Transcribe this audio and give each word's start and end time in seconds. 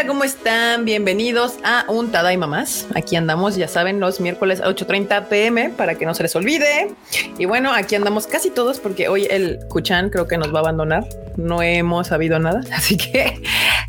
bandita, 0.00 0.06
¿cómo 0.06 0.24
están? 0.24 0.84
Bienvenidos 0.84 1.54
a 1.64 1.84
un 1.88 2.10
Tadaima 2.10 2.46
más. 2.46 2.86
Aquí 2.94 3.16
andamos, 3.16 3.56
ya 3.56 3.68
saben, 3.68 4.00
los 4.00 4.20
miércoles 4.20 4.60
a 4.60 4.68
8.30 4.68 5.28
pm 5.28 5.70
para 5.70 5.96
que 5.96 6.06
no 6.06 6.14
se 6.14 6.22
les 6.22 6.34
olvide. 6.36 6.94
Y 7.38 7.44
bueno, 7.44 7.72
aquí 7.72 7.94
andamos 7.94 8.26
casi 8.26 8.50
todos 8.50 8.80
porque 8.80 9.08
hoy 9.08 9.26
el 9.30 9.58
Kuchan 9.68 10.10
creo 10.10 10.26
que 10.26 10.38
nos 10.38 10.54
va 10.54 10.58
a 10.58 10.60
abandonar. 10.60 11.06
No 11.36 11.62
hemos 11.62 12.08
sabido 12.08 12.38
nada, 12.38 12.62
así 12.72 12.96
que 12.96 13.42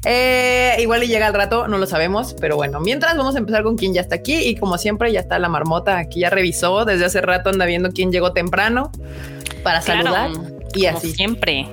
eh, 0.06 0.76
igual 0.80 1.04
y 1.04 1.08
llega 1.08 1.28
al 1.28 1.34
rato, 1.34 1.68
no 1.68 1.78
lo 1.78 1.86
sabemos. 1.86 2.36
Pero 2.40 2.56
bueno, 2.56 2.80
mientras 2.80 3.16
vamos 3.16 3.36
a 3.36 3.40
empezar 3.40 3.64
con 3.64 3.78
quien 3.78 3.94
ya 3.94 4.02
está 4.02 4.16
aquí 4.16 4.36
y 4.36 4.56
como 4.56 4.78
siempre 4.78 5.12
ya 5.12 5.20
está 5.20 5.40
la 5.40 5.50
marmota 5.50 5.98
aquí, 5.98 6.22
ya 6.22 6.30
revisó 6.30 6.86
desde 6.86 7.06
hace 7.06 7.22
rato, 7.22 7.50
anda 7.50 7.66
viendo 7.66 7.92
quién 7.92 8.12
llegó 8.12 8.34
temprano 8.34 8.92
para 9.64 9.82
saludar 9.82 10.32
y 10.74 10.88
así. 10.88 11.14
Siempre. 11.14 11.68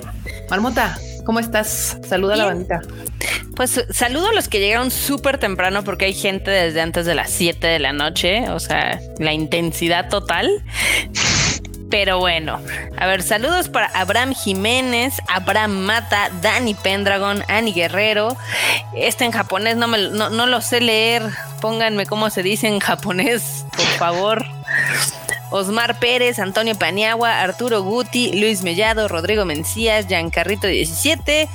Marmota, 0.51 0.99
¿cómo 1.25 1.41
estás? 1.41 1.99
Saluda 2.07 2.35
a 2.35 2.37
la 2.37 2.45
bandita. 2.47 2.81
Pues 3.59 3.85
saludo 3.91 4.29
a 4.29 4.33
los 4.33 4.47
que 4.47 4.61
llegaron 4.61 4.93
súper 4.93 5.39
temprano 5.39 5.83
porque 5.83 6.05
hay 6.05 6.15
gente 6.15 6.49
desde 6.49 6.81
antes 6.81 7.07
de 7.07 7.17
las 7.17 7.29
7 7.31 7.67
de 7.67 7.81
la 7.81 7.93
noche, 7.93 8.49
o 8.51 8.61
sea, 8.61 9.01
la 9.19 9.33
intensidad 9.33 10.09
total. 10.09 10.63
Pero 11.91 12.21
bueno, 12.21 12.61
a 12.97 13.07
ver, 13.09 13.25
saludos 13.25 13.69
para 13.69 13.87
Abraham 13.87 14.33
Jiménez, 14.33 15.15
Abraham 15.27 15.73
Mata, 15.73 16.31
Dani 16.41 16.75
Pendragon, 16.75 17.43
Ani 17.49 17.73
Guerrero. 17.73 18.37
Este 18.95 19.25
en 19.25 19.33
japonés 19.33 19.77
no, 19.77 19.89
me, 19.89 20.09
no, 20.11 20.31
no 20.31 20.47
lo 20.47 20.61
sé 20.61 20.81
leer. 20.81 21.25
Pónganme 21.61 22.07
cómo 22.07 22.31
se 22.31 22.45
dice 22.45 22.69
en 22.69 22.79
japonés, 22.79 23.65
por 23.77 23.87
favor. 23.87 24.47
Osmar 25.51 25.99
Pérez, 25.99 26.39
Antonio 26.39 26.77
Paniagua, 26.77 27.41
Arturo 27.41 27.83
Guti, 27.83 28.39
Luis 28.39 28.63
Mellado, 28.63 29.09
Rodrigo 29.09 29.45
Mencías, 29.45 30.07
Giancarrito 30.07 30.69
17. 30.69 31.49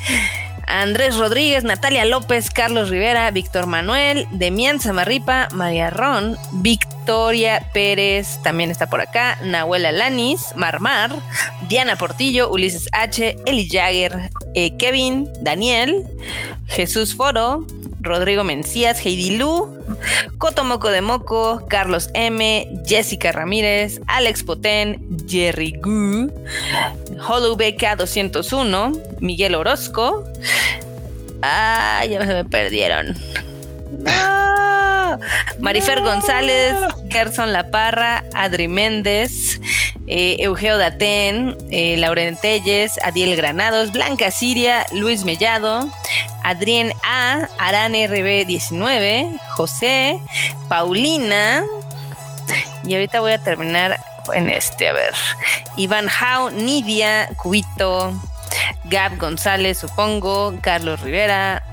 Andrés 0.68 1.18
Rodríguez, 1.18 1.64
Natalia 1.64 2.06
López, 2.06 2.50
Carlos 2.50 2.90
Rivera, 2.90 3.30
Víctor 3.32 3.68
Manuel, 3.68 4.28
Demian 4.32 4.80
Zamarripa, 4.80 5.48
María 5.54 5.90
Ron, 5.90 6.38
Victoria 6.54 7.70
Pérez, 7.74 8.40
también 8.44 8.72
está 8.72 8.88
por 8.88 9.02
acá, 9.02 9.38
Nahuela 9.44 9.92
Lanis, 9.92 10.54
Marmar, 10.56 11.12
Diana 11.68 11.96
Portillo, 11.96 12.52
Ulises 12.52 12.88
H, 12.92 13.36
Eli 13.46 13.68
Jagger, 13.70 14.30
eh, 14.56 14.76
Kevin, 14.78 15.30
Daniel, 15.42 16.06
Jesús 16.68 17.16
Foro, 17.16 17.66
Rodrigo 18.04 18.44
Mencías, 18.44 19.04
Heidi 19.06 19.38
Lu, 19.38 19.80
Coto 20.38 20.64
Moco 20.64 20.90
de 20.90 21.02
Moco, 21.02 21.66
Carlos 21.68 22.10
M, 22.14 22.68
Jessica 22.86 23.32
Ramírez, 23.32 24.02
Alex 24.08 24.44
Potén, 24.44 25.02
Jerry 25.28 25.74
Gu, 25.82 26.32
BK 27.58 27.96
201, 27.98 28.92
Miguel 29.20 29.56
Orozco. 29.56 30.26
Ah, 31.42 32.06
ya 32.06 32.20
me 32.20 32.46
perdieron. 32.46 33.16
No. 34.04 34.34
Marifer 35.60 36.02
González, 36.02 36.76
Gerson 37.10 37.54
La 37.54 37.70
Parra, 37.70 38.24
Adri 38.34 38.68
Méndez, 38.68 39.60
eh, 40.08 40.36
Eugeo 40.40 40.78
Datén, 40.78 41.56
eh, 41.72 41.96
Lauren 41.98 42.36
Telles, 42.36 43.00
Adiel 43.04 43.36
Granados, 43.36 43.92
Blanca 43.92 44.32
Siria, 44.32 44.86
Luis 44.92 45.24
Mellado, 45.24 45.90
Adrián 46.44 46.92
A, 47.04 47.48
Arán 47.60 47.94
RB19, 47.94 49.40
José, 49.52 50.20
Paulina. 50.68 51.64
Y 52.84 52.96
ahorita 52.96 53.22
voy 53.22 53.32
a 53.32 53.38
terminar 53.38 53.98
en 54.34 54.50
este, 54.50 54.90
a 54.90 54.94
ver. 54.94 55.14
Iván 55.78 56.08
Jau, 56.08 56.50
Nidia, 56.52 57.30
Cubito, 57.38 58.14
Gab 58.86 59.18
González, 59.18 59.78
supongo, 59.78 60.56
Carlos 60.62 61.00
Rivera, 61.00 61.64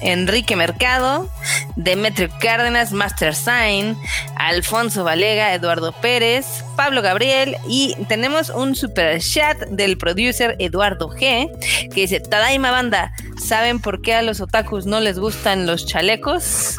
Enrique 0.00 0.56
Mercado, 0.56 1.30
Demetrio 1.76 2.28
Cárdenas, 2.40 2.92
Master 2.92 3.34
Sign, 3.34 3.96
Alfonso 4.36 5.04
Valega, 5.04 5.54
Eduardo 5.54 5.92
Pérez, 5.92 6.64
Pablo 6.76 7.02
Gabriel 7.02 7.56
y 7.68 7.94
tenemos 8.08 8.50
un 8.50 8.74
super 8.74 9.20
chat 9.20 9.58
del 9.68 9.98
producer 9.98 10.56
Eduardo 10.58 11.10
G 11.10 11.50
que 11.90 12.00
dice, 12.02 12.20
Tadaima 12.20 12.70
banda, 12.70 13.12
¿saben 13.42 13.80
por 13.80 14.02
qué 14.02 14.14
a 14.14 14.22
los 14.22 14.40
otakus 14.40 14.86
no 14.86 15.00
les 15.00 15.18
gustan 15.18 15.66
los 15.66 15.86
chalecos? 15.86 16.76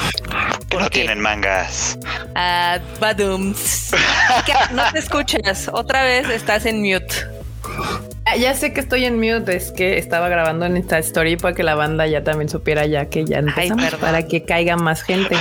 Que 0.70 0.78
no 0.78 0.90
tienen 0.90 1.20
mangas. 1.20 1.98
Ah, 2.36 2.80
badums. 3.00 3.92
no 4.72 4.92
te 4.92 5.00
escuchas, 5.00 5.70
otra 5.72 6.04
vez 6.04 6.30
estás 6.30 6.66
en 6.66 6.82
mute. 6.82 7.37
Ah, 8.30 8.36
ya 8.36 8.54
sé 8.56 8.74
que 8.74 8.82
estoy 8.82 9.06
en 9.06 9.16
mute, 9.16 9.56
es 9.56 9.72
que 9.72 9.98
estaba 9.98 10.28
grabando 10.28 10.66
en 10.66 10.76
esta 10.76 11.00
story 11.00 11.38
para 11.38 11.56
que 11.56 11.64
la 11.64 11.76
banda 11.76 12.08
ya 12.08 12.26
también 12.26 12.50
supiera 12.50 12.86
ya 12.86 13.06
que 13.06 13.24
ya 13.24 13.38
empezamos 13.38 13.96
para 14.02 14.28
que 14.28 14.44
caiga 14.44 14.76
más 14.76 15.02
gente. 15.02 15.38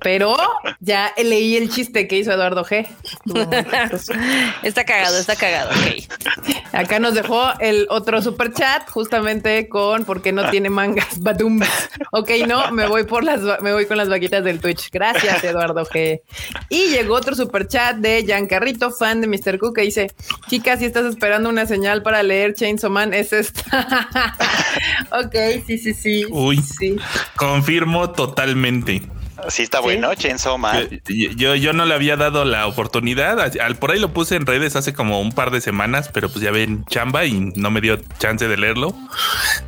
Pero 0.00 0.36
ya 0.80 1.10
leí 1.16 1.56
el 1.56 1.70
chiste 1.70 2.06
que 2.06 2.18
hizo 2.18 2.30
Eduardo 2.30 2.66
G. 2.66 2.86
está 4.62 4.84
cagado, 4.84 5.16
está 5.16 5.36
cagado. 5.36 5.70
Acá 6.72 6.98
nos 6.98 7.14
dejó 7.14 7.50
el 7.60 7.86
otro 7.88 8.20
super 8.20 8.52
chat 8.52 8.86
justamente 8.90 9.66
con 9.70 10.04
por 10.04 10.20
qué 10.20 10.30
no 10.32 10.50
tiene 10.50 10.68
mangas. 10.68 11.22
Badum. 11.22 11.60
Ok, 12.12 12.30
no, 12.46 12.70
me 12.72 12.86
voy 12.86 13.04
por 13.04 13.24
las 13.24 13.40
me 13.62 13.72
voy 13.72 13.86
con 13.86 13.96
las 13.96 14.10
vaquitas 14.10 14.44
del 14.44 14.60
Twitch. 14.60 14.90
Gracias, 14.92 15.42
Eduardo 15.44 15.86
G. 15.86 16.20
Y 16.68 16.88
llegó 16.90 17.14
otro 17.14 17.34
super 17.34 17.66
chat 17.68 17.96
de 17.96 18.22
Giancarrito, 18.24 18.90
fan 18.90 19.22
de 19.22 19.26
Mr. 19.26 19.58
Cook, 19.58 19.76
que 19.76 19.82
dice: 19.82 20.12
Chicas, 20.48 20.80
si 20.80 20.84
estás 20.84 21.06
esperando 21.06 21.48
una 21.48 21.64
señal 21.68 22.02
para 22.02 22.22
leer 22.22 22.54
Chainsaw 22.54 22.90
Man 22.90 23.14
es 23.14 23.32
esta. 23.32 24.34
ok, 25.12 25.34
sí, 25.66 25.78
sí, 25.78 25.94
sí. 25.94 26.24
Uy, 26.30 26.56
sí. 26.56 26.96
confirmo 27.36 28.10
totalmente. 28.10 29.02
Sí, 29.48 29.62
está 29.62 29.80
bueno, 29.80 30.12
Chainsaw 30.14 30.58
Man. 30.58 31.00
Yo, 31.06 31.54
yo, 31.54 31.72
no 31.72 31.86
le 31.86 31.94
había 31.94 32.16
dado 32.16 32.44
la 32.44 32.66
oportunidad. 32.66 33.38
Al, 33.60 33.76
por 33.76 33.92
ahí 33.92 34.00
lo 34.00 34.12
puse 34.12 34.34
en 34.34 34.46
redes 34.46 34.74
hace 34.74 34.92
como 34.92 35.20
un 35.20 35.32
par 35.32 35.52
de 35.52 35.60
semanas, 35.60 36.10
pero 36.12 36.28
pues 36.28 36.42
ya 36.42 36.50
ven 36.50 36.84
chamba 36.86 37.24
y 37.24 37.52
no 37.54 37.70
me 37.70 37.80
dio 37.80 37.98
chance 38.18 38.48
de 38.48 38.56
leerlo. 38.56 38.94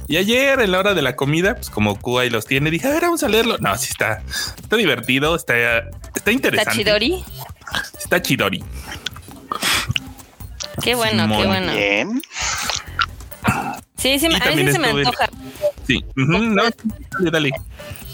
Y 0.09 0.17
ayer, 0.17 0.61
en 0.61 0.72
la 0.72 0.81
hora 0.81 0.94
de 0.94 1.03
la 1.03 1.15
comida, 1.15 1.55
pues 1.55 1.71
como 1.71 1.99
Q 1.99 2.19
ahí 2.19 2.31
los 2.31 2.47
tiene, 2.47 2.71
dije, 2.71 2.88
a 2.88 2.91
ver, 2.91 3.03
vamos 3.03 3.22
a 3.22 3.28
leerlo. 3.28 3.59
No, 3.59 3.77
sí 3.78 3.88
está, 3.91 4.22
está 4.61 4.77
divertido, 4.77 5.37
está, 5.37 5.55
está 6.15 6.32
interesante. 6.32 6.71
¿Está 6.71 6.72
chidori? 6.72 7.25
Está 7.99 8.22
chidori. 8.22 8.65
Qué 10.82 10.94
bueno, 10.94 11.28
qué 11.28 11.47
bueno. 11.47 11.72
Bien. 11.72 12.22
Sí, 13.97 14.19
sí, 14.19 14.26
a 14.26 14.50
mí 14.50 14.64
sí 14.64 14.72
se 14.72 14.78
me 14.78 14.88
antoja. 14.88 15.28
Sí, 15.86 16.04
no, 16.14 16.62
dale, 17.19 17.31
dale. 17.31 17.50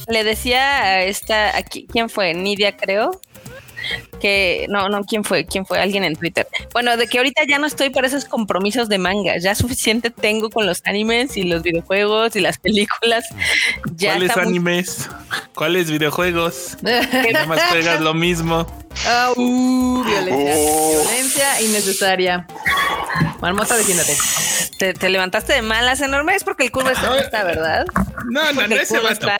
Le 0.08 0.24
decía 0.24 0.82
a 0.82 1.02
esta, 1.02 1.56
aquí, 1.56 1.86
¿quién 1.90 2.08
fue? 2.08 2.34
Nidia, 2.34 2.76
creo. 2.76 3.20
Que 4.20 4.66
no, 4.68 4.88
no, 4.88 5.04
¿quién 5.04 5.22
fue? 5.22 5.46
¿Quién 5.46 5.64
fue? 5.64 5.78
Alguien 5.78 6.02
en 6.02 6.16
Twitter. 6.16 6.48
Bueno, 6.72 6.96
de 6.96 7.06
que 7.06 7.18
ahorita 7.18 7.42
ya 7.48 7.58
no 7.58 7.66
estoy 7.66 7.90
para 7.90 8.08
esos 8.08 8.24
compromisos 8.24 8.88
de 8.88 8.98
manga. 8.98 9.38
Ya 9.38 9.54
suficiente 9.54 10.10
tengo 10.10 10.50
con 10.50 10.66
los 10.66 10.82
animes 10.86 11.36
y 11.36 11.44
los 11.44 11.62
videojuegos 11.62 12.34
y 12.34 12.40
las 12.40 12.58
películas. 12.58 13.26
Ya 13.94 14.12
¿Cuáles 14.12 14.36
animes? 14.36 15.08
¿Cuáles 15.54 15.90
videojuegos? 15.90 16.76
¿Qué 16.82 17.32
más 17.46 17.62
juegas 17.70 18.00
lo 18.00 18.14
mismo? 18.14 18.66
Ah, 19.04 19.32
uh, 19.36 20.04
violencia, 20.04 20.54
oh. 20.56 20.90
violencia 20.90 21.60
innecesaria. 21.60 22.46
Marmota, 23.40 23.76
defiéndete. 23.76 24.16
Te, 24.78 24.94
te, 24.94 25.08
levantaste 25.08 25.52
de 25.52 25.62
malas 25.62 26.00
enormes 26.00 26.44
porque 26.44 26.64
el 26.64 26.70
curvo 26.70 26.90
está, 26.90 27.18
está 27.18 27.44
¿verdad? 27.44 27.86
No, 28.30 28.52
no, 28.52 28.66
no, 28.66 28.76
ese 28.76 28.98
va 28.98 29.10
está. 29.10 29.38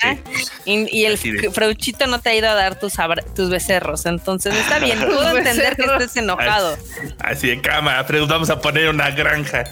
Y, 0.64 0.96
y 0.96 1.04
el 1.04 1.18
frauchito 1.52 2.06
no 2.06 2.20
te 2.20 2.30
ha 2.30 2.34
ido 2.34 2.48
a 2.48 2.54
dar 2.54 2.78
tus, 2.78 2.94
tus 3.34 3.50
becerros. 3.50 4.06
Entonces 4.06 4.54
está 4.54 4.78
bien, 4.78 4.98
puedo 5.06 5.36
entender 5.36 5.76
que 5.76 5.84
estés 5.84 6.16
enojado. 6.16 6.76
Así, 7.18 7.48
de 7.48 7.60
cámara, 7.60 8.06
pero 8.06 8.26
vamos 8.26 8.50
a 8.50 8.60
poner 8.60 8.88
una 8.88 9.10
granja. 9.10 9.64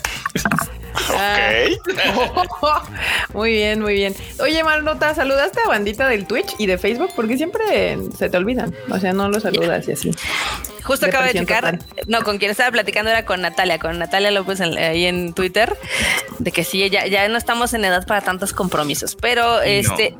Ok. 0.94 2.84
muy 3.34 3.52
bien, 3.52 3.80
muy 3.80 3.94
bien. 3.94 4.14
Oye, 4.40 4.62
Marnota, 4.62 5.14
¿saludaste 5.14 5.60
a 5.60 5.68
bandita 5.68 6.08
del 6.08 6.26
Twitch 6.26 6.54
y 6.58 6.66
de 6.66 6.78
Facebook? 6.78 7.10
Porque 7.16 7.36
siempre 7.36 7.98
se 8.16 8.28
te 8.28 8.36
olvidan. 8.36 8.74
O 8.90 8.98
sea, 8.98 9.12
no 9.12 9.28
lo 9.28 9.40
saludas 9.40 9.88
y 9.88 9.92
así. 9.92 10.10
Justo 10.84 11.06
acabo 11.06 11.24
de 11.24 11.32
checar. 11.32 11.78
No, 12.06 12.22
con 12.22 12.38
quien 12.38 12.50
estaba 12.50 12.70
platicando 12.70 13.10
era 13.10 13.24
con 13.24 13.40
Natalia, 13.40 13.78
con 13.78 13.98
Natalia 13.98 14.30
López 14.30 14.60
ahí 14.60 15.06
en 15.06 15.32
Twitter, 15.32 15.76
de 16.38 16.52
que 16.52 16.62
sí, 16.62 16.88
ya, 16.90 17.06
ya 17.06 17.26
no 17.28 17.38
estamos 17.38 17.72
en 17.72 17.84
edad 17.86 18.06
para 18.06 18.20
tantos 18.20 18.52
compromisos. 18.52 19.16
Pero 19.16 19.62
este, 19.62 20.14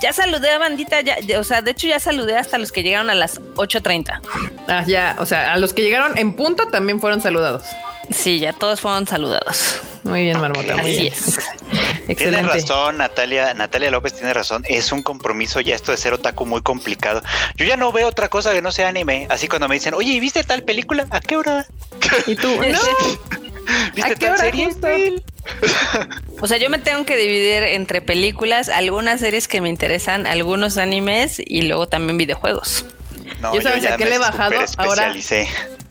ya 0.00 0.12
saludé 0.12 0.50
a 0.52 0.58
bandita, 0.58 1.00
ya, 1.00 1.16
o 1.38 1.44
sea, 1.44 1.60
de 1.60 1.72
hecho 1.72 1.88
ya 1.88 1.98
saludé 1.98 2.36
hasta 2.38 2.56
los 2.58 2.70
que 2.70 2.84
llegaron 2.84 3.10
a 3.10 3.14
las 3.14 3.40
8.30. 3.56 4.20
Ah, 4.68 4.84
ya, 4.86 5.16
o 5.18 5.26
sea, 5.26 5.52
a 5.52 5.58
los 5.58 5.74
que 5.74 5.82
llegaron 5.82 6.16
en 6.16 6.34
punto 6.34 6.68
también 6.68 7.00
fueron 7.00 7.20
saludados. 7.20 7.64
Sí, 8.10 8.38
ya 8.38 8.52
todos 8.52 8.80
fueron 8.80 9.06
saludados. 9.06 9.80
Muy 10.04 10.22
bien, 10.22 10.40
Marmota. 10.40 10.76
Muy 10.76 10.92
bien. 10.92 11.14
Excelente. 12.08 12.14
Tiene 12.14 12.42
razón, 12.42 12.98
Natalia. 12.98 13.54
Natalia 13.54 13.90
López 13.90 14.14
tiene 14.14 14.32
razón. 14.32 14.64
Es 14.68 14.92
un 14.92 15.02
compromiso 15.02 15.60
ya 15.60 15.74
esto 15.74 15.90
de 15.90 15.98
ser 15.98 16.12
otaku 16.12 16.46
muy 16.46 16.62
complicado. 16.62 17.22
Yo 17.56 17.64
ya 17.64 17.76
no 17.76 17.90
veo 17.92 18.06
otra 18.06 18.28
cosa 18.28 18.52
que 18.52 18.62
no 18.62 18.70
sea 18.70 18.88
anime. 18.88 19.26
Así 19.30 19.48
cuando 19.48 19.68
me 19.68 19.74
dicen, 19.74 19.94
oye, 19.94 20.18
¿viste 20.20 20.44
tal 20.44 20.62
película? 20.62 21.06
¿A 21.10 21.20
qué 21.20 21.36
hora? 21.36 21.66
Y 22.26 22.36
tú, 22.36 22.48
no. 22.72 22.78
¿Viste 23.94 24.16
tal 24.16 24.38
serie? 24.38 24.68
O 26.40 26.46
sea, 26.48 26.58
yo 26.58 26.68
me 26.68 26.78
tengo 26.78 27.06
que 27.06 27.16
dividir 27.16 27.62
entre 27.62 28.02
películas, 28.02 28.68
algunas 28.68 29.20
series 29.20 29.48
que 29.48 29.60
me 29.60 29.68
interesan, 29.68 30.26
algunos 30.26 30.76
animes 30.76 31.40
y 31.44 31.62
luego 31.62 31.86
también 31.86 32.18
videojuegos. 32.18 32.84
No, 33.40 33.54
yo 33.54 33.62
sabes 33.62 33.86
a 33.86 33.96
qué 33.96 34.04
le 34.04 34.16
he 34.16 34.18
bajado 34.18 34.56
ahora. 34.76 35.14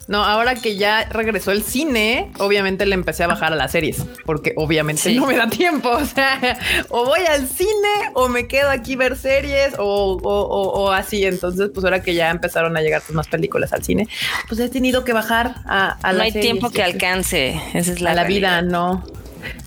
No, 0.08 0.24
ahora 0.24 0.56
que 0.56 0.76
ya 0.76 1.06
regresó 1.06 1.52
el 1.52 1.64
cine, 1.64 2.32
obviamente 2.38 2.86
le 2.86 2.94
empecé 2.94 3.24
a 3.24 3.28
bajar 3.28 3.54
a 3.54 3.56
las 3.56 3.72
series, 3.72 4.06
porque 4.26 4.54
obviamente 4.56 5.12
no 5.14 5.26
me 5.26 5.36
da 5.36 5.50
tiempo. 5.50 5.90
O 6.06 6.08
sea, 6.08 6.60
o 6.90 7.06
voy 7.06 7.22
al 7.22 7.48
cine 7.48 8.12
o 8.14 8.28
me 8.28 8.48
quedo 8.48 8.70
aquí 8.70 8.96
ver 8.96 9.18
series 9.18 9.74
o, 9.78 10.18
o, 10.22 10.92
así. 10.92 11.26
Entonces, 11.26 11.72
pues 11.74 11.84
ahora 11.84 12.04
que 12.04 12.14
ya 12.14 12.30
empezaron 12.30 12.78
a 12.78 12.82
llegar 12.82 13.02
pues, 13.02 13.16
más 13.16 13.28
películas 13.28 13.74
al 13.74 13.84
cine, 13.84 14.08
pues 14.48 14.60
he 14.60 14.70
tenido 14.70 15.04
que 15.04 15.14
bajar 15.14 15.56
a, 15.66 15.98
a 16.04 16.14
No 16.14 16.22
hay 16.22 16.32
tiempo 16.32 16.70
que 16.70 16.84
alcance. 16.84 17.60
Esa 17.74 17.94
es 17.94 18.02
la, 18.02 18.14
la 18.14 18.26
vida, 18.26 18.62
no. 18.62 19.04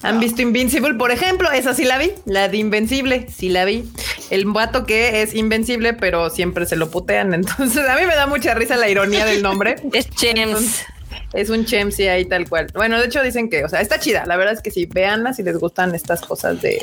¿Han 0.03 0.21
visto 0.21 0.43
Invincible? 0.43 0.95
Por 0.95 1.11
ejemplo, 1.11 1.51
esa 1.51 1.75
sí 1.75 1.85
la 1.85 1.99
vi, 1.99 2.13
la 2.25 2.49
de 2.49 2.57
Invencible, 2.57 3.27
sí 3.35 3.49
la 3.49 3.65
vi. 3.65 3.85
El 4.31 4.45
vato 4.47 4.85
que 4.85 5.23
es 5.23 5.35
invencible, 5.35 5.95
pero 5.95 6.31
siempre 6.31 6.67
se 6.67 6.77
lo 6.77 6.91
putean. 6.91 7.35
Entonces, 7.35 7.89
a 7.89 7.97
mí 7.97 8.07
me 8.07 8.15
da 8.15 8.27
mucha 8.27 8.55
risa 8.55 8.77
la 8.77 8.89
ironía 8.89 9.25
del 9.25 9.43
nombre. 9.43 9.77
es 9.93 10.09
Chems. 10.11 10.85
Es 11.33 11.51
un 11.51 11.65
Chems, 11.65 11.95
sí, 11.95 12.09
ahí 12.09 12.25
tal 12.25 12.49
cual. 12.49 12.69
Bueno, 12.75 12.99
de 12.99 13.07
hecho 13.07 13.23
dicen 13.23 13.51
que, 13.51 13.65
o 13.65 13.69
sea, 13.69 13.81
está 13.81 13.99
chida. 13.99 14.25
La 14.27 14.37
verdad 14.37 14.55
es 14.55 14.63
que 14.63 14.71
sí, 14.71 14.87
véanla 14.87 15.35
si 15.35 15.43
les 15.43 15.59
gustan 15.59 15.95
estas 15.95 16.21
cosas 16.21 16.61
de 16.63 16.83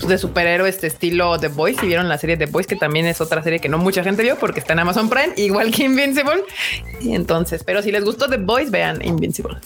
de 0.00 0.18
superhéroe 0.18 0.68
este 0.68 0.86
estilo 0.86 1.38
The 1.38 1.48
Boys. 1.48 1.76
Si 1.78 1.86
vieron 1.86 2.08
la 2.08 2.18
serie 2.18 2.36
The 2.36 2.46
Boys, 2.46 2.66
que 2.66 2.76
también 2.76 3.06
es 3.06 3.20
otra 3.20 3.42
serie 3.42 3.60
que 3.60 3.68
no 3.68 3.78
mucha 3.78 4.02
gente 4.02 4.22
vio 4.22 4.36
porque 4.38 4.60
está 4.60 4.72
en 4.72 4.80
Amazon 4.80 5.08
Prime, 5.08 5.32
igual 5.36 5.70
que 5.70 5.84
Invincible. 5.84 6.42
Y 7.00 7.14
entonces, 7.14 7.64
pero 7.64 7.82
si 7.82 7.90
les 7.92 8.04
gustó 8.04 8.28
The 8.28 8.36
Boys, 8.38 8.70
vean 8.70 9.04
Invincible. 9.04 9.56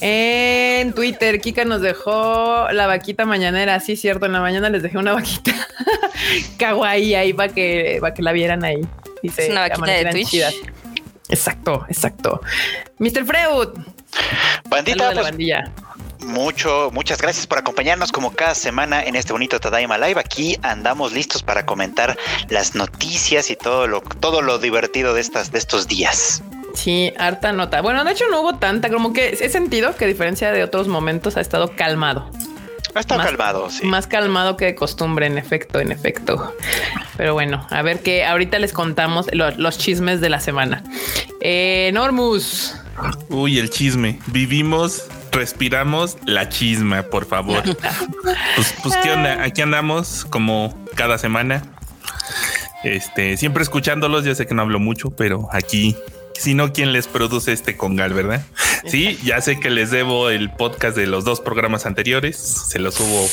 En 0.00 0.92
Twitter, 0.94 1.40
Kika 1.40 1.64
nos 1.64 1.80
dejó 1.80 2.68
la 2.72 2.86
vaquita 2.86 3.24
mañanera. 3.24 3.78
Sí, 3.80 3.96
cierto, 3.96 4.26
en 4.26 4.32
la 4.32 4.40
mañana 4.40 4.68
les 4.68 4.82
dejé 4.82 4.98
una 4.98 5.12
vaquita 5.12 5.52
kawaii 6.58 7.14
ahí 7.14 7.32
para 7.32 7.52
que, 7.52 7.98
para 8.00 8.14
que 8.14 8.22
la 8.22 8.32
vieran 8.32 8.64
ahí. 8.64 8.80
Dice, 9.22 9.44
es 9.44 9.50
una 9.50 9.68
vaquita 9.68 9.92
de 9.92 10.04
Twitch. 10.06 10.34
Exacto, 11.28 11.86
exacto. 11.88 12.40
Mr. 12.98 13.24
Freud. 13.24 13.68
Bandita, 14.68 15.12
pues, 15.12 15.22
bandilla 15.22 15.72
mucho, 16.24 16.90
muchas 16.92 17.20
gracias 17.20 17.46
por 17.46 17.58
acompañarnos 17.58 18.12
como 18.12 18.32
cada 18.32 18.54
semana 18.54 19.02
en 19.02 19.16
este 19.16 19.32
bonito 19.32 19.60
Tadaima 19.60 19.98
Live. 19.98 20.20
Aquí 20.20 20.58
andamos 20.62 21.12
listos 21.12 21.42
para 21.42 21.66
comentar 21.66 22.16
las 22.48 22.74
noticias 22.74 23.50
y 23.50 23.56
todo 23.56 23.86
lo, 23.86 24.00
todo 24.00 24.42
lo 24.42 24.58
divertido 24.58 25.14
de 25.14 25.20
estas, 25.20 25.52
de 25.52 25.58
estos 25.58 25.88
días. 25.88 26.42
Sí, 26.74 27.12
harta 27.18 27.52
nota. 27.52 27.80
Bueno, 27.82 28.04
de 28.04 28.12
hecho 28.12 28.24
no 28.30 28.40
hubo 28.40 28.56
tanta, 28.56 28.90
como 28.90 29.12
que 29.12 29.36
he 29.40 29.48
sentido 29.48 29.94
que 29.96 30.06
a 30.06 30.08
diferencia 30.08 30.52
de 30.52 30.64
otros 30.64 30.88
momentos 30.88 31.36
ha 31.36 31.40
estado 31.40 31.74
calmado. 31.76 32.30
Ha 32.94 33.00
estado 33.00 33.22
calmado, 33.22 33.70
sí. 33.70 33.86
Más 33.86 34.06
calmado 34.06 34.56
que 34.56 34.66
de 34.66 34.74
costumbre, 34.74 35.26
en 35.26 35.38
efecto, 35.38 35.80
en 35.80 35.92
efecto. 35.92 36.54
Pero 37.16 37.32
bueno, 37.32 37.66
a 37.70 37.80
ver 37.82 38.00
que 38.00 38.24
ahorita 38.24 38.58
les 38.58 38.72
contamos 38.72 39.26
los 39.32 39.78
chismes 39.78 40.20
de 40.20 40.28
la 40.28 40.40
semana. 40.40 40.82
Eh, 41.40 41.90
Normus. 41.94 42.74
Uy, 43.30 43.58
el 43.58 43.70
chisme. 43.70 44.18
Vivimos 44.26 45.04
respiramos 45.32 46.18
la 46.26 46.48
chisma, 46.48 47.02
por 47.02 47.26
favor. 47.26 47.62
pues, 48.56 48.74
pues, 48.82 48.96
¿qué 49.02 49.10
onda? 49.10 49.42
Aquí 49.42 49.62
andamos 49.62 50.26
como 50.28 50.86
cada 50.94 51.18
semana. 51.18 51.62
Este, 52.84 53.36
siempre 53.36 53.62
escuchándolos, 53.62 54.24
ya 54.24 54.34
sé 54.34 54.46
que 54.46 54.54
no 54.54 54.62
hablo 54.62 54.78
mucho, 54.78 55.10
pero 55.10 55.48
aquí, 55.52 55.96
si 56.34 56.54
no, 56.54 56.72
¿quién 56.72 56.92
les 56.92 57.06
produce 57.06 57.52
este 57.52 57.76
congal, 57.76 58.12
verdad? 58.12 58.44
Sí, 58.86 59.18
ya 59.22 59.40
sé 59.40 59.60
que 59.60 59.70
les 59.70 59.90
debo 59.90 60.30
el 60.30 60.50
podcast 60.50 60.96
de 60.96 61.06
los 61.06 61.24
dos 61.24 61.40
programas 61.40 61.86
anteriores, 61.86 62.36
se 62.36 62.80
los 62.80 62.94
subo 62.94 63.28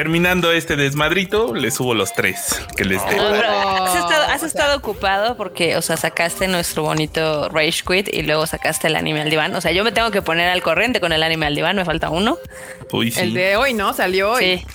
terminando 0.00 0.50
este 0.50 0.76
desmadrito, 0.76 1.54
le 1.54 1.70
subo 1.70 1.92
los 1.92 2.14
tres 2.14 2.58
que 2.74 2.86
les 2.86 3.04
debo. 3.06 3.22
¿Has, 3.22 4.42
estado, 4.42 4.78
ocupado 4.78 5.36
porque, 5.36 5.76
o 5.76 5.82
sea, 5.82 5.98
sacaste 5.98 6.48
nuestro 6.48 6.84
bonito 6.84 7.50
Rage 7.50 7.82
Quit 7.86 8.08
y 8.10 8.22
luego 8.22 8.46
sacaste 8.46 8.86
el 8.86 8.96
anime 8.96 9.20
al 9.20 9.28
diván. 9.28 9.54
O 9.54 9.60
sea, 9.60 9.72
yo 9.72 9.84
me 9.84 9.92
tengo 9.92 10.10
que 10.10 10.22
poner 10.22 10.48
al 10.48 10.62
corriente 10.62 11.00
con 11.00 11.12
el 11.12 11.22
anime 11.22 11.44
al 11.44 11.54
diván, 11.54 11.76
me 11.76 11.84
falta 11.84 12.08
uno. 12.08 12.38
Uy, 12.92 13.10
sí. 13.10 13.20
El 13.20 13.34
de 13.34 13.56
hoy, 13.56 13.74
¿no? 13.74 13.92
Salió 13.92 14.32
hoy. 14.32 14.56
Sí. 14.56 14.66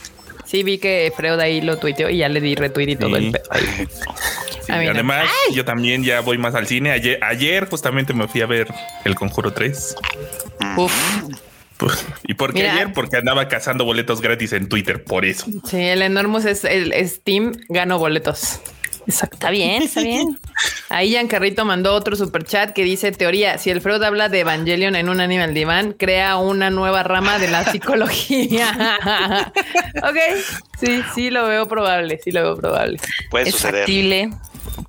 Sí, 0.45 0.61
vi 0.61 0.77
que 0.77 1.11
Freud 1.17 1.39
ahí 1.39 1.59
lo 1.59 1.77
tuiteó 1.77 2.07
y 2.07 2.17
ya 2.17 2.29
le 2.29 2.39
di 2.39 2.53
retweet 2.53 2.89
y 2.89 2.95
todo 2.95 3.17
el 3.17 3.31
pedo. 3.31 3.49
además, 4.69 5.27
yo 5.53 5.65
también 5.65 6.03
ya 6.03 6.21
voy 6.21 6.37
más 6.37 6.53
al 6.53 6.67
cine. 6.67 6.91
Ayer, 6.91 7.17
ayer 7.23 7.67
justamente 7.67 8.13
me 8.13 8.27
fui 8.27 8.41
a 8.41 8.45
ver 8.45 8.67
El 9.03 9.15
Conjuro 9.15 9.51
3. 9.51 9.95
Uf. 10.77 10.93
Pues, 11.77 12.05
¿Y 12.23 12.35
por 12.35 12.53
qué 12.53 12.69
ayer? 12.69 12.93
Porque 12.93 13.17
andaba 13.17 13.47
cazando 13.47 13.83
boletos 13.83 14.21
gratis 14.21 14.53
en 14.53 14.69
Twitter, 14.69 15.03
por 15.03 15.25
eso. 15.25 15.45
Sí, 15.65 15.77
el 15.77 16.01
Enormous 16.01 16.45
es 16.45 16.63
el 16.63 16.93
Steam, 17.07 17.51
gano 17.69 17.97
boletos. 17.97 18.61
Exacto. 19.07 19.35
Está 19.35 19.49
bien, 19.51 19.83
está 19.83 20.01
bien. 20.03 20.39
Ahí 20.89 21.09
Giancarrito 21.09 21.65
mandó 21.65 21.93
otro 21.93 22.15
super 22.15 22.43
chat 22.43 22.71
que 22.71 22.83
dice: 22.83 23.11
Teoría, 23.11 23.57
si 23.57 23.69
el 23.69 23.81
Freud 23.81 24.01
habla 24.03 24.29
de 24.29 24.41
Evangelion 24.41 24.95
en 24.95 25.09
un 25.09 25.19
animal 25.19 25.53
diván, 25.53 25.93
crea 25.93 26.37
una 26.37 26.69
nueva 26.69 27.03
rama 27.03 27.39
de 27.39 27.49
la 27.49 27.71
psicología. 27.71 28.97
ok, 29.97 30.17
sí, 30.79 31.01
sí 31.13 31.29
lo 31.29 31.47
veo 31.47 31.67
probable, 31.67 32.19
sí 32.23 32.31
lo 32.31 32.41
veo 32.41 32.57
probable. 32.57 32.99
Puede 33.29 33.51
suceder. 33.51 34.29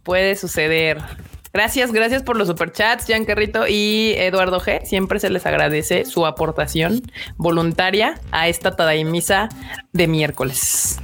Puede 0.02 0.36
suceder. 0.36 1.02
Gracias, 1.56 1.90
gracias 1.90 2.22
por 2.22 2.36
los 2.36 2.48
superchats, 2.48 3.06
Jan 3.08 3.24
Carrito 3.24 3.66
y 3.66 4.12
Eduardo 4.18 4.60
G. 4.60 4.84
Siempre 4.84 5.18
se 5.18 5.30
les 5.30 5.46
agradece 5.46 6.04
su 6.04 6.26
aportación 6.26 7.00
voluntaria 7.38 8.20
a 8.30 8.46
esta 8.48 8.76
Tadaimisa 8.76 9.48
de 9.94 10.06
miércoles. 10.06 11.00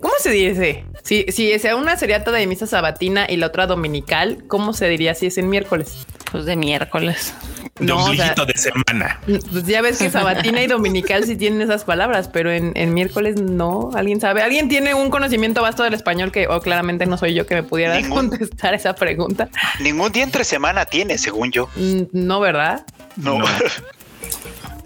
¿Cómo 0.00 0.14
se 0.18 0.30
dice? 0.30 0.84
Si, 1.02 1.24
si 1.28 1.58
sea 1.58 1.76
una 1.76 1.96
sería 1.96 2.24
Tadaimisa 2.24 2.66
sabatina 2.66 3.26
y 3.28 3.36
la 3.36 3.46
otra 3.46 3.66
dominical, 3.66 4.44
¿cómo 4.48 4.72
se 4.72 4.88
diría 4.88 5.14
si 5.14 5.26
es 5.26 5.38
en 5.38 5.48
miércoles? 5.48 6.06
Pues 6.30 6.44
de 6.44 6.56
miércoles 6.56 7.34
no, 7.80 8.10
de 8.10 8.54
semana. 8.56 9.20
Pues 9.26 9.66
ya 9.66 9.82
ves 9.82 9.98
que 9.98 10.10
sabatina 10.10 10.62
y 10.62 10.66
dominical 10.66 11.24
sí 11.24 11.36
tienen 11.36 11.60
esas 11.60 11.84
palabras, 11.84 12.28
pero 12.28 12.50
en, 12.50 12.94
miércoles 12.94 13.40
no. 13.40 13.90
¿Alguien 13.94 14.20
sabe? 14.20 14.42
¿Alguien 14.42 14.68
tiene 14.68 14.94
un 14.94 15.10
conocimiento 15.10 15.60
vasto 15.60 15.82
del 15.82 15.92
español 15.92 16.32
que 16.32 16.48
o 16.48 16.60
claramente 16.60 17.04
no 17.04 17.18
soy 17.18 17.34
yo 17.34 17.46
que 17.46 17.54
me 17.54 17.62
pudiera 17.62 18.00
contestar 18.08 18.74
esa 18.74 18.94
pregunta? 18.94 19.48
Ningún 19.80 20.10
día 20.12 20.22
entre 20.22 20.44
semana 20.44 20.86
tiene, 20.86 21.18
según 21.18 21.52
yo. 21.52 21.68
Mm, 21.76 22.02
no, 22.12 22.40
¿verdad? 22.40 22.86
No. 23.16 23.38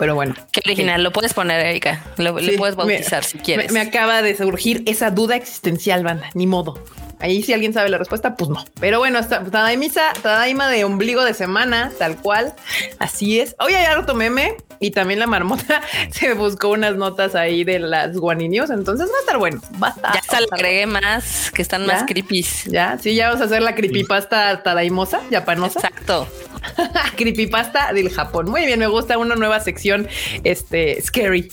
Pero 0.00 0.14
bueno. 0.14 0.34
Qué 0.50 0.62
original. 0.64 1.04
Lo 1.04 1.12
puedes 1.12 1.34
poner, 1.34 1.64
Erika. 1.64 2.02
Lo, 2.16 2.38
le 2.40 2.56
puedes 2.56 2.74
bautizar 2.74 3.22
si 3.22 3.36
quieres. 3.36 3.70
Me, 3.70 3.80
me, 3.84 3.86
acaba 3.86 4.22
de 4.22 4.34
surgir 4.34 4.82
esa 4.86 5.10
duda 5.10 5.36
existencial, 5.36 6.02
banda. 6.02 6.30
Ni 6.32 6.46
modo. 6.46 6.82
Ahí 7.20 7.42
si 7.42 7.52
alguien 7.52 7.72
sabe 7.72 7.88
la 7.90 7.98
respuesta, 7.98 8.34
pues 8.34 8.50
no. 8.50 8.64
Pero 8.80 8.98
bueno, 8.98 9.20
Tadaimisa, 9.26 10.12
Tadaima 10.22 10.68
de 10.68 10.84
ombligo 10.84 11.24
de 11.24 11.34
semana, 11.34 11.92
tal 11.98 12.16
cual. 12.16 12.54
Así 12.98 13.40
es. 13.40 13.54
Oye, 13.58 13.76
hay 13.76 13.84
harto 13.84 14.14
meme 14.14 14.56
y 14.78 14.90
también 14.92 15.20
la 15.20 15.26
marmota 15.26 15.82
se 16.10 16.32
buscó 16.34 16.70
unas 16.70 16.96
notas 16.96 17.34
ahí 17.34 17.64
de 17.64 17.78
las 17.78 18.16
guaninios. 18.16 18.70
Entonces 18.70 19.08
va 19.10 19.16
a 19.16 19.20
estar 19.20 19.38
bueno. 19.38 19.60
Va 19.82 19.88
a 19.88 19.90
estar. 19.90 20.14
Ya 20.14 20.20
hasta 20.20 20.40
le 20.40 20.46
agregué 20.50 20.86
más 20.86 21.50
que 21.52 21.62
están 21.62 21.86
más 21.86 22.04
creepy. 22.04 22.46
Ya, 22.66 22.98
sí, 22.98 23.14
ya 23.14 23.28
vamos 23.28 23.42
a 23.42 23.44
hacer 23.44 23.62
la 23.62 23.74
creepypasta 23.74 24.62
tadaimosa, 24.62 25.20
japanosa. 25.30 25.80
Exacto. 25.80 26.26
creepypasta 27.16 27.92
del 27.92 28.10
Japón. 28.10 28.50
Muy 28.50 28.64
bien, 28.64 28.78
me 28.78 28.86
gusta 28.86 29.18
una 29.18 29.36
nueva 29.36 29.60
sección 29.60 30.08
este 30.42 31.00
scary 31.02 31.50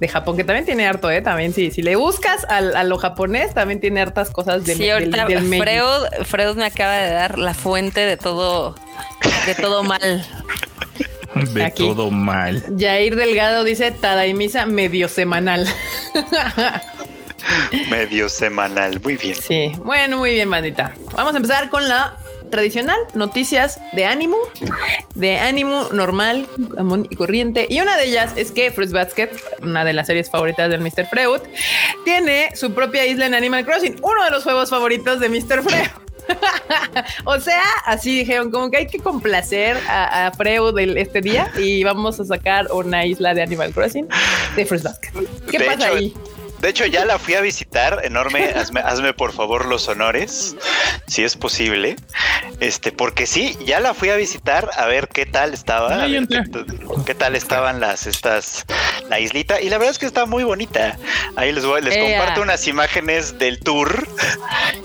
de 0.00 0.08
Japón 0.08 0.36
que 0.36 0.44
también 0.44 0.64
tiene 0.64 0.86
harto, 0.86 1.10
eh. 1.10 1.22
También 1.22 1.52
sí, 1.52 1.70
si 1.70 1.82
le 1.82 1.96
buscas 1.96 2.44
a, 2.48 2.84
lo 2.84 2.98
japonés, 2.98 3.54
también 3.54 3.80
tiene 3.80 4.00
hartas 4.00 4.30
cosas 4.30 4.64
de 4.64 4.74
sí, 4.74 4.90
ahorita 4.90 5.26
Freud, 6.24 6.56
me 6.56 6.64
acaba 6.64 6.96
de 6.96 7.10
dar 7.10 7.38
la 7.38 7.54
fuente 7.54 8.00
de 8.00 8.16
todo, 8.16 8.74
de 9.46 9.54
todo 9.54 9.82
mal. 9.82 10.26
De 11.52 11.70
todo 11.70 12.10
mal. 12.10 12.64
Jair 12.78 13.14
Delgado 13.16 13.64
dice 13.64 13.90
Tadaimisa 13.92 14.66
medio 14.66 15.08
semanal. 15.08 15.66
medio 17.90 18.28
semanal, 18.28 19.00
muy 19.02 19.16
bien. 19.16 19.36
Sí, 19.36 19.72
bueno, 19.84 20.18
muy 20.18 20.32
bien, 20.32 20.50
bandita. 20.50 20.94
Vamos 21.14 21.34
a 21.34 21.36
empezar 21.36 21.68
con 21.70 21.88
la 21.88 22.16
tradicional, 22.50 22.98
noticias 23.14 23.80
de 23.92 24.04
ánimo, 24.04 24.36
de 25.14 25.38
ánimo 25.38 25.88
normal 25.92 26.46
y 27.10 27.16
corriente. 27.16 27.66
Y 27.68 27.80
una 27.80 27.96
de 27.96 28.06
ellas 28.06 28.32
es 28.36 28.52
que 28.52 28.70
Fruits 28.70 28.92
Basket, 28.92 29.30
una 29.62 29.84
de 29.84 29.92
las 29.92 30.06
series 30.06 30.30
favoritas 30.30 30.70
del 30.70 30.80
Mr. 30.80 31.06
Freud, 31.06 31.40
tiene 32.04 32.50
su 32.54 32.72
propia 32.72 33.06
isla 33.06 33.26
en 33.26 33.34
Animal 33.34 33.64
Crossing, 33.64 33.96
uno 34.02 34.24
de 34.24 34.30
los 34.30 34.42
juegos 34.42 34.70
favoritos 34.70 35.20
de 35.20 35.28
Mr. 35.28 35.62
Freud. 35.62 35.88
o 37.24 37.40
sea, 37.40 37.62
así 37.86 38.18
dijeron, 38.18 38.50
como 38.50 38.70
que 38.70 38.78
hay 38.78 38.86
que 38.86 38.98
complacer 38.98 39.76
a, 39.88 40.30
Freud 40.36 40.78
este 40.78 41.20
día 41.20 41.50
y 41.58 41.84
vamos 41.84 42.20
a 42.20 42.24
sacar 42.24 42.66
una 42.72 43.06
isla 43.06 43.34
de 43.34 43.42
Animal 43.42 43.72
Crossing 43.72 44.08
de 44.56 44.66
Fruits 44.66 44.84
Basket. 44.84 45.10
¿Qué 45.50 45.60
pasa 45.60 45.88
ahí? 45.88 46.14
De 46.60 46.68
hecho, 46.68 46.86
ya 46.86 47.04
la 47.04 47.18
fui 47.18 47.34
a 47.34 47.40
visitar. 47.40 48.00
Enorme, 48.04 48.52
hazme, 48.54 49.14
por 49.14 49.32
favor 49.32 49.66
los 49.66 49.88
honores, 49.88 50.56
si 51.06 51.22
es 51.22 51.36
posible. 51.36 51.96
Este, 52.60 52.90
porque 52.90 53.26
sí, 53.26 53.56
ya 53.64 53.80
la 53.80 53.94
fui 53.94 54.10
a 54.10 54.16
visitar 54.16 54.70
a 54.76 54.86
ver 54.86 55.08
qué 55.08 55.26
tal 55.26 55.54
estaba. 55.54 56.06
qué, 57.06 57.14
tal 57.14 57.36
estaban 57.36 57.80
las 57.80 58.06
estas 58.06 58.64
la 59.08 59.20
islita. 59.20 59.60
Y 59.60 59.70
la 59.70 59.78
verdad 59.78 59.92
es 59.92 59.98
que 59.98 60.06
está 60.06 60.26
muy 60.26 60.44
bonita. 60.44 60.96
Ahí 61.36 61.52
les 61.52 61.64
voy, 61.64 61.82
les 61.82 61.96
comparto 61.96 62.42
unas 62.42 62.66
imágenes 62.66 63.38
del 63.38 63.60
tour 63.60 64.08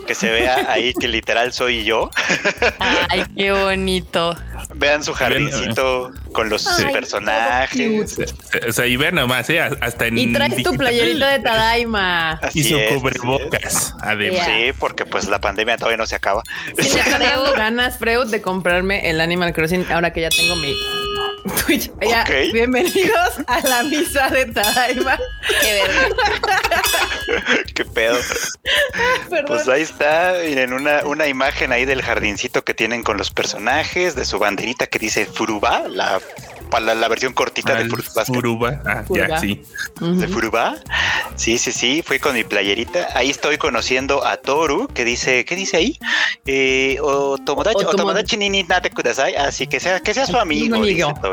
que 0.05 0.15
se 0.15 0.29
vea 0.29 0.71
ahí 0.71 0.93
que 0.93 1.07
literal 1.07 1.53
soy 1.53 1.83
yo. 1.83 2.09
Ay, 3.09 3.25
qué 3.35 3.51
bonito. 3.51 4.35
Vean 4.75 5.03
su 5.03 5.13
jardincito 5.13 6.11
con 6.33 6.49
los 6.49 6.63
personajes. 6.91 8.17
O 8.67 8.71
sea, 8.71 8.87
y 8.87 8.97
vean 8.97 9.15
nomás, 9.15 9.49
¿eh? 9.49 9.59
hasta 9.59 10.07
en. 10.07 10.17
Y 10.17 10.33
traes 10.33 10.61
tu 10.63 10.73
playerito 10.75 11.25
de 11.25 11.39
Tadaima. 11.63 12.39
y 12.53 12.63
su 12.63 12.77
cubrebocas, 12.93 13.95
además. 14.01 14.45
Sí, 14.45 14.73
porque 14.77 15.05
pues 15.05 15.27
la 15.29 15.39
pandemia 15.39 15.77
todavía 15.77 15.97
no 15.97 16.05
se 16.05 16.15
acaba. 16.15 16.43
Sí, 16.77 16.89
me 16.93 17.19
dando 17.25 17.53
ganas, 17.53 17.97
Freud, 17.97 18.27
de 18.27 18.41
comprarme 18.41 19.09
el 19.09 19.21
Animal 19.21 19.53
Crossing 19.53 19.89
ahora 19.89 20.11
que 20.11 20.21
ya 20.21 20.29
tengo 20.29 20.57
mi 20.57 20.75
Twitch. 21.65 21.89
Ya, 22.01 22.25
bienvenidos 22.51 23.39
a 23.47 23.61
la 23.61 23.83
misa 23.83 24.29
de 24.29 24.45
Tadaima. 24.47 25.17
Qué 25.61 25.73
verga. 25.73 26.15
Qué 27.75 27.85
pedo. 27.85 28.17
Pues 29.47 29.67
ahí 29.69 29.83
está, 29.83 30.35
miren, 30.45 30.73
una, 30.73 31.05
una 31.05 31.27
imagen 31.27 31.71
ahí 31.71 31.85
del 31.85 32.01
jardincito 32.01 32.63
que 32.63 32.73
tienen 32.73 33.03
con 33.03 33.17
los 33.17 33.31
personajes, 33.31 34.15
de 34.15 34.25
su 34.25 34.37
banderita 34.37 34.87
que 34.87 34.99
dice 34.99 35.25
Furuba, 35.25 35.87
la 35.87 36.19
la, 36.79 36.95
la 36.95 37.07
versión 37.07 37.33
cortita 37.33 37.75
de 37.75 37.89
Furuba. 38.25 38.81
Ah, 38.85 39.03
ya, 39.09 39.39
sí. 39.39 39.61
De 39.99 40.27
Furuba. 40.27 40.75
Sí, 41.35 41.57
sí, 41.57 41.71
sí. 41.71 42.03
Fui 42.05 42.19
con 42.19 42.33
mi 42.33 42.43
playerita. 42.43 43.09
Ahí 43.15 43.29
estoy 43.29 43.57
conociendo 43.57 44.25
a 44.25 44.37
Toru, 44.37 44.87
que 44.87 45.05
dice, 45.05 45.45
¿qué 45.45 45.55
dice 45.55 45.77
ahí? 45.77 45.99
Eh, 46.45 46.97
o 47.01 47.37
Tomodachi, 47.37 47.85
o, 47.85 47.89
Tomodachi 47.89 48.37
ni 48.37 48.63
nate 48.63 48.89
kudasai. 48.89 49.35
Así 49.35 49.67
que 49.67 49.79
sea, 49.79 49.99
que 49.99 50.13
sea 50.13 50.25
su 50.25 50.37
amigo. 50.37 50.83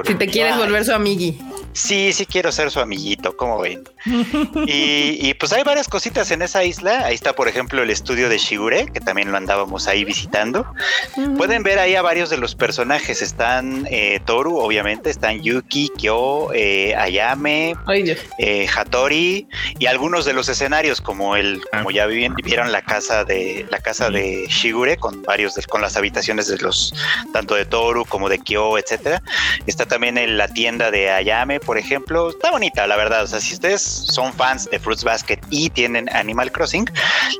Si 0.05 0.15
te 0.15 0.27
quieres 0.27 0.57
volver 0.57 0.85
su 0.85 0.93
amigui. 0.93 1.39
Sí, 1.73 2.13
sí 2.13 2.27
quiero 2.27 2.51
ser 2.51 2.71
su 2.71 2.81
amiguito, 2.81 3.37
como 3.37 3.61
ven. 3.61 3.85
y, 4.67 5.35
pues 5.35 5.53
hay 5.53 5.63
varias 5.63 5.89
cositas 5.89 6.31
en 6.31 6.43
esa 6.43 6.65
isla. 6.65 7.05
Ahí 7.07 7.15
está, 7.15 7.33
por 7.35 7.49
ejemplo, 7.49 7.83
el 7.83 7.91
estudio 7.91 8.29
de 8.29 8.39
Shigure, 8.39 8.87
que 8.87 9.01
también 9.01 9.31
lo 9.31 9.37
andábamos 9.37 9.87
ahí 9.87 10.05
visitando. 10.05 10.67
Pueden 11.37 11.63
ver 11.63 11.79
ahí 11.79 11.95
a 11.95 12.03
varios 12.03 12.31
de 12.31 12.39
los 12.39 12.55
personajes. 12.55 13.23
Están 13.23 13.87
eh, 13.91 14.21
Toru, 14.25 14.59
obviamente, 14.59 15.11
están 15.11 15.30
Yuki, 15.33 15.91
Kyo, 15.97 16.53
eh, 16.53 16.95
Ayame, 16.97 17.75
eh, 18.39 18.67
Hattori 18.75 19.49
y 19.79 19.87
algunos 19.87 20.25
de 20.25 20.33
los 20.33 20.49
escenarios, 20.49 21.01
como 21.01 21.37
el, 21.37 21.61
ah. 21.73 21.79
como 21.79 21.91
ya 21.91 22.07
vieron 22.07 22.73
la 22.73 22.83
casa 22.83 23.25
de 23.25 23.67
la 23.71 23.79
casa 23.79 24.11
de 24.11 24.47
Shigure, 24.49 24.97
con 24.97 25.23
varios 25.23 25.55
con 25.69 25.83
las 25.83 25.97
habitaciones 25.97 26.47
de 26.49 26.59
los 26.59 26.95
tanto 27.33 27.55
de 27.55 27.65
Toru 27.65 28.05
como 28.05 28.29
de 28.29 28.39
Kyo, 28.39 28.79
etcétera. 28.79 29.23
Está 29.67 29.87
también 29.87 30.19
en 30.19 30.37
la 30.37 30.49
tienda 30.49 30.91
de 30.91 31.11
Ayame 31.11 31.61
por 31.61 31.79
ejemplo, 31.79 32.31
está 32.31 32.51
bonita, 32.51 32.87
la 32.87 32.97
verdad. 32.97 33.25
O 33.25 33.27
sea, 33.27 33.41
si 33.41 33.55
ustedes 33.55 33.81
son 33.81 34.33
fans 34.33 34.69
de 34.71 34.79
Fruits 34.79 35.05
Basket 35.05 35.39
y 35.51 35.71
tienen 35.71 36.09
Animal 36.15 36.53
Crossing, 36.53 36.91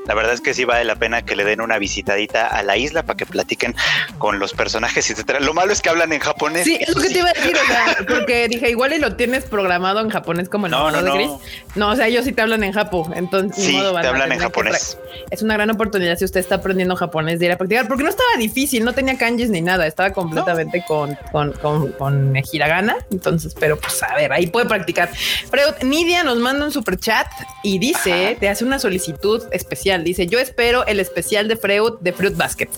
la 0.05 0.13
verdad 0.13 0.33
es 0.33 0.41
que 0.41 0.53
sí 0.53 0.65
vale 0.65 0.83
la 0.85 0.95
pena 0.95 1.21
que 1.23 1.35
le 1.35 1.43
den 1.43 1.61
una 1.61 1.77
visitadita 1.77 2.47
a 2.47 2.63
la 2.63 2.77
isla 2.77 3.03
para 3.03 3.17
que 3.17 3.25
platiquen 3.25 3.75
con 4.17 4.39
los 4.39 4.53
personajes, 4.53 5.09
etcétera. 5.09 5.39
Lo 5.39 5.53
malo 5.53 5.71
es 5.71 5.81
que 5.81 5.89
hablan 5.89 6.13
en 6.13 6.19
japonés. 6.19 6.63
Sí, 6.63 6.77
es 6.79 6.95
lo 6.95 7.01
que 7.01 7.09
te 7.09 7.19
iba 7.19 7.29
a 7.29 7.33
decir, 7.33 7.55
o 7.55 7.65
sea, 7.65 7.80
porque 8.07 8.47
dije, 8.47 8.69
igual 8.69 8.93
y 8.93 8.99
lo 8.99 9.15
tienes 9.15 9.45
programado 9.45 9.99
en 9.99 10.09
japonés 10.09 10.49
como 10.49 10.65
el 10.65 10.71
no, 10.71 10.91
no, 10.91 11.01
de 11.01 11.11
Gris. 11.11 11.31
No, 11.75 11.89
o 11.89 11.95
sea, 11.95 12.07
ellos 12.07 12.25
sí 12.25 12.31
te 12.31 12.41
hablan 12.41 12.63
en 12.63 12.73
japo, 12.73 13.09
entonces 13.15 13.63
sí, 13.63 13.79
te 13.79 14.07
hablan 14.07 14.31
en 14.31 14.39
japonés. 14.39 14.97
Es 15.29 15.41
una 15.41 15.55
gran 15.55 15.69
oportunidad 15.69 16.17
si 16.17 16.25
usted 16.25 16.39
está 16.39 16.55
aprendiendo 16.55 16.95
japonés 16.95 17.39
de 17.39 17.45
ir 17.45 17.51
a 17.51 17.57
practicar, 17.57 17.87
porque 17.87 18.03
no 18.03 18.09
estaba 18.09 18.29
difícil, 18.37 18.83
no 18.83 18.93
tenía 18.93 19.17
kanjis 19.17 19.49
ni 19.49 19.61
nada, 19.61 19.87
estaba 19.87 20.11
completamente 20.11 20.83
con, 20.87 21.17
con, 21.31 21.53
con, 21.53 21.91
con 21.93 22.33
hiragana, 22.51 22.97
entonces, 23.11 23.55
pero 23.59 23.77
pues 23.77 24.01
a 24.03 24.15
ver, 24.15 24.33
ahí 24.33 24.47
puede 24.47 24.67
practicar. 24.67 25.09
Freud, 25.49 25.83
Nidia 25.83 26.23
nos 26.23 26.37
manda 26.37 26.65
un 26.65 26.71
super 26.71 26.97
chat 26.97 27.27
y 27.63 27.79
dice, 27.79 28.37
te 28.39 28.49
hace 28.49 28.65
una 28.65 28.79
solicitud 28.79 29.43
especial. 29.51 30.03
Dice, 30.03 30.27
yo 30.27 30.39
espero 30.39 30.85
el 30.85 30.99
especial 30.99 31.47
de 31.47 31.55
Freud 31.55 31.93
de 32.01 32.13
Fruit 32.13 32.35
Basket. 32.35 32.69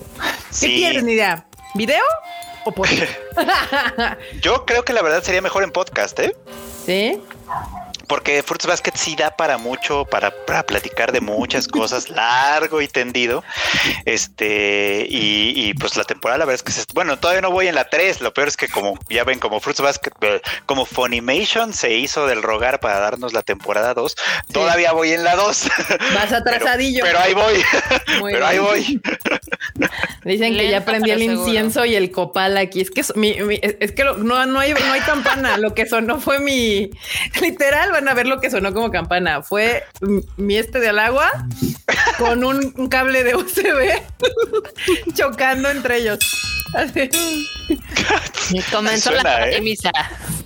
¿Qué 0.60 0.67
quieres, 0.67 1.03
Nidia? 1.03 1.45
¿Video 1.75 2.03
o 2.65 2.72
podcast? 2.72 3.12
yo 4.41 4.65
creo 4.65 4.84
que 4.84 4.93
la 4.93 5.01
verdad 5.01 5.24
sería 5.24 5.41
mejor 5.41 5.63
en 5.63 5.72
podcast, 5.72 6.20
¿eh? 6.20 6.36
Sí 6.86 7.22
porque 8.07 8.43
Fruits 8.43 8.65
Basket 8.65 8.93
sí 8.95 9.15
da 9.15 9.36
para 9.36 9.57
mucho, 9.57 10.05
para, 10.05 10.31
platicar 10.65 11.12
de 11.12 11.22
muchas 11.22 11.67
cosas, 11.67 12.10
largo 12.10 12.81
y 12.81 12.88
tendido. 12.88 13.43
Este, 14.05 15.05
y, 15.10 15.74
pues 15.75 15.95
la 15.95 16.03
temporada, 16.03 16.39
la 16.39 16.45
verdad 16.45 16.55
es 16.55 16.63
que, 16.63 16.72
se, 16.72 16.86
bueno, 16.93 17.17
todavía 17.17 17.41
no 17.41 17.51
voy 17.51 17.67
en 17.67 17.75
la 17.75 17.89
3, 17.89 18.22
lo 18.22 18.33
peor 18.33 18.48
es 18.48 18.57
que 18.57 18.67
como 18.67 18.98
ya 19.10 19.24
ven, 19.24 19.39
como 19.39 19.60
Fruits 19.60 19.81
Basket, 19.81 20.12
eh, 20.22 20.41
como 20.65 20.86
Funimation 20.86 21.74
se 21.74 21.93
hizo 21.93 22.27
del 22.27 22.41
rogar 22.41 22.79
para 22.79 23.00
darnos 23.00 23.33
la 23.33 23.41
temporada 23.41 23.93
2, 23.93 24.15
todavía 24.51 24.91
voy 24.91 25.12
en 25.12 25.24
la 25.24 25.36
2. 25.36 25.69
Vas 26.13 26.31
atrasadillo. 26.33 27.03
Pero, 27.03 27.19
ahí 27.19 27.33
voy, 27.33 27.63
pero 28.31 28.45
ahí 28.45 28.60
voy. 28.60 29.01
Dicen 30.24 30.55
que 30.55 30.69
ya 30.69 30.83
prendí 30.86 31.12
el 31.12 31.24
incienso 31.24 31.86
y 31.86 31.95
el 31.95 32.12
copal 32.12 32.57
aquí. 32.57 32.81
Es 32.81 32.91
que 32.91 33.01
es 33.01 33.91
que 33.91 34.03
no, 34.03 34.45
no, 34.45 34.60
hay, 34.60 34.74
no 34.74 34.93
hay 34.93 35.01
campana. 35.01 35.57
Lo 35.57 35.74
que 35.74 35.86
sonó 35.86 36.19
fue 36.19 36.39
mi 36.39 36.89
literal 37.41 37.92
van 37.93 38.07
a 38.09 38.13
ver 38.13 38.27
lo 38.27 38.41
que 38.41 38.50
sonó 38.50 38.73
como 38.73 38.91
campana. 38.91 39.41
Fue 39.41 39.83
mi 40.35 40.57
este 40.57 40.79
del 40.79 41.00
agua 41.00 41.31
con 42.17 42.43
un, 42.43 42.89
cable 42.89 43.23
de 43.23 43.35
USB 43.35 44.01
chocando 45.13 45.69
entre 45.69 45.97
ellos. 45.97 46.19
Comenzó 48.71 49.12
la 49.12 49.50
¿eh? 49.50 49.62
misa. 49.62 49.91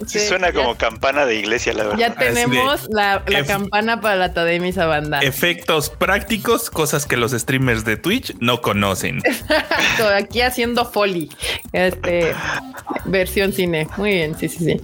Sí, 0.06 0.20
suena 0.20 0.52
como 0.52 0.76
campana 0.76 1.26
de 1.26 1.36
iglesia, 1.36 1.74
la 1.74 1.84
verdad. 1.86 1.98
Ya 1.98 2.16
tenemos 2.16 2.88
la, 2.90 3.24
campana 3.48 4.02
para 4.02 4.16
la 4.16 4.34
Tademisa 4.34 4.86
banda. 4.86 5.20
Efectos 5.22 5.90
prácticos, 5.90 6.70
cosas 6.70 7.06
que 7.06 7.16
los 7.18 7.32
streamers 7.32 7.86
de 7.86 7.96
Twitch 7.96 8.36
no 8.40 8.62
conocen. 8.62 9.22
Aquí 10.16 10.42
haciendo 10.42 10.86
folly. 10.86 11.30
Este 11.72 12.36
versión 13.06 13.54
cine. 13.54 13.88
Muy 13.96 14.12
bien, 14.12 14.38
sí, 14.38 14.50
sí, 14.50 14.66
sí. 14.66 14.82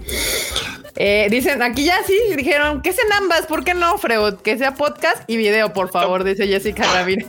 Eh, 0.95 1.27
dicen 1.29 1.61
aquí 1.63 1.85
ya 1.85 2.03
sí, 2.05 2.17
dijeron 2.35 2.81
que 2.81 2.93
sean 2.93 3.11
ambas, 3.13 3.45
¿por 3.47 3.63
qué 3.63 3.73
no, 3.73 3.97
Freud? 3.97 4.35
Que 4.35 4.57
sea 4.57 4.75
podcast 4.75 5.23
y 5.27 5.37
video, 5.37 5.73
por 5.73 5.89
favor, 5.89 6.23
dice 6.23 6.47
Jessica 6.47 6.83
Ramírez. 6.93 7.27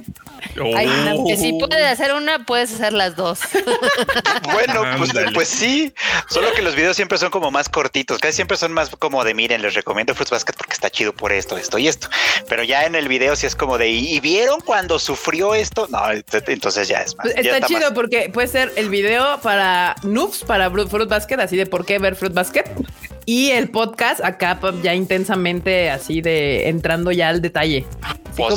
Oh. 0.61 1.26
que 1.26 1.37
si 1.37 1.52
puedes 1.54 1.85
hacer 1.85 2.12
una, 2.12 2.44
puedes 2.44 2.75
hacer 2.75 2.92
las 2.92 3.16
dos. 3.16 3.40
bueno, 4.52 4.85
pues, 4.99 5.11
pues, 5.33 5.49
sí, 5.49 5.92
solo 6.28 6.52
que 6.52 6.62
los 6.62 6.76
videos 6.76 6.97
siempre 6.97 7.18
son 7.18 7.30
como 7.30 7.50
más 7.50 7.68
cortitos, 7.68 8.18
casi 8.18 8.35
siempre 8.35 8.56
son 8.56 8.73
más 8.73 8.90
como 8.90 9.25
de 9.25 9.35
miren, 9.35 9.62
les 9.62 9.75
recomiendo 9.75 10.14
Fruits 10.14 10.30
Basket 10.30 10.54
porque 10.56 10.75
está 10.75 10.90
chido 10.90 11.12
por 11.12 11.33
esto, 11.33 11.56
esto 11.56 11.78
y 11.78 11.88
esto. 11.88 12.09
Pero 12.49 12.62
ya 12.62 12.85
en 12.85 12.94
el 12.94 13.09
video 13.09 13.35
sí 13.35 13.47
es 13.47 13.56
como 13.56 13.78
de 13.78 13.88
¿y 13.88 14.21
vieron 14.21 14.61
cuando 14.61 14.99
sufrió 14.99 15.54
esto? 15.54 15.88
No, 15.90 16.02
entonces 16.11 16.88
ya 16.88 16.99
es 16.99 17.16
más. 17.16 17.26
Pues 17.33 17.47
está, 17.47 17.66
chido 17.66 17.92
porque 17.94 18.30
puede 18.33 18.49
ser 18.49 18.73
el 18.76 18.90
video 18.90 19.40
para 19.40 19.97
noobs, 20.02 20.44
para 20.44 20.71
Fruit 20.71 21.09
Basket, 21.09 21.40
así 21.40 21.56
de 21.56 21.66
por 21.66 21.87
qué 21.87 21.99
ver 21.99 22.14
Fruit 22.14 22.35
Basket 22.35 22.64
y 23.26 23.50
el 23.50 23.71
podcast 23.71 24.25
acá 24.25 24.59
pues, 24.61 24.83
ya 24.83 24.95
intensamente 24.95 25.90
así 25.90 26.21
de 26.21 26.69
entrando 26.69 27.12
ya 27.12 27.28
al 27.28 27.40
detalle. 27.40 27.87
Pues 28.37 28.54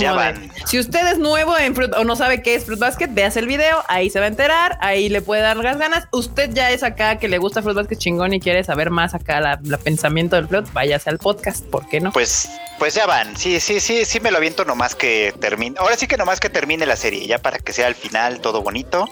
si 0.66 0.80
usted 0.80 1.08
es 1.08 1.20
nuevo 1.20 1.58
en 1.58 1.76
Fruit 1.76 1.94
o 1.94 2.04
no 2.04 2.16
sabe 2.16 2.42
qué 2.42 2.56
es 2.56 2.66
Fruit 2.66 2.80
Basket, 2.80 3.10
veas 3.12 3.38
el 3.38 3.46
video, 3.46 3.84
ahí 3.88 4.10
se 4.10 4.20
va 4.20 4.26
a 4.26 4.28
enterar, 4.28 4.78
ahí 4.82 5.08
le 5.08 5.22
puede 5.22 5.42
dar 5.42 5.58
las 5.58 5.78
ganas. 5.78 6.08
Usted 6.12 6.52
ya 6.52 6.72
es 6.72 6.84
acá 6.84 7.20
que 7.20 7.28
le 7.28 7.38
gusta 7.38 7.62
Fruit 7.62 7.76
Basket 7.76 7.98
chingón 7.98 8.34
y 8.34 8.40
quiere 8.40 8.64
saber 8.64 8.90
más 8.90 9.14
acá 9.14 9.40
la, 9.40 9.60
pensamiento 9.78 10.36
del 10.36 10.48
Fruit, 10.48 10.66
váyase 10.74 11.10
al 11.10 11.20
podcast, 11.20 11.64
¿por 11.66 11.88
qué 11.88 12.00
no? 12.00 12.12
Pues, 12.12 12.50
pues 12.80 12.96
ya 12.96 13.06
van, 13.06 13.38
sí, 13.38 13.60
sí, 13.60 13.80
sí, 13.80 14.04
sí 14.06 14.20
me 14.20 14.32
lo 14.32 14.38
aviento 14.38 14.66
nomás 14.66 14.96
que 14.96 15.34
termine. 15.40 15.78
Ahora 15.80 15.96
sí 15.96 16.08
que 16.08 16.18
nomás 16.18 16.40
que 16.40 16.50
termine 16.50 16.86
la 16.86 16.96
serie, 16.96 17.28
ya 17.28 17.38
para 17.38 17.60
que 17.60 17.72
sea 17.72 17.88
al 17.88 17.96
final 17.96 18.42
todo 18.42 18.64
bonito. 18.64 19.08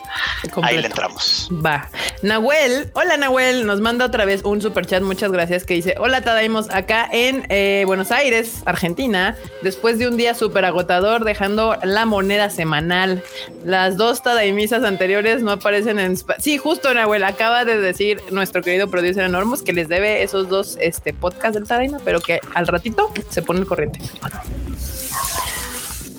Ahí 0.64 0.78
le 0.78 0.88
entramos. 0.88 1.50
Va. 1.64 1.90
Nahuel, 2.24 2.90
hola 2.94 3.18
Nahuel, 3.18 3.68
nos 3.68 3.82
manda 3.82 4.06
otra 4.06 4.26
vez 4.26 4.42
un 4.44 4.62
super 4.62 4.86
chat, 4.86 5.04
muchas 5.04 5.32
gracias, 5.32 5.45
que 5.46 5.74
dice, 5.76 5.96
hola 6.00 6.22
Tadaimos, 6.22 6.70
acá 6.70 7.08
en 7.12 7.46
eh, 7.50 7.84
Buenos 7.86 8.12
Aires, 8.12 8.64
Argentina, 8.66 9.38
después 9.62 10.00
de 10.00 10.08
un 10.08 10.18
día 10.18 10.34
súper 10.34 10.66
agotador, 10.66 11.24
dejando 11.24 11.78
la 11.84 12.06
moneda 12.06 12.50
semanal. 12.50 13.24
Las 13.64 13.98
dos 13.98 14.24
Tadaimisas 14.24 14.84
anteriores 14.84 15.44
no 15.44 15.52
aparecen 15.52 16.00
en... 16.00 16.18
Sí, 16.40 16.58
justo 16.58 16.94
Nahuel, 16.94 17.24
acaba 17.24 17.64
de 17.64 17.80
decir 17.80 18.22
nuestro 18.32 18.62
querido 18.62 18.90
producer 18.90 19.24
Enormos 19.24 19.62
que 19.62 19.74
les 19.74 19.88
debe 19.88 20.24
esos 20.24 20.50
dos 20.50 20.78
este, 20.82 21.14
podcasts 21.14 21.56
del 21.56 21.68
Tadaima, 21.68 22.00
pero 22.04 22.20
que 22.20 22.40
al 22.54 22.68
ratito 22.68 23.12
se 23.30 23.42
pone 23.42 23.60
el 23.60 23.68
corriente. 23.68 24.00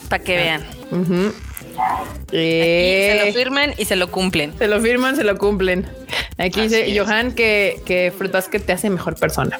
Para 0.09 0.23
que 0.23 0.37
vean. 0.37 1.37
Se 2.31 3.23
lo 3.27 3.33
firmen 3.33 3.75
y 3.79 3.85
se 3.85 3.97
lo 3.97 4.11
cumplen. 4.11 4.57
Se 4.59 4.67
lo 4.67 4.81
firman, 4.81 5.17
se 5.17 5.25
lo 5.25 5.37
cumplen. 5.39 5.87
Aquí 6.39 6.63
dice 6.63 6.99
Johan 6.99 7.33
que, 7.33 7.81
que 7.87 8.13
Fruit 8.17 8.33
Basket 8.33 8.61
te 8.61 8.73
hace 8.73 8.91
mejor 8.91 9.17
persona. 9.17 9.59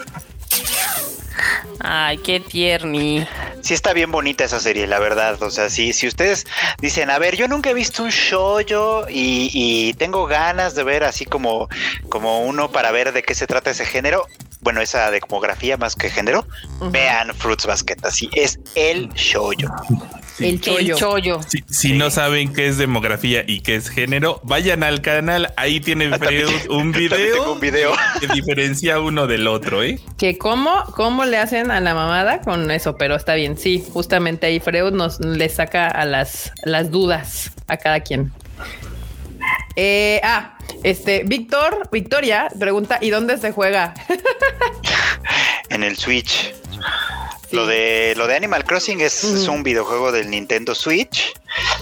Ay, 1.81 2.19
qué 2.19 2.41
tierni. 2.41 3.27
sí 3.61 3.75
está 3.75 3.93
bien 3.93 4.11
bonita 4.11 4.45
esa 4.45 4.61
serie, 4.61 4.87
la 4.87 4.99
verdad. 4.99 5.41
O 5.43 5.51
sea, 5.51 5.71
sí, 5.71 5.93
si 5.93 6.09
ustedes 6.09 6.47
dicen, 6.81 7.11
a 7.11 7.19
ver, 7.19 7.37
yo 7.37 7.49
nunca 7.49 7.71
he 7.71 7.75
visto 7.75 8.03
un 8.03 8.11
show 8.11 8.61
yo 8.61 9.07
y, 9.09 9.95
tengo 9.95 10.27
ganas 10.27 10.75
de 10.75 10.85
ver 10.85 11.05
así 11.05 11.25
como, 11.25 11.69
como 12.09 12.41
uno 12.41 12.71
para 12.71 12.91
ver 12.91 13.13
de 13.13 13.23
qué 13.23 13.35
se 13.35 13.47
trata 13.47 13.71
ese 13.71 13.87
género, 13.87 14.27
bueno, 14.61 14.81
esa 14.81 15.11
demografía 15.11 15.77
más 15.77 15.95
que 15.95 16.11
género, 16.11 16.47
vean 16.91 17.35
Fruits 17.35 17.67
Basket, 17.67 17.99
así 18.03 18.29
es 18.33 18.59
el 18.75 19.11
El 20.39 20.61
chollo. 20.61 21.41
Si, 21.69 21.93
no 21.95 22.11
saben 22.11 22.53
qué 22.53 22.67
es 22.67 22.79
demografía 22.79 23.45
y 23.47 23.61
qué 23.61 23.77
es 23.77 23.89
género, 23.89 24.41
vayan 24.45 24.83
al 24.83 25.01
canal. 25.01 25.53
Ahí 25.57 25.81
tiene 25.81 26.11
ah, 26.13 26.19
un 26.71 26.93
video, 26.93 27.53
un 27.53 27.61
video 27.61 27.93
que 28.21 28.27
diferencia 28.29 29.01
uno 29.01 29.27
del 29.27 29.47
otro, 29.47 29.83
¿eh? 29.83 29.99
Que 30.19 30.37
cómo, 30.37 30.85
cómo 30.95 31.25
le 31.25 31.39
hacen 31.39 31.71
a 31.71 31.81
la 31.81 31.95
mamada 31.95 32.41
con 32.41 32.71
eso, 32.71 32.97
pero 32.97 33.17
está 33.17 33.35
bien. 33.35 33.57
Sí, 33.57 33.85
justamente 33.93 34.47
ahí 34.47 34.61
Freud 34.61 34.93
nos 34.93 35.21
le 35.21 35.49
saca 35.49 35.89
a 35.89 36.05
las, 36.05 36.53
las 36.65 36.91
dudas 36.91 37.53
a 37.67 37.77
cada 37.77 38.01
quien. 38.01 38.33
Eh, 39.77 40.21
ah, 40.25 40.57
este, 40.83 41.23
Víctor, 41.25 41.89
Victoria 41.93 42.49
pregunta, 42.59 42.99
¿y 43.01 43.11
dónde 43.11 43.39
se 43.39 43.53
juega? 43.53 43.95
en 45.71 45.83
el 45.83 45.97
Switch. 45.97 46.55
Lo 47.57 47.65
de 47.65 48.13
lo 48.19 48.27
de 48.27 48.37
Animal 48.37 48.65
Crossing 48.65 49.01
es, 49.01 49.25
un 49.49 49.63
videojuego 49.63 50.13
del 50.13 50.29
Nintendo 50.29 50.75
Switch. 50.75 51.33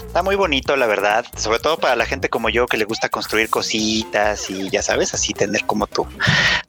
Está 0.07 0.23
muy 0.23 0.37
bonito, 0.37 0.77
la 0.77 0.87
verdad. 0.87 1.25
Sobre 1.35 1.59
todo 1.59 1.77
para 1.77 1.97
la 1.97 2.05
gente 2.05 2.29
como 2.29 2.47
yo 2.47 2.65
que 2.65 2.77
le 2.77 2.85
gusta 2.85 3.09
construir 3.09 3.49
cositas 3.49 4.49
y 4.49 4.69
ya 4.69 4.81
sabes, 4.81 5.13
así 5.13 5.33
tener 5.33 5.65
como 5.65 5.85
tú. 5.85 6.07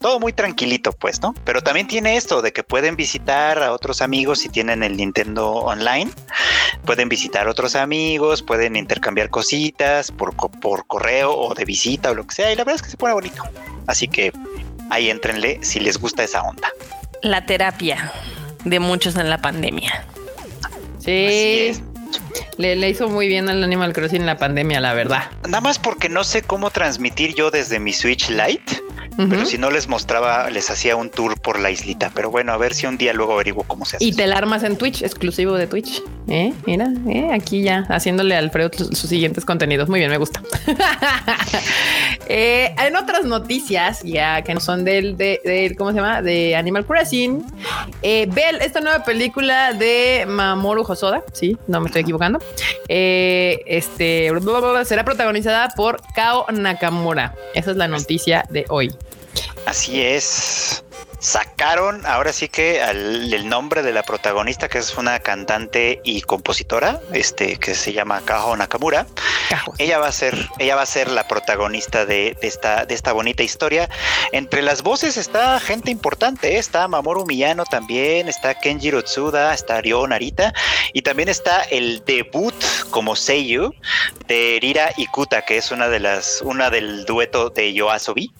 Todo 0.01 0.19
muy 0.19 0.33
tranquilito, 0.33 0.91
pues, 0.91 1.23
¿no? 1.23 1.37
Pero 1.45 1.63
también 1.63 1.87
tiene 1.87 2.17
esto 2.17 2.43
de 2.43 2.53
que 2.53 2.65
pueden 2.65 2.97
visitar 2.97 3.63
a 3.63 3.73
otros 3.73 4.03
amigos 4.03 4.41
si 4.41 4.49
tienen 4.49 4.83
el 4.83 4.97
Nintendo 4.97 5.53
Online. 5.53 6.11
Pueden 6.85 7.09
visitar 7.09 7.47
a 7.47 7.53
otros 7.53 7.77
amigos, 7.77 8.43
pueden 8.43 8.75
intercambiar 8.75 9.31
cositas 9.31 10.11
por, 10.11 10.35
por 10.35 10.85
correo 10.89 11.33
o 11.33 11.55
de 11.55 11.65
visita 11.65 12.11
o 12.11 12.15
lo 12.15 12.27
que 12.27 12.35
sea. 12.35 12.53
Y 12.53 12.57
la 12.57 12.65
verdad 12.65 12.75
es 12.75 12.83
que 12.83 12.91
se 12.91 12.97
pone 12.97 13.15
bonito. 13.15 13.45
Así 13.87 14.09
que 14.09 14.33
ahí 14.91 15.11
entrenle 15.11 15.61
si 15.63 15.79
les 15.79 15.97
gusta 15.97 16.25
esa 16.25 16.43
onda. 16.43 16.73
La 17.23 17.47
terapia 17.47 18.13
de 18.67 18.81
muchos 18.81 19.17
en 19.17 19.31
la 19.31 19.39
pandemia. 19.39 20.05
Sí. 20.99 21.73
Le, 22.59 22.77
le, 22.77 22.91
hizo 22.91 23.09
muy 23.09 23.29
bien 23.29 23.49
al 23.49 23.63
Animal 23.63 23.93
Crossing 23.93 24.21
en 24.21 24.27
la 24.27 24.39
pandemia, 24.39 24.81
la 24.81 24.93
verdad. 24.93 25.31
Nada 25.45 25.61
más 25.61 25.79
porque 25.79 26.09
no 26.09 26.25
sé 26.25 26.43
cómo 26.43 26.71
transmitir 26.71 27.35
yo 27.35 27.51
desde 27.51 27.79
mi 27.79 27.93
Switch 27.93 28.29
Lite 28.29 28.86
pero 29.17 29.47
si 29.47 29.59
no 29.59 29.71
les 29.71 29.89
mostraba, 29.89 30.51
les 30.51 30.71
hacía 30.71 30.97
un 30.97 31.11
tour 31.11 31.41
por 31.41 31.59
la 31.59 31.71
islita. 31.71 32.11
Pero 32.15 32.31
bueno, 32.31 32.53
a 32.53 32.57
ver 32.57 32.75
si 32.75 32.87
un 32.87 32.99
día 32.99 33.13
luego 33.13 33.35
averiguo 33.35 33.65
cómo 33.67 33.85
se 33.85 33.97
hace. 33.97 34.05
Y 34.05 34.13
te 34.13 34.27
la 34.27 34.37
armas 34.37 34.63
en 34.63 34.77
Twitch, 34.77 35.03
exclusivo 35.03 35.55
de 35.55 35.67
Twitch. 35.67 36.03
¿Eh? 36.29 36.53
Mira, 36.67 36.89
¿eh? 37.09 37.31
aquí 37.33 37.63
ya 37.63 37.87
haciéndole 37.89 38.35
a 38.35 38.39
Alfredo 38.39 38.71
sus 38.73 38.99
siguientes 38.99 39.45
contenidos. 39.45 39.89
Muy 39.89 40.01
bien, 40.01 40.11
me 40.11 40.19
gusta. 40.19 40.43
Eh, 42.29 42.75
en 42.85 42.97
otras 42.97 43.25
noticias, 43.25 44.03
ya 44.03 44.43
que 44.43 44.53
no 44.53 44.59
son 44.59 44.85
del, 44.85 45.17
de, 45.17 45.73
¿cómo 45.79 45.91
se 45.91 45.97
llama? 45.99 46.23
De 46.23 46.57
Animal 46.57 46.85
Crossing. 46.85 47.45
Eh, 48.03 48.27
Bell, 48.29 48.61
esta 48.63 48.81
nueva 48.81 49.05
película 49.05 49.73
de 49.73 50.25
Mamoru 50.27 50.83
Hosoda, 50.83 51.23
sí, 51.33 51.57
no 51.69 51.81
me 51.81 51.87
estoy 51.87 52.03
equivocando. 52.03 52.41
este 52.89 54.33
será 54.85 55.05
protagonizada 55.05 55.69
por 55.77 56.03
Kao 56.17 56.47
Nakamura. 56.51 57.33
Esa 57.55 57.71
es 57.71 57.77
la 57.77 57.87
noticia 57.87 58.45
de 58.51 58.65
hoy. 58.71 58.93
Así 59.67 60.03
es 60.03 60.85
sacaron 61.19 62.07
ahora 62.07 62.33
sí 62.33 62.49
que 62.49 62.81
el 62.83 63.49
nombre 63.49 63.83
de 63.83 63.93
la 63.93 64.03
protagonista, 64.03 64.69
que 64.69 64.79
es 64.79 64.97
una 64.97 65.19
cantante 65.19 66.01
y 66.05 66.21
compositora, 66.23 67.01
este, 67.13 67.57
que 67.57 67.75
se 67.75 67.93
llama 67.93 68.21
Kaho 68.25 68.57
Nakamura. 68.57 69.07
Ella 69.79 69.99
va 69.99 70.09
a 70.09 70.13
ser, 70.13 70.49
ella 70.59 70.77
va 70.77 70.83
a 70.83 70.87
ser 70.87 71.11
la 71.11 71.27
protagonista 71.27 72.07
de, 72.07 72.37
esta, 72.43 72.87
de 72.87 72.95
esta 72.95 73.13
bonita 73.13 73.43
historia. 73.43 73.89
Entre 74.33 74.63
las 74.63 74.83
voces 74.83 75.17
está 75.17 75.59
gente 75.61 75.91
importante, 75.91 76.55
¿eh? 76.55 76.59
está 76.59 76.87
Mamoru 76.87 77.27
Miyano 77.27 77.65
también, 77.65 78.29
está 78.29 78.55
Kenjiro 78.55 79.03
Tsuda, 79.03 79.53
está 79.55 79.81
Ryo 79.81 80.07
Narita, 80.07 80.53
y 80.93 81.03
también 81.03 81.29
está 81.29 81.63
el 81.63 82.05
debut 82.05 82.55
como 82.91 83.17
Seiyu 83.17 83.73
de 84.29 84.59
Rira 84.61 84.93
Ikuta, 84.97 85.43
que 85.43 85.57
es 85.57 85.71
una 85.71 85.89
de 85.89 86.01
las, 86.01 86.41
una 86.45 86.71
del 86.71 87.05
dueto 87.05 87.51
de 87.51 87.73
Yoasobi. 87.73 88.33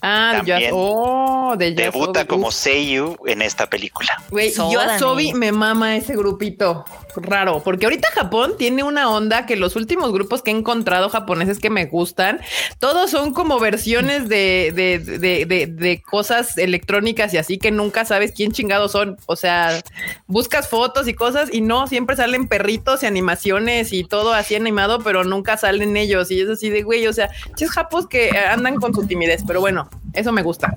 Ah, 0.00 0.34
También 0.36 0.70
oh, 0.72 1.54
de 1.58 1.72
debuta 1.72 2.24
como 2.24 2.52
Seiyu 2.52 3.16
en 3.26 3.42
esta 3.42 3.68
película. 3.68 4.22
Güey, 4.30 4.52
yo 4.54 4.80
a 4.80 4.98
Sobi 4.98 5.32
me 5.32 5.50
mama 5.52 5.96
ese 5.96 6.14
grupito 6.16 6.84
raro, 7.22 7.62
porque 7.62 7.86
ahorita 7.86 8.08
Japón 8.14 8.54
tiene 8.58 8.82
una 8.82 9.10
onda 9.10 9.46
que 9.46 9.56
los 9.56 9.76
últimos 9.76 10.12
grupos 10.12 10.42
que 10.42 10.50
he 10.50 10.54
encontrado 10.54 11.08
japoneses 11.08 11.58
que 11.58 11.70
me 11.70 11.86
gustan, 11.86 12.40
todos 12.78 13.10
son 13.10 13.32
como 13.32 13.58
versiones 13.58 14.28
de, 14.28 14.72
de, 14.74 16.02
cosas 16.02 16.56
electrónicas 16.58 17.34
y 17.34 17.38
así 17.38 17.58
que 17.58 17.70
nunca 17.70 18.04
sabes 18.04 18.32
quién 18.32 18.52
chingados 18.52 18.92
son. 18.92 19.16
O 19.26 19.36
sea, 19.36 19.80
buscas 20.26 20.68
fotos 20.68 21.08
y 21.08 21.14
cosas 21.14 21.48
y 21.52 21.60
no, 21.60 21.86
siempre 21.86 22.16
salen 22.16 22.48
perritos 22.48 23.02
y 23.02 23.06
animaciones 23.06 23.92
y 23.92 24.04
todo 24.04 24.32
así 24.32 24.54
animado, 24.54 25.00
pero 25.00 25.24
nunca 25.24 25.56
salen 25.56 25.96
ellos. 25.96 26.30
Y 26.30 26.40
es 26.40 26.48
así 26.48 26.70
de 26.70 26.82
güey, 26.82 27.06
o 27.06 27.12
sea, 27.12 27.30
es 27.58 27.70
japos 27.70 28.06
que 28.08 28.30
andan 28.30 28.76
con 28.76 28.94
su 28.94 29.06
timidez, 29.06 29.42
pero 29.46 29.60
bueno, 29.60 29.88
eso 30.12 30.32
me 30.32 30.42
gusta. 30.42 30.76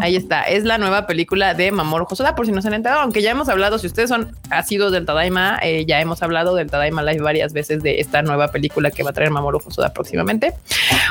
Ahí 0.00 0.16
está. 0.16 0.42
Es 0.42 0.64
la 0.64 0.78
nueva 0.78 1.06
película 1.06 1.54
de 1.54 1.72
Mamoru 1.72 2.06
Hosoda, 2.08 2.34
por 2.34 2.46
si 2.46 2.52
no 2.52 2.62
se 2.62 2.68
han 2.68 2.74
enterado, 2.74 3.00
aunque 3.00 3.22
ya 3.22 3.30
hemos 3.30 3.48
hablado, 3.48 3.78
si 3.78 3.86
ustedes 3.86 4.08
son 4.08 4.36
sido 4.66 4.90
del 4.90 5.06
Tadaima, 5.06 5.58
eh, 5.62 5.84
ya 5.86 6.00
hemos 6.00 6.22
hablado 6.22 6.54
del 6.54 6.70
Tadaima 6.70 7.02
Live 7.02 7.22
varias 7.22 7.52
veces 7.52 7.82
de 7.82 8.00
esta 8.00 8.22
nueva 8.22 8.48
película 8.48 8.90
que 8.90 9.02
va 9.02 9.10
a 9.10 9.12
traer 9.12 9.30
Mamoru 9.30 9.60
Hosoda 9.64 9.92
próximamente. 9.92 10.54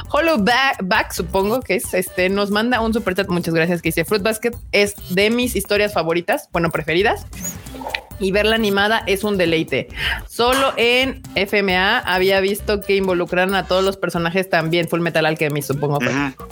Hollow 0.09 0.37
Back, 0.37 1.11
supongo 1.11 1.61
que 1.61 1.75
es 1.75 1.93
este, 1.93 2.29
nos 2.29 2.51
manda 2.51 2.81
un 2.81 2.93
super 2.93 3.15
chat. 3.15 3.27
Muchas 3.27 3.53
gracias. 3.53 3.81
Que 3.81 3.89
dice 3.89 4.05
Fruit 4.05 4.23
Basket 4.23 4.51
es 4.71 4.95
de 5.09 5.29
mis 5.29 5.55
historias 5.55 5.93
favoritas, 5.93 6.49
bueno, 6.51 6.69
preferidas 6.71 7.25
y 8.19 8.31
verla 8.31 8.55
animada 8.55 9.03
es 9.05 9.23
un 9.23 9.37
deleite. 9.37 9.87
Solo 10.27 10.73
en 10.77 11.21
FMA 11.35 11.99
había 11.99 12.39
visto 12.39 12.81
que 12.81 12.95
involucraron 12.95 13.55
a 13.55 13.67
todos 13.67 13.83
los 13.83 13.97
personajes 13.97 14.49
también 14.49 14.87
Full 14.87 15.01
Metal 15.01 15.25
Alchemist, 15.25 15.67
supongo. 15.67 15.99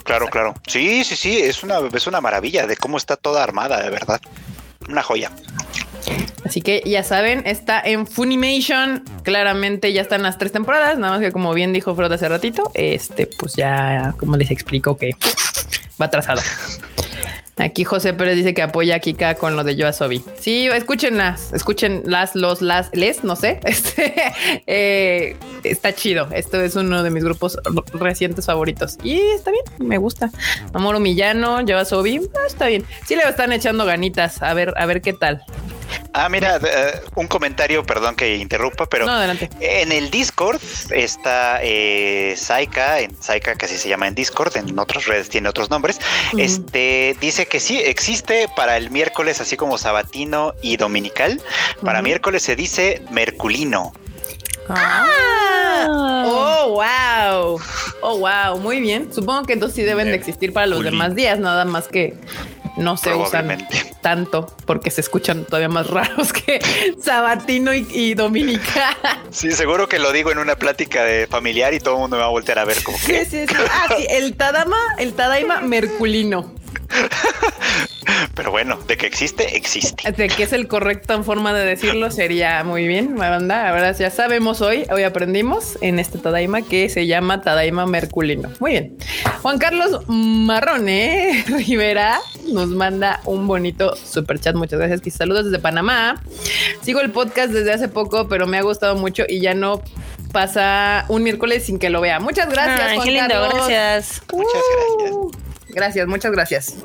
claro, 0.04 0.26
claro. 0.28 0.54
Sí, 0.66 1.04
sí, 1.04 1.16
sí, 1.16 1.38
es 1.38 1.62
una, 1.62 1.78
es 1.92 2.06
una 2.06 2.20
maravilla 2.20 2.66
de 2.66 2.76
cómo 2.76 2.96
está 2.96 3.16
toda 3.16 3.42
armada, 3.42 3.82
de 3.82 3.90
verdad. 3.90 4.20
Una 4.88 5.02
joya. 5.02 5.32
Así 6.44 6.60
que 6.60 6.82
ya 6.86 7.02
saben, 7.02 7.42
está 7.44 7.80
en 7.80 8.06
Funimation. 8.06 9.02
Claramente 9.24 9.92
ya 9.92 10.02
están 10.02 10.22
las 10.22 10.38
tres 10.38 10.52
temporadas, 10.52 10.96
nada 10.96 11.14
más 11.14 11.20
que 11.20 11.32
como 11.32 11.52
bien 11.54 11.72
dijo 11.72 11.94
Frodo 11.96 12.14
hace 12.14 12.28
ratito, 12.28 12.70
este, 12.74 13.26
pues 13.26 13.54
ya, 13.54 14.14
como 14.18 14.36
les 14.36 14.52
explico 14.52 14.96
que 14.96 15.10
va 16.00 16.06
atrasado. 16.06 16.40
Aquí 17.58 17.84
José 17.84 18.12
Pérez 18.12 18.36
dice 18.36 18.52
que 18.52 18.60
apoya 18.60 18.96
a 18.96 18.98
Kika 18.98 19.34
con 19.36 19.56
lo 19.56 19.64
de 19.64 19.76
Yoasobi. 19.76 20.22
Sí, 20.38 20.66
escúchenlas, 20.66 21.54
escuchen 21.54 22.02
las, 22.04 22.34
los, 22.34 22.60
las, 22.60 22.90
les, 22.92 23.24
no 23.24 23.34
sé. 23.34 23.60
Este 23.64 24.12
eh, 24.66 25.36
está 25.64 25.94
chido. 25.94 26.28
Esto 26.32 26.60
es 26.60 26.76
uno 26.76 27.02
de 27.02 27.10
mis 27.10 27.24
grupos 27.24 27.58
recientes 27.94 28.46
favoritos 28.46 28.98
y 29.02 29.20
está 29.20 29.50
bien, 29.50 29.64
me 29.78 29.96
gusta. 29.96 30.30
Amor 30.74 31.00
Millano, 31.00 31.62
Yoasobi, 31.62 32.20
ah, 32.34 32.46
está 32.46 32.66
bien. 32.66 32.84
Sí 33.06 33.16
le 33.16 33.22
están 33.22 33.52
echando 33.52 33.86
ganitas. 33.86 34.42
A 34.42 34.52
ver, 34.52 34.74
a 34.76 34.84
ver 34.84 35.00
qué 35.00 35.14
tal. 35.14 35.42
Ah, 36.12 36.28
mira, 36.28 36.56
eh, 36.56 37.00
un 37.14 37.26
comentario, 37.26 37.84
perdón 37.84 38.16
que 38.16 38.36
interrumpa, 38.36 38.86
pero 38.86 39.06
en 39.60 39.92
el 39.92 40.10
Discord 40.10 40.60
está 40.90 41.60
eh, 41.62 42.34
Saika, 42.36 43.00
en 43.00 43.14
Saika 43.22 43.54
que 43.54 43.66
así 43.66 43.76
se 43.76 43.88
llama 43.88 44.08
en 44.08 44.14
Discord, 44.14 44.56
en 44.56 44.78
otras 44.78 45.06
redes 45.06 45.28
tiene 45.28 45.48
otros 45.48 45.70
nombres. 45.70 45.98
Este 46.38 47.16
dice 47.20 47.46
que 47.46 47.60
sí 47.60 47.78
existe 47.78 48.48
para 48.56 48.76
el 48.76 48.90
miércoles, 48.90 49.40
así 49.40 49.56
como 49.56 49.78
sabatino 49.78 50.54
y 50.62 50.76
dominical. 50.76 51.40
Para 51.82 52.02
miércoles 52.02 52.42
se 52.42 52.56
dice 52.56 53.02
merculino. 53.10 53.92
Ah. 54.68 55.06
Oh, 55.88 56.70
wow. 56.70 57.60
Oh, 58.00 58.18
wow. 58.18 58.58
Muy 58.58 58.80
bien. 58.80 59.12
Supongo 59.12 59.44
que 59.44 59.52
entonces 59.52 59.76
sí 59.76 59.82
deben 59.82 60.08
de 60.08 60.14
existir 60.14 60.52
para 60.52 60.66
los 60.66 60.82
demás 60.82 61.14
días, 61.14 61.38
nada 61.38 61.64
más 61.64 61.88
que 61.88 62.14
no 62.76 62.96
se 62.96 63.14
usan 63.14 63.66
tanto 64.00 64.54
porque 64.66 64.90
se 64.90 65.00
escuchan 65.00 65.44
todavía 65.44 65.68
más 65.68 65.88
raros 65.88 66.32
que 66.32 66.60
Sabatino 67.02 67.72
y, 67.74 68.14
Dominica. 68.14 68.96
Sí, 69.30 69.52
seguro 69.52 69.88
que 69.88 69.98
lo 69.98 70.12
digo 70.12 70.30
en 70.30 70.38
una 70.38 70.56
plática 70.56 71.04
de 71.04 71.26
familiar 71.26 71.74
y 71.74 71.80
todo 71.80 71.94
el 71.94 72.00
mundo 72.00 72.16
me 72.16 72.20
va 72.20 72.28
a 72.28 72.30
voltear 72.30 72.58
a 72.58 72.64
ver 72.64 72.82
como 72.82 72.98
sí, 72.98 73.24
sí, 73.28 73.46
sí. 73.46 73.54
Ah, 73.70 73.94
sí, 73.96 74.06
el 74.10 74.36
Tadama, 74.36 74.78
el 74.98 75.14
Tadaima 75.14 75.60
Merculino. 75.62 76.54
Pero 78.34 78.50
bueno, 78.50 78.78
de 78.86 78.96
que 78.96 79.06
existe, 79.06 79.56
existe. 79.56 80.10
De 80.12 80.28
que 80.28 80.44
es 80.44 80.52
el 80.52 80.68
correcto 80.68 81.14
en 81.14 81.24
forma 81.24 81.52
de 81.52 81.64
decirlo, 81.64 82.10
sería 82.10 82.62
muy 82.64 82.86
bien, 82.86 83.16
banda. 83.16 83.70
Ahora 83.70 83.92
ya 83.92 84.10
sabemos 84.10 84.60
hoy, 84.60 84.86
hoy 84.90 85.02
aprendimos 85.02 85.78
en 85.80 85.98
este 85.98 86.18
Tadaima 86.18 86.62
que 86.62 86.88
se 86.88 87.06
llama 87.06 87.42
Tadaima 87.42 87.86
Merculino. 87.86 88.50
Muy 88.60 88.72
bien. 88.72 88.96
Juan 89.42 89.58
Carlos 89.58 90.02
Marrone 90.08 91.44
Rivera 91.48 92.20
nos 92.52 92.68
manda 92.68 93.20
un 93.24 93.46
bonito 93.46 93.96
super 93.96 94.38
chat. 94.40 94.54
Muchas 94.54 94.78
gracias. 94.78 95.00
Que 95.00 95.10
saludos 95.10 95.46
desde 95.46 95.58
Panamá. 95.58 96.22
Sigo 96.82 97.00
el 97.00 97.10
podcast 97.10 97.52
desde 97.52 97.72
hace 97.72 97.88
poco, 97.88 98.28
pero 98.28 98.46
me 98.46 98.58
ha 98.58 98.62
gustado 98.62 98.96
mucho 98.96 99.24
y 99.28 99.40
ya 99.40 99.54
no 99.54 99.82
pasa 100.32 101.04
un 101.08 101.22
miércoles 101.22 101.64
sin 101.64 101.78
que 101.78 101.90
lo 101.90 102.00
vea. 102.00 102.20
Muchas 102.20 102.48
gracias. 102.48 102.94
Juan 102.94 103.14
Carlos. 103.14 103.48
gracias. 103.54 104.22
muchas 104.32 104.62
gracias. 104.98 105.12
Uh, 105.12 105.30
gracias, 105.30 105.55
muchas 106.06 106.32
gracias. 106.32 106.76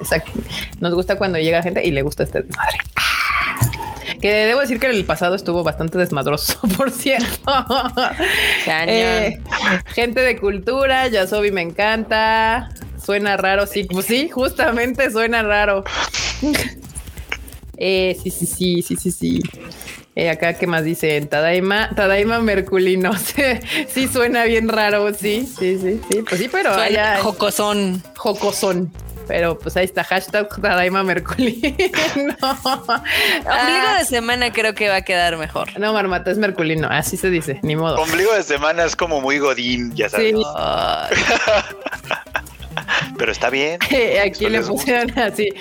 Nos 0.79 0.93
gusta 0.93 1.17
cuando 1.17 1.39
llega 1.39 1.63
gente 1.63 1.85
y 1.85 1.91
le 1.91 2.01
gusta 2.01 2.23
este 2.23 2.43
desmadre. 2.43 2.77
Que 4.21 4.31
debo 4.31 4.59
decir 4.59 4.79
que 4.79 4.87
el 4.87 5.03
pasado 5.03 5.33
estuvo 5.33 5.63
bastante 5.63 5.97
desmadroso, 5.97 6.59
por 6.77 6.91
cierto. 6.91 7.51
Eh, 8.67 9.41
gente 9.87 10.21
de 10.21 10.37
cultura, 10.37 11.07
Yasobi 11.07 11.51
me 11.51 11.61
encanta. 11.61 12.69
Suena 13.03 13.35
raro, 13.35 13.65
sí, 13.65 13.83
pues 13.85 14.05
sí, 14.05 14.29
justamente 14.29 15.09
suena 15.09 15.41
raro. 15.41 15.83
eh, 17.77 18.15
sí, 18.21 18.29
sí, 18.29 18.45
sí, 18.45 18.81
sí, 18.83 18.95
sí, 18.95 19.11
sí. 19.11 19.41
Eh, 20.13 20.29
acá, 20.29 20.53
¿qué 20.53 20.67
más 20.67 20.83
dicen? 20.83 21.29
Tadaima, 21.29 21.89
Tadaima 21.95 22.39
Merculino. 22.39 23.13
sí, 23.87 24.07
suena 24.09 24.43
bien 24.43 24.67
raro. 24.67 25.13
Sí, 25.13 25.47
sí, 25.47 25.79
sí, 25.79 26.01
sí. 26.09 26.21
Pues 26.27 26.41
sí, 26.41 26.49
pero 26.51 26.73
allá. 26.73 27.19
Jocosón. 27.21 28.03
Jocosón. 28.17 28.91
Pero 29.27 29.57
pues 29.57 29.77
ahí 29.77 29.85
está, 29.85 30.03
hashtag 30.03 30.49
Tadaima 30.61 31.03
Merculino. 31.03 31.61
Ombligo 32.41 33.97
de 33.97 34.05
semana 34.05 34.51
creo 34.51 34.73
que 34.75 34.89
va 34.89 34.97
a 34.97 35.01
quedar 35.03 35.37
mejor. 35.37 35.79
No, 35.79 35.93
Marmata, 35.93 36.31
es 36.31 36.37
Merculino. 36.37 36.89
Así 36.91 37.15
se 37.15 37.29
dice, 37.29 37.59
ni 37.63 37.77
modo. 37.77 37.95
Ombligo 38.01 38.33
de 38.33 38.43
semana 38.43 38.83
es 38.83 38.97
como 38.97 39.21
muy 39.21 39.39
godín, 39.39 39.95
ya 39.95 40.09
sabes. 40.09 40.35
Sí. 40.35 40.43
Pero 43.17 43.31
está 43.31 43.49
bien. 43.49 43.79
Aquí 44.25 44.49
le 44.49 44.61
pusieron 44.61 45.17
así. 45.17 45.53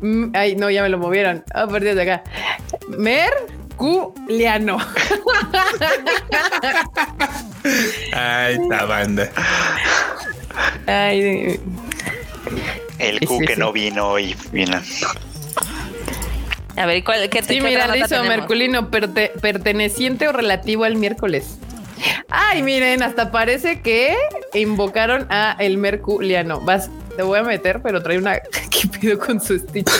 Mm, 0.00 0.26
ay, 0.34 0.54
no, 0.54 0.70
ya 0.70 0.82
me 0.82 0.90
lo 0.90 0.98
movieron. 0.98 1.42
Ah, 1.52 1.66
oh, 1.68 1.80
de 1.80 2.00
acá. 2.00 2.22
Mer 2.88 3.32
Culiano. 3.76 4.78
Ay, 8.12 8.54
esta 8.60 8.84
banda. 8.86 9.30
Ay, 10.86 11.60
el 12.98 13.20
Q 13.20 13.40
que 13.46 13.56
no 13.56 13.72
vino 13.72 14.18
y 14.18 14.34
vino. 14.52 14.80
A 16.76 16.86
ver, 16.86 17.04
¿cuál, 17.04 17.28
¿qué 17.28 17.42
te 17.42 17.54
Sí, 17.54 17.60
mira, 17.60 17.90
dice 17.92 18.20
Merculino, 18.22 18.90
perteneciente 18.90 20.28
o 20.28 20.32
relativo 20.32 20.84
al 20.84 20.96
miércoles. 20.96 21.58
Ay, 22.28 22.62
miren, 22.62 23.02
hasta 23.02 23.30
parece 23.30 23.80
que 23.80 24.14
invocaron 24.54 25.26
a 25.30 25.56
el 25.58 25.78
Merculiano. 25.78 26.60
Vas, 26.60 26.90
te 27.16 27.22
voy 27.22 27.38
a 27.38 27.42
meter, 27.42 27.80
pero 27.82 28.02
trae 28.02 28.18
una. 28.18 28.38
¿Qué 28.70 28.88
pido 28.88 29.18
con 29.18 29.40
su 29.40 29.58
Stitch? 29.58 29.90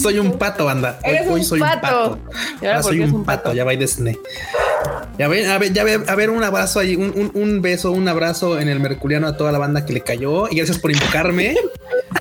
soy 0.00 0.18
un 0.18 0.38
pato, 0.38 0.64
banda. 0.64 0.98
Hoy, 1.28 1.44
soy 1.44 1.60
un 1.60 1.68
pato. 1.68 2.18
Ahora 2.60 2.82
soy 2.82 3.00
un, 3.00 3.24
pato. 3.24 3.52
ya 3.52 3.64
va 3.64 3.72
de 3.72 3.78
Disney. 3.78 4.18
Ya 5.18 5.28
ve, 5.28 5.46
a 5.46 5.58
ver, 5.58 5.72
ya 5.72 5.84
ve, 5.84 6.00
a 6.06 6.14
ver 6.14 6.30
un 6.30 6.42
abrazo 6.42 6.80
ahí, 6.80 6.96
un, 6.96 7.12
un, 7.14 7.30
un, 7.34 7.62
beso, 7.62 7.92
un 7.92 8.08
abrazo 8.08 8.58
en 8.58 8.68
el 8.68 8.80
Merculiano 8.80 9.28
a 9.28 9.36
toda 9.36 9.52
la 9.52 9.58
banda 9.58 9.84
que 9.86 9.92
le 9.92 10.00
cayó. 10.00 10.48
Y 10.50 10.56
gracias 10.56 10.78
por 10.78 10.90
invocarme. 10.90 11.56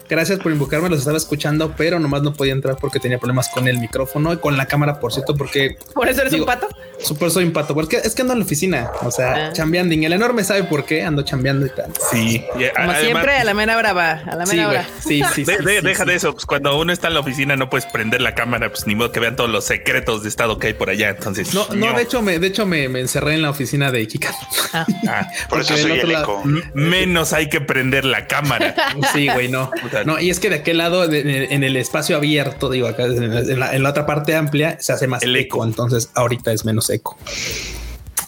Gracias 0.10 0.40
por 0.40 0.52
invocarme, 0.52 0.90
los 0.90 1.00
estaba 1.00 1.18
escuchando, 1.18 1.74
pero 1.76 2.00
nomás 2.00 2.22
no 2.22 2.34
podía 2.34 2.54
entrar 2.54 2.76
porque 2.80 3.00
tenía 3.00 3.18
problemas 3.18 3.50
con 3.50 3.68
el 3.68 3.80
micrófono 3.80 4.34
y 4.34 4.38
con 4.38 4.58
la 4.58 4.66
cámara, 4.66 5.00
por 5.00 5.14
cierto, 5.14 5.36
porque... 5.36 5.78
¿Por 5.94 6.08
eso 6.08 6.22
eres 6.22 6.34
un 6.34 6.46
pato? 6.46 6.68
Super 7.00 7.32
soy 7.32 7.44
un 7.44 7.52
pato, 7.52 7.74
porque 7.74 7.98
es 7.98 8.16
que 8.16 8.22
ando 8.22 8.34
en 8.34 8.40
la 8.40 8.46
oficina, 8.46 8.92
o 9.02 9.12
sea, 9.12 9.48
ah. 9.48 9.54
chambeando. 9.54 9.94
El 9.94 10.14
enorme 10.14 10.44
sabe 10.44 10.64
por 10.64 10.86
qué 10.86 11.04
ando 11.04 11.24
chambeando 11.24 11.66
y 11.66 11.70
tal. 11.70 11.92
Sí. 12.12 12.44
Como 12.76 12.94
siempre, 12.96 13.38
a 13.38 13.44
la 13.44 13.54
mera 13.54 13.78
brava, 13.78 14.22
a 14.26 14.36
la 14.36 14.46
mera 14.46 14.70
hora. 14.70 14.88
Sí, 15.00 15.22
sí, 15.34 15.46
sí, 15.46 15.54
Deja 15.84 16.06
de 16.06 16.16
eso, 16.16 16.34
pues 16.34 16.46
cuando 16.46 16.78
uno 16.80 16.94
está 16.94 17.10
en 17.10 17.16
la 17.16 17.20
oficina 17.20 17.56
no 17.56 17.70
puedes 17.70 17.86
prender 17.86 18.22
la 18.22 18.34
cámara, 18.36 18.70
pues 18.70 18.88
ni 18.88 18.96
modo 18.96 19.12
que 19.12 19.20
vean 19.20 19.36
todos 19.36 19.50
los 19.50 19.66
secretos 19.66 20.24
de 20.24 20.30
estado 20.30 20.58
que 20.58 20.68
hay 20.68 20.74
por 20.74 20.90
allá, 20.90 21.10
entonces... 21.10 21.54
No, 21.54 21.68
no, 21.76 21.94
de 21.94 22.04
hecho, 22.04 22.22
me, 22.22 22.40
de 22.40 22.48
hecho 22.48 22.66
me, 22.66 22.86
encerré 22.86 23.34
en 23.34 23.42
la 23.42 23.50
oficina 23.50 23.92
de 23.92 24.02
Ikikan. 24.02 24.34
Ah. 24.74 24.86
ah. 25.08 25.28
por 25.50 25.62
eso 25.62 25.76
soy 25.78 26.00
el 26.00 26.12
eco. 26.12 26.44
Menos 26.74 27.34
hay 27.34 27.50
que 27.50 27.62
prender 27.62 28.06
la 28.06 28.28
cámara. 28.28 28.76
Sí, 29.14 29.28
güey, 29.28 29.50
no. 29.50 29.72
No, 30.06 30.20
y 30.20 30.30
es 30.30 30.40
que 30.40 30.50
de 30.50 30.56
aquel 30.56 30.78
lado, 30.78 31.12
en 31.12 31.64
el 31.64 31.76
espacio 31.76 32.16
abierto, 32.16 32.70
digo, 32.70 32.88
acá 32.88 33.06
en 33.06 33.60
la, 33.60 33.90
otra 33.90 34.06
parte 34.06 34.36
amplia, 34.36 34.78
se 34.80 34.94
hace 34.94 35.08
más 35.08 35.24
eco. 35.24 35.64
Entonces 35.64 36.10
ahorita 36.14 36.52
es 36.52 36.66
menos 36.66 36.90
eco. 36.90 37.18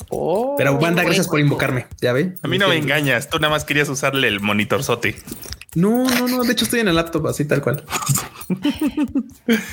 Oh, 0.09 0.55
Pero 0.57 0.77
banda, 0.77 1.03
gracias 1.03 1.27
por 1.27 1.39
invocarme. 1.39 1.87
Ya 2.01 2.13
ve. 2.13 2.33
A 2.41 2.47
mí 2.47 2.57
no 2.57 2.67
me 2.67 2.77
engañas. 2.77 3.29
Tú 3.29 3.39
nada 3.39 3.51
más 3.51 3.65
querías 3.65 3.89
usarle 3.89 4.27
el 4.27 4.39
monitorzote. 4.39 5.15
No, 5.75 6.05
no, 6.05 6.27
no. 6.27 6.43
De 6.43 6.53
hecho, 6.53 6.63
estoy 6.63 6.79
en 6.79 6.87
el 6.87 6.95
laptop 6.95 7.27
así 7.27 7.45
tal 7.45 7.61
cual. 7.61 7.83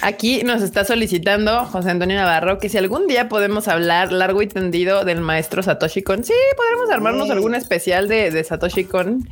Aquí 0.02 0.42
nos 0.42 0.62
está 0.62 0.84
solicitando 0.84 1.64
José 1.66 1.90
Antonio 1.90 2.16
Navarro 2.16 2.58
que 2.58 2.68
si 2.68 2.76
algún 2.76 3.06
día 3.06 3.28
podemos 3.28 3.68
hablar 3.68 4.12
largo 4.12 4.42
y 4.42 4.48
tendido 4.48 5.04
del 5.04 5.20
maestro 5.20 5.62
Satoshi 5.62 6.02
Kon. 6.02 6.24
Sí, 6.24 6.32
podremos 6.56 6.90
armarnos 6.90 7.30
algún 7.30 7.54
especial 7.54 8.08
de, 8.08 8.42
Satoshi 8.42 8.84
Kon. 8.84 9.28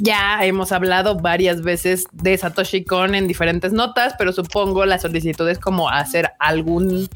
Ya 0.00 0.44
hemos 0.44 0.72
hablado 0.72 1.16
varias 1.16 1.62
veces 1.62 2.06
de 2.12 2.36
Satoshi 2.36 2.84
Kon 2.84 3.14
en 3.14 3.26
diferentes 3.26 3.72
notas, 3.72 4.14
pero 4.18 4.32
supongo 4.32 4.84
la 4.84 4.98
solicitud 4.98 5.48
es 5.48 5.58
como 5.58 5.88
hacer 5.88 6.32
algún 6.38 7.08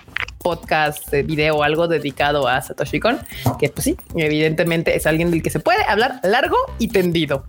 podcast, 0.42 1.08
de 1.11 1.22
video 1.22 1.56
o 1.56 1.62
algo 1.62 1.88
dedicado 1.88 2.48
a 2.48 2.61
Satoshi 2.62 3.00
Kon, 3.00 3.18
que 3.61 3.68
pues 3.68 3.85
sí, 3.85 3.96
evidentemente 4.16 4.96
es 4.96 5.06
alguien 5.06 5.30
del 5.30 5.42
que 5.42 5.50
se 5.50 5.61
puede 5.61 5.82
hablar 5.85 6.20
largo 6.24 6.56
y 6.78 6.88
tendido. 6.88 7.44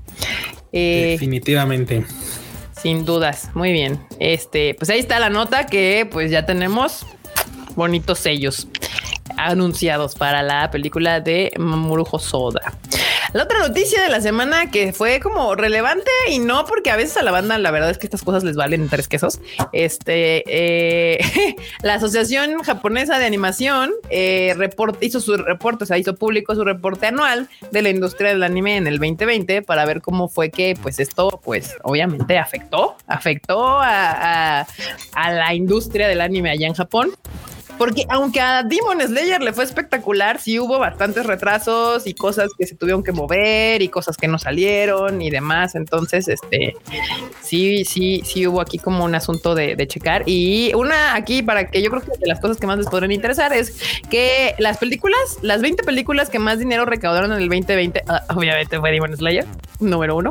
Eh, 0.73 1.11
Definitivamente. 1.11 2.05
Sin 2.81 3.05
dudas. 3.05 3.49
Muy 3.53 3.71
bien. 3.71 4.05
Este, 4.19 4.73
pues 4.73 4.89
ahí 4.89 4.99
está 4.99 5.19
la 5.19 5.29
nota 5.29 5.67
que 5.67 6.07
pues 6.11 6.29
ya 6.31 6.45
tenemos 6.45 7.05
bonitos 7.75 8.19
sellos 8.19 8.67
anunciados 9.37 10.15
para 10.15 10.43
la 10.43 10.69
película 10.69 11.21
de 11.21 11.53
Mamoru 11.57 12.05
Soda. 12.19 12.73
La 13.33 13.43
otra 13.43 13.67
noticia 13.67 14.03
de 14.03 14.09
la 14.09 14.21
semana 14.21 14.69
que 14.69 14.93
fue 14.93 15.19
como 15.19 15.55
relevante 15.55 16.11
y 16.29 16.37
no 16.37 16.65
porque 16.65 16.91
a 16.91 16.95
veces 16.95 17.17
a 17.17 17.23
la 17.23 17.31
banda 17.31 17.57
la 17.57 17.71
verdad 17.71 17.89
es 17.89 17.97
que 17.97 18.05
estas 18.05 18.21
cosas 18.21 18.43
les 18.43 18.55
valen 18.55 18.89
tres 18.89 19.07
quesos. 19.07 19.39
Este, 19.71 20.43
eh, 20.45 21.17
la 21.81 21.95
Asociación 21.95 22.61
Japonesa 22.61 23.17
de 23.17 23.25
Animación 23.25 23.91
eh, 24.11 24.55
hizo 25.01 25.19
su 25.19 25.35
reporte, 25.35 25.83
o 25.83 25.87
sea, 25.87 25.97
hizo 25.97 26.15
público 26.15 26.53
su 26.53 26.63
reporte 26.63 27.07
anual 27.07 27.49
de 27.71 27.81
la 27.81 27.89
industria 27.89 28.29
del 28.29 28.43
anime 28.43 28.77
en 28.77 28.85
el 28.85 28.99
2020 28.99 29.63
para 29.63 29.83
ver 29.85 30.01
cómo 30.01 30.29
fue 30.29 30.51
que 30.51 30.77
pues 30.79 30.99
esto 30.99 31.41
pues 31.43 31.75
obviamente 31.81 32.37
afectó, 32.37 32.97
afectó 33.07 33.79
a, 33.81 34.67
a 35.13 35.31
la 35.31 35.53
industria 35.55 36.07
del 36.07 36.21
anime 36.21 36.51
allá 36.51 36.67
en 36.67 36.75
Japón. 36.75 37.11
Porque 37.77 38.05
aunque 38.09 38.39
a 38.39 38.63
Demon 38.63 39.01
Slayer 39.01 39.41
le 39.41 39.53
fue 39.53 39.63
espectacular, 39.63 40.39
sí 40.39 40.59
hubo 40.59 40.79
bastantes 40.79 41.25
retrasos 41.25 42.05
y 42.07 42.13
cosas 42.13 42.49
que 42.57 42.65
se 42.65 42.75
tuvieron 42.75 43.03
que 43.03 43.11
mover 43.11 43.81
y 43.81 43.89
cosas 43.89 44.17
que 44.17 44.27
no 44.27 44.37
salieron 44.39 45.21
y 45.21 45.29
demás. 45.29 45.75
Entonces, 45.75 46.27
este 46.27 46.75
sí, 47.41 47.83
sí, 47.85 48.21
sí 48.25 48.47
hubo 48.47 48.61
aquí 48.61 48.77
como 48.77 49.03
un 49.03 49.15
asunto 49.15 49.55
de, 49.55 49.83
checar. 49.87 50.23
Y 50.25 50.71
una 50.75 51.15
aquí 51.15 51.43
para 51.43 51.69
que 51.69 51.81
yo 51.81 51.89
creo 51.89 52.01
que 52.01 52.11
de 52.17 52.27
las 52.27 52.39
cosas 52.39 52.57
que 52.57 52.67
más 52.67 52.77
les 52.77 52.87
podrían 52.87 53.11
interesar 53.11 53.53
es 53.53 53.77
que 54.09 54.55
las 54.59 54.77
películas, 54.77 55.19
las 55.41 55.61
20 55.61 55.83
películas 55.83 56.29
que 56.29 56.39
más 56.39 56.59
dinero 56.59 56.85
recaudaron 56.85 57.33
en 57.33 57.39
el 57.39 57.49
2020, 57.49 58.03
ah, 58.07 58.23
obviamente 58.35 58.79
fue 58.79 58.91
Demon 58.91 59.15
Slayer, 59.15 59.45
número 59.79 60.15
uno. 60.15 60.29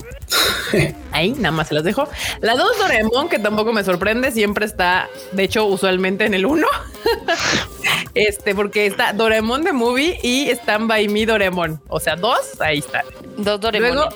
Ahí 1.12 1.32
nada 1.32 1.50
más 1.50 1.68
se 1.68 1.74
las 1.74 1.84
dejo. 1.84 2.08
La 2.40 2.56
dos 2.56 2.78
Doraemon, 2.78 3.28
que 3.28 3.38
tampoco 3.38 3.72
me 3.72 3.84
sorprende, 3.84 4.30
siempre 4.30 4.64
está, 4.64 5.08
de 5.32 5.44
hecho, 5.44 5.66
usualmente 5.66 6.24
en 6.24 6.34
el 6.34 6.46
uno. 6.46 6.66
este, 8.14 8.54
porque 8.54 8.86
está 8.86 9.12
Doraemon 9.12 9.62
de 9.62 9.72
Movie 9.72 10.18
y 10.22 10.50
Stand 10.50 10.88
By 10.88 11.08
Me 11.08 11.26
Doraemon. 11.26 11.80
O 11.88 12.00
sea, 12.00 12.16
dos, 12.16 12.60
ahí 12.60 12.78
está. 12.78 13.04
Dos 13.36 13.60
Doraemon. 13.60 13.94
Luego, 13.94 14.10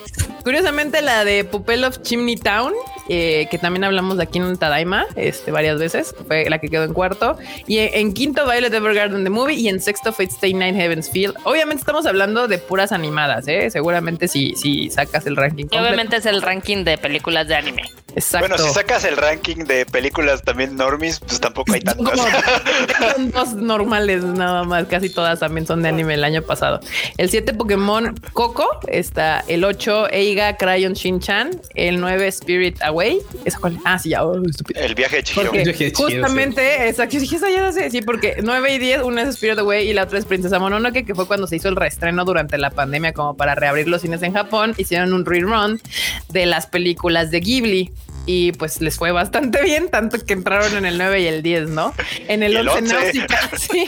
curiosamente, 0.47 1.01
la 1.01 1.25
de 1.25 1.43
Pupel 1.43 1.83
of 1.83 2.01
Chimney 2.03 2.37
Town, 2.37 2.71
eh, 3.09 3.49
que 3.51 3.57
también 3.57 3.83
hablamos 3.83 4.15
de 4.15 4.23
aquí 4.23 4.37
en 4.37 4.55
Tadaima 4.55 5.05
este, 5.17 5.51
varias 5.51 5.77
veces, 5.77 6.15
fue 6.25 6.49
la 6.49 6.59
que 6.59 6.69
quedó 6.69 6.85
en 6.85 6.93
cuarto. 6.93 7.37
Y 7.67 7.79
en, 7.79 8.13
quinto, 8.13 8.45
Violet 8.45 8.73
Evergarden 8.73 9.25
the 9.25 9.29
Movie. 9.29 9.55
Y 9.55 9.67
en 9.67 9.81
sexto, 9.81 10.13
Fate 10.13 10.31
Stay 10.31 10.53
Nine 10.53 10.73
Heavens 10.73 11.09
Field. 11.09 11.35
Obviamente, 11.43 11.81
estamos 11.81 12.05
hablando 12.05 12.47
de 12.47 12.59
puras 12.59 12.93
animadas, 12.93 13.45
¿eh? 13.49 13.69
Seguramente 13.69 14.29
si, 14.29 14.55
si 14.55 14.89
sacas 14.89 15.25
el 15.25 15.35
ranking. 15.35 15.65
obviamente 15.65 16.15
es 16.15 16.25
el 16.25 16.41
ranking 16.41 16.85
de 16.85 16.97
películas 16.97 17.49
de 17.49 17.55
anime. 17.55 17.83
Exacto. 18.15 18.47
Bueno, 18.47 18.63
si 18.63 18.73
sacas 18.73 19.03
el 19.03 19.15
ranking 19.17 19.65
de 19.65 19.85
películas 19.85 20.41
también 20.41 20.75
normis, 20.75 21.19
pues 21.19 21.39
tampoco 21.39 21.73
hay 21.73 21.81
tantas. 21.81 22.19
son 23.15 23.31
dos 23.31 23.53
normales 23.53 24.23
nada 24.23 24.63
más, 24.63 24.87
casi 24.87 25.09
todas 25.09 25.39
también 25.39 25.67
son 25.67 25.83
de 25.83 25.89
anime 25.89 26.15
el 26.15 26.23
año 26.23 26.41
pasado. 26.41 26.79
El 27.17 27.29
7 27.29 27.53
Pokémon 27.53 28.19
Coco, 28.33 28.67
está 28.87 29.43
el 29.47 29.63
8 29.63 30.07
Eiga 30.11 30.36
Crayon 30.57 30.93
Shin-chan, 30.93 31.59
el 31.75 31.99
9 31.99 32.27
Spirit 32.27 32.81
Away. 32.81 33.19
¿Esa 33.45 33.59
cuál? 33.59 33.77
Ah, 33.85 33.97
sí, 33.97 34.09
ya. 34.09 34.25
Oh, 34.25 34.35
el 34.75 34.95
viaje 34.95 35.17
de 35.17 35.23
Chihiro. 35.23 35.51
justamente, 35.93 36.87
exacto. 36.87 37.19
Dije, 37.19 37.35
esa 37.35 37.49
ya 37.49 37.61
no 37.61 37.71
sé. 37.71 37.89
Sí, 37.89 38.01
porque 38.01 38.37
9 38.41 38.73
y 38.73 38.77
10, 38.77 39.01
una 39.03 39.23
es 39.23 39.29
Spirit 39.29 39.59
Away 39.59 39.89
y 39.89 39.93
la 39.93 40.03
otra 40.03 40.19
es 40.19 40.25
Princesa 40.25 40.59
Mononoke, 40.59 41.05
que 41.05 41.15
fue 41.15 41.27
cuando 41.27 41.47
se 41.47 41.55
hizo 41.55 41.69
el 41.69 41.75
reestreno 41.75 42.25
durante 42.25 42.57
la 42.57 42.69
pandemia, 42.69 43.13
como 43.13 43.35
para 43.35 43.55
reabrir 43.55 43.87
los 43.87 44.01
cines 44.01 44.21
en 44.23 44.33
Japón. 44.33 44.73
Hicieron 44.77 45.13
un 45.13 45.25
rerun 45.25 45.81
de 46.29 46.45
las 46.45 46.67
películas 46.67 47.31
de 47.31 47.39
Ghibli 47.39 47.91
y 48.27 48.51
pues 48.51 48.81
les 48.81 48.97
fue 48.97 49.11
bastante 49.11 49.63
bien, 49.63 49.89
tanto 49.89 50.23
que 50.23 50.33
entraron 50.33 50.75
en 50.75 50.85
el 50.85 50.97
9 50.97 51.21
y 51.21 51.27
el 51.27 51.41
10, 51.41 51.69
¿no? 51.69 51.93
En 52.27 52.43
el, 52.43 52.55
11, 52.57 52.81
Náusica, 52.81 53.49
sí. 53.57 53.85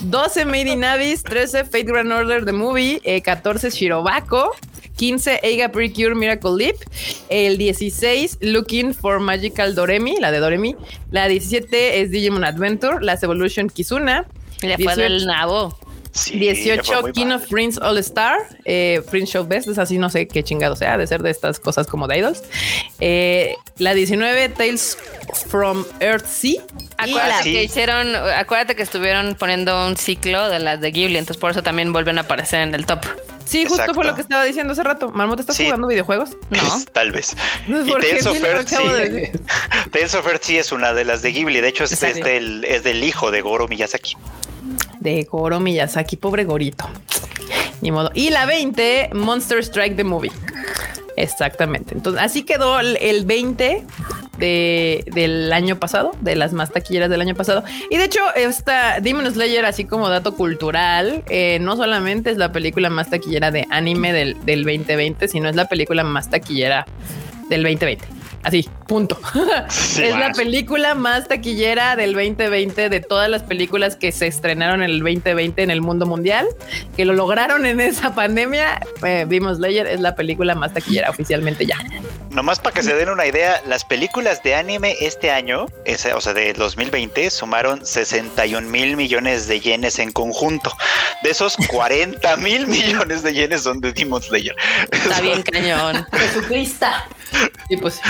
12 0.00 0.44
Made 0.46 0.72
in 0.72 0.82
Abyss, 0.82 1.22
13 1.22 1.64
Fate 1.64 1.84
Grand 1.84 2.10
Order 2.10 2.44
The 2.46 2.52
Movie, 2.52 3.00
14 3.22 3.68
eh, 3.68 3.70
Shirobako, 3.70 4.52
15 4.96 5.40
Eiga 5.42 5.70
Precure 5.70 6.14
Miracle 6.14 6.52
Leap, 6.56 6.76
el 7.28 7.58
16 7.58 8.38
Looking 8.40 8.94
for 8.94 9.20
Magical 9.20 9.74
Doremi, 9.74 10.16
la 10.18 10.32
de 10.32 10.38
Doremi, 10.38 10.74
la 11.10 11.28
17 11.28 12.00
es 12.00 12.10
Digimon 12.10 12.42
Adventure, 12.42 13.04
la 13.04 13.18
Evolution 13.20 13.68
Kizuna. 13.68 14.26
Le 14.62 14.78
fue 14.78 14.96
del 14.96 15.26
nabo. 15.26 15.76
18 16.12 17.12
King 17.12 17.30
of 17.32 17.48
Prince 17.48 17.80
All 17.80 17.96
Star, 17.98 18.38
eh, 18.64 19.02
Prince 19.10 19.32
Show 19.32 19.46
Best, 19.46 19.68
es 19.68 19.78
así, 19.78 19.98
no 19.98 20.10
sé 20.10 20.28
qué 20.28 20.42
chingado 20.42 20.76
sea, 20.76 20.98
de 20.98 21.06
ser 21.06 21.22
de 21.22 21.30
estas 21.30 21.58
cosas 21.58 21.86
como 21.86 22.06
de 22.06 22.18
idols. 22.18 22.42
Eh, 23.00 23.54
la 23.78 23.94
19 23.94 24.50
Tales 24.50 24.98
from 25.48 25.84
Earth 26.00 26.26
Sea. 26.26 26.62
Acuérdate 26.98 27.32
ah, 27.32 27.42
que 27.42 27.64
hicieron, 27.64 28.14
acuérdate 28.14 28.76
que 28.76 28.82
estuvieron 28.82 29.34
poniendo 29.36 29.86
un 29.86 29.96
ciclo 29.96 30.48
de 30.48 30.58
las 30.58 30.80
de 30.80 30.90
Ghibli, 30.90 31.16
entonces 31.16 31.40
por 31.40 31.50
eso 31.50 31.62
también 31.62 31.92
vuelven 31.92 32.18
a 32.18 32.22
aparecer 32.22 32.60
en 32.60 32.74
el 32.74 32.84
top. 32.84 33.00
Sí, 33.44 33.66
justo 33.66 33.92
fue 33.92 34.04
lo 34.04 34.14
que 34.14 34.20
estaba 34.20 34.44
diciendo 34.44 34.72
hace 34.72 34.82
rato. 34.82 35.10
Marmot, 35.10 35.40
¿estás 35.40 35.56
jugando 35.58 35.88
videojuegos? 35.88 36.30
No. 36.50 36.84
Tal 36.92 37.12
vez. 37.12 37.34
y 37.66 37.90
Tales 37.90 38.26
of, 38.26 38.44
Earth, 38.44 38.68
sí. 38.68 38.76
Tales 39.90 40.14
of 40.14 40.26
Earth 40.26 40.42
sí 40.42 40.58
es 40.58 40.70
una 40.70 40.92
de 40.92 41.04
las 41.04 41.22
de 41.22 41.32
Ghibli. 41.32 41.60
De 41.60 41.68
hecho, 41.68 41.84
es, 41.84 41.98
del, 42.00 42.64
es 42.64 42.82
del 42.82 43.02
hijo 43.02 43.30
de 43.30 43.40
Goro 43.40 43.68
Miyazaki 43.68 44.16
de 45.02 45.24
Goro 45.24 45.60
Miyazaki, 45.60 46.16
pobre 46.16 46.44
gorito. 46.44 46.88
Ni 47.80 47.90
modo. 47.90 48.10
Y 48.14 48.30
la 48.30 48.46
20, 48.46 49.10
Monster 49.14 49.58
Strike 49.58 49.96
the 49.96 50.04
Movie. 50.04 50.32
Exactamente. 51.16 51.94
Entonces, 51.94 52.22
así 52.22 52.44
quedó 52.44 52.80
el 52.80 53.24
20 53.26 53.84
de, 54.38 55.04
del 55.12 55.52
año 55.52 55.78
pasado, 55.78 56.12
de 56.20 56.36
las 56.36 56.52
más 56.52 56.72
taquilleras 56.72 57.10
del 57.10 57.20
año 57.20 57.34
pasado. 57.34 57.62
Y 57.90 57.96
de 57.96 58.04
hecho, 58.04 58.20
esta 58.34 59.00
Demon 59.00 59.30
Slayer, 59.32 59.64
así 59.64 59.84
como 59.84 60.08
dato 60.08 60.34
cultural, 60.34 61.22
eh, 61.28 61.58
no 61.60 61.76
solamente 61.76 62.30
es 62.30 62.38
la 62.38 62.52
película 62.52 62.90
más 62.90 63.10
taquillera 63.10 63.50
de 63.50 63.66
anime 63.70 64.12
del, 64.12 64.44
del 64.44 64.64
2020, 64.64 65.28
sino 65.28 65.48
es 65.48 65.56
la 65.56 65.66
película 65.66 66.02
más 66.04 66.30
taquillera 66.30 66.86
del 67.48 67.62
2020. 67.62 68.21
Así, 68.42 68.68
punto. 68.88 69.18
es 69.68 70.16
la 70.16 70.32
película 70.32 70.94
más 70.94 71.28
taquillera 71.28 71.94
del 71.94 72.12
2020 72.12 72.88
de 72.88 73.00
todas 73.00 73.30
las 73.30 73.42
películas 73.42 73.94
que 73.96 74.10
se 74.10 74.26
estrenaron 74.26 74.82
en 74.82 74.90
el 74.90 75.00
2020 75.00 75.62
en 75.62 75.70
el 75.70 75.80
mundo 75.80 76.06
mundial, 76.06 76.46
que 76.96 77.04
lo 77.04 77.12
lograron 77.12 77.66
en 77.66 77.80
esa 77.80 78.14
pandemia. 78.14 78.80
Eh, 79.04 79.26
vimos 79.28 79.60
Layer 79.60 79.86
es 79.86 80.00
la 80.00 80.16
película 80.16 80.54
más 80.54 80.72
taquillera 80.72 81.10
oficialmente 81.10 81.66
ya. 81.66 81.78
Nomás 82.32 82.60
para 82.60 82.74
que 82.74 82.82
se 82.82 82.94
den 82.94 83.10
una 83.10 83.26
idea, 83.26 83.62
las 83.66 83.84
películas 83.84 84.42
de 84.42 84.54
anime 84.54 84.96
este 85.00 85.30
año, 85.30 85.66
ese, 85.84 86.14
o 86.14 86.20
sea, 86.20 86.32
de 86.32 86.54
2020, 86.54 87.28
sumaron 87.28 87.84
61 87.84 88.68
mil 88.68 88.96
millones 88.96 89.48
de 89.48 89.60
yenes 89.60 89.98
en 89.98 90.12
conjunto. 90.12 90.72
De 91.22 91.30
esos 91.30 91.56
40 91.68 92.36
mil 92.38 92.66
millones 92.66 93.22
de 93.22 93.34
yenes 93.34 93.64
son 93.64 93.80
de 93.80 93.92
Demon 93.92 94.22
Slayer. 94.22 94.56
Está 94.90 95.20
bien 95.20 95.42
cañón. 95.42 96.06
Jesucristo. 96.12 96.86
Y 97.68 97.76
pues 97.76 98.00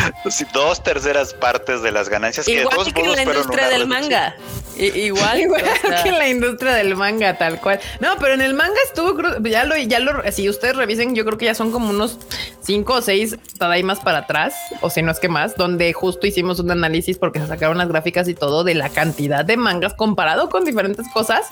dos 0.52 0.82
terceras 0.82 1.34
partes 1.34 1.82
de 1.82 1.90
las 1.90 2.08
ganancias 2.08 2.46
igual 2.46 2.92
que, 2.92 3.00
en 3.00 3.16
la 3.16 3.22
industria 3.22 3.68
del 3.68 3.86
manga. 3.86 4.36
Igual, 4.78 5.40
igual 5.40 5.62
que 6.02 6.08
en 6.08 6.18
la 6.18 6.28
industria 6.28 6.72
del 6.74 6.96
manga, 6.96 7.36
tal 7.36 7.60
cual. 7.60 7.80
No, 8.00 8.16
pero 8.18 8.34
en 8.34 8.40
el 8.40 8.54
manga 8.54 8.78
estuvo, 8.84 9.16
ya 9.42 9.64
lo, 9.64 9.76
ya 9.76 10.00
lo, 10.00 10.22
si 10.32 10.48
ustedes 10.48 10.76
revisen, 10.76 11.14
yo 11.14 11.24
creo 11.24 11.38
que 11.38 11.46
ya 11.46 11.54
son 11.54 11.72
como 11.72 11.90
unos 11.90 12.18
cinco 12.62 12.94
o 12.94 13.02
seis 13.02 13.36
más 13.84 14.00
para 14.00 14.18
atrás, 14.18 14.54
o 14.80 14.90
si 14.90 15.02
no 15.02 15.12
es 15.12 15.20
que 15.20 15.28
más, 15.28 15.56
donde 15.56 15.92
justo 15.92 16.26
hicimos 16.26 16.58
un 16.58 16.70
análisis 16.72 17.16
porque 17.16 17.38
se 17.38 17.46
sacaron 17.46 17.78
las 17.78 17.88
gráficas 17.88 18.28
y 18.28 18.34
todo 18.34 18.64
de 18.64 18.74
la 18.74 18.88
cantidad 18.88 19.44
de 19.44 19.56
mangas 19.56 19.94
comparado 19.94 20.48
con 20.48 20.64
diferentes 20.64 21.06
cosas 21.14 21.46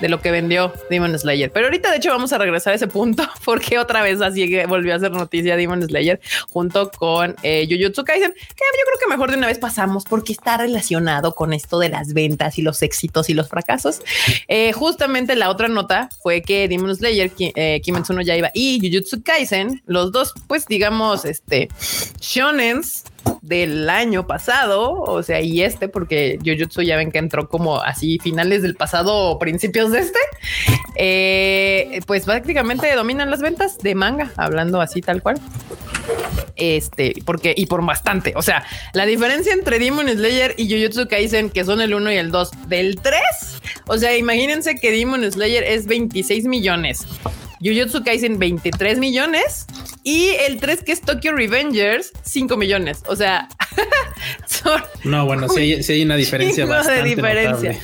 de 0.00 0.10
lo 0.10 0.20
que 0.20 0.30
vendió 0.30 0.74
Demon 0.90 1.18
Slayer. 1.18 1.50
Pero 1.50 1.66
ahorita, 1.66 1.90
de 1.90 1.96
hecho, 1.96 2.10
vamos 2.10 2.34
a 2.34 2.38
regresar 2.38 2.74
a 2.74 2.76
ese 2.76 2.86
punto 2.86 3.26
porque 3.44 3.78
otra 3.78 4.02
vez 4.02 4.20
así 4.20 4.46
volvió 4.66 4.92
a 4.92 4.96
hacer 4.96 5.12
noticia 5.12 5.56
Demon 5.56 5.82
Slayer 5.82 6.20
junto 6.50 6.90
con 6.90 7.34
eh, 7.42 7.66
Jujutsu 7.68 8.04
Kaisen, 8.04 8.32
que 8.32 8.38
yo 8.38 8.84
creo 8.86 8.98
que 9.00 9.08
mejor 9.08 9.30
de 9.30 9.38
una 9.38 9.46
vez 9.46 9.58
pasamos 9.58 10.04
porque 10.04 10.34
está 10.34 10.58
relacionado 10.58 11.34
con 11.34 11.54
esto 11.54 11.78
de 11.78 11.88
las 11.88 12.12
ventas 12.12 12.58
y 12.58 12.62
los 12.64 12.82
éxitos 12.82 13.30
y 13.30 13.34
los 13.34 13.48
fracasos. 13.48 14.00
Eh, 14.48 14.72
justamente 14.72 15.36
la 15.36 15.50
otra 15.50 15.68
nota 15.68 16.08
fue 16.22 16.42
que 16.42 16.66
Demon 16.68 16.94
Slayer, 16.96 17.30
eh, 17.38 17.80
Kimetsu 17.82 18.20
Yaiba 18.20 18.50
y 18.54 18.80
Jujutsu 18.80 19.22
Kaisen, 19.22 19.82
los 19.86 20.10
dos, 20.10 20.34
pues 20.48 20.66
digamos, 20.66 21.24
este 21.24 21.68
shonens 22.20 23.04
del 23.42 23.90
año 23.90 24.26
pasado, 24.26 24.92
o 24.92 25.22
sea, 25.22 25.40
y 25.40 25.62
este, 25.62 25.88
porque 25.88 26.38
Jujutsu 26.44 26.82
ya 26.82 26.96
ven 26.96 27.12
que 27.12 27.18
entró 27.18 27.48
como 27.48 27.80
así 27.80 28.18
finales 28.18 28.62
del 28.62 28.74
pasado 28.74 29.14
o 29.14 29.38
principios 29.38 29.92
de 29.92 29.98
este, 29.98 30.18
eh, 30.96 32.00
pues 32.06 32.24
prácticamente 32.24 32.94
dominan 32.94 33.30
las 33.30 33.40
ventas 33.40 33.78
de 33.78 33.94
manga, 33.94 34.32
hablando 34.36 34.80
así 34.80 35.00
tal 35.00 35.22
cual. 35.22 35.40
Este, 36.56 37.14
porque 37.24 37.52
y 37.56 37.66
por 37.66 37.84
bastante. 37.84 38.32
O 38.36 38.42
sea, 38.42 38.64
la 38.92 39.06
diferencia 39.06 39.52
entre 39.52 39.78
Demon 39.78 40.08
Slayer 40.08 40.54
y 40.56 40.70
Jujutsu 40.70 41.08
Kaisen, 41.08 41.50
que 41.50 41.64
son 41.64 41.80
el 41.80 41.94
1 41.94 42.12
y 42.12 42.16
el 42.16 42.30
2 42.30 42.50
del 42.68 43.00
3. 43.00 43.20
O 43.88 43.98
sea, 43.98 44.16
imagínense 44.16 44.76
que 44.76 44.90
Demon 44.90 45.30
Slayer 45.30 45.64
es 45.64 45.86
26 45.86 46.44
millones. 46.44 47.06
Jujutsu 47.60 48.04
Kaisen 48.04 48.38
23 48.38 48.98
millones 48.98 49.66
y 50.04 50.28
el 50.46 50.60
3 50.60 50.84
que 50.84 50.92
es 50.92 51.00
Tokyo 51.00 51.32
Revengers 51.32 52.12
5 52.22 52.56
millones. 52.58 53.02
O 53.06 53.16
sea, 53.16 53.48
no, 55.04 55.24
bueno, 55.24 55.48
sí 55.48 55.74
hay, 55.88 56.02
una 56.02 56.16
diferencia 56.16 56.66
bastante 56.66 57.02
de 57.02 57.08
diferencia. 57.08 57.78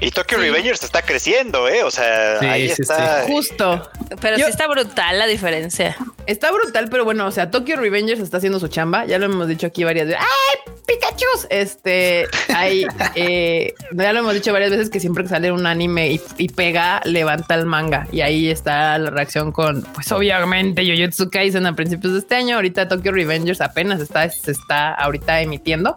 Y 0.00 0.10
Tokyo 0.10 0.38
Revengers 0.38 0.82
está 0.82 1.02
creciendo, 1.02 1.68
¿eh? 1.68 1.82
O 1.82 1.90
sea, 1.90 2.40
ahí 2.40 2.66
está. 2.66 3.24
Justo. 3.26 3.90
Pero 4.20 4.36
sí 4.36 4.44
está 4.48 4.66
brutal 4.68 5.18
la 5.18 5.26
diferencia. 5.26 5.96
Está 6.26 6.50
brutal, 6.50 6.88
pero 6.90 7.04
bueno, 7.04 7.26
o 7.26 7.30
sea, 7.30 7.50
Tokyo 7.50 7.76
Revengers 7.76 8.20
está 8.20 8.38
haciendo 8.38 8.58
su 8.58 8.68
chamba. 8.68 9.04
Ya 9.04 9.18
lo 9.18 9.26
hemos 9.26 9.46
dicho 9.46 9.66
aquí 9.66 9.84
varias 9.84 10.08
veces. 10.08 10.22
¡Ay, 10.22 10.72
Pikachu! 10.86 11.26
Este, 11.50 12.26
hay, 12.54 12.86
eh, 13.14 13.74
ya 13.92 14.12
lo 14.12 14.20
hemos 14.20 14.34
dicho 14.34 14.52
varias 14.52 14.70
veces 14.70 14.90
que 14.90 14.98
siempre 14.98 15.24
que 15.24 15.30
sale 15.30 15.52
un 15.52 15.66
anime 15.66 16.18
y, 16.36 16.48
pega, 16.48 17.00
levanta 17.04 17.54
el 17.54 17.66
manga. 17.66 18.08
Y 18.12 18.22
ahí 18.22 18.50
está 18.50 18.98
la 18.98 19.10
reacción 19.10 19.52
con, 19.52 19.82
pues 19.82 20.10
obviamente, 20.12 20.82
Jujutsu 20.84 21.30
Kaisen 21.30 21.65
a 21.66 21.74
principios 21.74 22.12
de 22.12 22.20
este 22.20 22.34
año. 22.34 22.56
Ahorita 22.56 22.88
Tokyo 22.88 23.12
Revengers 23.12 23.60
apenas 23.60 24.00
está, 24.00 24.28
se 24.30 24.50
está 24.50 24.94
ahorita 24.94 25.40
emitiendo. 25.40 25.96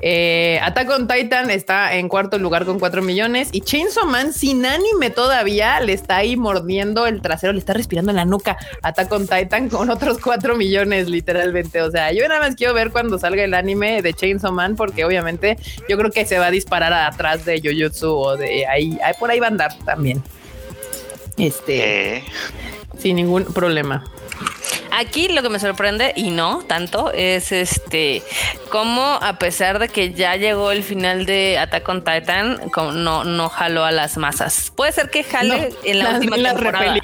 Eh, 0.00 0.60
Attack 0.62 0.90
on 0.90 1.08
Titan 1.08 1.50
está 1.50 1.94
en 1.94 2.08
cuarto 2.08 2.38
lugar 2.38 2.64
con 2.64 2.78
4 2.78 3.02
millones 3.02 3.48
y 3.52 3.60
Chainsaw 3.60 4.06
Man 4.06 4.32
sin 4.32 4.64
anime 4.66 5.10
todavía 5.10 5.80
le 5.80 5.92
está 5.92 6.16
ahí 6.16 6.36
mordiendo 6.36 7.06
el 7.06 7.22
trasero, 7.22 7.52
le 7.52 7.58
está 7.58 7.72
respirando 7.72 8.10
en 8.10 8.16
la 8.16 8.24
nuca. 8.24 8.56
Attack 8.82 9.10
on 9.12 9.26
Titan 9.26 9.68
con 9.68 9.90
otros 9.90 10.18
4 10.18 10.56
millones 10.56 11.08
literalmente. 11.08 11.82
O 11.82 11.90
sea, 11.90 12.12
yo 12.12 12.26
nada 12.28 12.40
más 12.40 12.56
quiero 12.56 12.74
ver 12.74 12.90
cuando 12.90 13.18
salga 13.18 13.44
el 13.44 13.54
anime 13.54 14.02
de 14.02 14.14
Chainsaw 14.14 14.52
Man 14.52 14.76
porque 14.76 15.04
obviamente 15.04 15.56
yo 15.88 15.96
creo 15.96 16.10
que 16.10 16.26
se 16.26 16.38
va 16.38 16.46
a 16.46 16.50
disparar 16.50 16.92
atrás 16.92 17.44
de 17.44 17.60
Jujutsu 17.60 18.14
o 18.14 18.36
de 18.36 18.66
ahí, 18.66 18.98
por 19.18 19.30
ahí 19.30 19.40
va 19.40 19.46
a 19.46 19.50
andar 19.50 19.78
también. 19.84 20.22
Este, 21.36 22.16
eh. 22.16 22.24
sin 22.98 23.16
ningún 23.16 23.44
problema. 23.44 24.04
Aquí 24.90 25.28
lo 25.28 25.42
que 25.42 25.48
me 25.48 25.58
sorprende, 25.58 26.12
y 26.16 26.30
no 26.30 26.62
tanto, 26.66 27.12
es 27.12 27.52
este 27.52 28.22
cómo 28.70 29.18
a 29.22 29.38
pesar 29.38 29.78
de 29.78 29.88
que 29.88 30.12
ya 30.12 30.36
llegó 30.36 30.72
el 30.72 30.82
final 30.82 31.26
de 31.26 31.58
Attack 31.58 31.88
on 31.88 32.02
Titan, 32.02 32.60
no, 32.94 33.24
no 33.24 33.48
jaló 33.48 33.84
a 33.84 33.92
las 33.92 34.16
masas. 34.16 34.72
Puede 34.74 34.92
ser 34.92 35.10
que 35.10 35.24
jale 35.24 35.70
en 35.84 35.98
la, 36.00 36.10
última 36.10 36.36
temporada. 36.36 36.96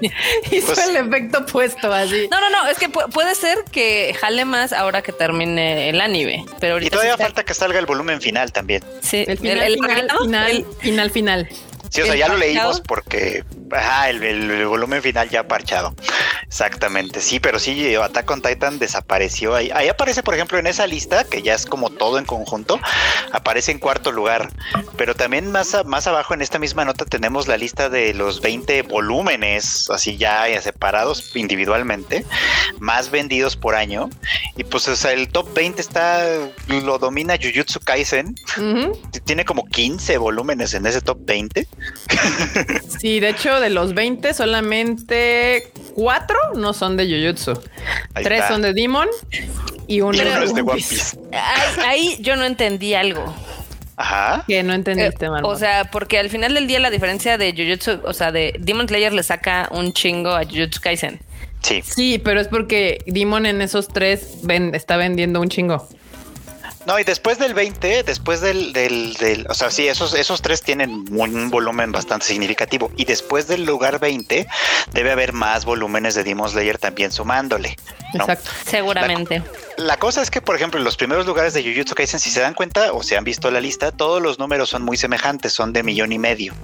Hizo 0.50 0.66
pues 0.66 0.88
el 0.88 0.96
efecto 0.96 1.46
puesto 1.46 1.92
así. 1.92 2.28
No, 2.30 2.40
no, 2.40 2.50
no, 2.50 2.66
es 2.68 2.78
que 2.78 2.88
puede 2.88 3.34
ser 3.34 3.58
que 3.70 4.16
jale 4.18 4.44
más 4.44 4.72
ahora 4.72 5.02
que 5.02 5.12
termine 5.12 5.90
el 5.90 6.00
anime. 6.00 6.44
Pero 6.60 6.80
y 6.80 6.90
todavía 6.90 7.16
falta 7.16 7.44
que 7.44 7.54
salga 7.54 7.78
el 7.78 7.86
volumen 7.86 8.20
final 8.20 8.52
también. 8.52 8.82
Sí, 9.00 9.24
el 9.26 9.38
final, 9.38 9.76
final, 10.22 10.66
final, 10.80 11.10
final. 11.10 11.48
Sí, 11.90 12.02
o 12.02 12.06
sea, 12.06 12.14
ya 12.14 12.28
lo 12.28 12.36
leímos 12.36 12.80
porque 12.80 13.44
ajá, 13.72 14.10
el, 14.10 14.66
volumen 14.66 15.02
final 15.02 15.28
ya 15.28 15.46
parchado. 15.46 15.94
Exactamente, 16.46 17.20
sí, 17.20 17.40
pero 17.40 17.58
sí, 17.58 17.94
Attack 17.94 18.30
on 18.30 18.42
Titan 18.42 18.78
desapareció 18.78 19.54
ahí. 19.54 19.70
Ahí 19.72 19.88
aparece, 19.88 20.22
por 20.22 20.34
ejemplo, 20.34 20.58
en 20.58 20.66
esa 20.66 20.86
lista, 20.86 21.24
que 21.24 21.42
ya 21.42 21.54
es 21.54 21.66
como 21.66 21.90
todo 21.90 22.18
en 22.18 22.24
conjunto, 22.24 22.80
aparece 23.32 23.72
en 23.72 23.78
cuarto 23.78 24.12
lugar. 24.12 24.50
Pero 24.96 25.14
también 25.14 25.50
más, 25.52 25.76
más 25.84 26.06
abajo 26.06 26.34
en 26.34 26.42
esta 26.42 26.58
misma 26.58 26.84
nota 26.84 27.04
tenemos 27.04 27.46
la 27.48 27.56
lista 27.56 27.88
de 27.88 28.14
los 28.14 28.40
20 28.40 28.82
volúmenes, 28.82 29.88
así 29.90 30.16
ya 30.16 30.46
separados 30.60 31.34
individualmente, 31.36 32.24
más 32.78 33.10
vendidos 33.10 33.56
por 33.56 33.74
año. 33.74 34.10
Y 34.56 34.64
pues, 34.64 34.88
o 34.88 34.96
sea, 34.96 35.12
el 35.12 35.28
top 35.28 35.52
20 35.54 35.80
está, 35.80 36.24
lo 36.66 36.98
domina 36.98 37.36
Jujutsu 37.40 37.80
Kaisen. 37.80 38.34
Tiene 39.24 39.44
como 39.44 39.64
15 39.66 40.18
volúmenes 40.18 40.74
en 40.74 40.86
ese 40.86 41.00
top 41.00 41.18
20. 41.22 41.66
Sí, 43.00 43.20
de 43.20 43.30
hecho, 43.30 43.60
de 43.60 43.70
los 43.70 43.94
20, 43.94 44.34
solamente 44.34 45.70
4 45.94 46.36
no 46.56 46.72
son 46.72 46.96
de 46.96 47.06
Jujutsu. 47.06 47.60
Tres 48.14 48.44
son 48.48 48.62
de 48.62 48.74
Demon 48.74 49.08
y 49.86 50.02
uno 50.02 50.20
es 50.20 50.54
de 50.54 50.60
One 50.60 50.74
Piece. 50.74 51.18
Ahí, 51.84 52.18
yo 52.20 52.36
no 52.36 52.44
entendí 52.44 52.94
algo. 52.94 53.34
Ajá. 53.96 54.44
Que 54.46 54.62
no 54.62 54.72
entendiste, 54.72 55.26
eh, 55.26 55.30
O 55.42 55.56
sea, 55.56 55.84
porque 55.90 56.18
al 56.18 56.30
final 56.30 56.54
del 56.54 56.66
día 56.66 56.80
la 56.80 56.90
diferencia 56.90 57.36
de 57.36 57.52
Jujutsu, 57.52 58.00
o 58.04 58.14
sea, 58.14 58.32
de 58.32 58.54
Demon 58.58 58.88
Slayer 58.88 59.12
le 59.12 59.22
saca 59.22 59.68
un 59.72 59.92
chingo 59.92 60.30
a 60.30 60.44
Jujutsu 60.44 60.80
Kaisen. 60.80 61.20
Sí. 61.62 61.82
Sí, 61.84 62.18
pero 62.18 62.40
es 62.40 62.48
porque 62.48 63.02
Demon 63.06 63.44
en 63.44 63.60
esos 63.60 63.88
tres 63.88 64.38
está 64.72 64.96
vendiendo 64.96 65.40
un 65.40 65.48
chingo. 65.50 65.86
No, 66.86 66.98
y 66.98 67.04
después 67.04 67.38
del 67.38 67.52
20, 67.52 68.04
después 68.04 68.40
del, 68.40 68.72
del, 68.72 69.12
del, 69.14 69.46
o 69.48 69.54
sea, 69.54 69.70
sí, 69.70 69.86
esos, 69.86 70.14
esos 70.14 70.40
tres 70.40 70.62
tienen 70.62 71.04
un 71.10 71.50
volumen 71.50 71.92
bastante 71.92 72.24
significativo. 72.26 72.90
Y 72.96 73.04
después 73.04 73.46
del 73.48 73.64
lugar 73.64 74.00
20, 74.00 74.46
debe 74.92 75.12
haber 75.12 75.34
más 75.34 75.66
volúmenes 75.66 76.14
de 76.14 76.24
Demon 76.24 76.48
Slayer 76.48 76.78
también 76.78 77.12
sumándole. 77.12 77.76
Exacto. 78.14 78.50
Seguramente. 78.64 79.42
La, 79.76 79.98
cosa 79.98 80.22
es 80.22 80.30
que, 80.30 80.40
por 80.40 80.56
ejemplo, 80.56 80.78
en 80.78 80.84
los 80.84 80.96
primeros 80.96 81.26
lugares 81.26 81.52
de 81.52 81.62
Jujutsu 81.62 81.94
Kaisen, 81.94 82.18
si 82.18 82.30
se 82.30 82.40
dan 82.40 82.54
cuenta 82.54 82.92
o 82.92 83.02
se 83.02 83.16
han 83.16 83.24
visto 83.24 83.50
la 83.50 83.60
lista, 83.60 83.92
todos 83.92 84.22
los 84.22 84.38
números 84.38 84.70
son 84.70 84.82
muy 84.82 84.96
semejantes, 84.96 85.52
son 85.52 85.74
de 85.74 85.82
millón 85.82 86.12
y 86.12 86.18
medio, 86.18 86.54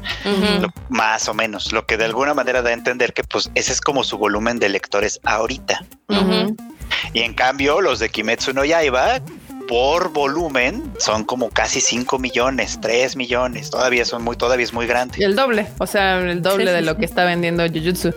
más 0.89 1.29
o 1.29 1.35
menos. 1.35 1.73
Lo 1.73 1.85
que 1.85 1.99
de 1.99 2.07
alguna 2.07 2.33
manera 2.33 2.63
da 2.63 2.71
a 2.71 2.73
entender 2.73 3.13
que, 3.13 3.23
pues, 3.23 3.51
ese 3.55 3.73
es 3.73 3.83
como 3.83 4.03
su 4.03 4.17
volumen 4.17 4.59
de 4.59 4.71
lectores 4.71 5.21
ahorita. 5.25 5.85
Y 7.13 7.21
en 7.21 7.35
cambio, 7.35 7.81
los 7.81 7.99
de 7.99 8.09
Kimetsu 8.09 8.53
no 8.53 8.65
Yaiba 8.65 9.21
por 9.67 10.13
volumen 10.13 10.93
son 10.99 11.25
como 11.25 11.51
casi 11.51 11.81
5 11.81 12.19
millones, 12.19 12.79
3 12.81 13.17
millones. 13.17 13.71
Todavía 13.71 14.05
son 14.05 14.23
muy, 14.23 14.37
todavía 14.37 14.65
es 14.65 14.73
muy 14.73 14.87
grande. 14.87 15.25
El 15.25 15.37
doble, 15.37 15.67
o 15.79 15.87
sea, 15.87 16.19
el 16.19 16.43
doble 16.43 16.73
de 16.73 16.83
lo 16.83 16.97
que 16.97 17.05
está 17.05 17.25
vendiendo 17.25 17.65
Jujutsu. 17.67 18.15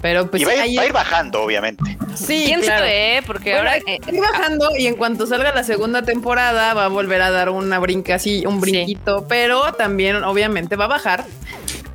Pero 0.00 0.30
pues 0.30 0.42
y 0.42 0.44
va, 0.44 0.52
a 0.52 0.66
ir 0.66 0.92
bajando, 0.92 1.42
obviamente. 1.42 1.96
Sí, 2.14 2.44
¿quién 2.46 2.64
sabe? 2.64 3.22
Porque 3.26 3.56
ahora 3.56 3.78
ir 3.78 4.20
bajando 4.20 4.70
y 4.76 4.86
en 4.86 4.96
cuanto 4.96 5.26
salga 5.26 5.54
la 5.54 5.64
segunda 5.64 6.02
temporada 6.02 6.74
va 6.74 6.86
a 6.86 6.88
volver 6.88 7.22
a 7.22 7.30
dar 7.30 7.50
una 7.50 7.78
brinca 7.78 8.16
así, 8.16 8.44
un 8.46 8.60
brinquito, 8.60 9.26
pero 9.28 9.72
también 9.74 10.22
obviamente 10.24 10.76
va 10.76 10.86
a 10.86 10.88
bajar 10.88 11.24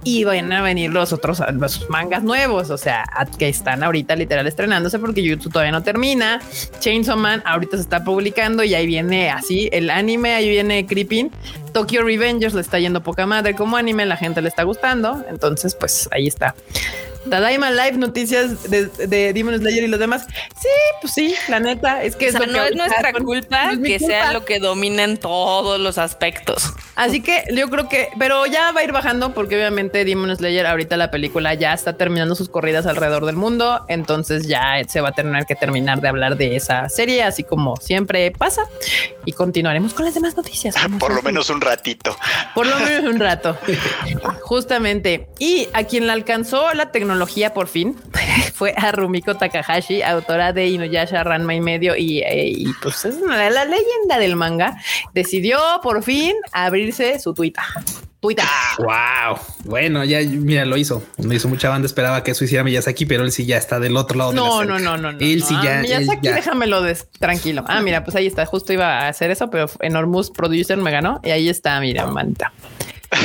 y 0.03 0.23
van 0.23 0.51
a 0.51 0.61
venir 0.61 0.91
los 0.91 1.13
otros 1.13 1.41
mangas 1.89 2.23
nuevos, 2.23 2.69
o 2.69 2.77
sea, 2.77 3.05
que 3.37 3.49
están 3.49 3.83
ahorita 3.83 4.15
literal 4.15 4.47
estrenándose 4.47 4.99
porque 4.99 5.23
YouTube 5.23 5.51
todavía 5.51 5.71
no 5.71 5.83
termina. 5.83 6.41
Chainsaw 6.79 7.17
Man 7.17 7.41
ahorita 7.45 7.77
se 7.77 7.83
está 7.83 8.03
publicando 8.03 8.63
y 8.63 8.73
ahí 8.73 8.85
viene 8.85 9.29
así 9.29 9.69
el 9.71 9.89
anime, 9.89 10.33
ahí 10.33 10.49
viene 10.49 10.85
Creeping. 10.85 11.31
Tokyo 11.73 12.03
Revengers 12.03 12.53
le 12.53 12.61
está 12.61 12.79
yendo 12.79 13.01
poca 13.01 13.25
madre 13.25 13.55
como 13.55 13.77
anime, 13.77 14.05
la 14.05 14.17
gente 14.17 14.41
le 14.41 14.49
está 14.49 14.63
gustando, 14.63 15.23
entonces 15.29 15.75
pues 15.75 16.07
ahí 16.11 16.27
está. 16.27 16.55
Tadaima 17.29 17.71
Live, 17.71 17.93
noticias 17.93 18.69
de, 18.69 18.87
de, 18.87 19.33
Demon 19.33 19.57
Slayer 19.57 19.83
y 19.83 19.87
los 19.87 19.99
demás. 19.99 20.25
Sí, 20.59 20.67
pues 21.01 21.13
sí, 21.13 21.35
la 21.47 21.59
neta, 21.59 22.03
es 22.03 22.15
que 22.15 22.31
no 22.31 22.63
es 22.63 22.75
nuestra 22.75 23.13
culpa 23.13 23.71
que 23.83 23.99
sea 23.99 24.33
lo 24.33 24.45
que 24.45 24.59
domina 24.59 25.03
en 25.03 25.17
todos 25.17 25.79
los 25.79 25.97
aspectos. 25.97 26.73
Así 26.95 27.21
que 27.21 27.43
yo 27.53 27.69
creo 27.69 27.87
que, 27.89 28.09
pero 28.19 28.45
ya 28.45 28.71
va 28.71 28.81
a 28.81 28.83
ir 28.83 28.91
bajando 28.91 29.33
porque 29.33 29.55
obviamente 29.55 30.05
Demon 30.05 30.35
Slayer 30.35 30.65
ahorita 30.67 30.97
la 30.97 31.11
película 31.11 31.53
ya 31.53 31.73
está 31.73 31.93
terminando 31.97 32.35
sus 32.35 32.49
corridas 32.49 32.85
alrededor 32.85 33.25
del 33.25 33.35
mundo, 33.35 33.85
entonces 33.87 34.47
ya 34.47 34.81
se 34.87 35.01
va 35.01 35.09
a 35.09 35.13
tener 35.13 35.45
que 35.45 35.55
terminar 35.55 36.01
de 36.01 36.09
hablar 36.09 36.37
de 36.37 36.55
esa 36.55 36.89
serie, 36.89 37.23
así 37.23 37.43
como 37.43 37.77
siempre 37.77 38.31
pasa, 38.31 38.63
y 39.25 39.31
continuaremos 39.31 39.93
con 39.93 40.05
las 40.05 40.13
demás 40.13 40.35
noticias. 40.35 40.75
Por 40.99 41.13
lo 41.13 41.21
menos 41.21 41.49
un 41.49 41.61
ratito. 41.61 42.15
Por 42.53 42.67
lo 42.67 42.77
menos 42.79 43.13
un 43.13 43.19
rato. 43.19 43.57
Justamente. 44.41 45.27
Y 45.39 45.67
a 45.73 45.83
quien 45.85 46.07
la 46.07 46.13
alcanzó 46.13 46.73
la 46.73 46.91
tecnología 46.91 47.12
por 47.53 47.67
fin 47.67 47.95
fue 48.53 48.73
a 48.77 48.91
Rumiko 48.91 49.35
Takahashi, 49.35 50.01
autora 50.01 50.53
de 50.53 50.67
Inuyasha, 50.67 51.23
Ranma 51.23 51.55
y 51.55 51.61
medio 51.61 51.95
y, 51.95 52.19
eh, 52.19 52.65
pues 52.81 53.05
es 53.05 53.19
la, 53.21 53.49
leyenda 53.65 54.19
del 54.19 54.35
manga. 54.35 54.77
Decidió 55.13 55.59
por 55.81 56.03
fin 56.03 56.33
abrirse 56.51 57.19
su 57.19 57.33
Twitter. 57.33 57.63
Twitter. 58.19 58.45
Wow. 58.77 59.37
Bueno, 59.65 60.05
ya 60.05 60.21
mira, 60.21 60.63
lo 60.63 60.77
hizo. 60.77 61.03
Lo 61.17 61.33
hizo 61.33 61.49
mucha 61.49 61.67
banda. 61.67 61.85
Esperaba 61.85 62.23
que 62.23 62.31
eso 62.31 62.45
hiciera 62.45 62.63
Miyazaki, 62.63 63.05
pero 63.05 63.25
él 63.25 63.33
sí 63.33 63.45
ya 63.45 63.57
está 63.57 63.81
del 63.81 63.97
otro 63.97 64.17
lado. 64.17 64.31
No, 64.31 64.61
de 64.61 64.65
la 64.65 64.73
no, 64.73 64.79
no, 64.79 64.97
no, 64.97 65.11
no. 65.11 65.19
Él 65.19 65.43
sí 65.43 65.53
ya. 65.61 65.81
Miyazaki, 65.81 66.29
déjamelo 66.29 66.81
tranquilo. 67.19 67.65
Ah, 67.67 67.81
mira, 67.81 68.05
pues 68.05 68.15
ahí 68.15 68.25
está. 68.25 68.45
Justo 68.45 68.71
iba 68.71 69.01
a 69.01 69.09
hacer 69.09 69.29
eso, 69.29 69.49
pero 69.49 69.69
Enormous 69.81 70.31
Producer 70.31 70.77
me 70.77 70.91
ganó 70.91 71.19
y 71.21 71.31
ahí 71.31 71.49
está. 71.49 71.77
Mira, 71.81 72.05
manta. 72.05 72.53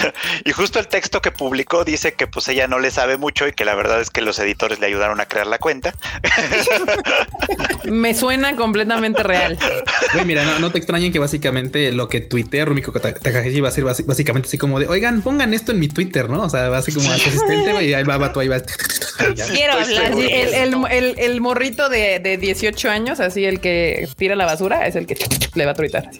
y 0.45 0.53
justo 0.53 0.79
el 0.79 0.89
texto 0.89 1.21
que 1.21 1.31
publicó 1.31 1.85
dice 1.85 2.13
que 2.15 2.27
pues 2.27 2.49
ella 2.49 2.67
no 2.67 2.79
le 2.79 2.91
sabe 2.91 3.17
mucho 3.17 3.47
y 3.47 3.53
que 3.53 3.65
la 3.65 3.75
verdad 3.75 4.01
es 4.01 4.11
que 4.11 4.21
los 4.21 4.39
editores 4.39 4.81
le 4.81 4.87
ayudaron 4.87 5.21
a 5.21 5.27
crear 5.27 5.47
la 5.47 5.59
cuenta. 5.59 5.95
Me 7.85 8.15
suena 8.15 8.57
completamente 8.57 9.23
real. 9.23 9.59
mira, 10.27 10.45
no, 10.59 10.71
te 10.71 10.79
extrañen 10.79 11.13
que 11.13 11.19
básicamente 11.19 11.93
lo 11.93 12.09
que 12.09 12.21
tuitea 12.21 12.65
Rumiko 12.65 12.93
Takahashi 12.93 13.61
va 13.61 13.69
a 13.69 13.73
ser 13.73 13.85
básicamente 13.85 14.49
así 14.49 14.59
como 14.59 14.79
de, 14.79 14.87
oigan, 14.87 15.23
pongan 15.23 15.55
esto 15.55 15.73
en 15.73 15.81
mi 15.81 15.89
Twitter, 15.89 16.29
¿no? 16.29 16.43
O 16.43 16.51
sea, 16.51 16.69
va 16.69 16.79
así 16.79 16.93
como 16.93 17.11
asistente 17.11 17.85
y 17.85 17.95
ahí 17.95 18.05
va, 18.05 18.17
va, 18.19 18.33
tú 18.33 18.41
ahí. 18.41 18.49
Quiero 19.53 19.75
hablar. 19.75 20.13
El, 20.13 21.41
morrito 21.41 21.89
de, 21.89 22.19
de, 22.19 22.37
18 22.37 22.91
años, 22.91 23.21
así 23.21 23.45
el 23.45 23.61
que 23.61 24.09
tira 24.17 24.35
la 24.35 24.45
basura, 24.45 24.87
es 24.87 24.97
el 24.97 25.07
que 25.07 25.17
le 25.55 25.65
va 25.65 25.73
a 25.73 25.75
tuitar. 25.75 26.11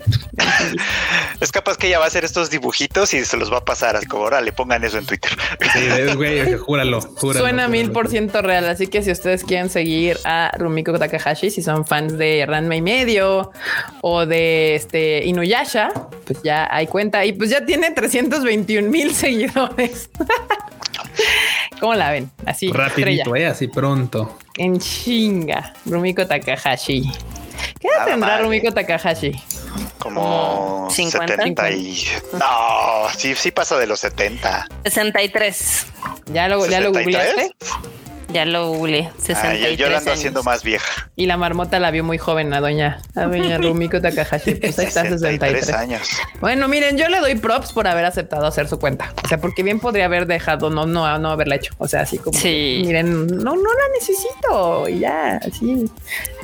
Es 1.41 1.53
capaz 1.53 1.77
que 1.77 1.89
ella 1.89 1.99
va 1.99 2.05
a 2.05 2.09
hacer 2.09 2.25
estos 2.25 2.51
dibujitos 2.51 3.15
y 3.15 3.25
se 3.25 3.37
los 3.37 3.53
va 3.53 3.59
a 3.59 3.65
pasar 3.69 3.97
al 3.97 4.09
cobra. 4.09 4.41
Le 4.41 4.53
pongan 4.53 4.83
eso 4.83 4.97
en 4.97 5.05
Twitter. 5.05 5.31
Sí, 5.75 6.15
güey, 6.17 6.55
júralo, 6.55 7.03
Suena 7.03 7.69
mil 7.69 7.93
por 7.93 8.09
ciento 8.09 8.41
real. 8.41 8.67
Así 8.67 8.87
que 8.87 9.03
si 9.03 9.11
ustedes 9.13 9.45
quieren 9.45 9.69
seguir 9.69 10.17
a 10.25 10.51
Rumiko 10.57 10.99
Takahashi, 10.99 11.51
si 11.51 11.61
son 11.61 11.85
fans 11.85 12.17
de 12.17 12.47
Ranma 12.47 12.77
y 12.77 12.81
medio 12.81 13.53
o 14.01 14.25
de 14.25 14.75
este 14.75 15.27
Inuyasha, 15.27 15.91
pues 16.25 16.43
ya 16.43 16.67
hay 16.71 16.87
cuenta 16.87 17.27
y 17.27 17.35
pues 17.35 17.51
ya 17.51 17.67
tiene 17.67 17.91
321 17.91 18.89
mil 18.89 19.15
seguidores. 19.15 20.09
¿Cómo 21.81 21.95
la 21.95 22.11
ven? 22.11 22.31
Así. 22.47 22.73
Rapidito, 22.73 23.37
eh, 23.37 23.47
así 23.47 23.69
pronto. 23.69 24.39
En 24.57 24.79
chinga. 24.79 25.75
Rumiko 25.85 26.27
Takahashi. 26.27 27.13
¿Qué 27.81 27.89
edad 27.89 28.07
tendrá 28.07 28.39
Rumiko 28.39 28.73
Takahashi? 28.73 29.33
Como 29.99 30.89
70 30.91 31.71
y... 31.73 32.05
No, 32.33 33.09
sí, 33.17 33.35
sí 33.35 33.51
pasa 33.51 33.77
de 33.79 33.87
los 33.87 34.01
70. 34.01 34.69
63. 34.85 35.87
¿Ya 36.33 36.49
lo, 36.49 36.67
¿ya 36.67 36.81
lo 36.81 36.93
googleaste? 36.93 37.53
Ya 38.31 38.45
lo 38.45 38.73
googleé. 38.73 39.11
63 39.19 39.79
yo 39.79 39.89
la 39.89 39.99
ando 39.99 40.13
haciendo 40.13 40.43
más 40.43 40.63
vieja. 40.63 41.11
Y 41.17 41.25
la 41.27 41.39
marmota 41.39 41.79
la 41.79 41.91
vio 41.91 42.05
muy 42.05 42.19
joven, 42.19 42.53
a 42.53 42.61
doña, 42.61 43.01
a 43.15 43.25
doña 43.25 43.57
Rumiko 43.59 44.03
Takahashi. 44.03 44.57
Pues 44.57 44.79
ahí 44.79 44.87
está, 44.87 45.09
63 45.09 45.71
años. 45.71 46.03
Bueno, 46.41 46.69
miren, 46.69 46.99
yo 46.99 47.09
le 47.09 47.21
doy 47.21 47.37
props 47.37 47.73
por 47.73 47.87
haber 47.87 48.05
aceptado 48.05 48.47
hacer 48.47 48.69
su 48.69 48.79
cuenta. 48.79 49.15
O 49.25 49.29
sea, 49.29 49.39
porque 49.39 49.63
bien 49.63 49.81
podría 49.81 50.05
haber 50.05 50.27
dejado, 50.27 50.69
no, 50.69 50.85
no, 50.85 51.19
no 51.19 51.31
haberla 51.31 51.55
hecho. 51.55 51.75
O 51.79 51.89
sea, 51.89 52.03
así 52.03 52.19
como, 52.19 52.39
sí. 52.39 52.83
miren, 52.85 53.27
no, 53.27 53.57
no 53.57 53.57
la 53.57 53.89
necesito. 53.99 54.89
Y 54.89 54.99
ya, 55.01 55.37
así. 55.37 55.91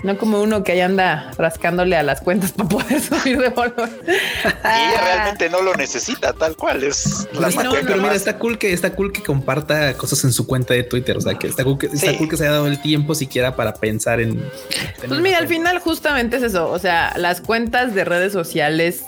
No 0.02 0.16
como 0.16 0.40
uno 0.40 0.64
que 0.64 0.72
ahí 0.72 0.80
anda 0.80 1.32
rascándole 1.36 1.96
a 1.96 2.02
las 2.02 2.22
cuentas 2.22 2.52
para 2.52 2.68
poder 2.68 3.00
subir 3.02 3.38
de 3.38 3.50
valor. 3.50 3.90
y 4.06 4.10
ella 4.10 5.00
realmente 5.02 5.50
no 5.50 5.60
lo 5.60 5.74
necesita, 5.74 6.32
tal 6.32 6.56
cual. 6.56 6.82
Es 6.82 7.28
la 7.34 7.50
no, 7.50 7.72
pero 7.72 7.96
mira, 7.98 8.14
está 8.14 8.38
cool 8.38 8.58
que 8.58 8.72
está 8.72 8.94
cool 8.94 9.12
que 9.12 9.22
comparta 9.22 9.94
cosas 9.94 10.24
en 10.24 10.32
su 10.32 10.46
cuenta 10.46 10.72
de 10.72 10.82
Twitter. 10.82 11.16
O 11.16 11.20
sea, 11.20 11.34
que 11.34 11.46
está 11.46 11.62
cool 11.62 11.73
que, 11.78 11.88
que 11.88 11.96
se 11.96 12.44
haya 12.44 12.52
dado 12.52 12.66
el 12.66 12.80
tiempo 12.80 13.14
siquiera 13.14 13.56
para 13.56 13.74
pensar 13.74 14.20
en. 14.20 14.42
pues 15.06 15.20
mira, 15.20 15.38
al 15.38 15.48
final 15.48 15.78
justamente 15.78 16.36
es 16.36 16.42
eso. 16.42 16.70
O 16.70 16.78
sea, 16.78 17.14
las 17.16 17.40
cuentas 17.40 17.94
de 17.94 18.04
redes 18.04 18.32
sociales, 18.32 19.04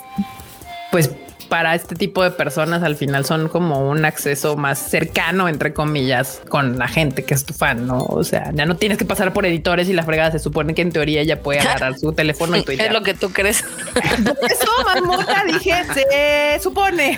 pues 0.91 1.11
para 1.49 1.75
este 1.75 1.95
tipo 1.95 2.23
de 2.23 2.31
personas 2.31 2.83
al 2.83 2.95
final 2.95 3.25
son 3.25 3.49
como 3.49 3.89
un 3.89 4.05
acceso 4.05 4.55
más 4.55 4.79
cercano, 4.79 5.47
entre 5.47 5.73
comillas, 5.73 6.41
con 6.49 6.77
la 6.77 6.87
gente 6.87 7.23
que 7.23 7.33
es 7.33 7.45
tu 7.45 7.53
fan, 7.53 7.87
¿no? 7.87 7.99
O 7.99 8.23
sea, 8.23 8.51
ya 8.53 8.65
no 8.65 8.77
tienes 8.77 8.97
que 8.97 9.05
pasar 9.05 9.33
por 9.33 9.45
editores 9.45 9.89
y 9.89 9.93
la 9.93 10.03
fregada 10.03 10.31
se 10.31 10.39
supone 10.39 10.73
que 10.73 10.81
en 10.81 10.91
teoría 10.91 11.21
ella 11.21 11.41
puede 11.41 11.59
agarrar 11.59 11.97
su 11.97 12.13
teléfono 12.13 12.57
y 12.57 12.63
Es 12.77 12.91
lo 12.91 13.01
que 13.01 13.13
tú 13.13 13.29
crees. 13.31 13.63
Eso, 14.49 14.71
mamota, 14.85 15.43
dije, 15.45 15.73
se 15.93 16.59
supone. 16.61 17.17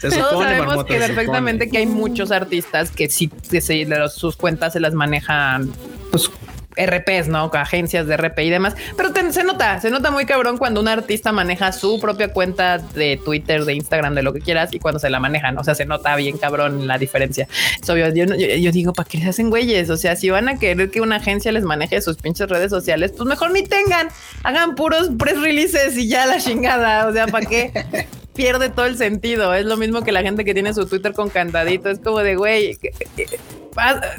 Todos 0.00 0.44
sabemos 0.44 0.84
que 0.84 0.98
perfectamente 0.98 1.68
que 1.68 1.78
hay 1.78 1.86
muchos 1.86 2.30
artistas 2.30 2.90
que 2.90 3.08
sí, 3.08 3.30
que 3.50 3.60
sus 4.08 4.36
cuentas 4.36 4.72
se 4.72 4.80
las 4.80 4.94
manejan 4.94 5.72
pues 6.10 6.30
RPs, 6.76 7.28
¿no? 7.28 7.50
Agencias 7.52 8.06
de 8.06 8.16
RP 8.16 8.40
y 8.40 8.50
demás. 8.50 8.74
Pero 8.96 9.10
se 9.32 9.44
nota, 9.44 9.80
se 9.80 9.90
nota 9.90 10.10
muy 10.10 10.26
cabrón 10.26 10.58
cuando 10.58 10.80
un 10.80 10.88
artista 10.88 11.32
maneja 11.32 11.72
su 11.72 11.98
propia 12.00 12.28
cuenta 12.28 12.78
de 12.78 13.20
Twitter, 13.24 13.64
de 13.64 13.74
Instagram, 13.74 14.14
de 14.14 14.22
lo 14.22 14.32
que 14.32 14.40
quieras 14.40 14.72
y 14.72 14.78
cuando 14.78 14.98
se 14.98 15.10
la 15.10 15.20
manejan. 15.20 15.58
O 15.58 15.64
sea, 15.64 15.74
se 15.74 15.86
nota 15.86 16.14
bien 16.16 16.38
cabrón 16.38 16.86
la 16.86 16.98
diferencia. 16.98 17.48
Obvio. 17.88 18.08
Yo, 18.12 18.72
digo, 18.72 18.92
¿para 18.92 19.08
qué 19.08 19.18
se 19.18 19.28
hacen 19.28 19.50
güeyes? 19.50 19.90
O 19.90 19.96
sea, 19.96 20.16
si 20.16 20.30
van 20.30 20.48
a 20.48 20.58
querer 20.58 20.90
que 20.90 21.00
una 21.00 21.16
agencia 21.16 21.52
les 21.52 21.64
maneje 21.64 22.00
sus 22.00 22.16
pinches 22.16 22.48
redes 22.48 22.70
sociales, 22.70 23.12
pues 23.16 23.28
mejor 23.28 23.52
ni 23.52 23.62
tengan. 23.62 24.08
Hagan 24.42 24.74
puros 24.74 25.10
press 25.18 25.40
releases 25.40 25.96
y 25.96 26.08
ya 26.08 26.26
la 26.26 26.38
chingada. 26.38 27.06
O 27.06 27.12
sea, 27.12 27.26
¿para 27.26 27.46
qué? 27.46 28.06
pierde 28.36 28.68
todo 28.68 28.86
el 28.86 28.96
sentido. 28.96 29.54
Es 29.54 29.64
lo 29.64 29.76
mismo 29.76 30.02
que 30.02 30.12
la 30.12 30.22
gente 30.22 30.44
que 30.44 30.54
tiene 30.54 30.72
su 30.74 30.86
Twitter 30.86 31.12
con 31.12 31.30
candadito. 31.30 31.90
Es 31.90 31.98
como 31.98 32.18
de, 32.18 32.36
güey, 32.36 32.78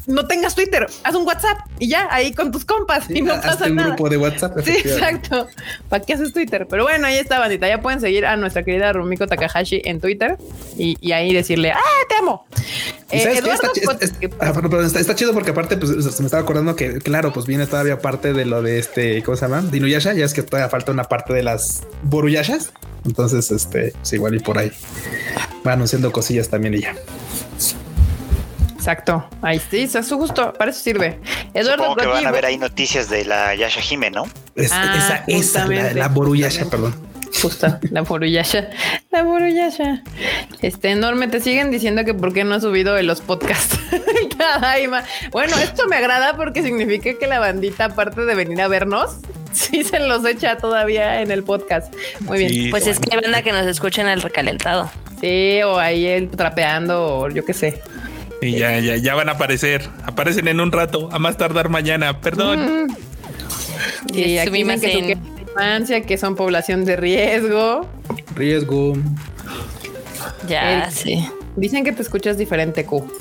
no 0.06 0.28
tengas 0.28 0.56
Twitter, 0.56 0.88
haz 1.04 1.16
un 1.16 1.26
WhatsApp 1.26 1.58
y 1.80 1.90
ya, 1.90 2.08
ahí 2.12 2.34
con 2.34 2.52
tus 2.52 2.66
compas 2.66 3.10
y 3.10 3.22
no 3.22 3.40
pasa 3.42 3.66
un 3.66 3.76
nada. 3.76 3.90
grupo 3.90 4.10
de 4.10 4.18
WhatsApp. 4.18 4.58
Sí, 4.64 4.72
exacto. 4.72 5.48
¿Para 5.90 6.04
qué 6.04 6.14
haces 6.14 6.34
Twitter? 6.34 6.68
Pero 6.70 6.84
bueno, 6.84 7.08
ahí 7.08 7.18
está, 7.18 7.40
bandita. 7.40 7.68
Ya 7.68 7.82
pueden 7.82 8.00
seguir 8.00 8.26
a 8.26 8.36
nuestra 8.38 8.64
querida 8.64 8.94
Rumiko 8.94 9.28
Takahashi 9.28 9.82
en 9.86 10.00
Twitter 10.00 10.38
y, 10.78 11.12
ahí 11.12 11.34
decirle, 11.34 11.72
¡ah, 11.72 11.82
te 12.10 12.16
amo! 12.16 12.46
está, 13.10 15.16
chido 15.16 15.34
porque 15.34 15.52
aparte, 15.52 15.78
pues 15.78 15.92
se 15.92 16.22
me 16.22 16.28
estaba 16.28 16.44
acordando 16.44 16.76
que, 16.76 17.00
claro, 17.00 17.34
pues 17.34 17.46
viene 17.46 17.66
todavía 17.66 18.00
parte 18.00 18.34
de 18.34 18.46
lo 18.46 18.62
de 18.62 18.80
este, 18.80 19.24
¿cómo 19.24 19.38
se 19.38 19.48
llama? 19.48 19.62
Dinuyasha. 19.62 20.14
Ya 20.14 20.26
es 20.26 20.34
que 20.34 20.44
todavía 20.44 20.70
falta 20.70 20.92
una 20.92 21.06
parte 21.06 21.34
de 21.34 21.44
las 21.44 21.84
Boruyashas. 22.04 22.72
Entonces, 23.08 23.50
este, 23.52 23.94
pues 23.94 24.14
igual 24.14 24.36
y 24.36 24.40
por 24.40 24.58
ahí 24.58 24.72
va 25.66 25.74
anunciando 25.74 26.12
cosillas 26.12 26.50
también 26.50 26.76
y 26.76 26.82
ya. 26.82 26.96
Exacto. 28.76 29.28
Ahí 29.42 29.62
sí, 29.72 29.90
es 29.94 30.10
justo. 30.10 30.54
Para 30.54 30.72
eso 30.72 30.82
sirve. 30.82 31.20
Eduardo 31.54 31.84
Supongo 31.84 32.02
que 32.02 32.08
van 32.08 32.28
a 32.28 32.32
ver 32.32 32.46
ahí 32.46 32.58
noticias 32.58 33.10
de 33.10 33.26
la 33.26 33.56
Yasha 33.56 33.82
Jime, 33.82 34.12
¿no? 34.12 34.24
Ah, 34.72 34.96
esa, 34.96 35.24
esa, 35.28 35.68
la, 35.68 35.94
la 35.94 36.08
Boruyasha, 36.08 36.70
perdón. 36.70 36.96
Justo, 37.42 37.68
la 37.92 38.02
Boruyasha. 38.02 38.70
La 39.12 39.24
Boruyasha. 39.24 40.04
Este 40.62 40.92
enorme, 40.92 41.28
te 41.28 41.40
siguen 41.42 41.72
diciendo 41.72 42.06
que 42.06 42.14
por 42.14 42.34
qué 42.34 42.44
no 42.44 42.56
ha 42.56 42.62
subido 42.62 42.98
en 42.98 43.08
los 43.08 43.22
podcasts. 43.22 43.78
bueno, 45.32 45.58
esto 45.58 45.88
me 45.88 45.98
agrada 45.98 46.36
porque 46.36 46.64
significa 46.64 47.18
que 47.18 47.28
la 47.28 47.40
bandita, 47.40 47.86
aparte 47.86 48.26
de 48.26 48.36
venir 48.36 48.62
a 48.62 48.68
vernos, 48.68 49.18
sí 49.58 49.84
se 49.84 50.00
los 50.00 50.26
echa 50.26 50.58
todavía 50.58 51.22
en 51.22 51.32
el 51.32 51.44
podcast. 51.44 51.94
Muy 52.22 52.40
bien. 52.40 52.72
pues 52.72 52.88
es 52.88 53.00
que 53.00 53.16
hay 53.16 53.22
banda 53.22 53.42
que 53.42 53.52
nos 53.52 53.66
escuchen 53.66 54.08
el 54.08 54.22
recalentado. 54.22 54.90
Sí, 55.20 55.62
o 55.64 55.80
ahí 55.80 56.06
el 56.06 56.30
trapeando, 56.30 57.06
o 57.06 57.30
yo 57.30 57.44
qué 57.44 57.54
sé. 57.54 57.82
Y 58.42 58.52
ya, 58.52 58.80
ya, 58.80 58.98
ya 58.98 59.16
van 59.16 59.30
a 59.30 59.34
aparecer. 59.34 59.90
Aparecen 60.06 60.48
en 60.48 60.60
un 60.60 60.72
rato, 60.72 61.10
a 61.12 61.18
más 61.18 61.38
tardar 61.38 61.70
mañana. 61.70 62.22
Perdón. 62.22 62.88
Y 64.14 64.38
aquí 64.38 64.64
que, 64.80 65.18
infancia, 65.42 66.02
que 66.02 66.18
son 66.18 66.36
población 66.36 66.86
de 66.86 66.96
riesgo. 66.96 67.88
Riesgo. 68.36 68.94
Ya, 70.48 70.90
sí. 70.92 71.28
Dicen 71.56 71.84
que 71.84 71.92
te 71.92 72.04
escuchas 72.04 72.38
diferente, 72.38 72.86
Q. 72.86 73.12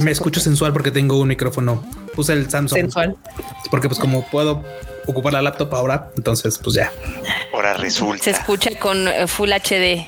Me 0.00 0.12
escucho 0.12 0.38
sensual 0.38 0.72
porque 0.72 0.92
tengo 0.92 1.18
un 1.18 1.26
micrófono. 1.26 1.84
Puse 2.14 2.34
el 2.34 2.48
Samsung. 2.48 2.78
Sensual. 2.78 3.16
Porque 3.68 3.88
pues 3.88 3.98
como 3.98 4.24
puedo 4.28 4.62
ocupar 5.06 5.32
la 5.32 5.42
laptop 5.42 5.74
ahora, 5.74 6.10
entonces 6.16 6.58
pues 6.62 6.76
ya. 6.76 6.92
Ahora 7.52 7.74
resulta. 7.74 8.22
Se 8.24 8.30
escucha 8.30 8.70
con 8.78 9.08
eh, 9.08 9.26
Full 9.26 9.50
HD. 9.50 10.06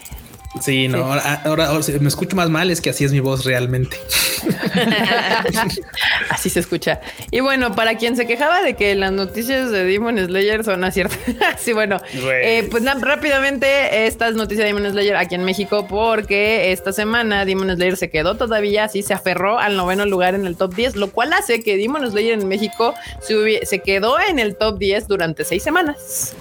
Sí, 0.61 0.89
no, 0.89 1.13
Ahora, 1.45 1.71
me 2.01 2.09
escucho 2.09 2.37
más 2.37 2.49
mal, 2.49 2.71
es 2.71 2.81
que 2.81 2.91
así 2.91 3.05
es 3.05 3.13
mi 3.13 3.21
voz 3.21 3.45
realmente. 3.45 3.97
así 6.31 6.49
se 6.49 6.61
escucha. 6.61 7.01
Y 7.31 7.41
bueno, 7.41 7.75
para 7.75 7.97
quien 7.97 8.17
se 8.17 8.27
quejaba 8.27 8.63
de 8.63 8.75
que 8.75 8.95
las 8.95 9.13
noticias 9.13 9.71
de 9.71 9.85
Demon 9.85 10.19
Slayer 10.19 10.65
son 10.65 10.85
aciertas, 10.85 11.19
sí, 11.59 11.73
bueno, 11.73 12.01
eh, 12.13 12.69
pues 12.71 12.85
rápidamente 13.01 14.07
estas 14.07 14.35
noticias 14.35 14.67
de 14.67 14.75
Demon 14.75 14.91
Slayer 14.91 15.17
aquí 15.17 15.35
en 15.35 15.45
México, 15.45 15.87
porque 15.89 16.73
esta 16.73 16.93
semana 16.93 17.45
Demon 17.45 17.75
Slayer 17.75 17.97
se 17.97 18.11
quedó 18.11 18.37
todavía, 18.37 18.85
así 18.85 19.03
se 19.03 19.13
aferró 19.13 19.59
al 19.59 19.77
noveno 19.77 20.07
lugar 20.07 20.35
en 20.35 20.47
el 20.47 20.57
top 20.57 20.75
10, 20.75 20.97
lo 20.97 21.11
cual 21.11 21.33
hace 21.33 21.63
que 21.63 21.77
Demon 21.77 22.09
Slayer 22.09 22.39
en 22.39 22.47
México 22.47 22.95
se, 23.21 23.67
se 23.67 23.81
quedó 23.81 24.19
en 24.21 24.39
el 24.39 24.57
top 24.57 24.79
10 24.79 25.09
durante 25.09 25.45
seis 25.45 25.63
semanas 25.63 26.35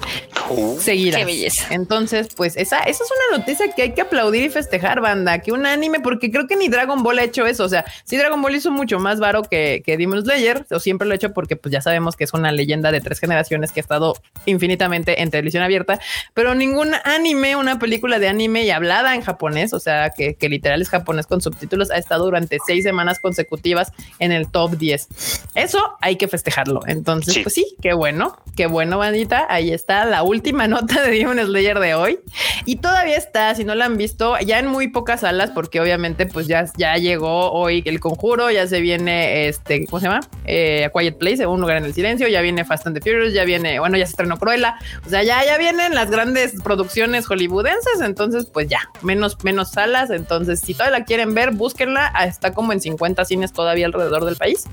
uh, 0.50 0.80
seguidas. 0.80 1.20
Qué 1.20 1.26
belleza. 1.26 1.68
Entonces, 1.72 2.28
pues 2.36 2.56
esa, 2.58 2.80
esa 2.80 3.04
es 3.04 3.10
una 3.30 3.40
noticia 3.40 3.74
que 3.74 3.82
hay 3.82 3.94
que 3.94 4.03
aplaudir 4.04 4.44
y 4.44 4.50
festejar, 4.50 5.02
banda, 5.02 5.40
que 5.40 5.52
un 5.52 5.66
anime, 5.66 6.00
porque 6.00 6.32
creo 6.32 6.48
que 6.48 6.56
ni 6.56 6.68
Dragon 6.70 7.04
Ball 7.04 7.20
ha 7.20 7.24
hecho 7.24 7.46
eso. 7.46 7.64
O 7.64 7.70
sea, 7.70 7.86
sí, 8.04 8.18
Dragon 8.18 8.42
Ball 8.42 8.56
hizo 8.56 8.72
mucho 8.72 9.00
más 9.00 9.20
varo 9.20 9.44
que, 9.44 9.82
que 9.86 9.98
Demon 9.98 10.22
Slayer, 10.22 10.66
o 10.72 10.80
siempre 10.80 11.08
lo 11.08 11.14
ha 11.14 11.16
hecho 11.16 11.34
porque 11.34 11.56
pues 11.56 11.72
ya 11.72 11.82
sabemos 11.82 12.16
que 12.16 12.24
es 12.24 12.34
una 12.34 12.52
leyenda 12.52 12.92
de 12.92 13.02
tres 13.02 13.20
generaciones 13.20 13.72
que 13.72 13.80
ha 13.80 13.84
estado 13.84 14.16
infinitamente 14.46 15.22
en 15.22 15.32
televisión 15.32 15.64
abierta, 15.64 16.00
pero 16.34 16.56
ningún 16.56 16.92
anime, 17.04 17.56
una 17.56 17.80
película 17.80 18.20
de 18.20 18.28
anime 18.28 18.64
y 18.64 18.72
hablada 18.72 19.16
en 19.16 19.22
japonés, 19.22 19.74
o 19.74 19.80
sea, 19.80 20.12
que, 20.12 20.36
que 20.36 20.50
literal 20.50 20.82
es 20.82 20.90
japonés 20.90 21.28
con 21.28 21.42
subtítulos, 21.42 21.92
ha 21.92 21.98
estado 21.98 22.26
durante 22.26 22.58
seis 22.66 22.84
semanas 22.84 23.20
consecutivas 23.20 23.92
en 24.20 24.32
el 24.32 24.50
top 24.50 24.78
10. 24.78 25.08
Eso 25.56 25.98
hay 26.02 26.18
que 26.18 26.28
festejarlo. 26.28 26.82
Entonces, 26.88 27.40
pues 27.44 27.54
sí, 27.54 27.76
qué 27.82 27.94
bueno, 27.94 28.38
qué 28.56 28.68
bueno, 28.68 28.98
bandita. 28.98 29.46
Ahí 29.50 29.72
está 29.72 30.06
la 30.06 30.24
última 30.24 30.68
nota 30.68 31.02
de 31.02 31.12
Demon 31.12 31.40
Slayer 31.40 31.80
de 31.80 31.96
hoy. 31.96 32.20
Y 32.66 32.78
todavía 32.78 33.18
está, 33.18 33.54
si 33.56 33.64
no 33.64 33.76
la 33.76 33.86
han 33.94 33.98
visto, 33.98 34.36
ya 34.40 34.60
en 34.60 34.68
muy 34.68 34.88
pocas 34.88 35.22
salas, 35.22 35.52
porque 35.52 35.80
obviamente 35.80 36.26
pues 36.26 36.48
ya, 36.48 36.66
ya 36.78 36.98
llegó 36.98 37.52
hoy 37.52 37.84
el 37.86 38.00
conjuro, 38.00 38.50
ya 38.52 38.68
se 38.68 38.82
viene 38.82 39.48
este, 39.48 39.86
¿cómo 39.86 40.00
se 40.00 40.08
llama? 40.08 40.22
Eh, 40.46 40.90
Quiet 40.94 41.18
Place, 41.18 41.46
un 41.46 41.62
lugar 41.62 41.78
en 41.78 41.86
el 41.86 41.94
silencio, 41.94 42.28
ya 42.28 42.42
viene 42.42 42.66
Fast 42.66 42.88
and 42.88 43.00
the 43.00 43.02
Furious, 43.02 43.34
ya 43.34 43.44
viene, 43.46 43.80
bueno, 43.80 43.98
ya 43.98 44.06
se 44.06 44.12
estrenó 44.12 44.38
Cruella, 44.38 44.76
o 45.06 45.10
sea, 45.10 45.24
ya, 45.24 45.46
ya 45.46 45.58
vienen 45.58 45.94
las 45.94 46.10
grandes 46.10 46.62
producciones 46.64 47.26
hollywoodenses, 47.28 48.02
entonces 48.02 48.48
pues 48.52 48.68
ya, 48.68 48.90
menos, 49.02 49.38
menos 49.44 49.72
salas, 49.72 50.10
entonces 50.10 50.60
si 50.60 50.74
todavía 50.74 51.04
quieren 51.04 51.34
ver, 51.34 51.52
búsquenla, 51.52 52.14
está 52.26 52.54
como 52.54 52.74
en 52.74 52.82
50 52.82 53.26
cines 53.26 53.54
todavía 53.54 53.86
alrededor 53.86 54.26
del 54.26 54.36
país. 54.36 54.66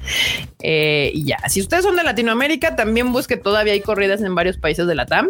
Eh, 0.61 1.11
y 1.15 1.25
ya, 1.25 1.39
si 1.49 1.61
ustedes 1.61 1.85
son 1.85 1.97
de 1.97 2.03
Latinoamérica, 2.03 2.77
también 2.77 3.13
busque, 3.13 3.37
todavía 3.37 3.73
hay 3.73 3.81
corridas 3.81 4.23
en 4.23 4.35
varios 4.35 4.57
países 4.57 4.87
de 4.87 4.95
la 4.95 5.07
TAM. 5.07 5.29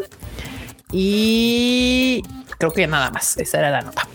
Y 0.93 2.23
creo 2.59 2.73
que 2.73 2.87
nada 2.87 3.11
más. 3.11 3.37
Esa 3.37 3.59
era 3.59 3.71
la 3.71 3.83
nota. 3.83 4.07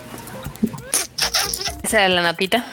Esa 1.83 2.05
era 2.05 2.09
la 2.09 2.21
notita. 2.21 2.65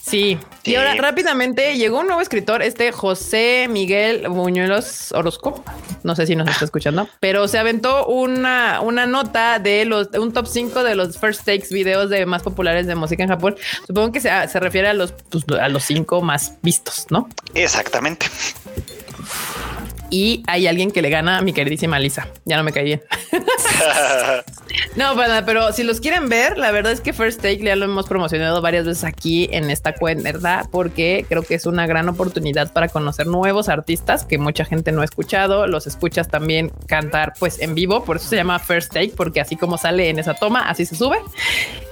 Sí. 0.00 0.38
Y 0.64 0.74
ahora 0.74 0.94
rápidamente 0.94 1.76
llegó 1.76 2.00
un 2.00 2.06
nuevo 2.06 2.20
escritor, 2.20 2.62
este 2.62 2.92
José 2.92 3.66
Miguel 3.68 4.28
Buñuelos 4.28 5.12
Orozco. 5.12 5.62
No 6.02 6.14
sé 6.14 6.26
si 6.26 6.36
nos 6.36 6.48
está 6.48 6.64
escuchando, 6.64 7.08
pero 7.20 7.48
se 7.48 7.58
aventó 7.58 8.06
una, 8.06 8.80
una 8.80 9.06
nota 9.06 9.58
de 9.58 9.84
los 9.84 10.08
un 10.18 10.32
top 10.32 10.46
5 10.46 10.82
de 10.82 10.94
los 10.94 11.18
first 11.18 11.44
takes 11.44 11.68
videos 11.70 12.10
de 12.10 12.24
más 12.26 12.42
populares 12.42 12.86
de 12.86 12.94
música 12.94 13.22
en 13.22 13.28
Japón. 13.28 13.56
Supongo 13.86 14.12
que 14.12 14.20
se, 14.20 14.30
se 14.48 14.60
refiere 14.60 14.88
a 14.88 14.94
los 14.94 15.12
pues, 15.12 15.44
a 15.60 15.68
los 15.68 15.84
cinco 15.84 16.22
más 16.22 16.54
vistos, 16.62 17.06
¿no? 17.10 17.28
Exactamente 17.54 18.26
y 20.10 20.42
hay 20.46 20.66
alguien 20.66 20.90
que 20.90 21.02
le 21.02 21.10
gana 21.10 21.38
a 21.38 21.42
mi 21.42 21.52
queridísima 21.52 21.98
Lisa. 21.98 22.28
Ya 22.44 22.56
no 22.56 22.64
me 22.64 22.72
caí 22.72 22.84
bien. 22.84 23.02
no, 24.96 25.14
pero 25.46 25.72
si 25.72 25.82
los 25.82 26.00
quieren 26.00 26.28
ver, 26.28 26.58
la 26.58 26.70
verdad 26.70 26.92
es 26.92 27.00
que 27.00 27.12
First 27.12 27.40
Take 27.40 27.58
ya 27.58 27.76
lo 27.76 27.84
hemos 27.84 28.06
promocionado 28.06 28.60
varias 28.60 28.86
veces 28.86 29.04
aquí 29.04 29.48
en 29.52 29.70
esta 29.70 29.94
cuenta, 29.94 30.22
¿verdad? 30.24 30.66
Porque 30.70 31.24
creo 31.28 31.42
que 31.42 31.54
es 31.54 31.66
una 31.66 31.86
gran 31.86 32.08
oportunidad 32.08 32.72
para 32.72 32.88
conocer 32.88 33.26
nuevos 33.26 33.68
artistas 33.68 34.24
que 34.24 34.38
mucha 34.38 34.64
gente 34.64 34.92
no 34.92 35.02
ha 35.02 35.04
escuchado. 35.04 35.66
Los 35.66 35.86
escuchas 35.86 36.28
también 36.28 36.72
cantar 36.86 37.32
pues 37.38 37.60
en 37.60 37.74
vivo, 37.74 38.04
por 38.04 38.16
eso 38.16 38.28
se 38.28 38.36
llama 38.36 38.58
First 38.58 38.92
Take, 38.92 39.12
porque 39.16 39.40
así 39.40 39.56
como 39.56 39.78
sale 39.78 40.08
en 40.10 40.18
esa 40.18 40.34
toma, 40.34 40.68
así 40.68 40.86
se 40.86 40.96
sube. 40.96 41.18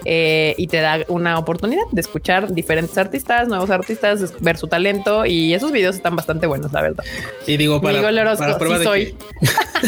Eh, 0.08 0.54
y 0.56 0.68
te 0.68 0.80
da 0.80 1.00
una 1.08 1.36
oportunidad 1.36 1.82
de 1.90 2.00
escuchar 2.00 2.52
diferentes 2.52 2.96
artistas, 2.96 3.48
nuevos 3.48 3.70
artistas, 3.70 4.40
ver 4.40 4.56
su 4.56 4.68
talento 4.68 5.26
y 5.26 5.52
esos 5.52 5.72
videos 5.72 5.96
están 5.96 6.14
bastante 6.14 6.46
buenos, 6.46 6.72
la 6.72 6.82
verdad. 6.82 7.04
Y 7.46 7.56
digo, 7.56 7.80
para, 7.80 8.00
para 8.36 8.58
prueba 8.58 8.78
de 8.78 8.84
soy. 8.84 9.04
Que, 9.06 9.16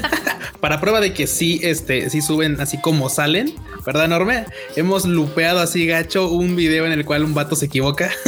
para 0.61 0.81
prueba 0.81 1.01
de 1.01 1.13
que 1.13 1.27
sí, 1.27 1.61
este, 1.63 1.88
sí 2.09 2.23
suben 2.23 2.61
así 2.61 2.81
como 2.81 3.09
salen, 3.09 3.55
¿verdad, 3.85 4.05
enorme? 4.05 4.45
Hemos 4.77 5.05
lupeado 5.05 5.61
así 5.61 5.87
gacho 5.87 6.31
un 6.31 6.57
video 6.57 6.87
en 6.87 6.93
el 6.93 7.05
cual 7.05 7.25
un 7.25 7.35
vato 7.35 7.57
se 7.57 7.67
equivoca. 7.67 8.11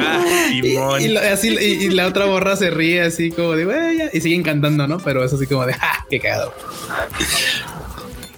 Ah, 0.00 0.22
y, 0.52 1.16
así, 1.16 1.48
y, 1.48 1.88
la 1.90 2.06
otra 2.06 2.26
borra 2.26 2.54
se 2.56 2.70
ríe 2.70 3.02
así 3.02 3.30
como 3.30 3.52
de, 3.52 4.10
y 4.12 4.20
siguen 4.20 4.42
cantando, 4.42 4.86
¿no? 4.86 4.98
Pero 4.98 5.24
es 5.24 5.32
así 5.32 5.46
como 5.46 5.66
de, 5.66 5.74
¡ah, 5.80 6.04
qué 6.08 6.20
cagado! 6.20 6.54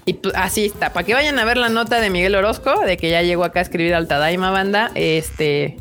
Y 0.07 0.15
pues, 0.15 0.35
así 0.37 0.67
está. 0.67 0.93
Para 0.93 1.05
que 1.05 1.15
vayan 1.15 1.39
a 1.39 1.45
ver 1.45 1.57
la 1.57 1.69
nota 1.69 2.01
de 2.01 2.09
Miguel 2.09 2.35
Orozco, 2.35 2.81
de 2.87 2.97
que 2.97 3.11
ya 3.11 3.23
llegó 3.23 3.45
acá 3.45 3.61
a 3.61 3.63
escribir 3.63 3.95
al 3.95 4.09
Tadaima 4.09 4.51
Banda, 4.51 4.91
este, 4.95 5.77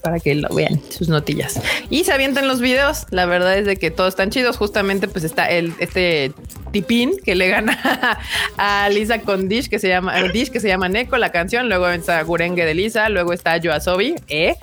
para 0.00 0.20
que 0.20 0.34
lo 0.34 0.48
vean 0.48 0.80
sus 0.90 1.08
notillas. 1.08 1.60
Y 1.90 2.04
se 2.04 2.12
avientan 2.12 2.48
los 2.48 2.60
videos. 2.60 3.06
La 3.10 3.26
verdad 3.26 3.56
es 3.58 3.66
de 3.66 3.76
que 3.76 3.90
todos 3.90 4.10
están 4.10 4.30
chidos. 4.30 4.56
Justamente, 4.56 5.08
pues 5.08 5.24
está 5.24 5.48
el, 5.48 5.74
este 5.78 6.32
Tipin, 6.72 7.16
que 7.24 7.34
le 7.34 7.48
gana 7.48 8.18
a 8.56 8.88
Lisa 8.90 9.20
con 9.20 9.48
Dish, 9.48 9.68
que 9.68 9.78
se 9.78 9.88
llama 9.88 10.22
Dish, 10.24 10.50
que 10.50 10.60
se 10.60 10.68
llama 10.68 10.88
Neko, 10.88 11.16
la 11.16 11.30
canción. 11.30 11.68
Luego 11.68 11.88
está 11.88 12.22
Gurenge 12.22 12.64
de 12.64 12.74
Lisa, 12.74 13.08
luego 13.08 13.32
está 13.32 13.56
Yoasobi, 13.56 14.14
eh, 14.28 14.56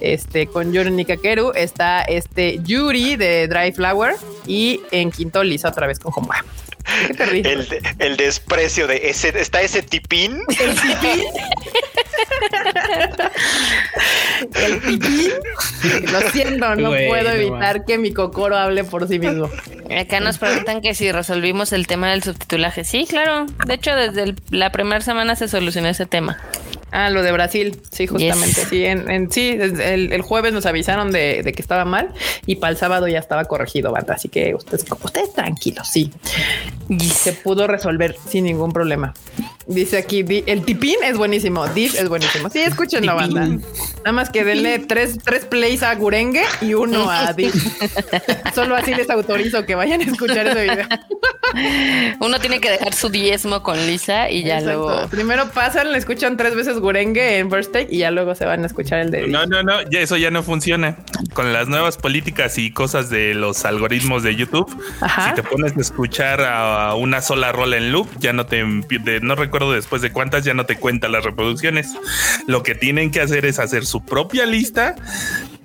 este, 0.00 0.46
con 0.46 0.72
Yuri 0.72 0.90
Nikakeru, 0.90 1.52
está 1.54 2.02
este 2.02 2.60
Yuri 2.62 3.16
de 3.16 3.48
Dry 3.48 3.72
Flower 3.72 4.14
y 4.46 4.80
en 4.90 5.10
quinto 5.10 5.42
Lisa 5.44 5.68
otra 5.68 5.86
vez 5.86 5.98
con 5.98 6.12
Homura. 6.14 6.44
El, 7.18 7.68
el, 7.98 8.16
desprecio 8.16 8.86
de 8.86 9.10
ese, 9.10 9.28
está 9.38 9.60
ese 9.62 9.82
tipín. 9.82 10.40
El 10.48 10.74
tipín. 10.74 11.24
el 14.54 14.80
tipín. 14.80 15.30
Lo 16.12 16.20
siento, 16.30 16.76
no 16.76 16.90
puedo 16.90 17.30
evitar 17.30 17.84
que 17.84 17.98
mi 17.98 18.12
cocoro 18.12 18.56
hable 18.56 18.84
por 18.84 19.08
sí 19.08 19.18
mismo. 19.18 19.48
Acá 19.98 20.20
nos 20.20 20.38
preguntan 20.38 20.80
que 20.80 20.94
si 20.94 21.10
resolvimos 21.12 21.72
el 21.72 21.86
tema 21.86 22.10
del 22.10 22.22
subtitulaje. 22.22 22.84
Sí, 22.84 23.06
claro. 23.08 23.46
De 23.66 23.74
hecho, 23.74 23.94
desde 23.94 24.34
la 24.50 24.70
primera 24.72 25.00
semana 25.00 25.36
se 25.36 25.48
solucionó 25.48 25.88
ese 25.88 26.06
tema. 26.06 26.38
Ah, 26.92 27.08
lo 27.10 27.22
de 27.22 27.30
Brasil, 27.30 27.80
sí, 27.90 28.06
justamente. 28.06 28.64
Sí, 28.66 28.84
en, 28.84 29.30
sí, 29.30 29.56
el, 29.60 30.22
jueves 30.22 30.52
nos 30.52 30.66
avisaron 30.66 31.12
de, 31.12 31.52
que 31.54 31.62
estaba 31.62 31.84
mal 31.84 32.12
y 32.46 32.56
para 32.56 32.72
el 32.72 32.76
sábado 32.76 33.06
ya 33.06 33.20
estaba 33.20 33.44
corregido, 33.44 33.92
banda. 33.92 34.14
Así 34.14 34.28
que 34.28 34.54
ustedes, 34.54 34.84
ustedes 35.02 35.32
tranquilos, 35.32 35.88
sí. 35.88 36.12
Y 36.88 36.98
se 37.00 37.32
pudo 37.32 37.68
resolver 37.68 38.16
sin 38.28 38.44
ningún 38.44 38.72
problema. 38.72 39.14
Dice 39.66 39.98
aquí, 39.98 40.24
el 40.46 40.64
tipín 40.64 40.96
es 41.04 41.16
buenísimo, 41.16 41.66
Dish 41.68 41.94
es 41.94 42.08
buenísimo. 42.08 42.48
Sí, 42.50 42.60
escúchenlo, 42.60 43.14
banda. 43.14 43.46
Nada 43.98 44.12
más 44.12 44.30
que 44.30 44.44
denle 44.44 44.78
tres, 44.80 45.18
tres 45.22 45.44
plays 45.44 45.82
a 45.82 45.94
Gurengue 45.94 46.42
y 46.60 46.74
uno 46.74 47.10
a 47.10 47.32
Dish. 47.36 47.52
Solo 48.54 48.74
así 48.74 48.94
les 48.94 49.10
autorizo 49.10 49.66
que 49.66 49.74
vayan 49.74 50.00
a 50.00 50.04
escuchar 50.04 50.46
ese 50.46 50.62
video. 50.62 50.86
Uno 52.20 52.38
tiene 52.38 52.60
que 52.60 52.70
dejar 52.70 52.94
su 52.94 53.08
diezmo 53.10 53.62
con 53.62 53.76
Lisa 53.86 54.30
y 54.30 54.44
ya 54.44 54.60
luego. 54.60 55.08
Primero 55.10 55.50
pasan, 55.50 55.92
le 55.92 55.98
escuchan 55.98 56.36
tres 56.36 56.54
veces 56.54 56.78
Gurengue 56.78 57.38
en 57.38 57.50
birthday 57.50 57.86
y 57.90 57.98
ya 57.98 58.10
luego 58.10 58.34
se 58.34 58.46
van 58.46 58.62
a 58.62 58.66
escuchar 58.66 59.00
el 59.00 59.10
de. 59.10 59.26
No, 59.26 59.46
no, 59.46 59.62
no, 59.62 59.82
ya 59.90 60.00
eso 60.00 60.16
ya 60.16 60.30
no 60.30 60.42
funciona. 60.42 60.96
Con 61.34 61.52
las 61.52 61.68
nuevas 61.68 61.96
políticas 61.96 62.56
y 62.58 62.72
cosas 62.72 63.10
de 63.10 63.34
los 63.34 63.64
algoritmos 63.64 64.22
de 64.22 64.36
YouTube, 64.36 64.70
si 65.00 65.34
te 65.34 65.42
pones 65.42 65.76
a 65.76 65.80
escuchar 65.80 66.40
a 66.42 66.94
una 66.94 67.20
sola 67.20 67.52
rola 67.52 67.76
en 67.76 67.92
loop, 67.92 68.08
ya 68.18 68.32
no 68.32 68.46
te 68.46 68.64
no 68.64 69.34
recuerdo 69.34 69.59
después 69.68 70.00
de 70.02 70.12
cuántas 70.12 70.44
ya 70.44 70.54
no 70.54 70.66
te 70.66 70.76
cuenta 70.76 71.08
las 71.08 71.24
reproducciones. 71.24 71.88
Lo 72.46 72.62
que 72.62 72.74
tienen 72.74 73.10
que 73.10 73.20
hacer 73.20 73.44
es 73.44 73.58
hacer 73.58 73.84
su 73.84 74.04
propia 74.04 74.46
lista 74.46 74.96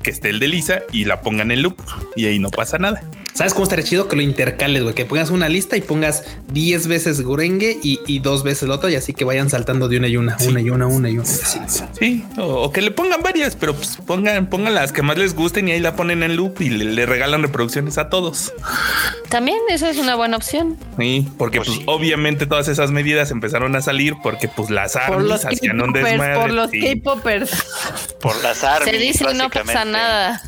que 0.06 0.12
esté 0.12 0.30
el 0.30 0.39
de 0.39 0.47
Lisa 0.47 0.84
y 0.91 1.06
la 1.06 1.22
pongan 1.22 1.49
en 1.49 1.64
loop 1.64 1.82
y 2.16 2.28
ahí 2.28 2.38
no 2.38 2.51
pasa 2.51 2.78
nada. 2.78 3.01
¿Sabes 3.34 3.53
cómo 3.53 3.64
estaría 3.64 3.84
chido 3.84 4.08
que 4.08 4.16
lo 4.16 4.22
intercales, 4.22 4.84
güey? 4.84 4.93
Que 4.95 5.03
pongas 5.03 5.32
una 5.32 5.49
lista 5.49 5.76
y 5.76 5.82
pongas 5.82 6.24
10 6.53 6.88
veces 6.88 7.22
Gurengue 7.22 7.80
y, 7.84 8.20
dos 8.20 8.43
veces 8.43 8.64
el 8.64 8.72
otro 8.72 8.88
y 8.88 8.95
así 8.95 9.14
que 9.14 9.26
vayan 9.26 9.49
saltando 9.49 9.89
de 9.89 9.97
una 9.97 10.08
y 10.08 10.16
una, 10.16 10.38
una 10.47 10.62
y 10.62 10.70
una, 10.70 10.88
una 10.88 11.10
y 11.10 11.18
una. 11.18 11.26
Sí, 11.26 12.24
O, 12.38 12.72
que 12.72 12.82
le 12.82 12.91
pongan 12.91 13.22
varias, 13.24 13.58
pero 13.58 13.76
pues 13.76 13.97
pongan, 14.06 14.47
pongan 14.47 14.74
las 14.74 14.93
que 14.93 15.01
más 15.01 15.18
les 15.18 15.36
gusten 15.36 15.68
y 15.68 15.72
ahí 15.72 15.82
la 15.82 15.95
ponen 15.95 16.24
en 16.24 16.38
loop 16.38 16.62
y 16.62 16.70
le, 16.70 17.06
regalan 17.06 17.41
reproducciones 17.41 17.97
a 17.97 18.10
todos. 18.10 18.53
También 19.28 19.58
eso 19.70 19.88
es 19.88 19.97
una 19.97 20.16
buena 20.16 20.38
opción. 20.38 20.78
Sí, 20.97 21.28
porque 21.38 21.58
pues, 21.58 21.70
pues 21.70 21.82
obviamente 21.88 22.45
todas 22.45 22.68
esas 22.68 22.91
medidas 22.91 23.32
empezaron 23.32 23.76
a 23.76 23.82
salir 23.82 24.14
porque 24.24 24.47
pues 24.47 24.70
las 24.70 24.95
armas 24.95 25.43
hacían 25.45 25.82
un 25.82 25.91
desmadre. 25.91 26.39
Por 26.39 26.53
los 26.53 26.72
K-popers. 26.72 27.66
Por 28.22 28.41
las 28.43 28.64
armas. 28.64 28.89
Se 28.89 28.97
dice 28.97 29.26
no 29.34 29.49
pasa 29.49 29.84
nada. 29.96 30.41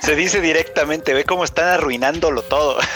Se 0.00 0.14
dice 0.14 0.40
directamente, 0.40 1.14
ve 1.14 1.24
cómo 1.24 1.44
están 1.44 1.68
arruinándolo 1.68 2.42
todo. 2.42 2.78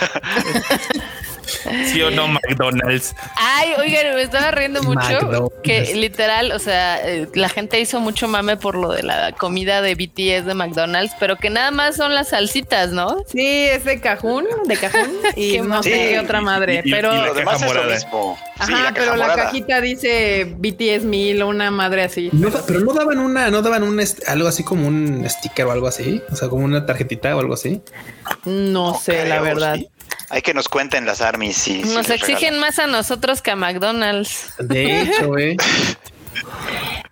¿Sí 1.86 2.02
o 2.02 2.10
no, 2.10 2.28
McDonald's? 2.28 3.14
Ay, 3.36 3.72
oigan, 3.78 4.14
me 4.14 4.22
estaba 4.22 4.50
riendo 4.50 4.82
mucho 4.82 5.52
que 5.62 5.94
literal, 5.94 6.52
o 6.52 6.58
sea, 6.58 7.00
eh, 7.06 7.28
la 7.34 7.48
gente 7.48 7.80
hizo 7.80 8.00
mucho 8.00 8.28
mame 8.28 8.56
por 8.56 8.74
lo 8.74 8.92
de 8.92 9.02
la 9.02 9.32
comida 9.32 9.82
de 9.82 9.94
BTS 9.94 10.46
de 10.46 10.54
McDonald's, 10.54 11.14
pero 11.18 11.36
que 11.36 11.50
nada 11.50 11.70
más 11.70 11.96
son 11.96 12.14
las 12.14 12.28
salsitas, 12.28 12.90
¿no? 12.90 13.16
Sí, 13.26 13.66
es 13.66 13.84
de 13.84 14.00
cajún, 14.00 14.46
de 14.66 14.76
cajún 14.76 15.10
y 15.36 15.58
no 15.60 15.82
sé 15.82 15.90
qué 15.90 16.20
otra 16.20 16.40
madre, 16.40 16.82
pero 16.88 17.14
lo 17.14 17.34
demás 17.34 17.62
es 17.62 17.74
lo 17.74 17.84
mismo. 17.84 18.38
Ajá, 18.58 18.92
pero 18.94 19.16
la 19.16 19.34
cajita 19.34 19.80
dice 19.80 20.54
BTS 20.56 21.04
mil, 21.04 21.42
una 21.42 21.70
madre 21.70 22.04
así. 22.04 22.30
pero 22.66 22.80
no 22.80 22.92
daban 22.92 23.18
una, 23.18 23.50
no 23.50 23.62
daban 23.62 23.82
un 23.82 24.00
algo 24.26 24.48
así 24.48 24.64
como 24.64 24.86
un 24.86 25.24
sticker 25.28 25.66
o 25.66 25.72
algo 25.72 25.86
así, 25.86 26.22
o 26.30 26.36
sea, 26.36 26.48
como 26.48 26.64
una 26.64 26.86
tarjetita 26.86 27.34
o 27.36 27.40
algo 27.40 27.54
así. 27.54 27.82
No, 28.44 28.98
sé, 28.98 29.26
la 29.26 29.40
verdad. 29.40 29.78
Hay 30.32 30.40
que 30.40 30.54
nos 30.54 30.66
cuenten 30.66 31.04
las 31.04 31.20
armies. 31.20 31.68
y 31.68 31.82
nos 31.82 32.08
exigen 32.08 32.58
más 32.58 32.78
a 32.78 32.86
nosotros 32.86 33.42
que 33.42 33.50
a 33.50 33.56
McDonald's. 33.56 34.54
De 34.58 35.02
hecho, 35.02 35.36
eh. 35.36 35.56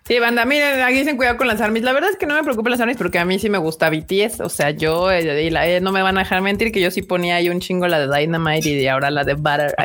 Sí, 0.07 0.17
banda, 0.19 0.43
miren, 0.45 0.81
aquí 0.81 0.97
dicen 0.97 1.15
cuidado 1.15 1.37
con 1.37 1.47
las 1.47 1.61
armies. 1.61 1.83
La 1.83 1.93
verdad 1.93 2.09
es 2.09 2.17
que 2.17 2.25
no 2.25 2.33
me 2.33 2.43
preocupa 2.43 2.71
las 2.71 2.79
armies 2.81 2.97
porque 2.97 3.19
a 3.19 3.23
mí 3.23 3.37
sí 3.37 3.49
me 3.49 3.59
gusta 3.59 3.91
BTS. 3.91 4.41
O 4.41 4.49
sea, 4.49 4.71
yo 4.71 5.11
eh, 5.11 5.47
eh, 5.47 5.79
no 5.81 5.91
me 5.91 6.01
van 6.01 6.17
a 6.17 6.21
dejar 6.21 6.41
mentir 6.41 6.71
que 6.71 6.81
yo 6.81 6.89
sí 6.89 7.03
ponía 7.03 7.35
ahí 7.35 7.49
un 7.49 7.61
chingo 7.61 7.87
la 7.87 8.05
de 8.05 8.17
Dynamite 8.17 8.69
y 8.69 8.87
ahora 8.87 9.11
la 9.11 9.23
de 9.23 9.35
Butter. 9.35 9.75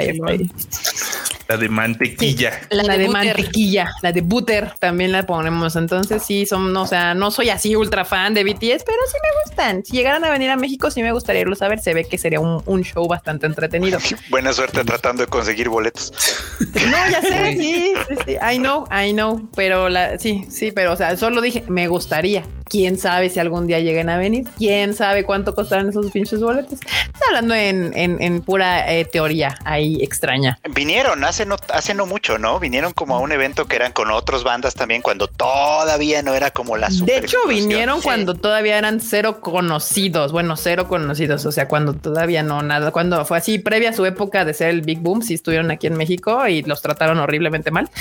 La 1.49 1.57
de 1.57 1.69
mantequilla. 1.69 2.61
la, 2.71 2.97
de, 2.97 3.09
mantequilla, 3.09 3.91
la 4.03 4.13
de 4.13 4.21
butter 4.21 4.73
también 4.79 5.13
la 5.13 5.25
ponemos. 5.25 5.77
Entonces 5.77 6.23
sí, 6.23 6.45
son, 6.45 6.77
o 6.77 6.87
sea, 6.87 7.15
no 7.15 7.31
soy 7.31 7.51
así 7.51 7.77
ultra 7.77 8.05
fan 8.05 8.35
de 8.35 8.43
BTS, 8.43 8.83
pero 8.85 8.99
sí 9.07 9.17
me 9.23 9.45
gustan. 9.45 9.85
Si 9.85 9.97
llegaran 9.97 10.25
a 10.25 10.31
venir 10.31 10.51
a 10.51 10.57
México, 10.57 10.91
sí 10.91 11.03
me 11.03 11.13
gustaría 11.13 11.43
irlos 11.43 11.63
a 11.63 11.69
ver. 11.69 11.79
Se 11.79 11.95
ve 11.95 12.05
que 12.05 12.19
sería 12.19 12.41
un, 12.41 12.83
show 12.83 13.07
bastante 13.09 13.47
entretenido. 13.47 13.99
Buena 14.31 14.53
suerte 14.53 14.85
tratando 14.85 15.23
de 15.23 15.29
conseguir 15.29 15.69
boletos. 15.69 16.13
No, 16.87 17.11
ya 17.11 17.21
sé, 17.21 17.57
sí, 17.59 17.95
sí, 18.25 18.33
I 18.35 18.59
know, 18.59 18.87
I 18.91 19.13
know, 19.13 19.49
pero 19.57 19.89
la, 19.89 20.19
sí, 20.19 20.47
sí, 20.51 20.73
pero 20.73 20.93
o 20.93 20.97
sea, 20.97 21.17
solo 21.17 21.41
dije, 21.41 21.65
me 21.69 21.89
gustaría. 21.89 22.45
Quién 22.69 22.99
sabe 22.99 23.31
si 23.31 23.39
algún 23.39 23.67
día 23.67 23.81
lleguen 23.81 24.09
a 24.09 24.19
venir. 24.19 24.47
Quién 24.59 24.95
sabe 24.95 25.25
cuánto 25.25 25.55
costarán 25.55 25.89
esos 25.89 26.11
pinches 26.11 26.41
boletos. 26.41 26.81
Estoy 26.81 27.29
hablando 27.29 27.55
en, 27.55 27.93
en, 27.95 28.41
pura 28.43 28.93
eh, 28.93 29.05
teoría 29.05 29.57
ahí 29.65 30.03
extraña. 30.03 30.59
Vinieron 30.71 31.23
hace 31.25 31.47
no, 31.47 31.57
hace 31.73 31.95
no 31.95 32.07
mucho, 32.07 32.39
¿no? 32.39 32.59
Vinieron 32.59 32.93
como 32.93 33.17
a 33.17 33.21
un 33.21 33.33
evento 33.33 33.67
que 33.67 33.77
eran 33.77 33.93
con 33.93 34.11
otras 34.11 34.43
bandas 34.43 34.75
también 34.75 35.03
cuando 35.03 35.29
todavía 35.29 36.23
no 36.23 36.35
era 36.35 36.51
como 36.51 36.77
la 36.77 36.91
super 36.91 37.21
De 37.21 37.27
hecho, 37.27 37.39
vinieron 37.49 38.01
cuando 38.03 38.35
todavía 38.35 38.79
eran 38.79 39.01
cero 39.01 39.41
conocidos. 39.41 40.33
Bueno, 40.33 40.57
cero 40.57 40.89
conocidos. 40.89 41.47
O 41.47 41.53
sea, 41.53 41.69
cuando 41.69 41.95
todavía 41.95 42.43
no 42.43 42.63
nada. 42.63 42.91
Cuando 42.91 43.25
fue 43.25 43.39
así, 43.39 43.59
previa 43.59 43.91
a 43.91 43.93
su 43.93 44.05
época 44.05 44.45
de 44.45 44.55
ser 44.55 44.71
el 44.71 44.83
Big 44.83 44.99
Boom, 44.99 45.23
sí 45.23 45.35
estuvieron 45.35 45.71
aquí 45.71 45.87
en 45.87 45.97
México 45.97 46.47
y 46.49 46.63
los 46.63 46.83
trataron 46.83 47.19
horriblemente 47.19 47.71
mal. 47.71 47.89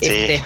Este, 0.00 0.40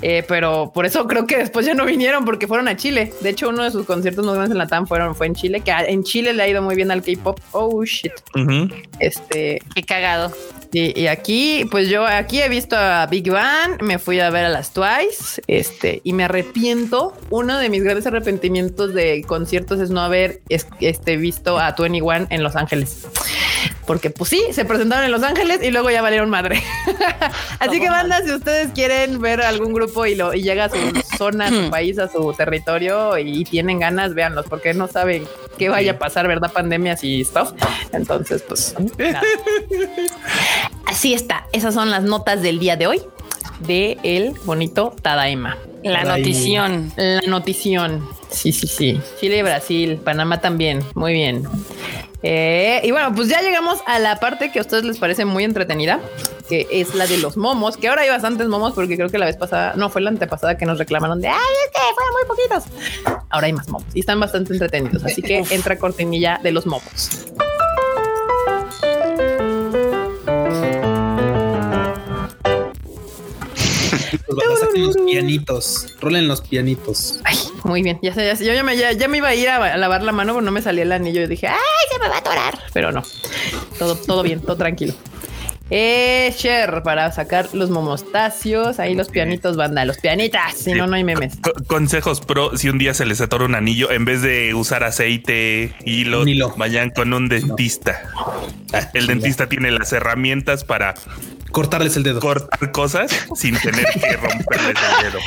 eh, 0.00 0.24
pero 0.26 0.72
por 0.72 0.86
eso 0.86 1.06
creo 1.06 1.26
que 1.26 1.36
después 1.36 1.66
ya 1.66 1.74
no 1.74 1.84
vinieron 1.84 2.24
porque 2.24 2.46
fueron 2.46 2.68
a 2.68 2.76
Chile. 2.78 3.12
De 3.20 3.30
hecho, 3.30 3.50
uno 3.50 3.64
de 3.64 3.70
sus 3.70 3.84
conciertos 3.84 4.24
más 4.24 4.34
grandes 4.34 4.52
en 4.52 4.58
la 4.58 4.66
TAM 4.66 4.86
fueron, 4.86 5.14
fue 5.14 5.26
en 5.26 5.34
Chile, 5.34 5.60
que 5.60 5.70
en 5.70 6.02
Chile 6.02 6.32
le 6.32 6.42
ha 6.42 6.48
ido 6.48 6.62
muy 6.62 6.74
bien 6.74 6.90
al 6.90 7.02
K-pop. 7.02 7.38
Oh 7.52 7.84
shit. 7.84 8.12
Este. 8.98 9.60
Qué 9.74 9.82
cagado. 9.82 10.32
Y, 10.70 11.06
aquí, 11.06 11.64
pues 11.70 11.88
yo 11.88 12.06
aquí 12.06 12.42
he 12.42 12.48
visto 12.50 12.76
a 12.76 13.06
Big 13.06 13.30
Bang, 13.30 13.82
me 13.82 13.98
fui 13.98 14.20
a 14.20 14.28
ver 14.28 14.44
a 14.44 14.48
las 14.50 14.72
Twice, 14.72 15.42
este, 15.46 16.02
y 16.04 16.12
me 16.12 16.24
arrepiento. 16.24 17.16
Uno 17.30 17.58
de 17.58 17.70
mis 17.70 17.82
grandes 17.82 18.06
arrepentimientos 18.06 18.92
de 18.92 19.24
conciertos 19.26 19.80
es 19.80 19.90
no 19.90 20.02
haber 20.02 20.42
este, 20.48 21.16
visto 21.16 21.58
a 21.58 21.72
21 21.72 22.26
en 22.28 22.42
Los 22.42 22.54
Ángeles. 22.54 23.06
Porque 23.86 24.10
pues 24.10 24.30
sí, 24.30 24.44
se 24.52 24.64
presentaron 24.64 25.04
en 25.04 25.12
Los 25.12 25.22
Ángeles 25.22 25.60
y 25.62 25.70
luego 25.70 25.90
ya 25.90 26.02
valieron 26.02 26.30
madre. 26.30 26.62
Así 27.58 27.80
que 27.80 27.88
banda, 27.88 28.22
si 28.22 28.32
ustedes 28.32 28.72
quieren 28.72 29.20
ver 29.20 29.40
algún 29.40 29.72
grupo 29.72 30.06
y 30.06 30.14
lo 30.14 30.34
y 30.34 30.42
llega 30.42 30.64
a 30.64 30.68
su 30.68 30.76
zona, 31.16 31.46
a 31.46 31.50
su 31.50 31.70
país, 31.70 31.98
a 31.98 32.08
su 32.08 32.32
territorio 32.32 33.16
y 33.18 33.44
tienen 33.44 33.80
ganas, 33.80 34.14
véanlos, 34.14 34.46
porque 34.46 34.74
no 34.74 34.88
saben 34.88 35.26
qué 35.56 35.68
vaya 35.68 35.92
a 35.92 35.98
pasar, 35.98 36.28
¿verdad? 36.28 36.52
Pandemias 36.52 37.02
y 37.04 37.24
stuff. 37.24 37.52
Entonces, 37.92 38.42
pues 38.46 38.74
Así 40.86 41.14
está. 41.14 41.46
Esas 41.52 41.74
son 41.74 41.90
las 41.90 42.02
notas 42.02 42.42
del 42.42 42.58
día 42.58 42.76
de 42.76 42.86
hoy 42.86 43.02
de 43.60 43.98
el 44.02 44.34
bonito 44.44 44.94
Tadaima. 45.02 45.56
La 45.82 46.04
notición. 46.04 46.92
La 46.96 47.20
notición. 47.22 48.08
Sí, 48.30 48.52
sí, 48.52 48.66
sí. 48.66 49.00
Chile, 49.20 49.42
Brasil, 49.42 49.96
Panamá 49.96 50.40
también. 50.40 50.84
Muy 50.94 51.12
bien. 51.12 51.44
Eh, 52.22 52.80
y 52.82 52.90
bueno, 52.90 53.14
pues 53.14 53.28
ya 53.28 53.40
llegamos 53.42 53.78
a 53.86 53.98
la 53.98 54.18
parte 54.18 54.50
que 54.50 54.58
a 54.58 54.62
ustedes 54.62 54.84
les 54.84 54.98
parece 54.98 55.24
muy 55.24 55.44
entretenida, 55.44 56.00
que 56.48 56.66
es 56.70 56.94
la 56.94 57.06
de 57.06 57.18
los 57.18 57.36
momos, 57.36 57.76
que 57.76 57.88
ahora 57.88 58.02
hay 58.02 58.08
bastantes 58.08 58.48
momos 58.48 58.72
porque 58.72 58.96
creo 58.96 59.08
que 59.08 59.18
la 59.18 59.26
vez 59.26 59.36
pasada, 59.36 59.74
no, 59.76 59.88
fue 59.88 60.00
la 60.00 60.10
antepasada 60.10 60.58
que 60.58 60.66
nos 60.66 60.78
reclamaron 60.78 61.20
de, 61.20 61.28
ay, 61.28 61.36
es 61.36 61.70
que 61.72 61.80
fueron 61.94 62.14
muy 62.14 62.24
poquitos. 62.26 63.24
Ahora 63.30 63.46
hay 63.46 63.52
más 63.52 63.68
momos 63.68 63.86
y 63.94 64.00
están 64.00 64.18
bastante 64.18 64.52
entretenidos, 64.52 65.04
así 65.04 65.22
que 65.22 65.44
entra 65.50 65.78
cortinilla 65.78 66.40
de 66.42 66.50
los 66.50 66.66
momos. 66.66 67.28
Los 74.76 74.96
pianitos. 74.96 75.86
Rolen 76.00 76.28
los 76.28 76.40
pianitos. 76.40 77.20
Ay, 77.24 77.36
muy 77.64 77.82
bien. 77.82 77.98
Ya, 78.02 78.14
ya, 78.14 78.34
yo 78.34 78.52
ya 78.52 78.62
me, 78.62 78.76
ya, 78.76 79.08
me, 79.08 79.18
iba 79.18 79.28
a 79.28 79.34
ir 79.34 79.48
a, 79.48 79.76
lavar 79.76 80.02
la 80.02 80.12
mano, 80.12 80.34
pero 80.34 80.42
no 80.42 80.50
me 80.50 80.62
salía 80.62 80.84
el 80.84 80.92
anillo. 80.92 81.20
Yo 81.22 81.28
dije, 81.28 81.48
ay, 81.48 81.56
se 81.90 81.98
me 81.98 82.08
va 82.08 82.16
a 82.16 82.18
atorar. 82.18 82.58
Pero 82.72 82.92
no. 82.92 83.02
todo, 83.78 83.96
todo 83.96 84.22
bien, 84.22 84.40
todo 84.40 84.56
tranquilo. 84.56 84.94
Eh, 85.70 86.34
para 86.82 87.12
sacar 87.12 87.54
los 87.54 87.70
momostacios. 87.70 88.80
Ahí 88.80 88.94
los 88.94 89.08
pianitos, 89.08 89.56
banda, 89.56 89.84
los 89.84 89.98
pianitas. 89.98 90.54
Si 90.54 90.72
no, 90.72 90.86
no 90.86 90.96
hay 90.96 91.04
memes. 91.04 91.38
consejos 91.66 92.20
pro: 92.20 92.56
si 92.56 92.68
un 92.68 92.78
día 92.78 92.94
se 92.94 93.04
les 93.04 93.20
atora 93.20 93.44
un 93.44 93.54
anillo, 93.54 93.90
en 93.90 94.04
vez 94.04 94.22
de 94.22 94.54
usar 94.54 94.84
aceite, 94.84 95.74
hilo, 95.84 96.26
hilo. 96.26 96.54
vayan 96.56 96.90
con 96.90 97.12
un 97.12 97.28
dentista. 97.28 98.02
Ah, 98.72 98.90
el 98.94 99.06
dentista 99.06 99.48
tiene 99.48 99.70
las 99.70 99.92
herramientas 99.92 100.64
para 100.64 100.94
cortarles 101.50 101.96
el 101.96 102.02
dedo. 102.02 102.20
Cortar 102.20 102.72
cosas 102.72 103.10
sin 103.34 103.58
tener 103.58 103.84
que 103.86 104.16
romperles 104.16 104.76
el 104.76 105.04
dedo. 105.04 105.18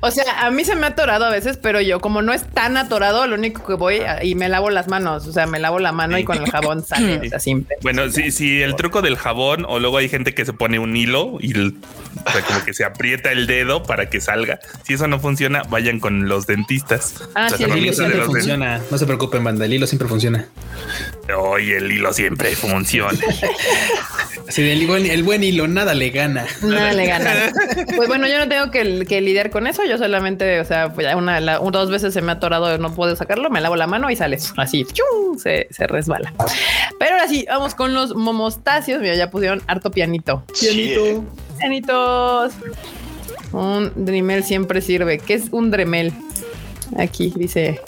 o 0.00 0.10
sea, 0.10 0.46
a 0.46 0.50
mí 0.50 0.64
se 0.64 0.74
me 0.74 0.86
ha 0.86 0.90
atorado 0.90 1.24
a 1.24 1.30
veces, 1.30 1.58
pero 1.60 1.80
yo 1.80 2.00
como 2.00 2.22
no 2.22 2.32
es 2.32 2.44
tan 2.44 2.76
atorado, 2.76 3.26
lo 3.26 3.34
único 3.34 3.66
que 3.66 3.74
voy 3.74 4.00
y 4.22 4.34
me 4.34 4.48
lavo 4.48 4.70
las 4.70 4.88
manos, 4.88 5.26
o 5.26 5.32
sea, 5.32 5.46
me 5.46 5.58
lavo 5.58 5.78
la 5.78 5.92
mano 5.92 6.18
y 6.18 6.24
con 6.24 6.38
el 6.38 6.50
jabón 6.50 6.84
sale, 6.84 7.30
o 7.34 7.40
simple. 7.40 7.76
Bueno, 7.82 8.10
si, 8.10 8.30
si 8.30 8.62
el 8.62 8.76
truco 8.76 9.02
del 9.02 9.16
jabón 9.16 9.64
o 9.68 9.78
luego 9.78 9.98
hay 9.98 10.08
gente 10.08 10.34
que 10.34 10.44
se 10.44 10.52
pone 10.52 10.78
un 10.78 10.96
hilo 10.96 11.38
y 11.40 11.52
como 11.52 12.64
que 12.64 12.74
se 12.74 12.84
aprieta 12.84 13.32
el 13.32 13.46
dedo 13.46 13.82
para 13.82 14.08
que 14.08 14.20
salga. 14.20 14.60
Si 14.84 14.94
eso 14.94 15.06
no 15.06 15.20
funciona, 15.20 15.62
vayan 15.68 16.00
con 16.00 16.28
los 16.28 16.46
dentistas. 16.46 17.28
Ah, 17.34 17.48
sí, 17.50 17.64
el 17.64 17.76
hilo 17.76 17.92
siempre 17.92 18.22
funciona. 18.22 18.80
No 18.90 18.98
se 18.98 19.06
preocupen, 19.06 19.44
banda, 19.44 19.64
el 19.64 19.74
hilo 19.74 19.86
siempre 19.86 20.08
funciona. 20.08 20.46
Oye, 21.36 21.78
el 21.78 21.90
hilo 21.90 22.12
siempre 22.12 22.54
funciona. 22.56 23.18
Sí, 24.48 24.62
el, 24.62 24.88
el 25.06 25.23
buen 25.24 25.42
hilo, 25.42 25.66
nada 25.66 25.94
le 25.94 26.10
gana. 26.10 26.46
Nada 26.62 26.92
le 26.92 27.06
gana. 27.06 27.52
Pues 27.96 28.08
bueno, 28.08 28.26
yo 28.26 28.38
no 28.38 28.48
tengo 28.48 28.70
que, 28.70 28.84
lidiar 29.20 29.50
con 29.50 29.66
eso. 29.66 29.82
Yo 29.84 29.98
solamente, 29.98 30.60
o 30.60 30.64
sea, 30.64 30.92
pues 30.92 31.12
una, 31.14 31.40
dos 31.40 31.90
veces 31.90 32.14
se 32.14 32.22
me 32.22 32.32
ha 32.32 32.34
atorado, 32.34 32.78
no 32.78 32.94
puedo 32.94 33.14
sacarlo, 33.16 33.50
me 33.50 33.60
lavo 33.60 33.76
la 33.76 33.86
mano 33.86 34.10
y 34.10 34.16
sale 34.16 34.38
así, 34.56 34.86
se, 35.38 35.68
se, 35.70 35.86
resbala. 35.86 36.32
Pero 36.98 37.14
ahora 37.14 37.28
sí, 37.28 37.44
vamos 37.48 37.74
con 37.74 37.94
los 37.94 38.14
momostacios. 38.14 39.00
Mira, 39.00 39.14
ya 39.14 39.30
pusieron 39.30 39.62
harto 39.66 39.90
pianito. 39.90 40.44
Pianito. 40.58 41.24
Pianitos. 41.58 42.54
Un 43.52 43.92
Dremel 43.94 44.44
siempre 44.44 44.80
sirve. 44.80 45.18
¿Qué 45.18 45.34
es 45.34 45.44
un 45.50 45.70
Dremel? 45.70 46.12
Aquí 46.98 47.32
dice 47.34 47.80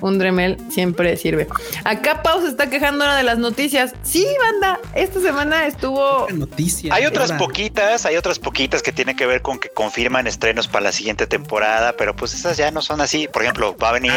un 0.00 0.18
Dremel 0.18 0.56
siempre 0.70 1.16
sirve. 1.16 1.46
Acá 1.84 2.22
Pau 2.22 2.40
se 2.40 2.48
está 2.48 2.70
quejando 2.70 3.04
ahora 3.04 3.16
de 3.16 3.22
las 3.22 3.38
noticias. 3.38 3.94
Sí, 4.02 4.26
banda, 4.40 4.80
esta 4.94 5.20
semana 5.20 5.66
estuvo 5.66 6.26
noticia. 6.30 6.94
Hay 6.94 7.06
otras 7.06 7.32
poquitas, 7.32 8.06
hay 8.06 8.16
otras 8.16 8.38
poquitas 8.38 8.82
que 8.82 8.92
tienen 8.92 9.16
que 9.16 9.26
ver 9.26 9.42
con 9.42 9.58
que 9.58 9.68
confirman 9.68 10.26
estrenos 10.26 10.68
para 10.68 10.84
la 10.84 10.92
siguiente 10.92 11.26
temporada, 11.26 11.94
pero 11.96 12.14
pues 12.14 12.34
esas 12.34 12.56
ya 12.56 12.70
no 12.70 12.82
son 12.82 13.00
así. 13.00 13.28
Por 13.28 13.42
ejemplo, 13.42 13.76
va 13.76 13.90
a 13.90 13.92
venir 13.92 14.12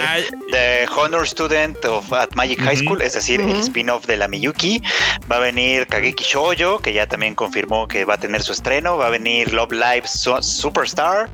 The 0.52 0.88
Honor 0.96 1.28
Student 1.28 1.84
of 1.86 2.12
at 2.14 2.30
Magic 2.36 2.60
High 2.62 2.78
School, 2.78 3.02
es 3.02 3.14
decir, 3.14 3.42
el 3.42 3.56
spin-off 3.58 4.06
de 4.06 4.18
la 4.18 4.28
Miyuki. 4.28 4.82
Va 5.32 5.38
a 5.38 5.40
venir 5.40 5.88
Kageki 5.88 6.24
Shoujo, 6.24 6.80
que 6.80 6.94
ya 6.94 7.08
también 7.08 7.36
confirmó 7.36 7.88
que 7.88 8.06
va 8.06 8.16
a 8.16 8.18
tener 8.18 8.42
su 8.42 8.52
estreno. 8.52 8.98
Va 8.98 9.08
a 9.08 9.10
venir 9.10 9.54
Love 9.54 9.74
Live 9.74 10.04
Superstar, 10.08 11.30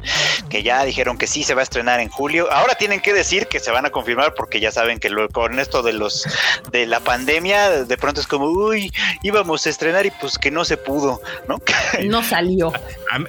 que 0.50 0.64
ya 0.64 0.84
dijeron 0.84 1.18
que 1.18 1.28
sí 1.28 1.44
se 1.44 1.54
va 1.54 1.62
a 1.62 1.64
estrenar 1.64 2.00
en 2.00 2.10
julio. 2.10 2.52
Ahora 2.52 2.76
tienen 2.76 3.00
que 3.00 3.14
decir 3.14 3.48
que 3.48 3.60
se 3.60 3.72
van 3.72 3.86
a 3.86 3.90
confirmar 3.90 4.34
porque 4.38 4.60
ya 4.60 4.72
saben 4.72 5.00
que 5.00 5.10
luego 5.10 5.30
con 5.30 5.60
esto 5.60 5.82
de 5.84 5.94
los 5.94 6.26
de 6.72 6.86
la 6.86 7.00
pandemia, 7.00 7.84
de 7.84 7.98
pronto 7.98 8.22
es 8.22 8.28
como, 8.28 8.46
uy, 8.46 8.92
íbamos 9.24 9.66
a 9.66 9.70
estrenar 9.70 10.06
y 10.06 10.12
pues 10.12 10.38
que 10.38 10.52
no 10.52 10.64
se 10.64 10.78
pudo, 10.78 11.22
¿no? 11.48 11.58
No 12.06 12.24
salió. 12.24 12.72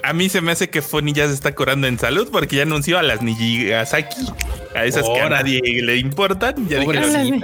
A, 0.02 0.12
mí 0.12 0.28
se 0.28 0.40
me 0.40 0.52
hace 0.52 0.68
que 0.68 0.82
Fonny 0.82 1.12
ya 1.12 1.26
se 1.26 1.34
está 1.34 1.54
curando 1.54 1.86
en 1.86 1.98
salud 1.98 2.28
porque 2.30 2.56
ya 2.56 2.62
anunció 2.62 2.98
a 2.98 3.02
las 3.02 3.22
Nijigasaki, 3.22 4.26
a 4.74 4.84
esas 4.84 5.04
que 5.08 5.20
a 5.20 5.28
nadie 5.28 5.60
le 5.82 5.96
importan. 5.96 6.68
Ya 6.68 6.82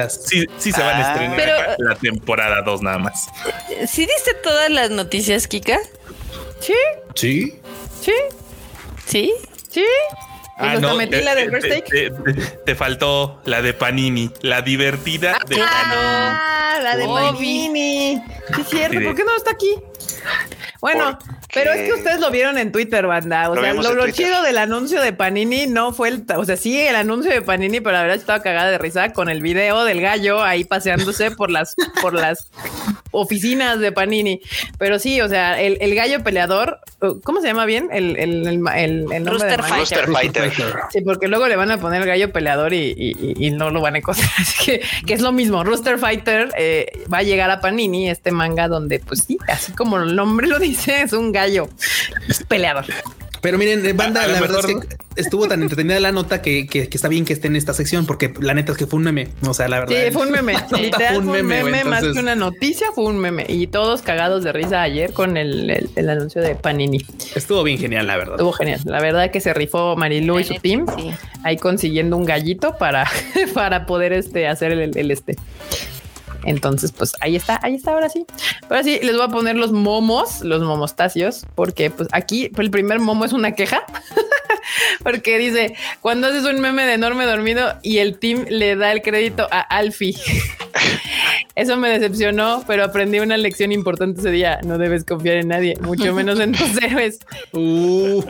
sí, 0.08 0.44
sí 0.58 0.72
se 0.72 0.80
van 0.80 1.00
a 1.00 1.08
ah. 1.08 1.12
estrenar 1.12 1.76
la 1.78 1.94
temporada 1.94 2.62
2 2.62 2.82
nada 2.82 2.98
más. 2.98 3.28
¿Sí 3.88 4.06
diste 4.06 4.34
todas 4.42 4.70
las 4.70 4.90
noticias, 4.90 5.48
Kika? 5.48 5.78
Sí. 6.60 6.74
Sí. 7.14 7.54
Sí. 8.00 8.12
Sí. 9.06 9.34
Sí. 9.70 9.84
Ah, 10.56 10.76
no, 10.80 10.94
metí 10.94 11.20
la 11.20 11.34
de 11.34 11.48
te, 11.48 12.12
te, 12.64 12.74
faltó 12.76 13.40
la 13.44 13.60
de 13.60 13.74
Panini, 13.74 14.30
la 14.40 14.62
divertida 14.62 15.36
de 15.48 15.60
ah, 15.60 15.66
Panini. 15.68 15.96
Ah, 15.96 16.78
la 16.80 16.96
de 16.96 17.06
Panini. 17.06 18.22
Sí, 18.54 18.60
es 18.60 18.68
cierto. 18.68 19.02
¿Por 19.02 19.16
qué 19.16 19.24
no 19.24 19.36
está 19.36 19.50
aquí? 19.50 19.74
Bueno, 20.80 21.18
pero 21.54 21.72
es 21.72 21.88
que 21.88 21.92
ustedes 21.94 22.20
lo 22.20 22.30
vieron 22.30 22.58
en 22.58 22.72
Twitter, 22.72 23.06
banda. 23.06 23.50
O 23.50 23.54
sea, 23.54 23.72
lo, 23.72 24.10
chido 24.10 24.42
del 24.42 24.58
anuncio 24.58 25.00
de 25.00 25.12
Panini 25.12 25.66
no 25.66 25.92
fue 25.92 26.08
el, 26.08 26.24
o 26.36 26.44
sea, 26.44 26.56
sí 26.56 26.78
el 26.78 26.96
anuncio 26.96 27.30
de 27.30 27.42
Panini, 27.42 27.80
pero 27.80 27.92
la 27.92 28.02
verdad 28.02 28.16
estaba 28.16 28.42
cagada 28.42 28.70
de 28.70 28.78
risa 28.78 29.12
con 29.12 29.28
el 29.28 29.40
video 29.42 29.84
del 29.84 30.00
gallo 30.00 30.42
ahí 30.42 30.64
paseándose 30.64 31.30
por 31.30 31.50
las, 31.50 31.76
por 32.02 32.14
las 32.14 32.50
oficinas 33.10 33.78
de 33.78 33.92
Panini. 33.92 34.40
Pero 34.78 34.98
sí, 34.98 35.20
o 35.20 35.28
sea, 35.28 35.60
el, 35.60 35.94
gallo 35.94 36.22
peleador, 36.24 36.80
¿cómo 37.22 37.40
se 37.40 37.46
llama 37.46 37.64
bien? 37.66 37.88
El, 37.92 38.16
el, 38.16 38.46
el, 38.76 39.12
el 39.12 39.26
Rooster, 39.26 39.62
Fighter. 39.62 40.52
Sí, 40.90 41.00
porque 41.02 41.28
luego 41.28 41.46
le 41.46 41.56
van 41.56 41.70
a 41.70 41.78
poner 41.78 42.04
gallo 42.04 42.32
peleador 42.32 42.74
y, 42.74 43.50
no 43.54 43.70
lo 43.70 43.80
van 43.80 43.94
a 43.94 43.98
encontrar. 43.98 44.28
Así 44.38 44.64
que, 44.64 44.82
que 45.06 45.14
es 45.14 45.20
lo 45.20 45.30
mismo. 45.30 45.62
Rooster 45.62 45.98
Fighter 45.98 46.50
eh, 46.58 47.04
va 47.12 47.18
a 47.18 47.22
llegar 47.22 47.50
a 47.50 47.60
Panini, 47.60 48.10
este 48.10 48.32
manga 48.32 48.66
donde, 48.66 48.98
pues 48.98 49.24
sí, 49.26 49.38
así 49.46 49.72
como 49.72 49.98
el 49.98 50.16
nombre 50.16 50.46
lo 50.46 50.58
dice, 50.58 51.02
es 51.02 51.12
un 51.12 51.30
gallo 51.30 51.43
peleador. 52.48 52.84
Pero 53.44 53.58
miren, 53.58 53.84
eh, 53.84 53.92
banda, 53.92 54.26
la 54.26 54.40
verdad 54.40 54.60
es 54.60 54.74
que 54.74 54.96
estuvo 55.16 55.46
tan 55.46 55.60
entretenida 55.60 56.00
la 56.00 56.12
nota 56.12 56.40
que, 56.40 56.66
está 56.90 57.08
bien 57.08 57.26
que 57.26 57.34
esté 57.34 57.48
en 57.48 57.56
esta 57.56 57.74
sección, 57.74 58.06
porque 58.06 58.32
la 58.40 58.54
neta 58.54 58.72
es 58.72 58.78
que 58.78 58.86
fue 58.86 58.96
un 58.96 59.04
meme. 59.04 59.28
O 59.46 59.52
sea, 59.52 59.68
la 59.68 59.80
verdad. 59.80 59.94
Sí, 59.94 60.10
fue 60.12 60.22
un 60.22 60.32
meme. 60.32 60.54
fue 60.70 61.18
un 61.18 61.26
meme, 61.26 61.84
más 61.84 62.02
que 62.02 62.18
una 62.18 62.34
noticia, 62.36 62.86
fue 62.94 63.04
un 63.04 63.18
meme. 63.18 63.44
Y 63.46 63.66
todos 63.66 64.00
cagados 64.00 64.44
de 64.44 64.52
risa 64.54 64.80
ayer 64.80 65.12
con 65.12 65.36
el, 65.36 65.90
anuncio 66.08 66.40
de 66.40 66.54
Panini. 66.54 67.04
Estuvo 67.34 67.62
bien 67.64 67.78
genial, 67.78 68.06
la 68.06 68.16
verdad. 68.16 68.36
Estuvo 68.36 68.52
genial. 68.52 68.80
La 68.86 69.02
verdad 69.02 69.30
que 69.30 69.42
se 69.42 69.52
rifó 69.52 69.94
Marilu 69.94 70.40
y 70.40 70.44
su 70.44 70.54
team 70.54 70.86
ahí 71.42 71.58
consiguiendo 71.58 72.16
un 72.16 72.24
gallito 72.24 72.78
para, 72.78 73.06
para 73.52 73.84
poder 73.84 74.14
este, 74.14 74.48
hacer 74.48 74.72
el, 74.72 74.96
el 74.96 75.10
este 75.10 75.36
entonces, 76.44 76.92
pues 76.92 77.12
ahí 77.20 77.36
está, 77.36 77.58
ahí 77.62 77.74
está 77.74 77.92
ahora 77.92 78.08
sí. 78.08 78.26
Ahora 78.68 78.82
sí, 78.82 78.98
les 79.02 79.14
voy 79.14 79.24
a 79.24 79.28
poner 79.28 79.56
los 79.56 79.72
momos, 79.72 80.40
los 80.42 80.62
momostacios, 80.62 81.46
porque 81.54 81.90
pues 81.90 82.08
aquí 82.12 82.50
el 82.56 82.70
primer 82.70 82.98
momo 83.00 83.24
es 83.24 83.32
una 83.32 83.52
queja. 83.52 83.84
porque 85.02 85.38
dice, 85.38 85.74
cuando 86.00 86.28
haces 86.28 86.44
un 86.44 86.60
meme 86.60 86.84
de 86.84 86.94
enorme 86.94 87.26
dormido 87.26 87.74
y 87.82 87.98
el 87.98 88.18
team 88.18 88.44
le 88.48 88.76
da 88.76 88.92
el 88.92 89.02
crédito 89.02 89.48
a 89.50 89.60
Alfie. 89.60 90.14
Eso 91.54 91.76
me 91.76 91.88
decepcionó, 91.88 92.64
pero 92.66 92.84
aprendí 92.84 93.20
una 93.20 93.36
lección 93.36 93.70
importante 93.70 94.20
ese 94.20 94.30
día. 94.30 94.58
No 94.64 94.76
debes 94.78 95.04
confiar 95.04 95.36
en 95.36 95.48
nadie, 95.48 95.76
mucho 95.80 96.12
menos 96.12 96.40
en 96.40 96.52
tus 96.52 96.76
héroes. 96.82 97.20
Uh. 97.52 98.22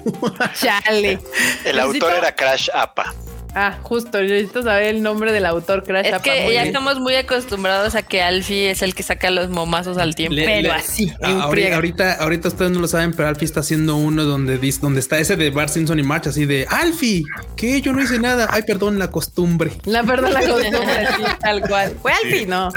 Chale. 0.60 1.18
El 1.64 1.80
autor 1.80 2.12
era 2.14 2.34
Crash 2.34 2.68
Apa. 2.74 3.14
Ah, 3.54 3.78
justo, 3.82 4.20
necesito 4.20 4.62
saber 4.62 4.94
el 4.94 5.02
nombre 5.02 5.32
del 5.32 5.46
autor 5.46 5.84
Crash. 5.84 6.06
Es 6.06 6.22
que 6.22 6.52
ya 6.52 6.64
estamos 6.64 6.98
muy 6.98 7.14
acostumbrados 7.14 7.94
a 7.94 8.02
que 8.02 8.20
Alfie 8.20 8.70
es 8.70 8.82
el 8.82 8.94
que 8.94 9.02
saca 9.02 9.30
los 9.30 9.48
momazos 9.48 9.96
al 9.96 10.14
tiempo. 10.14 10.36
pero 10.44 10.72
así. 10.72 11.12
ahorita, 11.22 12.14
ahorita, 12.14 12.48
ustedes 12.48 12.72
no 12.72 12.80
lo 12.80 12.88
saben, 12.88 13.12
pero 13.12 13.28
Alfie 13.28 13.46
está 13.46 13.60
haciendo 13.60 13.96
uno 13.96 14.24
donde, 14.24 14.58
donde 14.80 15.00
está 15.00 15.18
ese 15.18 15.36
de 15.36 15.50
Bart 15.50 15.70
Simpson 15.70 15.98
y 15.98 16.02
March, 16.02 16.26
así 16.26 16.46
de 16.46 16.66
Alfie, 16.68 17.22
que 17.56 17.80
yo 17.80 17.92
no 17.92 18.02
hice 18.02 18.18
nada. 18.18 18.48
Ay, 18.50 18.62
perdón, 18.62 18.98
la 18.98 19.10
costumbre. 19.10 19.70
La 19.84 20.02
verdad, 20.02 20.30
la 20.32 20.40
costumbre, 20.48 21.08
tal 21.40 21.60
cual. 21.62 21.96
Fue 22.02 22.12
Alfie, 22.12 22.46
no. 22.46 22.70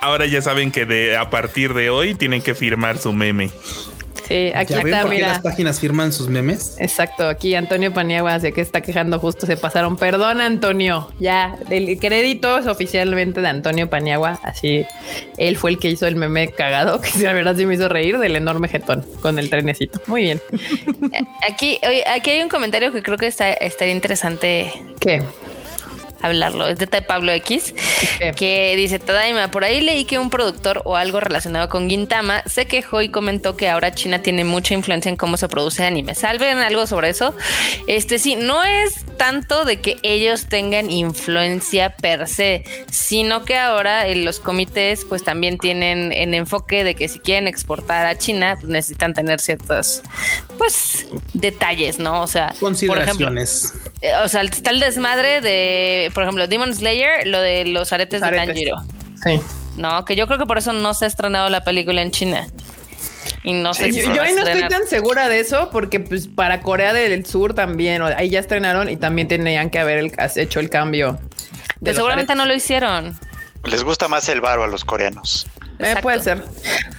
Ahora 0.00 0.26
ya 0.26 0.40
saben 0.40 0.70
que 0.70 0.86
de 0.86 1.16
a 1.16 1.28
partir 1.28 1.74
de 1.74 1.90
hoy 1.90 2.14
tienen 2.14 2.40
que 2.40 2.54
firmar 2.54 2.98
su 2.98 3.12
meme. 3.12 3.50
Sí, 4.26 4.52
aquí 4.54 4.74
está, 4.74 5.04
mira. 5.04 5.28
las 5.28 5.40
páginas 5.40 5.80
firman 5.80 6.12
sus 6.12 6.28
memes? 6.28 6.76
Exacto, 6.78 7.28
aquí 7.28 7.54
Antonio 7.54 7.92
Paniagua 7.92 8.40
se 8.40 8.52
que 8.52 8.60
está 8.60 8.80
quejando 8.80 9.18
justo, 9.18 9.46
se 9.46 9.56
pasaron. 9.56 9.96
Perdón, 9.96 10.40
Antonio. 10.40 11.08
Ya, 11.18 11.56
el 11.68 11.98
crédito 11.98 12.58
es 12.58 12.66
oficialmente 12.66 13.40
de 13.40 13.48
Antonio 13.48 13.90
Paniagua. 13.90 14.38
Así, 14.42 14.86
él 15.36 15.56
fue 15.56 15.72
el 15.72 15.78
que 15.78 15.90
hizo 15.90 16.06
el 16.06 16.16
meme 16.16 16.48
cagado, 16.48 17.00
que 17.02 17.18
la 17.22 17.32
verdad 17.32 17.56
sí 17.56 17.66
me 17.66 17.74
hizo 17.74 17.88
reír 17.88 18.18
del 18.18 18.36
enorme 18.36 18.68
jetón 18.68 19.04
con 19.20 19.38
el 19.38 19.50
trenecito. 19.50 20.00
Muy 20.06 20.22
bien. 20.22 20.40
Aquí, 21.48 21.78
aquí 22.06 22.30
hay 22.30 22.42
un 22.42 22.48
comentario 22.48 22.92
que 22.92 23.02
creo 23.02 23.18
que 23.18 23.26
está, 23.26 23.52
estaría 23.52 23.94
interesante. 23.94 24.72
¿Qué? 25.00 25.22
Hablarlo. 26.26 26.66
Es 26.66 26.78
de 26.78 26.86
Pablo 26.86 27.32
X, 27.32 27.74
que 28.36 28.74
dice, 28.76 28.98
Tadaima, 28.98 29.50
por 29.50 29.64
ahí 29.64 29.80
leí 29.80 30.04
que 30.04 30.18
un 30.18 30.30
productor 30.30 30.82
o 30.84 30.96
algo 30.96 31.20
relacionado 31.20 31.68
con 31.68 31.88
Gintama 31.88 32.42
se 32.46 32.66
quejó 32.66 33.02
y 33.02 33.08
comentó 33.08 33.56
que 33.56 33.68
ahora 33.68 33.94
China 33.94 34.22
tiene 34.22 34.44
mucha 34.44 34.74
influencia 34.74 35.08
en 35.08 35.16
cómo 35.16 35.36
se 35.36 35.48
produce 35.48 35.84
anime. 35.84 36.14
¿Salven 36.14 36.58
algo 36.58 36.86
sobre 36.86 37.10
eso? 37.10 37.34
Este 37.86 38.18
sí, 38.18 38.36
no 38.36 38.62
es 38.64 39.04
tanto 39.16 39.64
de 39.64 39.80
que 39.80 39.96
ellos 40.02 40.46
tengan 40.46 40.90
influencia 40.90 41.96
per 41.96 42.28
se, 42.28 42.64
sino 42.90 43.44
que 43.44 43.56
ahora 43.56 44.06
en 44.06 44.24
los 44.24 44.40
comités 44.40 45.04
pues 45.04 45.24
también 45.24 45.58
tienen 45.58 46.12
en 46.12 46.34
enfoque 46.34 46.84
de 46.84 46.94
que 46.94 47.08
si 47.08 47.18
quieren 47.18 47.48
exportar 47.48 48.06
a 48.06 48.16
China 48.16 48.56
pues 48.60 48.68
necesitan 48.68 49.14
tener 49.14 49.40
ciertos 49.40 50.02
pues 50.58 51.06
detalles, 51.32 51.98
¿no? 51.98 52.22
O 52.22 52.26
sea, 52.26 52.54
consideraciones. 52.60 53.74
Eh, 54.00 54.12
o 54.22 54.28
sea, 54.28 54.42
está 54.42 54.70
el 54.70 54.80
desmadre 54.80 55.40
de 55.40 56.10
por 56.14 56.22
ejemplo, 56.22 56.46
Demon 56.46 56.74
Slayer, 56.74 57.26
lo 57.26 57.40
de 57.40 57.66
los 57.66 57.92
aretes, 57.92 58.22
de 58.22 58.30
Tanjiro. 58.30 58.76
Sí. 59.22 59.40
No, 59.76 60.04
que 60.04 60.16
yo 60.16 60.26
creo 60.26 60.38
que 60.38 60.46
por 60.46 60.56
eso 60.56 60.72
no 60.72 60.94
se 60.94 61.04
ha 61.04 61.08
estrenado 61.08 61.50
la 61.50 61.64
película 61.64 62.00
en 62.00 62.10
China. 62.10 62.46
Y 63.42 63.52
no 63.52 63.74
sé 63.74 63.92
si 63.92 64.02
yo, 64.02 64.22
ahí 64.22 64.32
no 64.32 64.42
estoy 64.42 64.68
tan 64.68 64.86
segura 64.86 65.28
de 65.28 65.40
eso 65.40 65.68
porque 65.70 66.00
pues 66.00 66.28
para 66.28 66.60
Corea 66.60 66.92
del 66.92 67.26
Sur 67.26 67.54
también, 67.54 68.00
ahí 68.02 68.30
ya 68.30 68.40
estrenaron 68.40 68.88
y 68.88 68.96
también 68.96 69.28
tenían 69.28 69.68
que 69.70 69.78
haber 69.78 70.12
hecho 70.36 70.60
el 70.60 70.70
cambio. 70.70 71.18
Pero 71.82 71.96
seguramente 71.96 72.34
no 72.34 72.46
lo 72.46 72.54
hicieron. 72.54 73.18
Les 73.64 73.82
gusta 73.82 74.08
más 74.08 74.28
el 74.28 74.40
baro 74.40 74.64
a 74.64 74.66
los 74.66 74.84
coreanos. 74.84 75.46
Eh, 75.78 75.96
puede 76.02 76.20
ser, 76.20 76.42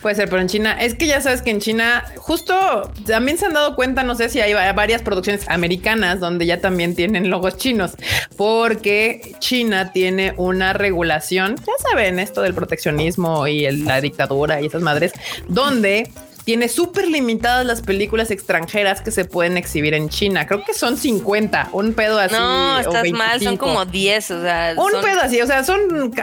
puede 0.01 0.15
ser, 0.15 0.29
pero 0.29 0.41
en 0.41 0.47
China 0.47 0.77
es 0.79 0.95
que 0.95 1.07
ya 1.07 1.21
sabes 1.21 1.41
que 1.41 1.49
en 1.49 1.61
China 1.61 2.03
justo 2.17 2.91
también 3.05 3.37
se 3.37 3.45
han 3.45 3.53
dado 3.53 3.75
cuenta, 3.75 4.03
no 4.03 4.15
sé 4.15 4.29
si 4.29 4.41
hay 4.41 4.53
varias 4.73 5.01
producciones 5.01 5.47
americanas 5.47 6.19
donde 6.19 6.45
ya 6.45 6.59
también 6.59 6.93
tienen 6.93 7.29
logos 7.29 7.57
chinos, 7.57 7.91
porque 8.35 9.35
China 9.39 9.91
tiene 9.93 10.33
una 10.37 10.73
regulación, 10.73 11.55
ya 11.55 11.89
saben, 11.89 12.19
esto 12.19 12.41
del 12.41 12.53
proteccionismo 12.53 13.47
y 13.47 13.69
la 13.71 14.01
dictadura 14.01 14.61
y 14.61 14.65
esas 14.65 14.81
madres, 14.81 15.13
donde 15.47 16.11
tiene 16.45 16.69
súper 16.69 17.07
limitadas 17.07 17.65
las 17.65 17.81
películas 17.81 18.29
extranjeras 18.29 19.01
que 19.01 19.09
se 19.09 19.25
pueden 19.25 19.57
exhibir 19.57 19.95
en 19.95 20.09
China. 20.09 20.45
Creo 20.45 20.63
que 20.63 20.75
son 20.75 20.95
50, 20.95 21.69
un 21.71 21.93
pedo 21.93 22.19
así. 22.19 22.35
No, 22.35 22.79
estás 22.79 23.09
mal, 23.11 23.41
son 23.41 23.57
como 23.57 23.83
10, 23.83 24.31
o 24.31 24.41
sea. 24.41 24.75
Un 24.77 25.01
pedo 25.01 25.21
así, 25.21 25.41
o 25.41 25.47
sea, 25.47 25.63
son 25.63 26.13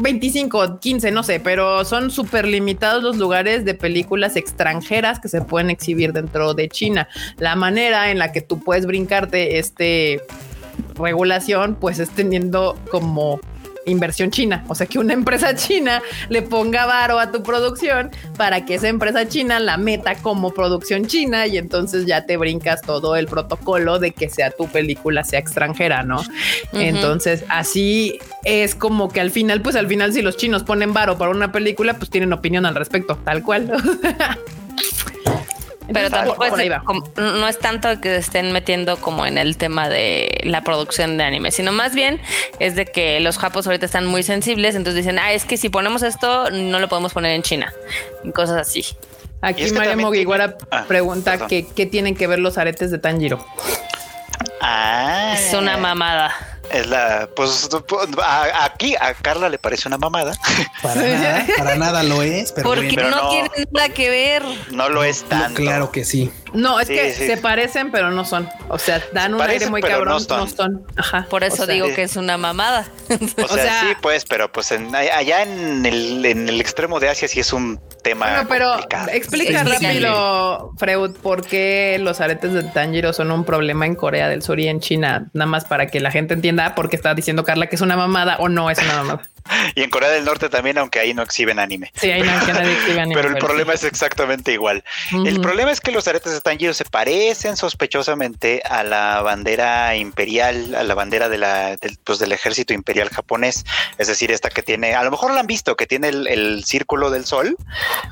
25, 0.00 0.80
15, 0.80 1.10
no 1.10 1.22
sé, 1.22 1.38
pero 1.38 1.84
son 1.84 2.10
súper 2.10 2.48
limitados 2.48 3.02
los 3.02 3.18
lugares 3.18 3.66
de 3.66 3.74
películas 3.74 4.36
extranjeras 4.36 5.20
que 5.20 5.28
se 5.28 5.42
pueden 5.42 5.68
exhibir 5.68 6.14
dentro 6.14 6.54
de 6.54 6.70
China. 6.70 7.06
La 7.36 7.56
manera 7.56 8.10
en 8.10 8.18
la 8.18 8.32
que 8.32 8.40
tú 8.40 8.60
puedes 8.60 8.86
brincarte 8.86 9.58
este 9.58 10.22
regulación, 10.94 11.74
pues 11.74 11.98
es 11.98 12.08
teniendo 12.08 12.78
como 12.90 13.38
inversión 13.86 14.30
china. 14.30 14.64
O 14.68 14.74
sea, 14.74 14.86
que 14.86 14.98
una 14.98 15.12
empresa 15.12 15.54
china 15.56 16.02
le 16.28 16.42
ponga 16.42 16.86
varo 16.86 17.18
a 17.18 17.30
tu 17.30 17.42
producción 17.42 18.10
para 18.36 18.64
que 18.64 18.74
esa 18.74 18.88
empresa 18.88 19.26
china 19.28 19.60
la 19.60 19.76
meta 19.76 20.14
como 20.16 20.52
producción 20.52 21.06
china 21.06 21.46
y 21.46 21.58
entonces 21.58 22.06
ya 22.06 22.26
te 22.26 22.36
brincas 22.36 22.82
todo 22.82 23.16
el 23.16 23.26
protocolo 23.26 23.98
de 23.98 24.12
que 24.12 24.28
sea 24.28 24.50
tu 24.50 24.66
película 24.68 25.24
sea 25.24 25.38
extranjera, 25.38 26.02
¿no? 26.02 26.22
Entonces, 26.72 27.44
así 27.48 28.18
es 28.44 28.74
como 28.74 29.08
que 29.08 29.20
al 29.20 29.30
final, 29.30 29.60
pues 29.62 29.76
al 29.76 29.86
final 29.86 30.12
si 30.12 30.22
los 30.22 30.36
chinos 30.36 30.62
ponen 30.62 30.92
varo 30.92 31.18
para 31.18 31.30
una 31.30 31.52
película, 31.52 31.94
pues 31.94 32.10
tienen 32.10 32.32
opinión 32.32 32.66
al 32.66 32.74
respecto, 32.74 33.16
tal 33.24 33.42
cual. 33.42 33.70
Pero 35.92 36.10
tampoco 36.10 36.44
es, 36.44 36.52
no 37.16 37.48
es 37.48 37.58
tanto 37.58 38.00
que 38.00 38.16
estén 38.16 38.52
metiendo 38.52 38.96
como 38.98 39.26
en 39.26 39.38
el 39.38 39.56
tema 39.56 39.88
de 39.88 40.40
la 40.44 40.62
producción 40.62 41.18
de 41.18 41.24
anime, 41.24 41.50
sino 41.50 41.72
más 41.72 41.94
bien 41.94 42.20
es 42.58 42.76
de 42.76 42.86
que 42.86 43.20
los 43.20 43.38
japos 43.38 43.66
ahorita 43.66 43.86
están 43.86 44.06
muy 44.06 44.22
sensibles, 44.22 44.74
entonces 44.74 45.04
dicen, 45.04 45.18
ah, 45.18 45.32
es 45.32 45.44
que 45.44 45.56
si 45.56 45.68
ponemos 45.68 46.02
esto, 46.02 46.50
no 46.50 46.78
lo 46.78 46.88
podemos 46.88 47.12
poner 47.12 47.32
en 47.32 47.42
China, 47.42 47.72
y 48.24 48.32
cosas 48.32 48.56
así. 48.56 48.84
Aquí 49.42 49.70
María 49.72 49.96
Mogiguara 49.96 50.56
ah, 50.70 50.84
pregunta 50.86 51.46
que, 51.46 51.66
qué 51.66 51.86
tienen 51.86 52.14
que 52.14 52.26
ver 52.26 52.38
los 52.38 52.58
aretes 52.58 52.90
de 52.90 52.98
Tanjiro. 52.98 53.44
Ah, 54.60 55.34
es 55.38 55.54
una 55.54 55.76
mamada. 55.78 56.34
Es 56.72 56.86
la, 56.86 57.28
pues, 57.34 57.68
aquí 58.60 58.94
a 59.00 59.14
Carla 59.14 59.48
le 59.48 59.58
parece 59.58 59.88
una 59.88 59.98
mamada. 59.98 60.34
Para 60.82 61.02
nada, 61.02 61.46
para 61.56 61.76
nada 61.76 62.02
lo 62.02 62.22
es, 62.22 62.52
pero 62.52 62.68
porque 62.68 62.96
no, 62.96 63.28
tiene 63.30 63.50
nada 63.70 63.88
que 63.88 64.08
ver. 64.08 64.44
No 64.70 64.88
lo 64.88 65.02
es 65.02 65.24
tanto. 65.24 65.60
claro 65.60 65.90
que 65.90 66.04
sí. 66.04 66.30
No, 66.52 66.80
es 66.80 66.88
que 66.88 67.12
se 67.12 67.36
parecen, 67.36 67.90
pero 67.90 68.10
no 68.10 68.24
son. 68.24 68.48
O 68.68 68.78
sea, 68.78 69.02
dan 69.12 69.34
un 69.34 69.42
aire 69.42 69.68
muy 69.68 69.82
cabrón, 69.82 70.24
no 70.28 70.46
son. 70.46 70.86
Ajá. 70.96 71.26
Por 71.28 71.44
eso 71.44 71.66
digo 71.66 71.92
que 71.94 72.02
es 72.02 72.16
una 72.16 72.36
mamada. 72.36 72.86
O 73.42 73.48
sea, 73.48 73.80
sí, 73.80 73.88
pues, 74.00 74.24
pero 74.24 74.50
pues 74.50 74.72
allá 74.72 75.42
en 75.42 75.86
el, 75.86 76.24
en 76.24 76.48
el 76.48 76.60
extremo 76.60 77.00
de 77.00 77.08
Asia 77.08 77.28
sí 77.28 77.40
es 77.40 77.52
un 77.52 77.80
tema. 78.02 78.26
Bueno, 78.26 78.48
pero 78.48 79.08
explica 79.12 79.62
rápido, 79.64 80.72
Freud, 80.78 81.12
por 81.22 81.46
qué 81.46 81.98
los 82.00 82.20
aretes 82.20 82.52
de 82.52 82.62
Tanjiro 82.64 83.12
son 83.12 83.30
un 83.30 83.44
problema 83.44 83.86
en 83.86 83.94
Corea 83.94 84.28
del 84.28 84.42
Sur 84.42 84.58
y 84.60 84.68
en 84.68 84.80
China, 84.80 85.28
nada 85.32 85.46
más 85.46 85.64
para 85.64 85.86
que 85.86 86.00
la 86.00 86.10
gente 86.10 86.34
entienda 86.34 86.74
por 86.74 86.88
qué 86.88 86.96
está 86.96 87.14
diciendo 87.14 87.44
Carla 87.44 87.66
que 87.66 87.76
es 87.76 87.82
una 87.82 87.96
mamada 87.96 88.36
o 88.38 88.48
no 88.48 88.70
es 88.70 88.78
una 88.78 88.94
mamada. 88.94 89.22
y 89.74 89.82
en 89.82 89.90
Corea 89.90 90.10
del 90.10 90.24
Norte 90.24 90.48
también, 90.48 90.78
aunque 90.78 91.00
ahí 91.00 91.14
no 91.14 91.22
exhiben 91.22 91.58
anime. 91.58 91.90
Sí, 91.94 92.10
ahí 92.10 92.22
no, 92.22 92.32
exhiben 92.32 92.58
anime. 93.00 93.14
pero 93.14 93.28
el 93.28 93.38
problema 93.38 93.74
es 93.74 93.84
exactamente 93.84 94.52
igual. 94.52 94.84
El 95.12 95.40
problema 95.40 95.70
es 95.70 95.80
que 95.80 95.90
los 95.90 96.06
aretes 96.08 96.32
de 96.42 96.74
se 96.74 96.84
parecen 96.84 97.56
sospechosamente 97.56 98.62
a 98.68 98.82
la 98.82 99.22
bandera 99.22 99.96
imperial, 99.96 100.74
a 100.74 100.82
la 100.82 100.94
bandera 100.94 101.28
de 101.28 101.38
la, 101.38 101.76
del, 101.76 101.98
pues, 102.04 102.18
del 102.18 102.32
ejército 102.32 102.74
imperial 102.74 103.08
japonés. 103.08 103.64
Es 103.98 104.08
decir, 104.08 104.30
esta 104.30 104.50
que 104.50 104.62
tiene, 104.62 104.94
a 104.94 105.02
lo 105.02 105.10
mejor 105.10 105.32
la 105.32 105.40
han 105.40 105.46
visto, 105.46 105.76
que 105.76 105.86
tiene 105.86 106.08
el, 106.08 106.64
círculo 106.64 107.10
del 107.10 107.24
sol, 107.24 107.56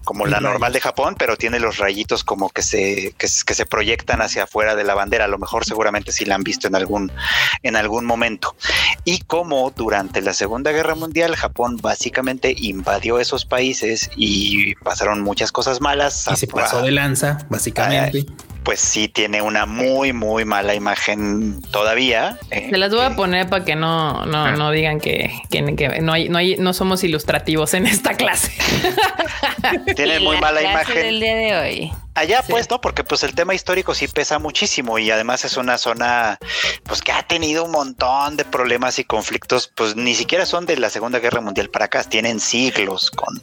como 0.05 0.27
la 0.27 0.41
normal 0.41 0.73
de 0.73 0.81
Japón, 0.81 1.17
pero 1.19 1.37
tiene 1.37 1.61
los 1.61 1.79
rayitos 1.79 2.25
como 2.25 2.49
que 2.51 2.63
se, 2.63 3.15
que, 3.19 3.29
se 3.29 3.67
proyectan 3.67 4.23
hacia 4.23 4.45
afuera 4.45 4.75
de 4.75 4.85
la 4.85 4.95
bandera. 4.95 5.25
A 5.25 5.29
lo 5.29 5.39
mejor 5.39 5.65
seguramente 5.65 6.13
sí 6.13 6.25
la 6.25 6.35
han 6.35 6.43
visto 6.43 6.67
en 6.67 6.75
algún, 6.75 7.13
en 7.63 7.77
algún 7.77 8.05
momento. 8.05 8.57
Y 9.05 9.21
como 9.21 9.71
durante 9.71 10.23
la 10.23 10.33
Segunda 10.33 10.73
Guerra 10.73 10.95
Mundial, 10.95 11.37
Japón 11.37 11.77
básicamente 11.81 12.55
invadió 12.57 13.19
esos 13.19 13.45
países 13.45 14.11
y 14.17 14.75
pasaron 14.77 15.21
muchas 15.21 15.53
cosas 15.53 15.81
malas. 15.81 16.27
Y 16.33 16.37
se 16.37 16.47
pasó 16.47 16.83
de 16.83 16.91
lanza, 16.91 17.39
básicamente 17.49 18.18
pues 18.69 18.81
sí 18.81 19.09
tiene 19.09 19.41
una 19.41 19.65
muy, 19.65 20.13
muy 20.13 20.45
mala 20.45 20.75
imagen 20.75 21.63
todavía. 21.71 22.39
Eh, 22.51 22.69
Se 22.71 22.77
las 22.77 22.91
voy 22.91 23.01
a 23.01 23.17
poner 23.17 23.49
para 23.49 23.65
que 23.65 23.75
no, 23.77 24.27
no, 24.27 24.53
no 24.57 24.71
digan 24.71 25.01
que, 25.01 25.31
no, 26.03 26.13
hay, 26.13 26.29
no, 26.29 26.39
hay, 26.39 26.57
no 26.57 26.75
somos 26.75 27.03
ilustrativos 27.03 27.73
en 27.73 27.87
esta 27.87 28.15
clase. 28.15 28.53
tiene 29.97 30.21
muy 30.21 30.39
mala 30.39 30.61
imagen. 30.61 30.99
El 30.99 31.19
día 31.19 31.35
de 31.35 31.57
hoy. 31.57 31.93
Allá 32.19 32.43
pues 32.49 32.69
no, 32.69 32.81
porque 32.81 33.05
pues 33.05 33.23
el 33.23 33.33
tema 33.33 33.55
histórico 33.55 33.95
sí 33.95 34.09
pesa 34.09 34.41
muchísimo 34.41 34.99
y 34.99 35.09
además 35.09 35.45
es 35.45 35.57
una 35.57 35.79
zona 35.79 36.37
pues 36.83 37.01
que 37.01 37.13
ha 37.13 37.23
tenido 37.23 37.65
un 37.65 37.71
montón 37.71 38.37
de 38.37 38.45
problemas 38.45 38.99
y 38.99 39.05
conflictos, 39.05 39.71
pues 39.73 39.95
ni 39.95 40.17
siquiera 40.17 40.45
son 40.45 40.67
de 40.67 40.77
la 40.79 40.91
Segunda 40.91 41.21
Guerra 41.21 41.41
Mundial 41.41 41.71
para 41.71 41.85
acá, 41.85 42.03
tienen 42.03 42.41
siglos 42.41 43.13
con, 43.13 43.41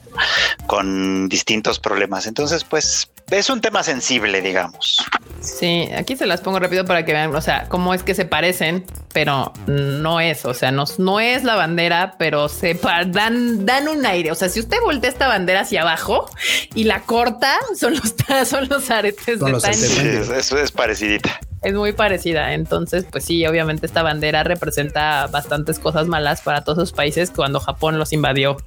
con 0.67 1.29
distintos 1.29 1.79
problemas. 1.79 2.27
Entonces 2.27 2.65
pues 2.65 3.09
es 3.31 3.49
un 3.49 3.61
tema 3.61 3.81
sensible, 3.81 4.41
digamos. 4.41 5.03
Sí, 5.39 5.89
aquí 5.97 6.15
se 6.15 6.25
las 6.25 6.41
pongo 6.41 6.59
rápido 6.59 6.85
para 6.85 7.05
que 7.05 7.13
vean, 7.13 7.35
o 7.35 7.41
sea, 7.41 7.67
cómo 7.69 7.93
es 7.93 8.03
que 8.03 8.15
se 8.15 8.25
parecen, 8.25 8.85
pero 9.13 9.53
no 9.67 10.19
es, 10.19 10.45
o 10.45 10.53
sea, 10.53 10.71
no, 10.71 10.85
no 10.97 11.19
es 11.19 11.43
la 11.43 11.55
bandera, 11.55 12.15
pero 12.17 12.49
se 12.49 12.79
dan, 13.07 13.65
dan 13.65 13.87
un 13.87 14.05
aire. 14.05 14.31
O 14.31 14.35
sea, 14.35 14.49
si 14.49 14.59
usted 14.59 14.77
voltea 14.83 15.09
esta 15.09 15.27
bandera 15.27 15.61
hacia 15.61 15.81
abajo 15.81 16.29
y 16.73 16.85
la 16.85 17.01
corta, 17.01 17.57
son 17.77 17.93
los, 17.95 18.13
son 18.49 18.64
los 18.69 18.89
aretes 18.89 19.39
de 19.39 19.51
los 19.51 19.63
eso 19.63 20.57
es 20.57 20.71
parecidita. 20.71 21.39
Es 21.61 21.73
muy 21.73 21.93
parecida. 21.93 22.53
Entonces, 22.53 23.05
pues 23.09 23.25
sí, 23.25 23.45
obviamente 23.47 23.87
esta 23.87 24.03
bandera 24.03 24.43
representa 24.43 25.27
bastantes 25.27 25.79
cosas 25.79 26.07
malas 26.07 26.41
para 26.41 26.63
todos 26.63 26.77
esos 26.77 26.91
países 26.91 27.31
cuando 27.31 27.59
Japón 27.59 27.97
los 27.97 28.13
invadió, 28.13 28.57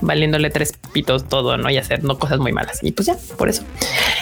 valiéndole 0.00 0.50
tres 0.50 0.72
pitos 0.92 1.28
todo, 1.28 1.56
¿no? 1.56 1.70
Y 1.70 1.76
hacer 1.76 2.02
no 2.02 2.18
cosas 2.18 2.40
muy 2.40 2.52
malas. 2.52 2.82
Y 2.82 2.90
pues 2.90 3.06
ya, 3.06 3.16
por 3.38 3.48
eso. 3.48 3.62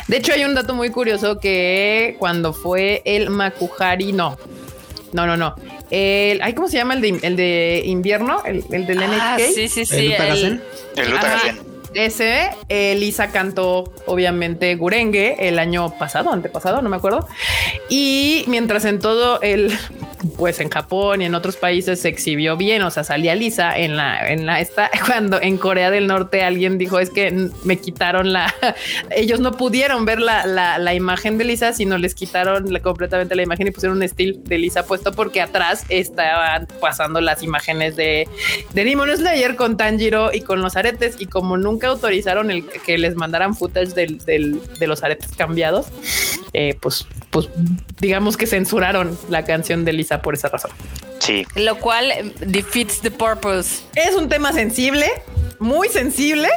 De 0.09 0.19
hecho, 0.19 0.35
hay 0.35 0.45
un 0.45 0.55
dato 0.55 0.75
muy 0.75 0.91
curioso 0.91 1.41
que 1.41 2.17
cuando 2.19 2.53
fue 2.53 3.01
el 3.07 3.31
Makuhari, 3.31 4.13
no, 4.13 4.37
no, 5.13 5.27
no, 5.27 5.39
no. 5.39 5.55
El, 5.91 6.43
¿cómo 6.55 6.69
se 6.69 6.77
llama 6.77 6.95
el 6.95 7.01
de, 7.01 7.19
el 7.23 7.37
de 7.37 7.83
invierno? 7.87 8.43
El, 8.45 8.65
el 8.73 8.87
del 8.87 9.03
ah, 9.03 9.39
Sí, 9.39 9.69
sí, 9.69 9.87
sí. 9.87 10.13
El, 10.13 10.61
el, 10.97 11.72
ese, 11.95 12.51
Elisa 12.69 13.31
cantó 13.31 13.93
obviamente 14.07 14.75
Gurengue 14.75 15.49
el 15.49 15.59
año 15.59 15.97
pasado, 15.99 16.33
antepasado, 16.33 16.83
no 16.83 16.89
me 16.89 16.97
acuerdo. 16.97 17.27
Y 17.89 18.45
mientras 18.49 18.85
en 18.85 18.99
todo 18.99 19.41
el, 19.43 19.73
pues 20.37 20.61
en 20.61 20.71
Japón 20.71 21.23
y 21.23 21.27
en 21.27 21.35
otros 21.35 21.57
países 21.57 22.01
se 22.01 22.09
exhibió 22.09 22.57
bien, 22.57 22.83
o 22.83 22.91
sea, 22.91 23.05
salía 23.05 23.35
Lisa 23.35 23.77
en 23.77 23.97
la, 23.97 24.31
en 24.31 24.47
la, 24.47 24.61
esta, 24.61 24.91
cuando 25.07 25.41
en 25.41 25.59
Corea 25.59 25.91
del 25.91 26.07
Norte 26.07 26.43
alguien 26.43 26.79
dijo 26.79 26.99
es 26.99 27.11
que 27.11 27.51
me 27.65 27.79
quitaron 27.79 28.33
la, 28.33 28.53
ellos 29.11 29.41
no 29.41 29.53
pudieron 29.53 30.05
ver 30.05 30.21
la, 30.21 30.47
la, 30.47 30.95
imagen 30.95 31.39
de 31.39 31.45
Lisa, 31.45 31.73
sino 31.73 31.99
les 31.99 32.15
quitaron 32.15 32.73
completamente 32.83 33.35
la 33.35 33.43
imagen 33.43 33.67
y 33.67 33.71
pusieron 33.71 33.97
un 33.97 34.03
estilo 34.03 34.39
de 34.45 34.59
Lisa 34.59 34.85
puesto 34.85 35.13
porque 35.13 35.41
atrás 35.41 35.85
estaban 35.89 36.69
pasando 36.81 37.21
las 37.21 37.43
imágenes 37.43 37.97
de, 37.97 38.29
de 38.75 38.85
Demon 38.85 39.15
Slayer 39.17 39.57
con 39.57 39.77
Tanjiro 39.77 40.33
y 40.33 40.43
con 40.43 40.61
los 40.61 40.77
aretes 40.77 41.17
y 41.19 41.27
como 41.27 41.57
nunca 41.57 41.82
autorizaron 41.87 42.51
el 42.51 42.65
que 42.67 42.99
les 42.99 43.15
mandaran 43.15 43.55
footage 43.57 43.95
de 43.95 44.87
los 44.87 45.03
aretes 45.03 45.33
cambiados, 45.37 45.87
eh, 46.53 46.77
pues, 46.81 47.07
pues 47.31 47.49
digamos 48.01 48.37
que 48.37 48.47
censuraron 48.47 49.19
la 49.29 49.45
canción 49.45 49.85
de 49.85 49.93
Lisa 49.93 50.23
por 50.23 50.35
esa 50.35 50.49
razón. 50.49 50.71
Sí. 51.19 51.47
Lo 51.55 51.79
cual 51.79 52.35
defeats 52.41 53.01
the 53.01 53.11
purpose. 53.11 53.83
Es 53.95 54.15
un 54.15 54.29
tema 54.29 54.53
sensible, 54.53 55.07
muy 55.59 55.89
sensible. 55.89 56.49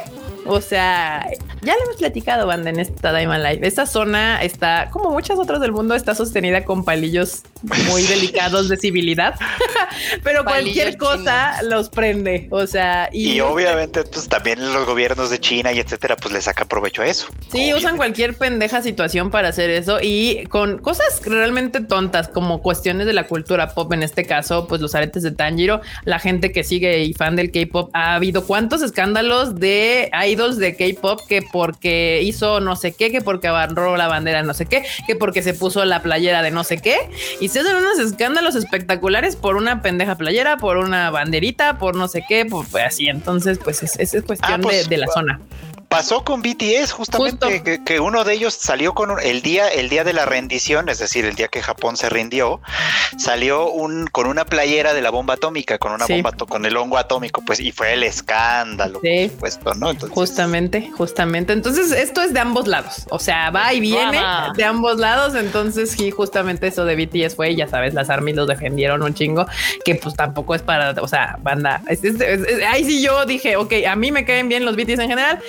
O 0.46 0.60
sea, 0.60 1.26
ya 1.62 1.74
le 1.74 1.82
hemos 1.84 1.96
platicado, 1.96 2.46
banda, 2.46 2.70
en 2.70 2.80
esta 2.80 3.12
Diamond 3.12 3.42
Life. 3.42 3.66
Esta 3.66 3.86
zona 3.86 4.42
está, 4.42 4.90
como 4.90 5.10
muchas 5.10 5.38
otras 5.38 5.60
del 5.60 5.72
mundo, 5.72 5.94
está 5.94 6.14
sostenida 6.14 6.64
con 6.64 6.84
palillos 6.84 7.42
muy 7.62 8.02
delicados 8.06 8.68
de 8.68 8.76
civilidad, 8.76 9.34
pero 10.22 10.44
cualquier 10.44 10.96
cosa 10.96 11.62
los 11.62 11.88
prende. 11.88 12.48
O 12.50 12.66
sea, 12.66 13.08
y, 13.12 13.40
obviamente, 13.40 14.04
pues 14.04 14.28
también 14.28 14.72
los 14.72 14.86
gobiernos 14.86 15.30
de 15.30 15.38
China 15.38 15.72
y 15.72 15.80
etcétera, 15.80 16.16
pues 16.16 16.32
le 16.32 16.40
sacan 16.40 16.68
provecho 16.68 17.02
a 17.02 17.06
eso. 17.06 17.26
Sí, 17.50 17.72
usan 17.74 17.96
cualquier 17.96 18.36
pendeja 18.36 18.82
situación 18.82 19.30
para 19.30 19.48
hacer 19.48 19.70
eso 19.70 19.98
y 20.00 20.46
con 20.46 20.78
cosas 20.78 21.20
realmente 21.24 21.80
tontas 21.80 22.28
como 22.28 22.62
cuestiones 22.62 23.06
de 23.06 23.12
la 23.12 23.26
cultura 23.26 23.74
pop. 23.74 23.92
En 23.92 24.02
este 24.02 24.24
caso, 24.24 24.66
pues 24.66 24.80
los 24.80 24.94
aretes 24.94 25.22
de 25.22 25.30
Tanjiro, 25.30 25.80
la 26.04 26.18
gente 26.18 26.52
que 26.52 26.64
sigue 26.64 27.02
y 27.04 27.14
fan 27.14 27.36
del 27.36 27.50
K-pop, 27.50 27.90
ha 27.92 28.14
habido 28.14 28.46
cuántos 28.46 28.82
escándalos 28.82 29.56
de 29.56 30.08
idols 30.36 30.58
de 30.58 30.76
K-pop 30.76 31.20
que 31.26 31.42
porque 31.42 32.20
hizo 32.22 32.60
no 32.60 32.76
sé 32.76 32.92
qué, 32.92 33.10
que 33.10 33.20
porque 33.20 33.48
agarró 33.48 33.96
la 33.96 34.08
bandera 34.08 34.42
no 34.42 34.54
sé 34.54 34.66
qué, 34.66 34.84
que 35.06 35.16
porque 35.16 35.42
se 35.42 35.54
puso 35.54 35.84
la 35.84 36.02
playera 36.02 36.42
de 36.42 36.50
no 36.50 36.64
sé 36.64 36.78
qué. 36.78 36.96
Y 37.40 37.48
se 37.48 37.60
hacen 37.60 37.76
unos 37.76 37.98
escándalos 37.98 38.54
espectaculares 38.54 39.36
por 39.36 39.56
una 39.56 39.82
pendeja 39.82 40.16
playera, 40.16 40.56
por 40.56 40.76
una 40.76 41.10
banderita, 41.10 41.78
por 41.78 41.96
no 41.96 42.08
sé 42.08 42.24
qué, 42.28 42.44
pues 42.44 42.74
así. 42.84 43.08
Entonces, 43.08 43.58
pues 43.62 43.82
es, 43.82 44.14
es 44.14 44.22
cuestión 44.24 44.60
ah, 44.60 44.62
pues, 44.62 44.88
de, 44.88 44.96
la 44.98 45.06
zona 45.08 45.40
pasó 45.96 46.24
con 46.24 46.42
BTS 46.42 46.92
justamente 46.92 47.82
que, 47.84 48.00
uno 48.00 48.24
de 48.24 48.34
ellos 48.34 48.54
salió 48.54 48.94
con 48.94 49.18
el 49.22 49.42
día 49.42 49.68
el 49.68 49.88
día 49.88 50.04
de 50.04 50.12
la 50.12 50.24
rendición 50.24 50.88
es 50.88 50.98
decir 50.98 51.24
el 51.24 51.34
día 51.34 51.48
que 51.48 51.62
Japón 51.62 51.96
se 51.96 52.08
rindió 52.08 52.60
salió 53.18 53.70
un 53.70 54.06
con 54.06 54.26
una 54.26 54.44
playera 54.44 54.94
de 54.94 55.02
la 55.02 55.10
bomba 55.10 55.34
atómica 55.34 55.78
con 55.78 55.92
una 55.92 56.06
bomba 56.06 56.32
con 56.32 56.64
el 56.66 56.76
hongo 56.76 56.98
atómico 56.98 57.42
pues 57.44 57.60
y 57.60 57.72
fue 57.72 57.94
el 57.94 58.02
escándalo 58.02 59.00
sí. 59.02 59.30
no 59.76 59.94
justamente 60.10 60.90
justamente. 60.96 61.52
Entonces 61.52 61.92
esto 61.92 62.22
es 62.22 62.32
de 62.32 62.40
ambos 62.40 62.66
lados. 62.66 63.06
O 63.10 63.18
sea 63.18 63.50
va 63.50 63.72
y 63.72 63.80
viene 63.80 64.20
de 64.56 64.64
ambos 64.64 64.98
lados. 64.98 65.34
Entonces 65.34 65.92
sí 65.92 66.10
justamente 66.10 66.66
eso 66.66 66.84
de 66.84 66.96
BTS 66.96 67.36
fue 67.36 67.54
ya 67.54 67.68
sabes 67.68 67.94
las 67.94 68.10
armies 68.10 68.36
los 68.36 68.48
defendieron 68.48 69.02
un 69.02 69.14
chingo 69.14 69.46
que 69.84 69.94
pues 69.96 70.14
tampoco 70.14 70.54
es 70.54 70.62
para 70.62 70.90
o 71.00 71.08
sea 71.08 71.38
banda 71.42 71.82
ahí 72.68 72.84
sí 72.84 73.02
yo 73.02 73.24
dije 73.26 73.56
ok 73.56 73.72
a 73.88 73.96
mí 73.96 74.12
me 74.12 74.24
caen 74.24 74.48
bien 74.48 74.64
los 74.64 74.76
BTS 74.76 74.98
en 74.98 75.08
general 75.08 75.42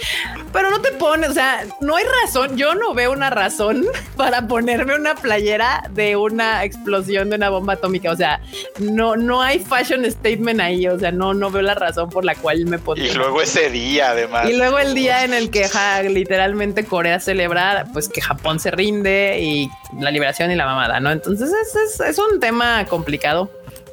pero 0.53 0.69
no 0.69 0.81
te 0.81 0.91
pones, 0.93 1.29
o 1.29 1.33
sea, 1.33 1.65
no 1.81 1.95
hay 1.95 2.05
razón. 2.23 2.57
Yo 2.57 2.75
no 2.75 2.93
veo 2.93 3.11
una 3.11 3.29
razón 3.29 3.85
para 4.17 4.47
ponerme 4.47 4.95
una 4.95 5.15
playera 5.15 5.83
de 5.91 6.15
una 6.15 6.63
explosión 6.63 7.29
de 7.29 7.35
una 7.35 7.49
bomba 7.49 7.73
atómica. 7.73 8.11
O 8.11 8.15
sea, 8.15 8.41
no, 8.79 9.15
no 9.15 9.41
hay 9.41 9.59
fashion 9.59 10.09
statement 10.09 10.59
ahí. 10.59 10.87
O 10.87 10.97
sea, 10.99 11.11
no, 11.11 11.33
no 11.33 11.51
veo 11.51 11.61
la 11.61 11.75
razón 11.75 12.09
por 12.09 12.25
la 12.25 12.35
cual 12.35 12.65
me 12.65 12.79
pondría. 12.79 13.11
Y 13.11 13.15
luego 13.15 13.41
ese 13.41 13.69
día, 13.69 14.11
además. 14.11 14.49
Y 14.49 14.57
luego 14.57 14.79
el 14.79 14.93
día 14.93 15.23
en 15.23 15.33
el 15.33 15.49
que 15.49 15.67
literalmente 16.09 16.85
Corea 16.85 17.19
celebra, 17.19 17.85
pues 17.93 18.09
que 18.09 18.21
Japón 18.21 18.59
se 18.59 18.71
rinde 18.71 19.39
y 19.41 19.69
la 19.99 20.11
liberación 20.11 20.51
y 20.51 20.55
la 20.55 20.65
mamada, 20.65 20.99
¿no? 20.99 21.11
Entonces 21.11 21.51
es, 21.51 21.99
es 21.99 22.17
un 22.17 22.39
tema 22.39 22.85
complicado. 22.85 23.49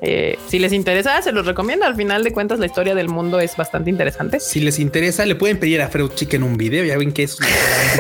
Eh, 0.07 0.39
si 0.49 0.59
les 0.59 0.73
interesa, 0.73 1.21
se 1.23 1.33
los 1.33 1.47
recomiendo. 1.47 1.87
Al 1.87 1.97
final 1.97 2.23
de 2.23 2.33
cuentas, 2.33 2.59
la 2.59 2.67
historia 2.67 2.95
del 2.95 3.09
mundo 3.09 3.41
es 3.41 3.57
bastante 3.57 3.91
interesante. 3.91 4.39
Si 4.39 4.61
les 4.61 4.79
interesa, 4.79 5.25
le 5.25 5.35
pueden 5.35 5.59
pedir 5.59 5.81
a 5.81 5.89
Freud 5.89 6.11
Chicken 6.15 6.43
un 6.43 6.57
video. 6.57 6.85
Ya 6.85 6.99
ven 6.99 7.13
que 7.13 7.23
es 7.25 7.39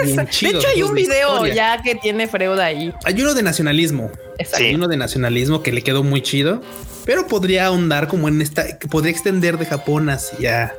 bien 0.04 0.26
chido. 0.28 0.52
De 0.54 0.58
hecho, 0.58 0.68
hay 0.68 0.82
un 0.82 0.94
video 0.94 1.46
ya 1.46 1.80
que 1.82 1.94
tiene 1.94 2.28
Freud 2.28 2.58
ahí. 2.58 2.92
Hay 3.04 3.20
uno 3.20 3.34
de 3.34 3.42
nacionalismo. 3.42 4.10
Hay 4.54 4.74
uno 4.74 4.88
de 4.88 4.96
nacionalismo 4.96 5.62
que 5.62 5.72
le 5.72 5.82
quedó 5.82 6.02
muy 6.02 6.20
chido 6.20 6.60
pero 7.04 7.26
podría 7.26 7.66
ahondar 7.66 8.08
como 8.08 8.28
en 8.28 8.40
esta, 8.40 8.64
podría 8.90 9.12
extender 9.12 9.58
de 9.58 9.66
Japón 9.66 10.08
hacia, 10.08 10.74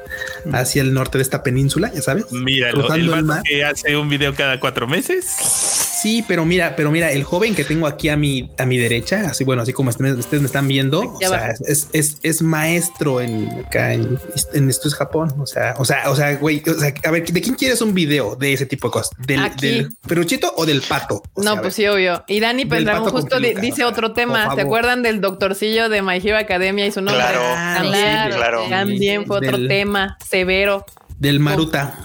hacia 0.52 0.82
el 0.82 0.94
norte 0.94 1.18
de 1.18 1.22
esta 1.22 1.44
península, 1.44 1.92
ya 1.94 2.02
sabes. 2.02 2.32
Mira, 2.32 2.70
el, 2.70 3.44
que 3.44 3.64
hace 3.64 3.96
un 3.96 4.10
video 4.10 4.34
cada 4.34 4.60
cuatro 4.60 4.88
meses. 4.88 5.95
Sí, 6.06 6.24
pero 6.28 6.46
mira, 6.46 6.76
pero 6.76 6.92
mira, 6.92 7.12
el 7.12 7.24
joven 7.24 7.56
que 7.56 7.64
tengo 7.64 7.88
aquí 7.88 8.10
a 8.10 8.16
mi, 8.16 8.52
a 8.60 8.66
mi 8.68 8.78
derecha, 8.78 9.22
así 9.22 9.44
bueno, 9.44 9.64
así 9.64 9.74
como 9.74 9.90
ustedes, 9.90 10.40
me 10.40 10.46
están 10.46 10.68
viendo, 10.68 11.02
o 11.02 11.18
sea, 11.18 11.50
es, 11.68 11.90
es, 11.94 12.20
es, 12.22 12.44
maestro 12.44 13.22
en 13.22 13.50
acá 13.66 13.92
en, 13.92 14.20
esto 14.54 14.88
es 14.88 14.94
Japón. 14.94 15.34
O 15.40 15.48
sea, 15.48 15.74
o 15.80 15.84
sea, 15.84 16.12
o 16.12 16.16
sea, 16.16 16.36
güey, 16.36 16.62
o 16.70 16.76
sea, 16.76 16.94
a 17.06 17.10
ver, 17.10 17.26
¿de 17.26 17.42
quién 17.42 17.56
quieres 17.56 17.82
un 17.82 17.96
video 17.96 18.36
de 18.36 18.54
ese 18.54 18.68
tipo 18.68 18.90
de 18.90 18.92
cosas? 18.92 19.18
¿Del, 19.18 19.56
del 19.56 19.90
peruchito 20.08 20.54
o 20.56 20.68
del 20.68 20.84
pato? 20.84 21.24
no, 21.38 21.60
pues 21.60 21.74
sí, 21.74 21.88
obvio. 21.88 22.24
Y 22.28 22.40
Dani 22.40 22.66
Pendragon 22.66 23.10
justo 23.10 23.40
dice 23.40 23.84
otro 23.84 24.14
tema. 24.14 24.54
¿Se 24.54 24.62
acuerdan 24.62 25.02
del 25.02 25.22
doctorcillo 25.22 25.90
de 25.90 26.04
My 26.04 26.18
Hero 26.24 26.38
Academia 26.38 26.86
y 26.86 26.92
su 26.92 27.02
nombre? 27.02 27.16
Claro, 27.16 27.40
también, 27.42 28.30
claro. 28.30 28.70
También 28.70 29.26
fue 29.26 29.38
otro 29.38 29.68
tema 29.68 30.20
severo. 30.24 30.86
Del 31.18 31.40
Maruta. 31.40 31.98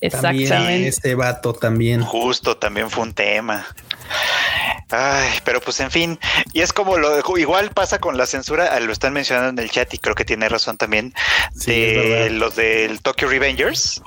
Exactamente. 0.00 0.88
este 0.88 1.14
vato 1.14 1.52
también. 1.52 2.02
Justo, 2.02 2.56
también 2.56 2.90
fue 2.90 3.04
un 3.04 3.14
tema. 3.14 3.66
Ay, 4.90 5.28
pero 5.44 5.60
pues 5.60 5.80
en 5.80 5.90
fin, 5.90 6.18
y 6.54 6.62
es 6.62 6.72
como 6.72 6.96
lo 6.96 7.20
igual 7.36 7.70
pasa 7.70 7.98
con 7.98 8.16
la 8.16 8.24
censura, 8.24 8.70
ah, 8.72 8.80
lo 8.80 8.90
están 8.90 9.12
mencionando 9.12 9.50
en 9.50 9.58
el 9.58 9.70
chat 9.70 9.92
y 9.92 9.98
creo 9.98 10.14
que 10.14 10.24
tiene 10.24 10.48
razón 10.48 10.78
también 10.78 11.12
de 11.66 12.30
los 12.30 12.56
del 12.56 13.02
Tokyo 13.02 13.28
Revengers 13.28 14.00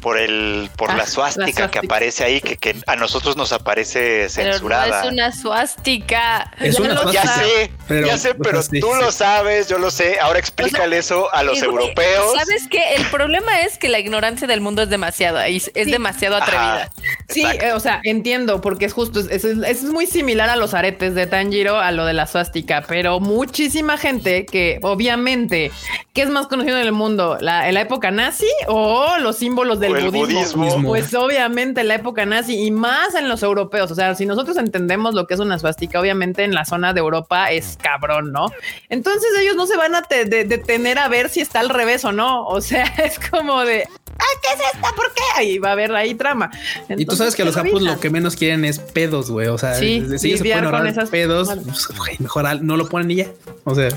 por 0.00 0.16
el 0.16 0.70
por 0.76 0.90
ah, 0.90 0.96
la 0.96 1.06
suástica 1.06 1.70
que 1.70 1.80
aparece 1.80 2.24
ahí 2.24 2.40
que, 2.40 2.76
a 2.86 2.96
nosotros 2.96 3.36
nos 3.36 3.52
aparece 3.52 4.28
censurada. 4.30 4.84
Pero 4.84 5.06
es 5.06 5.12
una 5.12 5.32
suástica. 5.32 6.50
Es 6.58 6.78
ya, 6.78 6.82
una 6.82 7.12
ya 7.12 7.26
sé, 7.26 7.72
pero, 7.86 8.06
ya 8.06 8.16
sé, 8.16 8.34
pero 8.34 8.62
tú 8.62 8.94
lo 8.94 9.12
sabes, 9.12 9.68
yo 9.68 9.78
lo 9.78 9.90
sé. 9.90 10.18
Ahora 10.18 10.38
explícale 10.38 10.96
eso 10.96 11.32
a 11.34 11.42
los 11.42 11.60
europeos. 11.62 12.32
Sabes 12.38 12.68
que 12.68 12.94
el 12.94 13.04
problema 13.06 13.60
es 13.60 13.76
que 13.76 13.90
la 13.90 13.98
ignorancia 13.98 14.46
del 14.46 14.62
mundo 14.62 14.82
es 14.82 14.88
demasiado, 14.88 15.40
es, 15.40 15.70
demasiado 15.74 16.36
atrevida. 16.36 16.90
sí, 17.28 17.44
eh, 17.44 17.72
o 17.72 17.80
sea, 17.80 18.00
entiendo 18.04 18.62
porque 18.62 18.86
es 18.86 18.94
justo, 18.94 19.20
es, 19.20 19.26
es 19.26 19.41
muy 19.84 20.06
simple 20.06 20.22
similar 20.22 20.50
a 20.50 20.54
los 20.54 20.72
aretes 20.72 21.16
de 21.16 21.26
Tanjiro, 21.26 21.80
a 21.80 21.90
lo 21.90 22.06
de 22.06 22.12
la 22.12 22.28
suástica, 22.28 22.84
pero 22.86 23.18
muchísima 23.18 23.98
gente 23.98 24.46
que 24.46 24.78
obviamente, 24.80 25.72
¿qué 26.12 26.22
es 26.22 26.30
más 26.30 26.46
conocido 26.46 26.78
en 26.78 26.86
el 26.86 26.92
mundo? 26.92 27.38
¿La, 27.40 27.72
¿La 27.72 27.80
época 27.80 28.12
nazi 28.12 28.46
o 28.68 29.16
los 29.18 29.34
símbolos 29.34 29.80
del 29.80 30.10
budismo? 30.12 30.84
Pues 30.84 31.12
obviamente 31.14 31.82
la 31.82 31.96
época 31.96 32.24
nazi 32.24 32.66
y 32.66 32.70
más 32.70 33.16
en 33.16 33.28
los 33.28 33.42
europeos. 33.42 33.90
O 33.90 33.96
sea, 33.96 34.14
si 34.14 34.26
nosotros 34.26 34.56
entendemos 34.58 35.14
lo 35.14 35.26
que 35.26 35.34
es 35.34 35.40
una 35.40 35.58
suástica, 35.58 35.98
obviamente 35.98 36.44
en 36.44 36.54
la 36.54 36.64
zona 36.64 36.92
de 36.92 37.00
Europa 37.00 37.50
es 37.50 37.76
cabrón, 37.82 38.30
¿no? 38.30 38.46
Entonces 38.90 39.28
ellos 39.40 39.56
no 39.56 39.66
se 39.66 39.76
van 39.76 39.96
a 39.96 40.02
detener 40.02 41.00
a 41.00 41.08
ver 41.08 41.30
si 41.30 41.40
está 41.40 41.58
al 41.58 41.68
revés 41.68 42.04
o 42.04 42.12
no. 42.12 42.46
O 42.46 42.60
sea, 42.60 42.84
es 43.04 43.18
como 43.18 43.64
de, 43.64 43.88
ah, 44.22 44.38
¿qué 44.40 44.48
es 44.54 44.72
esta? 44.72 44.94
¿Por 44.94 45.12
qué? 45.12 45.22
Ahí 45.34 45.58
va 45.58 45.70
a 45.70 45.72
haber 45.72 45.92
ahí 45.96 46.14
trama. 46.14 46.52
y 46.88 47.04
tú 47.06 47.16
sabes 47.16 47.34
que 47.34 47.44
los 47.44 47.56
japos 47.56 47.82
lo 47.82 47.98
que 47.98 48.08
menos 48.08 48.36
quieren 48.36 48.64
es 48.64 48.78
pedos, 48.78 49.31
güey. 49.32 49.48
O 49.48 49.58
sea, 49.58 49.74
sí, 49.74 50.04
si 50.18 50.32
ellos 50.32 50.40
se 50.40 50.70
con 50.70 50.86
esas 50.86 51.10
pedos, 51.10 51.48
pues, 51.48 52.20
mejor 52.20 52.62
no 52.62 52.76
lo 52.76 52.88
ponen 52.88 53.10
y 53.10 53.16
ya. 53.16 53.26
O 53.64 53.74
sea, 53.74 53.88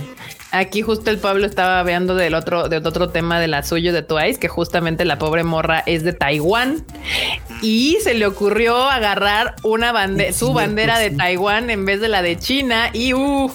aquí 0.52 0.82
justo 0.82 1.10
el 1.12 1.18
Pablo 1.18 1.46
estaba 1.46 1.80
hablando 1.80 2.16
del 2.16 2.34
otro, 2.34 2.70
de 2.70 2.78
otro 2.78 3.10
tema 3.10 3.40
de 3.40 3.48
la 3.48 3.64
suyo 3.64 3.94
de 3.94 4.02
Twice, 4.02 4.40
que 4.40 4.48
justamente 4.48 5.06
la 5.06 5.20
pobre 5.20 5.44
morra 5.44 5.84
es 5.86 6.04
de 6.04 6.14
Taiwán 6.14 6.86
y 7.62 7.98
se 8.04 8.14
le 8.14 8.26
ocurrió 8.26 8.90
agarrar 8.90 9.56
una 9.64 9.92
bandera, 9.92 10.34
su 10.34 10.54
bandera 10.54 11.00
de 11.00 11.12
Taiwán 11.12 11.70
en 11.70 11.86
vez 11.86 12.02
de 12.02 12.08
la 12.08 12.22
de 12.22 12.38
China 12.38 12.90
y 12.94 13.14
uh, 13.14 13.52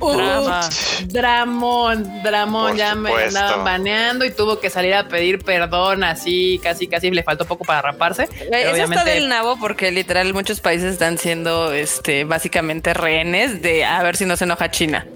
Drama. 0.00 0.68
Dramón, 1.06 2.22
Dramón, 2.22 2.76
ya 2.76 2.94
me 2.94 3.10
andaban 3.12 3.64
baneando 3.64 4.24
y 4.24 4.30
tuvo 4.30 4.58
que 4.60 4.70
salir 4.70 4.94
a 4.94 5.08
pedir 5.08 5.44
perdón 5.44 6.04
así, 6.04 6.60
casi, 6.62 6.86
casi 6.86 7.10
le 7.10 7.22
faltó 7.22 7.44
poco 7.44 7.64
para 7.64 7.82
raparse. 7.82 8.28
Eso 8.50 8.84
está 8.84 9.04
del 9.04 9.28
nabo 9.28 9.56
porque 9.58 9.90
literal 9.90 10.32
muchos 10.34 10.60
países 10.60 10.92
están 10.92 11.18
siendo 11.18 11.72
este 11.72 12.24
básicamente 12.24 12.94
rehenes 12.94 13.62
de 13.62 13.84
a 13.84 14.02
ver 14.02 14.16
si 14.16 14.24
no 14.24 14.36
se 14.36 14.44
enoja 14.44 14.70
China. 14.70 15.06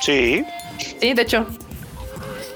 Sí. 0.00 0.44
Sí, 1.00 1.14
de 1.14 1.22
hecho. 1.22 1.46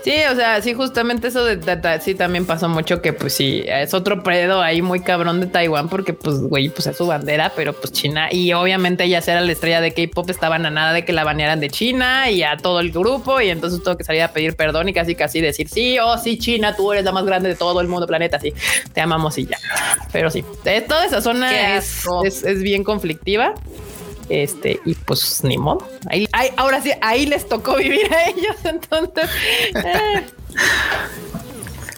Sí, 0.05 0.13
o 0.31 0.35
sea, 0.37 0.61
sí, 0.61 0.75
justamente 0.75 1.29
eso 1.29 1.47
de, 1.47 1.59
sí 2.03 2.15
también 2.15 2.45
pasó 2.45 2.69
mucho 2.69 3.01
que 3.01 3.15
pues 3.15 3.33
sí, 3.33 3.65
es 3.67 3.95
otro 3.95 4.23
predo 4.23 4.61
ahí 4.61 4.83
muy 4.83 5.01
cabrón 5.01 5.41
de 5.41 5.47
Taiwán 5.47 5.89
porque 5.89 6.13
pues 6.13 6.43
güey, 6.43 6.69
pues 6.69 6.87
es 6.87 6.99
su 6.99 7.07
bandera, 7.07 7.55
pero 7.57 7.73
pues 7.73 7.91
China 7.91 8.29
y 8.31 8.53
obviamente 8.53 9.05
ella 9.05 9.23
era 9.27 9.41
la 9.41 9.51
estrella 9.51 9.81
de 9.81 9.95
K-pop 9.95 10.29
estaban 10.29 10.67
a 10.67 10.71
nada 10.71 10.93
de 10.93 11.07
que 11.07 11.15
la 11.15 11.25
banearan 11.25 11.59
de 11.59 11.71
China 11.71 12.31
y 12.31 12.43
a 12.43 12.59
todo 12.59 12.81
el 12.81 12.93
grupo 12.93 13.41
y 13.41 13.49
entonces 13.49 13.83
tuvo 13.83 13.97
que 13.97 14.05
salir 14.05 14.21
a 14.21 14.29
pedir 14.29 14.57
perdón 14.57 14.91
y 14.91 14.93
casi 14.93 15.15
casi 15.15 15.41
decir 15.41 15.71
sí, 15.71 15.99
oh 15.99 16.19
sí, 16.19 16.37
China, 16.37 16.77
tú 16.77 16.93
eres 16.93 17.07
la 17.07 17.13
más 17.13 17.25
grande 17.25 17.49
de 17.49 17.55
todo 17.55 17.81
el 17.81 17.89
mundo, 17.89 18.07
planeta, 18.07 18.39
sí, 18.39 18.53
te 18.93 19.01
amamos 19.01 19.39
y 19.39 19.47
ya. 19.47 19.57
Pero 20.13 20.31
sí, 20.31 20.45
toda 20.87 21.07
esa 21.07 21.23
zona 21.23 21.79
es, 21.79 22.05
es 22.45 22.63
bien 22.63 22.85
conflictiva. 22.85 23.55
Este, 24.29 24.81
y 24.85 24.95
pues 24.95 25.43
ni 25.45 25.59
modo. 25.59 25.87
Ahí, 26.11 26.27
ahora 26.57 26.81
sí, 26.81 26.93
ahí 27.01 27.27
les 27.27 27.49
tocó 27.49 27.77
vivir 27.77 28.13
a 28.13 28.29
ellos. 28.29 28.57
Entonces, 28.65 29.29
eh. 29.75 30.25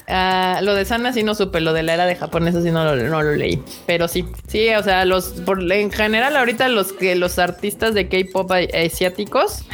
Ah, 0.09 0.61
lo 0.63 0.75
de 0.75 0.85
Sana 0.85 1.13
sí 1.13 1.23
no 1.23 1.35
supe, 1.35 1.61
lo 1.61 1.73
de 1.73 1.83
la 1.83 1.95
era 1.95 2.07
de 2.07 2.15
Japón, 2.15 2.47
eso 2.47 2.63
sí 2.63 2.71
no 2.71 2.95
lo, 2.95 3.35
leí. 3.35 3.61
Pero 3.87 4.07
sí, 4.07 4.25
sí, 4.47 4.69
o 4.75 4.83
sea, 4.83 5.05
los 5.05 5.27
por, 5.45 5.61
en 5.73 5.91
general, 5.91 6.37
ahorita 6.37 6.69
los 6.69 6.93
que 6.93 7.17
los 7.17 7.39
artistas 7.39 7.95
de 7.95 8.09
K-pop 8.09 8.51
asiáticos 8.53 9.65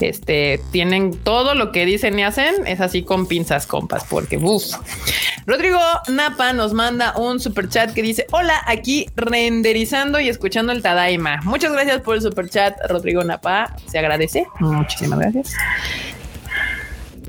este, 0.00 0.60
tienen 0.70 1.16
todo 1.18 1.54
lo 1.54 1.72
que 1.72 1.86
dicen 1.86 2.18
y 2.18 2.22
hacen, 2.22 2.66
es 2.66 2.80
así 2.80 3.02
con 3.02 3.26
pinzas, 3.26 3.66
compas, 3.66 4.04
porque 4.08 4.36
uff. 4.36 4.64
Rodrigo 5.46 5.80
Napa 6.08 6.52
nos 6.52 6.72
manda 6.72 7.16
un 7.16 7.40
super 7.40 7.68
chat 7.68 7.92
que 7.92 8.02
dice: 8.02 8.26
Hola, 8.30 8.62
aquí 8.66 9.08
renderizando 9.16 10.20
y 10.20 10.28
escuchando 10.28 10.72
el 10.72 10.82
Tadaima. 10.82 11.40
Muchas 11.42 11.72
gracias 11.72 12.00
por 12.02 12.14
el 12.14 12.22
super 12.22 12.48
chat, 12.48 12.76
Rodrigo 12.88 13.24
Napa. 13.24 13.74
Se 13.86 13.98
agradece. 13.98 14.46
Muchísimas 14.60 15.18
gracias. 15.18 15.54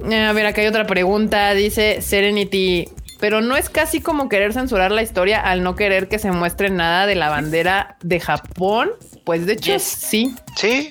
A 0.04 0.34
ver, 0.34 0.46
acá 0.46 0.62
hay 0.62 0.68
otra 0.68 0.88
pregunta. 0.88 1.54
Dice 1.54 2.02
Serenity, 2.02 2.90
pero 3.20 3.40
no 3.42 3.56
es 3.56 3.70
casi 3.70 4.02
como 4.02 4.30
querer 4.30 4.52
censurar 4.54 4.92
la 4.92 5.04
historia 5.04 5.40
al 5.40 5.64
no 5.64 5.76
querer 5.76 6.08
que 6.08 6.20
se 6.20 6.32
muestre 6.32 6.70
nada 6.70 7.06
de 7.06 7.16
la 7.16 7.30
bandera 7.30 7.98
de 8.02 8.20
Japón. 8.20 8.92
Pues 9.24 9.46
de 9.46 9.54
hecho, 9.54 9.78
sí. 9.78 10.36
Sí, 10.56 10.90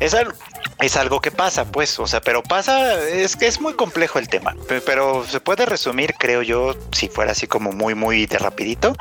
es 0.00 0.14
algo, 0.14 0.32
es 0.80 0.96
algo 0.96 1.20
que 1.20 1.30
pasa, 1.30 1.64
pues, 1.66 1.98
o 1.98 2.06
sea, 2.06 2.20
pero 2.20 2.42
pasa, 2.42 3.02
es 3.04 3.36
que 3.36 3.46
es 3.46 3.60
muy 3.60 3.74
complejo 3.74 4.18
el 4.18 4.28
tema, 4.28 4.56
pero 4.86 5.26
se 5.26 5.40
puede 5.40 5.66
resumir, 5.66 6.14
creo 6.18 6.42
yo, 6.42 6.74
si 6.92 7.08
fuera 7.08 7.32
así 7.32 7.46
como 7.46 7.72
muy, 7.72 7.94
muy 7.94 8.26
de 8.26 8.38
rapidito, 8.38 8.94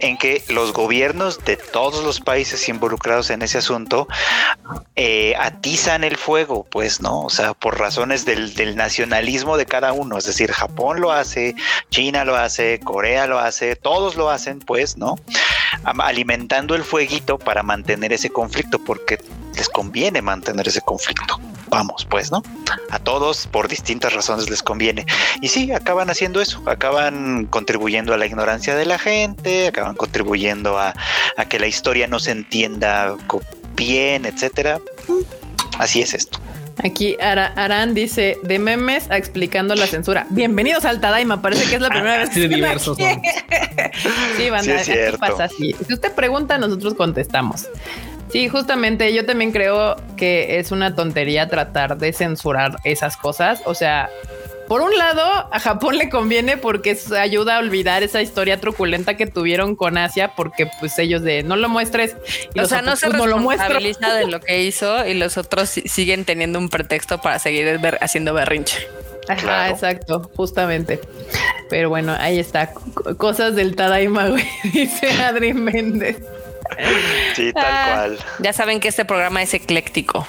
en 0.00 0.18
que 0.18 0.44
los 0.48 0.72
gobiernos 0.72 1.44
de 1.44 1.56
todos 1.56 2.04
los 2.04 2.20
países 2.20 2.68
involucrados 2.68 3.30
en 3.30 3.42
ese 3.42 3.58
asunto 3.58 4.06
eh, 4.96 5.34
atizan 5.38 6.04
el 6.04 6.16
fuego, 6.16 6.64
pues, 6.64 7.00
¿no? 7.00 7.22
O 7.22 7.30
sea, 7.30 7.54
por 7.54 7.78
razones 7.78 8.24
del, 8.26 8.54
del 8.54 8.76
nacionalismo 8.76 9.56
de 9.56 9.66
cada 9.66 9.92
uno, 9.92 10.18
es 10.18 10.24
decir, 10.24 10.52
Japón 10.52 11.00
lo 11.00 11.10
hace, 11.10 11.54
China 11.90 12.24
lo 12.24 12.36
hace, 12.36 12.80
Corea 12.80 13.26
lo 13.26 13.38
hace, 13.38 13.76
todos 13.76 14.16
lo 14.16 14.28
hacen, 14.28 14.60
pues, 14.60 14.98
¿no? 14.98 15.16
Alimentando 15.84 16.74
el 16.74 16.84
fueguito 16.84 17.38
para 17.38 17.62
mantener 17.62 18.12
ese 18.12 18.30
conflicto, 18.30 18.78
porque 18.78 19.18
les 19.56 19.68
conviene 19.68 20.22
mantener 20.22 20.68
ese 20.68 20.80
conflicto. 20.80 21.38
Vamos, 21.68 22.06
pues, 22.08 22.30
¿no? 22.30 22.42
A 22.90 22.98
todos 22.98 23.46
por 23.46 23.68
distintas 23.68 24.12
razones 24.12 24.48
les 24.48 24.62
conviene. 24.62 25.06
Y 25.40 25.48
sí, 25.48 25.72
acaban 25.72 26.10
haciendo 26.10 26.40
eso, 26.40 26.62
acaban 26.66 27.46
contribuyendo 27.46 28.14
a 28.14 28.16
la 28.16 28.26
ignorancia 28.26 28.76
de 28.76 28.84
la 28.84 28.98
gente, 28.98 29.68
acaban 29.68 29.94
contribuyendo 29.96 30.78
a, 30.78 30.94
que 31.48 31.58
la 31.58 31.66
historia 31.66 32.06
no 32.06 32.18
se 32.20 32.30
entienda 32.30 33.16
bien, 33.74 34.24
etcétera. 34.24 34.78
Así 35.78 36.00
es 36.00 36.14
esto. 36.14 36.38
Aquí 36.82 37.16
Aran 37.20 37.94
dice 37.94 38.38
de 38.42 38.58
memes 38.58 39.10
a 39.10 39.16
explicando 39.16 39.74
la 39.74 39.86
censura. 39.86 40.26
Bienvenidos 40.30 40.84
al 40.84 41.00
Tadaima. 41.00 41.40
Parece 41.40 41.68
que 41.68 41.76
es 41.76 41.80
la 41.80 41.88
primera 41.88 42.18
vez 42.18 42.30
que 42.30 42.48
diversos 42.48 42.98
Sí, 44.36 44.50
banda, 44.50 44.78
sí 44.82 44.92
pasa 45.18 45.44
así. 45.44 45.74
Si 45.86 45.94
usted 45.94 46.12
pregunta, 46.12 46.58
nosotros 46.58 46.94
contestamos. 46.94 47.66
Sí, 48.34 48.48
justamente 48.48 49.14
yo 49.14 49.24
también 49.24 49.52
creo 49.52 49.94
que 50.16 50.58
es 50.58 50.72
una 50.72 50.96
tontería 50.96 51.48
tratar 51.48 51.98
de 51.98 52.12
censurar 52.12 52.78
esas 52.82 53.16
cosas. 53.16 53.62
O 53.64 53.74
sea, 53.74 54.10
por 54.66 54.80
un 54.80 54.98
lado, 54.98 55.22
a 55.52 55.60
Japón 55.60 55.98
le 55.98 56.10
conviene 56.10 56.56
porque 56.56 56.98
ayuda 57.16 57.54
a 57.54 57.58
olvidar 57.60 58.02
esa 58.02 58.22
historia 58.22 58.60
truculenta 58.60 59.16
que 59.16 59.26
tuvieron 59.26 59.76
con 59.76 59.96
Asia, 59.98 60.32
porque 60.34 60.68
pues 60.80 60.98
ellos 60.98 61.22
de 61.22 61.44
no 61.44 61.54
lo 61.54 61.68
muestres. 61.68 62.16
o 62.60 62.66
sea, 62.66 62.82
no 62.82 62.96
se 62.96 63.08
no 63.10 63.24
lo 63.28 63.36
responsabiliza 63.36 64.12
de 64.14 64.26
lo 64.26 64.40
que 64.40 64.64
hizo 64.64 65.06
y 65.06 65.14
los 65.14 65.38
otros 65.38 65.68
siguen 65.68 66.24
teniendo 66.24 66.58
un 66.58 66.70
pretexto 66.70 67.20
para 67.20 67.38
seguir 67.38 67.78
haciendo 68.00 68.34
berrinche. 68.34 68.78
Ajá, 69.28 69.70
exacto, 69.70 70.28
justamente. 70.34 70.98
Pero 71.70 71.88
bueno, 71.88 72.16
ahí 72.18 72.40
está. 72.40 72.72
Cosas 73.16 73.54
del 73.54 73.76
Tadaima, 73.76 74.26
güey, 74.30 74.44
dice 74.72 75.08
Adri 75.22 75.54
Méndez. 75.54 76.16
Sí, 77.34 77.52
tal 77.52 77.64
ah, 77.66 77.94
cual. 77.94 78.18
Ya 78.38 78.52
saben 78.52 78.80
que 78.80 78.88
este 78.88 79.04
programa 79.04 79.42
es 79.42 79.54
ecléctico. 79.54 80.26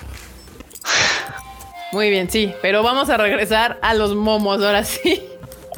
Muy 1.92 2.10
bien, 2.10 2.30
sí, 2.30 2.54
pero 2.62 2.84
vamos 2.84 3.10
a 3.10 3.18
regresar 3.18 3.80
a 3.82 3.94
los 3.94 4.16
momos 4.16 4.64
ahora 4.64 4.84
sí. 4.84 5.24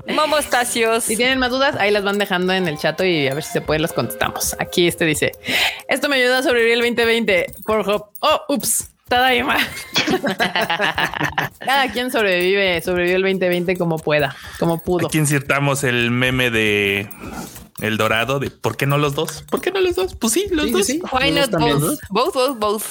Momostacios. 0.07 1.03
Si 1.03 1.17
tienen 1.17 1.37
más 1.37 1.51
dudas, 1.51 1.75
ahí 1.77 1.91
las 1.91 2.03
van 2.03 2.17
dejando 2.17 2.53
en 2.53 2.67
el 2.67 2.77
chat 2.77 2.99
y 3.01 3.27
a 3.27 3.33
ver 3.33 3.43
si 3.43 3.51
se 3.51 3.61
puede, 3.61 3.81
las 3.81 3.93
contestamos. 3.93 4.55
Aquí 4.59 4.87
este 4.87 5.05
dice: 5.05 5.33
Esto 5.87 6.07
me 6.07 6.15
ayuda 6.15 6.39
a 6.39 6.43
sobrevivir 6.43 6.75
el 6.75 6.79
2020. 6.79 7.53
Por 7.65 8.11
Oh, 8.21 8.41
ups. 8.47 8.89
Tadaima. 9.07 9.57
Cada 11.59 11.91
quien 11.91 12.11
sobrevive, 12.11 12.81
sobrevive 12.81 13.15
el 13.15 13.21
2020 13.21 13.77
como 13.77 13.97
pueda, 13.97 14.35
como 14.59 14.83
pudo. 14.83 15.07
Aquí 15.07 15.17
insertamos 15.17 15.83
el 15.83 16.11
meme 16.11 16.49
de 16.49 17.09
el 17.79 17.97
dorado 17.97 18.39
de 18.39 18.49
¿por 18.49 18.77
qué 18.77 18.85
no 18.85 18.97
los 18.97 19.15
dos? 19.15 19.43
¿Por 19.49 19.61
qué 19.61 19.71
no 19.71 19.79
los 19.79 19.95
dos? 19.95 20.15
Pues 20.15 20.33
sí, 20.33 20.47
los 20.51 20.71
dos. 20.71 20.85
Sí, 20.85 21.01
Why 21.11 21.31
not 21.31 21.51
both? 21.51 21.99
Both, 22.09 22.33
both, 22.33 22.59
both. 22.59 22.83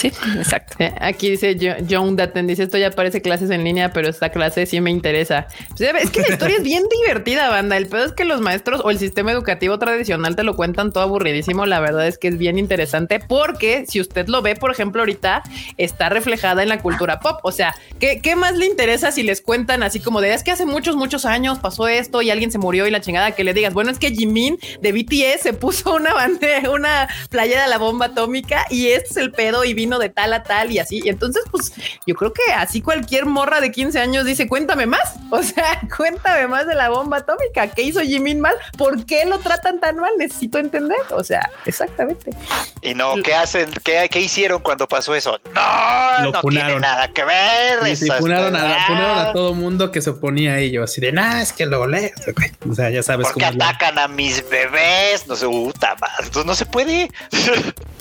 Sí, 0.00 0.10
exacto. 0.38 0.76
Eh, 0.78 0.94
aquí 0.98 1.28
dice 1.28 1.54
John 1.88 2.16
Datten, 2.16 2.46
dice 2.46 2.62
esto 2.62 2.78
ya 2.78 2.90
parece 2.90 3.20
clases 3.20 3.50
en 3.50 3.64
línea, 3.64 3.92
pero 3.92 4.08
esta 4.08 4.30
clase 4.30 4.64
sí 4.64 4.80
me 4.80 4.90
interesa. 4.90 5.46
Pues, 5.76 5.92
es 6.04 6.10
que 6.10 6.22
la 6.22 6.28
historia 6.30 6.56
es 6.56 6.62
bien 6.62 6.84
divertida, 7.02 7.50
banda. 7.50 7.76
El 7.76 7.86
pedo 7.86 8.06
es 8.06 8.12
que 8.12 8.24
los 8.24 8.40
maestros 8.40 8.80
o 8.82 8.90
el 8.90 8.98
sistema 8.98 9.30
educativo 9.32 9.78
tradicional 9.78 10.36
te 10.36 10.42
lo 10.42 10.56
cuentan 10.56 10.90
todo 10.90 11.04
aburridísimo. 11.04 11.66
La 11.66 11.80
verdad 11.80 12.06
es 12.06 12.16
que 12.16 12.28
es 12.28 12.38
bien 12.38 12.58
interesante 12.58 13.20
porque 13.20 13.84
si 13.86 14.00
usted 14.00 14.28
lo 14.28 14.40
ve, 14.40 14.56
por 14.56 14.70
ejemplo, 14.70 15.02
ahorita 15.02 15.42
está 15.76 16.08
reflejada 16.08 16.62
en 16.62 16.70
la 16.70 16.78
cultura 16.78 17.20
pop. 17.20 17.38
O 17.42 17.52
sea, 17.52 17.74
¿qué, 17.98 18.22
qué 18.22 18.36
más 18.36 18.56
le 18.56 18.64
interesa 18.64 19.12
si 19.12 19.22
les 19.22 19.42
cuentan 19.42 19.82
así 19.82 20.00
como 20.00 20.22
de 20.22 20.32
es 20.32 20.42
que 20.42 20.50
hace 20.50 20.64
muchos, 20.64 20.96
muchos 20.96 21.26
años 21.26 21.58
pasó 21.58 21.88
esto 21.88 22.22
y 22.22 22.30
alguien 22.30 22.50
se 22.50 22.58
murió 22.58 22.86
y 22.86 22.90
la 22.90 23.02
chingada 23.02 23.32
que 23.32 23.44
le 23.44 23.52
digas, 23.52 23.74
bueno, 23.74 23.90
es 23.90 23.98
que 23.98 24.12
Jimin 24.12 24.58
de 24.80 24.92
BTS 24.92 25.42
se 25.42 25.52
puso 25.52 25.94
una 25.94 26.14
bandera, 26.14 26.70
una 26.70 27.06
playera 27.28 27.64
de 27.64 27.68
la 27.68 27.76
bomba 27.76 28.06
atómica 28.06 28.64
y 28.70 28.86
este 28.86 29.10
es 29.10 29.16
el 29.18 29.32
pedo 29.32 29.64
y 29.64 29.74
vino 29.74 29.89
de 29.98 30.08
tal 30.08 30.32
a 30.32 30.42
tal 30.42 30.70
y 30.70 30.78
así. 30.78 31.00
Y 31.04 31.08
entonces, 31.08 31.42
pues 31.50 31.72
yo 32.06 32.14
creo 32.14 32.32
que 32.32 32.52
así 32.52 32.80
cualquier 32.82 33.26
morra 33.26 33.60
de 33.60 33.70
15 33.70 33.98
años 33.98 34.24
dice, 34.24 34.48
cuéntame 34.48 34.86
más. 34.86 35.14
O 35.32 35.44
sea, 35.44 35.80
cuéntame 35.96 36.48
más 36.48 36.66
de 36.66 36.74
la 36.74 36.88
bomba 36.88 37.18
atómica. 37.18 37.68
¿Qué 37.68 37.82
hizo 37.82 38.00
Jimin 38.00 38.40
mal? 38.40 38.54
¿Por 38.76 39.06
qué 39.06 39.24
lo 39.24 39.38
tratan 39.38 39.78
tan 39.78 39.96
mal? 39.96 40.10
Necesito 40.18 40.58
entender. 40.58 40.98
O 41.10 41.22
sea, 41.22 41.48
exactamente. 41.66 42.32
Y 42.82 42.94
no, 42.94 43.14
¿qué 43.22 43.34
hacen? 43.34 43.70
¿Qué, 43.84 44.08
qué 44.10 44.20
hicieron 44.20 44.60
cuando 44.60 44.88
pasó 44.88 45.14
eso? 45.14 45.38
No, 45.54 46.32
no 46.32 46.40
tiene 46.42 46.80
nada 46.80 47.08
que 47.12 47.24
ver. 47.24 47.86
Y 47.86 47.94
se 47.94 48.12
funaron 48.14 48.56
a, 48.56 49.28
a 49.28 49.32
todo 49.32 49.54
mundo 49.54 49.92
que 49.92 50.02
se 50.02 50.10
oponía 50.10 50.54
a 50.54 50.58
ello. 50.58 50.82
Así 50.82 51.00
de, 51.00 51.12
nada, 51.12 51.40
es 51.40 51.52
que 51.52 51.64
lo 51.66 51.86
le. 51.86 52.12
O 52.68 52.74
sea, 52.74 52.90
ya 52.90 53.02
sabes 53.02 53.28
cómo. 53.32 53.46
atacan 53.46 53.98
a 53.98 54.08
mis 54.08 54.48
bebés? 54.48 55.26
No 55.26 55.36
se 55.36 55.46
gusta 55.46 55.96
más. 56.00 56.44
No 56.44 56.54
se 56.54 56.66
puede. 56.66 57.08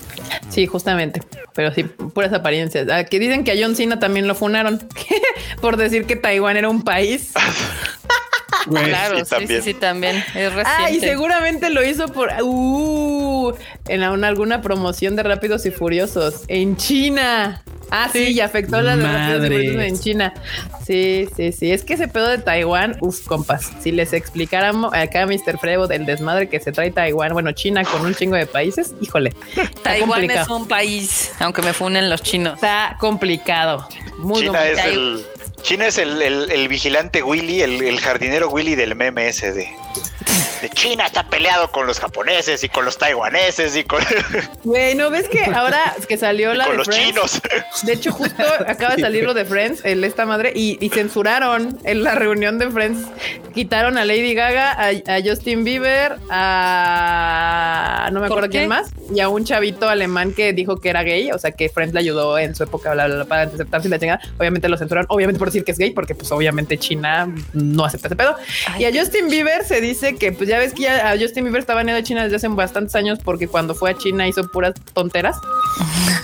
Sí, 0.49 0.67
justamente. 0.67 1.21
Pero 1.53 1.73
sí, 1.73 1.83
puras 1.83 2.33
apariencias. 2.33 2.87
Ah, 2.89 3.03
que 3.03 3.19
dicen 3.19 3.43
que 3.43 3.51
a 3.51 3.55
John 3.59 3.75
Cena 3.75 3.99
también 3.99 4.27
lo 4.27 4.35
funaron 4.35 4.79
por 5.61 5.77
decir 5.77 6.05
que 6.05 6.15
Taiwán 6.15 6.57
era 6.57 6.69
un 6.69 6.83
país. 6.83 7.33
claro, 8.69 9.25
sí, 9.25 9.47
sí, 9.47 9.61
sí, 9.61 9.73
también. 9.73 10.17
Es 10.35 10.53
reciente. 10.53 10.63
Ah, 10.65 10.91
y 10.91 10.99
seguramente 10.99 11.69
lo 11.69 11.83
hizo 11.83 12.07
por 12.07 12.29
uh, 12.41 13.53
en 13.87 14.03
alguna 14.03 14.61
promoción 14.61 15.15
de 15.15 15.23
Rápidos 15.23 15.65
y 15.65 15.71
Furiosos 15.71 16.43
en 16.47 16.77
China. 16.77 17.63
Ah, 17.91 18.09
sí, 18.11 18.33
y 18.33 18.39
afectó 18.39 18.81
la 18.81 18.95
de 18.95 19.87
en 19.87 19.99
China. 19.99 20.33
Sí, 20.85 21.27
sí, 21.35 21.51
sí. 21.51 21.71
Es 21.71 21.83
que 21.83 21.93
ese 21.93 22.07
pedo 22.07 22.27
de 22.27 22.37
Taiwán, 22.37 22.97
uff, 22.99 23.25
compas. 23.25 23.71
Si 23.79 23.91
les 23.91 24.13
explicáramos 24.13 24.93
acá 24.93 25.23
a 25.23 25.25
Mr. 25.25 25.57
Frevo 25.59 25.87
del 25.87 26.05
desmadre 26.05 26.49
que 26.49 26.59
se 26.59 26.71
trae 26.71 26.91
Taiwán, 26.91 27.33
bueno, 27.33 27.51
China 27.51 27.83
con 27.83 28.05
un 28.05 28.13
chingo 28.13 28.35
de 28.35 28.45
países, 28.45 28.93
híjole. 29.01 29.33
Taiwán 29.83 30.08
es 30.17 30.47
un 30.49 30.67
país, 30.67 31.31
aunque 31.39 31.61
me 31.61 31.73
funen 31.73 32.09
los 32.09 32.21
chinos. 32.21 32.55
Está 32.55 32.95
complicado. 32.99 33.87
Muy 34.17 34.41
China 34.41 34.67
es 34.67 34.85
el, 34.85 35.25
China 35.61 35.87
es 35.87 35.97
el, 35.97 36.67
vigilante 36.67 37.23
Willy, 37.23 37.61
el, 37.61 37.99
jardinero 37.99 38.49
Willy 38.49 38.75
del 38.75 38.95
meme 38.95 39.27
ese 39.27 39.51
de, 39.51 39.69
de, 40.61 40.69
China 40.69 41.05
está 41.05 41.23
peleado 41.23 41.71
con 41.71 41.87
los 41.87 41.99
japoneses 41.99 42.63
y 42.63 42.69
con 42.69 42.85
los 42.85 42.97
taiwaneses 42.97 43.75
y 43.75 43.83
con. 43.83 43.99
Bueno, 44.63 45.09
ves 45.09 45.27
que 45.29 45.43
ahora 45.43 45.95
que 46.07 46.17
salió 46.17 46.53
la 46.53 46.65
con 46.65 46.77
los 46.77 46.89
chinos. 46.89 47.41
De 47.83 47.93
hecho, 47.93 48.11
justo 48.11 48.43
acaba 48.67 48.95
de 48.95 49.01
salir 49.01 49.23
lo 49.23 49.33
de 49.33 49.45
Friends, 49.45 49.83
el 49.83 50.03
esta 50.03 50.25
madre, 50.25 50.51
y, 50.55 50.77
censuraron 50.89 51.77
en 51.83 52.03
la 52.03 52.15
reunión 52.15 52.59
de 52.59 52.69
Friends. 52.69 53.07
Quitaron 53.53 53.97
a 53.97 54.05
Lady 54.05 54.33
Gaga, 54.33 54.77
a, 54.79 55.21
Justin 55.23 55.63
Bieber, 55.63 56.17
a 56.29 58.09
no 58.11 58.19
me 58.19 58.27
acuerdo 58.27 58.49
quién 58.49 58.67
más, 58.67 58.91
y 59.13 59.19
a 59.19 59.29
un 59.29 59.45
chavito 59.45 59.87
alemán 59.89 60.33
que 60.33 60.53
dijo 60.53 60.79
que 60.79 60.89
era 60.89 61.03
gay, 61.03 61.31
o 61.31 61.37
sea 61.37 61.51
que 61.51 61.69
Friends 61.69 61.93
le 61.93 61.99
ayudó 61.99 62.37
en 62.37 62.55
su 62.55 62.63
época 62.63 62.93
para 63.27 63.43
aceptarse 63.43 63.87
y 63.87 63.91
la 63.91 63.99
chingada. 63.99 64.21
Obviamente 64.37 64.69
lo 64.69 64.77
censuraron, 64.77 65.07
obviamente 65.09 65.39
por 65.39 65.47
decir 65.47 65.63
que 65.63 65.71
es 65.71 65.77
gay, 65.77 65.91
porque 65.91 66.15
pues 66.15 66.31
obviamente 66.31 66.77
China 66.77 67.33
no 67.53 67.85
acepta 67.85 68.07
ese 68.07 68.15
pedo. 68.15 68.35
y 68.77 68.85
a 68.85 68.91
Justin 68.93 69.29
Bieber 69.29 69.63
se 69.65 69.81
dice 69.81 70.15
que 70.19 70.31
pues 70.31 70.49
ya 70.49 70.59
ves 70.59 70.73
que 70.73 70.87
a 70.87 71.17
Justin 71.19 71.45
Bieber 71.45 71.65
baneado 71.65 71.97
de 71.97 72.03
China 72.03 72.23
desde 72.23 72.35
hace 72.35 72.47
bastantes 72.49 72.95
años 72.95 73.19
porque 73.23 73.47
cuando 73.47 73.73
fue 73.73 73.91
a 73.91 73.97
China 73.97 74.27
hizo 74.27 74.49
puras 74.51 74.73
tonteras. 74.93 75.37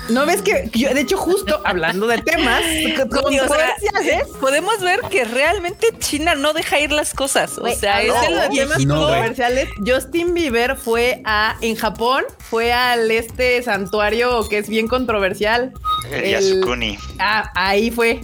No 0.10 0.26
ves 0.26 0.42
que 0.42 0.70
yo, 0.74 0.94
de 0.94 1.02
hecho, 1.02 1.18
justo 1.18 1.62
hablando 1.64 2.06
de 2.06 2.20
temas 2.20 2.62
controversiales, 3.10 4.28
podemos 4.40 4.80
ver 4.82 5.00
que 5.10 5.26
realmente 5.26 5.88
China 5.98 6.36
no 6.36 6.54
deja 6.54 6.80
ir 6.80 6.92
las 6.92 7.14
cosas. 7.14 7.58
O 7.58 7.68
sea, 7.72 8.02
es 8.02 8.14
el 8.28 8.56
temas 8.56 8.78
controversiales. 8.78 9.70
Justin 9.86 10.34
Bieber 10.34 10.76
fue 10.76 11.22
a 11.26 11.56
en 11.62 11.76
Japón, 11.76 12.24
fue 12.38 12.72
al 12.72 13.10
este 13.10 13.64
santuario 13.64 14.48
que 14.48 14.60
es 14.60 14.70
bien 14.70 14.88
controversial. 14.88 15.74
El, 16.12 16.30
Yasukuni. 16.30 16.98
Ah, 17.18 17.52
ahí 17.56 17.90
fue 17.90 18.22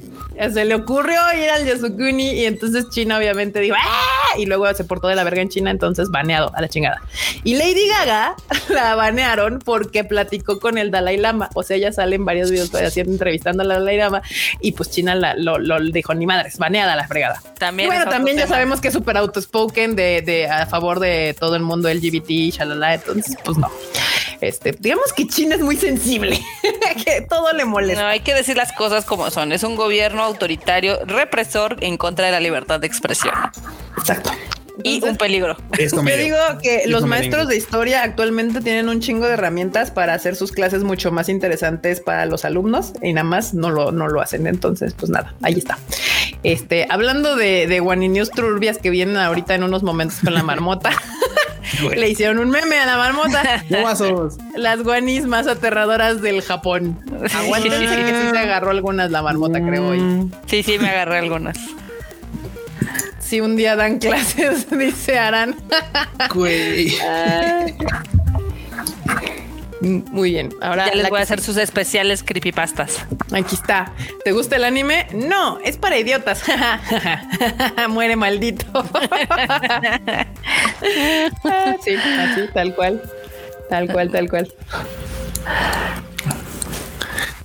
se 0.50 0.66
le 0.66 0.76
ocurrió 0.76 1.20
ir 1.38 1.50
al 1.50 1.66
Yasukuni 1.66 2.32
y 2.32 2.46
entonces 2.46 2.90
China 2.90 3.18
obviamente 3.18 3.60
dijo 3.60 3.76
¡Ah! 3.80 4.38
y 4.38 4.46
luego 4.46 4.74
se 4.74 4.84
portó 4.84 5.08
de 5.08 5.16
la 5.16 5.24
verga 5.24 5.42
en 5.42 5.50
China, 5.50 5.72
entonces 5.72 6.10
baneado 6.10 6.52
a 6.56 6.62
la 6.62 6.68
chingada. 6.68 7.02
Y 7.44 7.56
Lady 7.56 7.88
Gaga 7.88 8.36
la 8.70 8.96
banearon 8.96 9.60
porque 9.60 10.04
platicó 10.04 10.60
con 10.60 10.78
el 10.78 10.92
Dalai 10.92 11.18
Lama. 11.18 11.50
O 11.54 11.64
sea, 11.64 11.78
ella 11.78 11.92
sale 11.92 12.16
en 12.16 12.26
varios 12.26 12.50
videos 12.50 12.74
haciendo 12.74 13.12
entrevistando 13.12 13.64
al 13.64 13.70
Dalai 13.70 13.98
Lama 13.98 14.22
y 14.60 14.72
pues 14.72 14.90
China 14.90 15.16
lo, 15.16 15.80
dijo 15.92 16.14
ni 16.14 16.26
madres, 16.26 16.58
baneada 16.58 16.96
la 16.96 17.08
fregada. 17.08 17.42
También 17.58 17.90
bueno, 17.90 18.10
también 18.10 18.38
ya 18.38 18.48
sabemos 18.48 18.82
que 18.82 18.88
es 18.88 18.94
súper 18.94 19.18
outspoken 19.18 19.96
de, 19.96 20.22
de 20.22 20.48
a 20.50 20.66
favor 20.66 21.00
de 21.00 21.36
todo 21.40 21.56
el 21.56 21.62
mundo 21.62 21.94
LGBT, 21.94 22.54
shalala. 22.54 22.96
Entonces, 22.96 23.38
pues 23.44 23.58
no. 23.58 23.70
Este, 24.42 24.76
digamos 24.78 25.14
que 25.14 25.28
China 25.28 25.56
es 25.56 25.62
muy 25.62 25.78
sensible, 25.78 26.40
que 27.06 27.22
todo 27.22 27.54
le 27.54 27.64
molesta. 27.64 28.02
No, 28.02 28.08
hay 28.08 28.22
que 28.22 28.34
decir 28.34 28.58
las 28.58 28.74
cosas 28.74 29.06
como 29.06 29.30
son. 29.30 29.52
Es 29.52 29.64
un 29.64 29.76
gobierno 29.76 30.24
autoritario, 30.24 31.00
represor 31.06 31.78
en 31.82 31.98
contra 31.98 32.26
de 32.26 32.32
la 32.32 32.40
libertad 32.40 32.80
de 32.80 32.88
expresión. 32.88 33.36
Exacto. 33.98 34.32
y 34.84 35.04
un 35.04 35.16
peligro. 35.16 35.58
Yo 35.78 36.18
digo 36.18 36.38
que 36.64 36.84
los 36.88 37.06
maestros 37.06 37.48
de 37.48 37.56
historia 37.56 38.02
actualmente 38.02 38.62
tienen 38.62 38.90
un 38.90 39.00
chingo 39.00 39.28
de 39.28 39.34
herramientas 39.34 39.92
para 39.92 40.16
hacer 40.16 40.36
sus 40.36 40.52
clases 40.52 40.84
mucho 40.84 41.12
más 41.12 41.30
interesantes 41.30 42.00
para 42.00 42.26
los 42.26 42.44
alumnos 42.44 42.94
y 43.04 43.14
nada 43.14 43.24
más 43.24 43.54
no 43.54 43.70
lo, 43.70 43.92
no 43.92 44.08
lo 44.08 44.22
hacen. 44.22 44.48
Entonces, 44.48 44.96
pues 44.96 45.12
nada, 45.12 45.36
ahí 45.44 45.54
está. 45.54 45.78
Este, 46.42 46.88
hablando 46.90 47.36
de, 47.36 47.68
de 47.68 47.82
News 47.82 48.32
turbias 48.32 48.80
que 48.80 48.90
vienen 48.90 49.18
ahorita 49.18 49.54
en 49.54 49.64
unos 49.64 49.84
momentos 49.84 50.18
con 50.24 50.34
la 50.34 50.42
marmota. 50.42 50.90
Le 51.96 52.10
hicieron 52.10 52.40
un 52.40 52.50
meme 52.50 52.78
a 52.78 52.86
la 52.86 52.98
marmota. 52.98 53.64
Las 54.56 54.84
guanis 54.84 55.26
más 55.26 55.48
aterradoras 55.48 56.22
del 56.22 56.42
Japón. 56.42 57.00
Aguántense 57.34 57.80
que 57.80 58.22
sí 58.22 58.30
se 58.32 58.38
agarró 58.38 58.72
algunas 58.72 59.12
la 59.12 59.22
marmota, 59.22 59.62
creo 59.62 59.90
hoy. 59.90 60.00
Mm. 60.00 60.32
Sí, 60.48 60.64
sí, 60.64 60.78
me 60.80 60.90
agarré 60.90 61.20
algunas. 61.20 61.58
Si 63.20 63.40
un 63.40 63.56
día 63.56 63.76
dan 63.76 63.98
clases, 64.00 64.70
dice 64.70 65.18
Aran. 65.18 65.56
Güey. 66.34 66.94
Muy 69.82 70.32
bien. 70.32 70.54
Ahora 70.62 70.88
ya 70.88 70.96
les 70.96 71.10
voy 71.10 71.20
a 71.20 71.24
hacer 71.24 71.42
sus 71.42 71.58
especiales 71.58 72.24
creepypastas. 72.24 73.06
Aquí 73.34 73.56
está. 73.56 73.92
¿Te 74.24 74.32
gusta 74.32 74.56
el 74.58 74.64
anime? 74.64 75.08
No, 75.14 75.60
es 75.64 75.78
para 75.78 75.98
idiotas. 75.98 76.44
Muere 77.90 78.16
maldito. 78.16 78.66
sí, 81.84 81.96
así, 81.96 82.42
tal 82.54 82.76
cual. 82.76 83.02
Tal 83.70 83.92
cual, 83.92 84.12
tal 84.12 84.30
cual. 84.30 84.54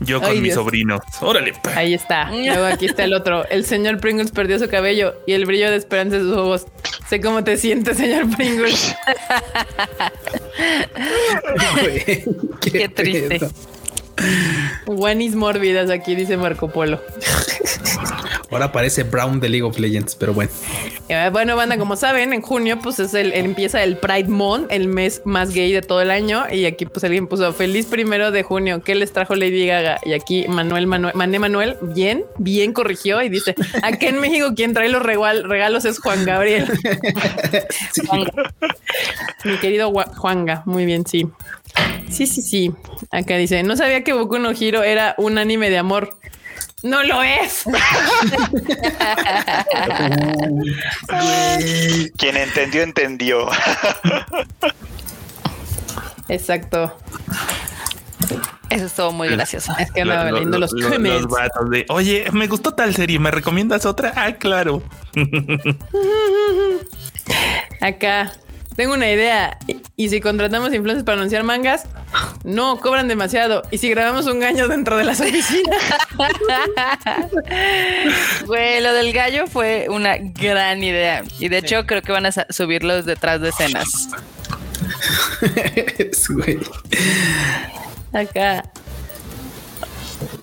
Yo 0.01 0.21
con 0.21 0.41
mi 0.43 0.51
sobrino. 0.51 1.01
Órale. 1.21 1.55
Ahí 1.75 1.95
está. 1.95 2.31
Luego 2.31 2.65
aquí 2.67 2.87
está 2.87 3.05
el 3.05 3.15
otro. 3.15 3.47
El 3.49 3.65
señor 3.65 3.99
Pringles 3.99 4.31
perdió 4.31 4.59
su 4.59 4.69
cabello 4.69 5.15
y 5.27 5.33
el 5.33 5.47
brillo 5.47 5.71
de 5.71 5.77
esperanza 5.77 6.17
de 6.17 6.23
sus 6.23 6.37
ojos. 6.37 6.67
Sé 7.09 7.21
cómo 7.21 7.45
te 7.45 7.57
sientes, 7.57 7.97
señor 7.97 8.35
Pringles. 8.37 8.95
qué, 12.61 12.89
triste. 12.89 13.41
Guanis 14.87 15.35
mórbidas 15.35 15.91
aquí, 15.91 16.15
dice 16.15 16.37
Marco 16.37 16.71
Polo. 16.71 17.01
Ahora 18.51 18.71
parece 18.71 19.03
Brown 19.03 19.41
de 19.41 19.49
League 19.49 19.65
of 19.65 19.79
Legends, 19.79 20.15
pero 20.15 20.33
bueno. 20.33 20.51
Eh, 21.09 21.29
bueno, 21.33 21.57
banda, 21.57 21.79
como 21.79 21.97
saben, 21.97 22.33
en 22.33 22.43
junio 22.43 22.79
pues 22.81 22.99
es 22.99 23.15
el, 23.15 23.33
empieza 23.33 23.83
el 23.83 23.97
Pride 23.97 24.29
Month, 24.29 24.71
el 24.71 24.89
mes 24.89 25.23
más 25.25 25.53
gay 25.53 25.73
de 25.73 25.83
todo 25.83 26.01
el 26.01 26.11
año. 26.11 26.45
Y 26.51 26.65
aquí 26.67 26.87
pues 26.87 27.03
alguien 27.05 27.27
puso 27.27 27.53
feliz 27.53 27.87
primero 27.87 28.31
de 28.31 28.43
junio. 28.43 28.83
¿Qué 28.83 28.95
les 28.95 29.13
trajo 29.13 29.35
Lady 29.35 29.67
Gaga? 29.67 29.99
Y 30.05 30.13
aquí 30.13 30.47
Manuel 30.49 30.87
Manuel, 30.87 31.15
Mané 31.15 31.39
Manuel, 31.39 31.77
bien, 31.83 32.25
bien 32.39 32.73
corrigió 32.73 33.23
y 33.23 33.29
dice, 33.29 33.55
aquí 33.83 34.07
en 34.07 34.21
México 34.21 34.53
quien 34.55 34.75
trae 34.75 34.89
los 34.89 35.03
regalos 35.03 35.85
es 35.85 35.99
Juan 35.99 36.25
Gabriel. 36.25 36.67
Mi 39.45 39.57
querido 39.59 39.93
Juanga, 39.93 40.63
muy 40.67 40.87
bien, 40.87 41.07
sí. 41.07 41.27
Sí, 42.11 42.27
sí, 42.27 42.43
sí. 42.43 42.73
Acá 43.11 43.37
dice, 43.37 43.63
no 43.63 43.77
sabía 43.77 44.05
que 44.05 44.13
Boku 44.13 44.39
no 44.39 44.53
Hiro 44.53 44.83
era 44.83 45.15
un 45.19 45.39
anime 45.39 45.71
de 45.71 45.79
amor. 45.79 46.17
No 46.83 47.03
lo 47.03 47.23
es. 47.23 47.65
Quien 52.17 52.37
entendió, 52.37 52.83
entendió. 52.83 53.49
Exacto. 56.29 56.97
Eso 58.71 58.87
estuvo 58.87 59.13
muy 59.13 59.29
gracioso. 59.29 59.73
Es 59.79 59.93
que 59.93 60.03
andaba 60.03 60.33
leyendo 60.33 60.59
los, 60.59 60.73
los, 60.73 60.91
de, 61.71 61.87
oye, 61.89 62.27
me 62.33 62.47
gustó 62.47 62.75
tal 62.75 62.95
serie, 62.95 63.19
¿me 63.19 63.31
recomiendas 63.31 63.87
otra? 63.87 64.13
Ah, 64.17 64.33
claro. 64.33 64.83
Acá 67.81 68.33
tengo 68.77 68.95
una 68.95 69.11
idea. 69.11 69.59
¿Y 69.97 70.11
si 70.11 70.21
contratamos 70.21 70.73
influencers 70.75 71.05
para 71.05 71.19
anunciar 71.19 71.43
mangas? 71.43 71.87
No, 72.45 72.79
cobran 72.79 73.09
demasiado. 73.09 73.63
¿Y 73.71 73.79
si 73.79 73.89
grabamos 73.89 74.27
un 74.27 74.39
gallo 74.39 74.69
dentro 74.69 74.99
de 74.99 75.05
las 75.05 75.21
oficinas? 75.21 75.83
Güey, 78.47 78.81
lo 78.81 78.93
del 78.93 79.13
gallo 79.13 79.47
fue 79.47 79.87
una 79.89 80.17
gran 80.19 80.83
idea. 80.83 81.23
Y 81.39 81.49
de 81.49 81.59
hecho, 81.59 81.87
creo 81.87 82.03
que 82.03 82.13
van 82.13 82.27
a 82.27 82.33
subirlos 82.51 83.07
detrás 83.07 83.41
de 83.41 83.49
escenas. 83.49 84.09
Acá. 88.13 88.65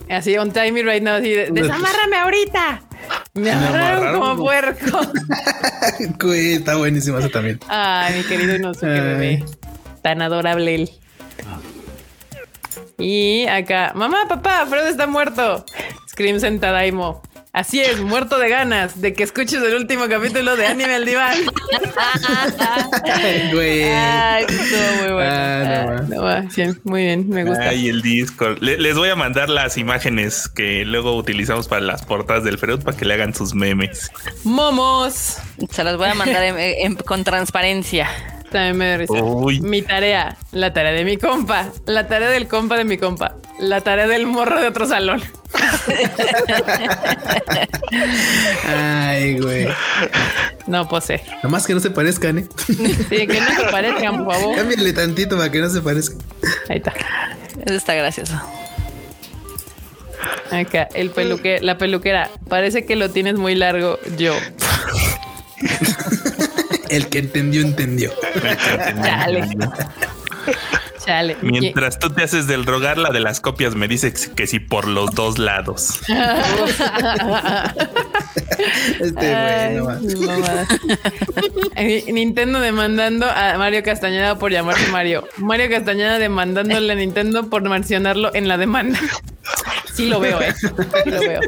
Así, 0.10 0.38
on 0.38 0.52
timing 0.52 0.86
right 0.86 1.04
now. 1.04 1.16
Así, 1.16 1.34
desamárrame 1.34 2.18
ahorita. 2.18 2.82
Me 3.34 3.52
agarraron 3.52 4.20
como 4.20 4.44
puerco. 4.44 5.02
Está 6.34 6.76
buenísimo 6.76 7.18
eso 7.18 7.30
también. 7.30 7.60
Ay, 7.68 8.18
mi 8.18 8.24
querido 8.24 8.58
no 8.60 8.74
sé 8.74 8.82
qué 8.82 9.02
bebé. 9.02 9.46
Tan 10.02 10.22
adorable 10.22 10.76
él. 10.76 10.92
Y 12.98 13.46
acá, 13.48 13.92
mamá, 13.96 14.28
papá, 14.30 14.66
Fred 14.68 14.88
está 14.88 15.08
muerto. 15.08 15.66
Scream 16.08 16.40
sentadaimo. 16.40 17.22
Así 17.54 17.80
es, 17.82 18.02
muerto 18.02 18.40
de 18.40 18.50
ganas 18.50 19.00
de 19.00 19.14
que 19.14 19.22
escuches 19.22 19.62
el 19.62 19.76
último 19.76 20.08
capítulo 20.10 20.56
de 20.56 20.66
Anime 20.66 20.96
al 20.96 21.06
Diván. 21.06 21.38
Ay, 23.14 24.46
muy 25.00 25.12
bueno. 25.14 26.28
Ah, 26.28 26.44
muy 26.84 27.04
bien, 27.04 27.30
me 27.30 27.44
gusta. 27.44 27.70
Ay, 27.70 27.90
el 27.90 28.02
Discord. 28.02 28.58
les 28.60 28.96
voy 28.96 29.10
a 29.10 29.16
mandar 29.16 29.50
las 29.50 29.78
imágenes 29.78 30.48
que 30.48 30.84
luego 30.84 31.16
utilizamos 31.16 31.68
para 31.68 31.82
las 31.82 32.04
portadas 32.04 32.44
del 32.44 32.58
Freud 32.58 32.82
para 32.82 32.98
que 32.98 33.06
le 33.06 33.14
hagan 33.14 33.36
sus 33.36 33.54
memes. 33.54 34.10
Momos. 34.44 35.38
Se 35.70 35.84
las 35.84 35.96
voy 35.96 36.10
a 36.10 36.16
mandar 36.16 36.56
con 37.06 37.24
transparencia. 37.24 38.10
También 38.54 38.78
me 38.78 38.98
risa. 39.00 39.14
Mi 39.62 39.82
tarea, 39.82 40.38
la 40.52 40.72
tarea 40.74 40.92
de 40.92 41.04
mi 41.04 41.18
compa, 41.18 41.72
la 41.88 42.08
tarea 42.08 42.30
del 42.30 42.48
compa 42.48 42.78
de 42.78 42.86
mi 42.86 43.00
compa, 43.00 43.36
la 43.60 43.82
tarea 43.82 44.06
del 44.06 44.28
morro 44.28 44.62
de 44.62 44.68
otro 44.68 44.88
salón. 44.88 45.24
Ay, 48.68 49.40
güey. 49.40 49.68
No 50.68 50.88
posee. 50.88 51.18
Pues, 51.18 51.44
Nomás 51.44 51.66
que 51.66 51.74
no 51.74 51.80
se 51.80 51.90
parezcan, 51.90 52.38
¿eh? 52.38 52.48
Sí, 52.68 53.26
que 53.26 53.42
no 53.42 53.56
se 53.56 53.64
parezcan, 53.72 54.24
por 54.24 54.36
favor. 54.36 54.56
Cámbiale 54.56 54.94
tantito 54.94 55.36
para 55.36 55.52
que 55.52 55.58
no 55.58 55.70
se 55.72 55.82
parezcan. 55.82 56.20
Ahí 56.70 56.78
está. 56.78 56.94
Eso 57.66 57.74
está 57.74 57.96
gracioso. 57.96 58.40
Acá, 60.52 60.88
el 60.94 61.10
peluque, 61.10 61.58
la 61.60 61.80
peluquera. 61.80 62.30
Parece 62.50 62.86
que 62.86 62.96
lo 62.96 63.10
tienes 63.10 63.34
muy 63.34 63.56
largo. 63.56 63.98
Yo. 64.16 64.36
El 66.94 67.10
que 67.10 67.20
entendió, 67.20 67.62
entendió. 67.62 68.12
Dale. 69.02 69.48
Mientras 71.42 72.00
tú 72.00 72.10
te 72.12 72.24
haces 72.24 72.48
del 72.48 72.66
rogar, 72.66 72.98
la 72.98 73.10
de 73.10 73.20
las 73.20 73.42
copias 73.42 73.76
me 73.76 73.88
dice 73.88 74.14
que 74.36 74.48
sí 74.48 74.60
por 74.60 74.88
los 74.88 75.14
dos 75.14 75.38
lados. 75.38 76.00
este 79.00 79.82
bueno. 79.82 80.00
Nintendo 82.12 82.62
demandando 82.62 83.26
a 83.30 83.58
Mario 83.58 83.84
Castañeda 83.84 84.40
por 84.40 84.52
llamarse 84.52 84.88
Mario. 84.88 85.28
Mario 85.38 85.70
Castañeda 85.70 86.20
demandándole 86.20 86.94
a 86.94 86.96
Nintendo 86.96 87.50
por 87.50 87.68
mencionarlo 87.68 88.34
en 88.34 88.48
la 88.48 88.58
demanda. 88.58 89.00
Sí 89.94 90.08
lo 90.08 90.20
veo, 90.20 90.42
¿eh? 90.42 90.54
Sí 90.56 91.12
lo 91.12 91.20
veo. 91.20 91.42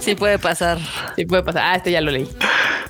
Sí 0.00 0.14
puede 0.14 0.38
pasar. 0.38 0.78
Sí 1.16 1.26
puede 1.26 1.42
pasar. 1.42 1.62
Ah, 1.64 1.76
este 1.76 1.92
ya 1.92 2.00
lo 2.00 2.10
leí. 2.10 2.28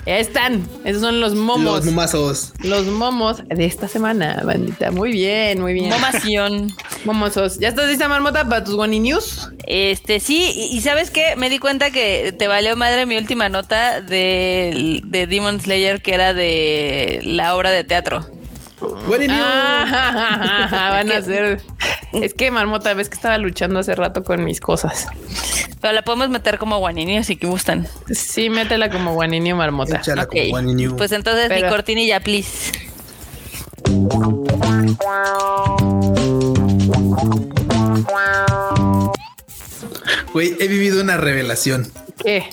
Están. 0.07 0.67
Esos 0.85 1.01
son 1.01 1.19
los 1.19 1.35
momos. 1.35 1.63
Los 1.63 1.85
momazos. 1.85 2.53
Los 2.63 2.85
momos 2.85 3.43
de 3.47 3.65
esta 3.65 3.87
semana, 3.87 4.41
bandita. 4.45 4.91
Muy 4.91 5.11
bien, 5.11 5.59
muy 5.61 5.73
bien. 5.73 5.89
Momación. 5.89 6.73
Momosos. 7.05 7.59
¿Ya 7.59 7.67
estás 7.67 7.89
lista, 7.89 8.07
Marmota, 8.07 8.47
para 8.47 8.63
tus 8.63 8.75
One 8.75 8.99
News? 8.99 9.49
Este, 9.65 10.19
sí, 10.19 10.69
y, 10.71 10.81
¿sabes 10.81 11.11
qué? 11.11 11.35
Me 11.35 11.49
di 11.49 11.59
cuenta 11.59 11.91
que 11.91 12.33
te 12.37 12.47
valió 12.47 12.75
madre 12.75 13.05
mi 13.05 13.17
última 13.17 13.49
nota 13.49 14.01
de, 14.01 15.01
de 15.03 15.27
Demon 15.27 15.59
Slayer, 15.59 16.01
que 16.01 16.13
era 16.13 16.33
de 16.33 17.19
la 17.23 17.55
obra 17.55 17.71
de 17.71 17.83
teatro. 17.83 18.25
Ah, 19.29 20.89
van 20.91 21.11
a 21.11 21.21
ser. 21.21 21.61
Es 22.13 22.33
que 22.33 22.51
Marmota, 22.51 22.93
ves 22.93 23.09
que 23.09 23.15
estaba 23.15 23.37
luchando 23.37 23.79
hace 23.79 23.95
rato 23.95 24.23
con 24.23 24.43
mis 24.43 24.59
cosas. 24.59 25.07
Pero 25.81 25.93
la 25.93 26.03
podemos 26.03 26.29
meter 26.29 26.57
como 26.57 26.77
guaninio 26.79 27.23
si 27.23 27.35
que 27.35 27.47
gustan. 27.47 27.87
Sí, 28.11 28.49
métela 28.49 28.89
como 28.89 29.13
guaninio, 29.13 29.55
Marmota. 29.55 30.01
Okay. 30.23 30.51
Pues 30.97 31.11
entonces 31.11 31.49
mi 31.49 31.67
cortinilla, 31.67 32.19
please. 32.19 32.71
Güey, 40.33 40.55
he 40.59 40.67
vivido 40.67 41.01
una 41.01 41.17
revelación. 41.17 41.91
¿Qué? 42.23 42.49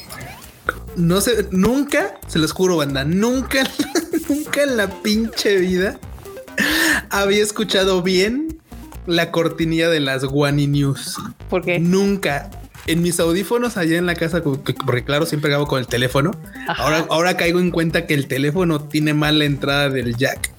No 0.97 1.21
sé, 1.21 1.49
nunca, 1.51 2.19
se 2.29 2.39
los 2.39 2.53
juro, 2.53 2.77
banda, 2.77 3.05
nunca, 3.05 3.65
nunca 4.29 4.63
en 4.63 4.77
la 4.77 4.89
pinche 4.89 5.57
vida 5.57 5.99
había 7.11 7.43
escuchado 7.43 8.03
bien 8.03 8.59
la 9.07 9.31
cortinilla 9.31 9.89
de 9.89 10.01
las 10.01 10.25
Wani 10.25 10.67
News. 10.67 11.19
¿Por 11.49 11.65
qué? 11.65 11.79
Nunca. 11.79 12.51
En 12.87 13.03
mis 13.03 13.19
audífonos 13.19 13.77
allá 13.79 13.97
en 13.97 14.07
la 14.07 14.15
casa, 14.15 14.43
porque 14.43 15.05
claro, 15.05 15.25
siempre 15.25 15.49
grabo 15.51 15.67
con 15.67 15.79
el 15.79 15.87
teléfono. 15.87 16.33
Ahora, 16.69 17.07
ahora 17.09 17.37
caigo 17.37 17.59
en 17.59 17.71
cuenta 17.71 18.07
que 18.07 18.13
el 18.15 18.27
teléfono 18.29 18.81
tiene 18.81 19.15
mal 19.15 19.39
la 19.39 19.47
entrada 19.47 19.89
del 19.89 20.17
jack 20.17 20.53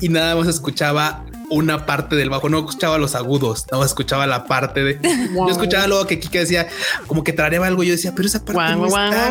y 0.00 0.10
nada 0.10 0.36
más 0.36 0.48
escuchaba 0.48 1.24
una 1.50 1.84
parte 1.84 2.16
del 2.16 2.30
bajo, 2.30 2.48
no 2.48 2.58
escuchaba 2.58 2.96
los 2.96 3.14
agudos, 3.14 3.66
no 3.70 3.84
escuchaba 3.84 4.26
la 4.26 4.44
parte 4.44 4.82
de. 4.82 5.00
Yo 5.34 5.48
escuchaba 5.48 5.86
luego 5.86 6.06
que 6.06 6.20
Kika 6.20 6.38
decía 6.38 6.68
como 7.06 7.24
que 7.24 7.32
trareaba 7.32 7.66
algo. 7.66 7.82
Yo 7.82 7.92
decía, 7.92 8.12
pero 8.14 8.28
esa 8.28 8.44
parte 8.44 8.76
no 8.76 8.86
está, 8.86 9.28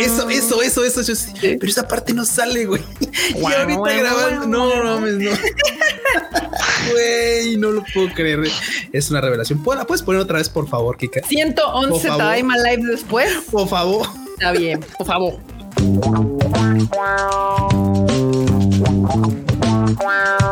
Eso, 0.00 0.28
eso, 0.28 0.62
eso, 0.62 0.84
eso. 0.84 1.02
Yo 1.02 1.14
pero 1.40 1.66
esa 1.66 1.88
parte 1.88 2.12
no 2.12 2.24
sale, 2.24 2.66
güey. 2.66 2.82
y 3.36 3.44
ahorita 3.44 3.96
grabando, 3.96 4.46
no, 4.46 4.84
no, 4.84 5.00
no. 5.00 5.30
Güey, 6.90 7.56
no 7.56 7.70
lo 7.70 7.84
puedo 7.92 8.12
creer. 8.14 8.40
Es 8.92 9.10
una 9.10 9.20
revelación. 9.20 9.62
¿La 9.76 9.86
puedes 9.86 10.02
poner 10.02 10.22
otra 10.22 10.38
vez, 10.38 10.48
por 10.48 10.68
favor, 10.68 10.96
Kika? 10.96 11.20
111 11.26 12.08
Time 12.08 12.54
Live 12.64 12.90
después. 12.90 13.30
Por 13.50 13.68
favor. 13.68 14.06
Está 14.34 14.52
bien, 14.52 14.80
por 14.96 15.06
favor. 15.06 15.34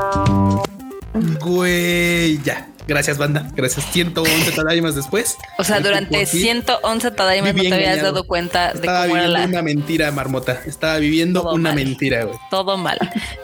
Güey, 1.41 2.43
ya. 2.43 2.69
Gracias, 2.89 3.19
banda. 3.19 3.51
Gracias. 3.57 3.85
111 3.93 4.53
tadaimas 4.53 4.95
después. 4.95 5.37
O 5.59 5.65
sea, 5.65 5.81
durante 5.81 6.25
111 6.25 7.11
tadaimas 7.11 7.55
no 7.55 7.63
te 7.63 7.75
habías 7.75 8.01
dado 8.01 8.25
cuenta 8.25 8.73
de 8.73 8.87
cómo 8.87 9.17
era 9.17 9.27
la... 9.27 9.45
una 9.45 9.63
mentira, 9.63 10.13
Marmota. 10.13 10.61
Estaba 10.67 10.99
viviendo 10.99 11.51
una 11.51 11.73
mentira, 11.73 12.25
güey. 12.25 12.39
Todo 12.51 12.77
mal. 12.77 12.99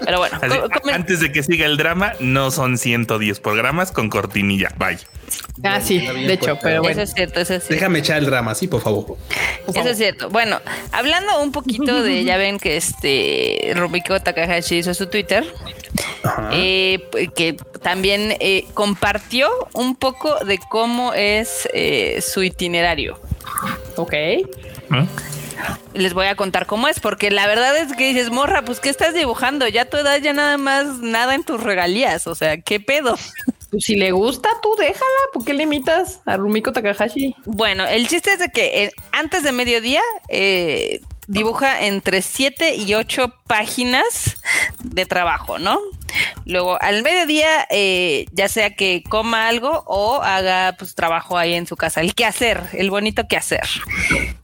Pero 0.05 0.19
bueno. 0.19 0.39
antes 0.93 1.21
de 1.21 1.33
que 1.33 1.43
siga 1.43 1.67
el 1.67 1.77
drama, 1.77 2.13
no 2.21 2.51
son 2.53 2.79
110 2.79 3.41
programas 3.41 3.91
con 3.91 4.11
cortinilla. 4.11 4.73
Bye. 4.79 4.99
Ah, 5.63 5.81
sí, 5.81 5.99
de 5.99 6.33
hecho, 6.33 6.59
pero 6.63 6.83
bueno. 6.83 6.93
Eso 6.93 7.03
es 7.03 7.15
cierto, 7.15 7.41
eso 7.41 7.55
es 7.55 7.63
cierto. 7.63 7.75
Déjame 7.75 8.01
echar 8.01 8.19
el 8.19 8.27
drama, 8.27 8.55
sí, 8.55 8.69
por 8.69 8.81
favor. 8.81 9.17
eso 9.75 9.89
es 9.89 9.97
cierto. 9.97 10.31
Bueno, 10.31 10.61
hablando 10.91 11.41
un 11.43 11.53
poquito 11.53 12.03
de, 12.03 12.25
ya 12.25 12.37
ven 12.37 12.59
que 12.59 12.77
este 12.77 13.73
Rumiko 13.75 14.21
Takahashi 14.21 14.79
hizo 14.79 14.95
su 14.95 15.07
Twitter, 15.07 15.45
eh, 16.53 17.01
que 17.35 17.57
también 17.83 18.37
eh, 18.41 18.67
compartió 18.75 19.49
un 19.73 19.97
poco 19.97 20.45
de 20.45 20.59
cómo 20.71 21.13
es 21.15 21.69
eh, 21.75 22.21
su 22.23 22.43
itinerario. 22.43 23.21
Ok. 23.97 24.15
Les 25.95 26.15
voy 26.15 26.27
a 26.27 26.35
contar 26.35 26.67
cómo 26.67 26.89
es, 26.89 27.01
porque 27.01 27.31
la 27.31 27.47
verdad 27.47 27.77
es 27.77 27.95
que 27.95 28.09
dices, 28.09 28.31
morra, 28.31 28.63
pues 28.63 28.81
¿qué 28.81 28.89
estás 28.89 29.15
dibujando? 29.15 29.69
Ya 29.69 29.85
tu 29.85 29.97
edad 29.97 30.19
ya 30.21 30.33
nada 30.33 30.57
más 30.59 30.99
nada 30.99 31.35
en 31.35 31.45
tus 31.45 31.63
regalías, 31.63 32.27
o 32.27 32.35
sea, 32.35 32.61
¿qué 32.61 32.81
pedo? 32.81 33.17
Pues 33.73 33.85
si 33.85 33.97
le 33.97 34.13
gusta, 34.13 34.51
tú 34.63 34.77
déjala. 34.79 35.01
¿Por 35.33 35.47
qué 35.47 35.55
le 35.55 35.63
imitas 35.63 36.21
a 36.27 36.37
Rumiko 36.37 36.73
Takahashi? 36.73 37.35
Bueno, 37.47 37.87
el 37.87 38.07
chiste 38.07 38.35
es 38.35 38.39
de 38.39 38.51
que 38.51 38.85
eh, 38.85 38.93
antes 39.13 39.43
de 39.43 39.51
mediodía 39.51 40.03
eh, 40.29 41.01
dibuja 41.27 41.87
entre 41.87 42.21
7 42.21 42.75
y 42.75 42.93
8 42.93 43.33
páginas 43.47 44.37
de 44.85 45.07
trabajo, 45.07 45.59
¿no? 45.59 45.79
Luego 46.45 46.77
al 46.83 47.03
mediodía, 47.03 47.67
eh, 47.71 48.27
ya 48.33 48.49
sea 48.49 48.77
que 48.77 49.03
coma 49.09 49.49
algo 49.49 49.85
o 49.87 50.21
haga 50.21 50.77
pues 50.79 50.95
trabajo 50.95 51.39
ahí 51.39 51.55
en 51.55 51.67
su 51.67 51.75
casa, 51.77 52.03
el 52.03 52.13
hacer, 52.27 52.61
el 52.75 52.91
bonito 52.91 53.23
hacer. 53.35 53.67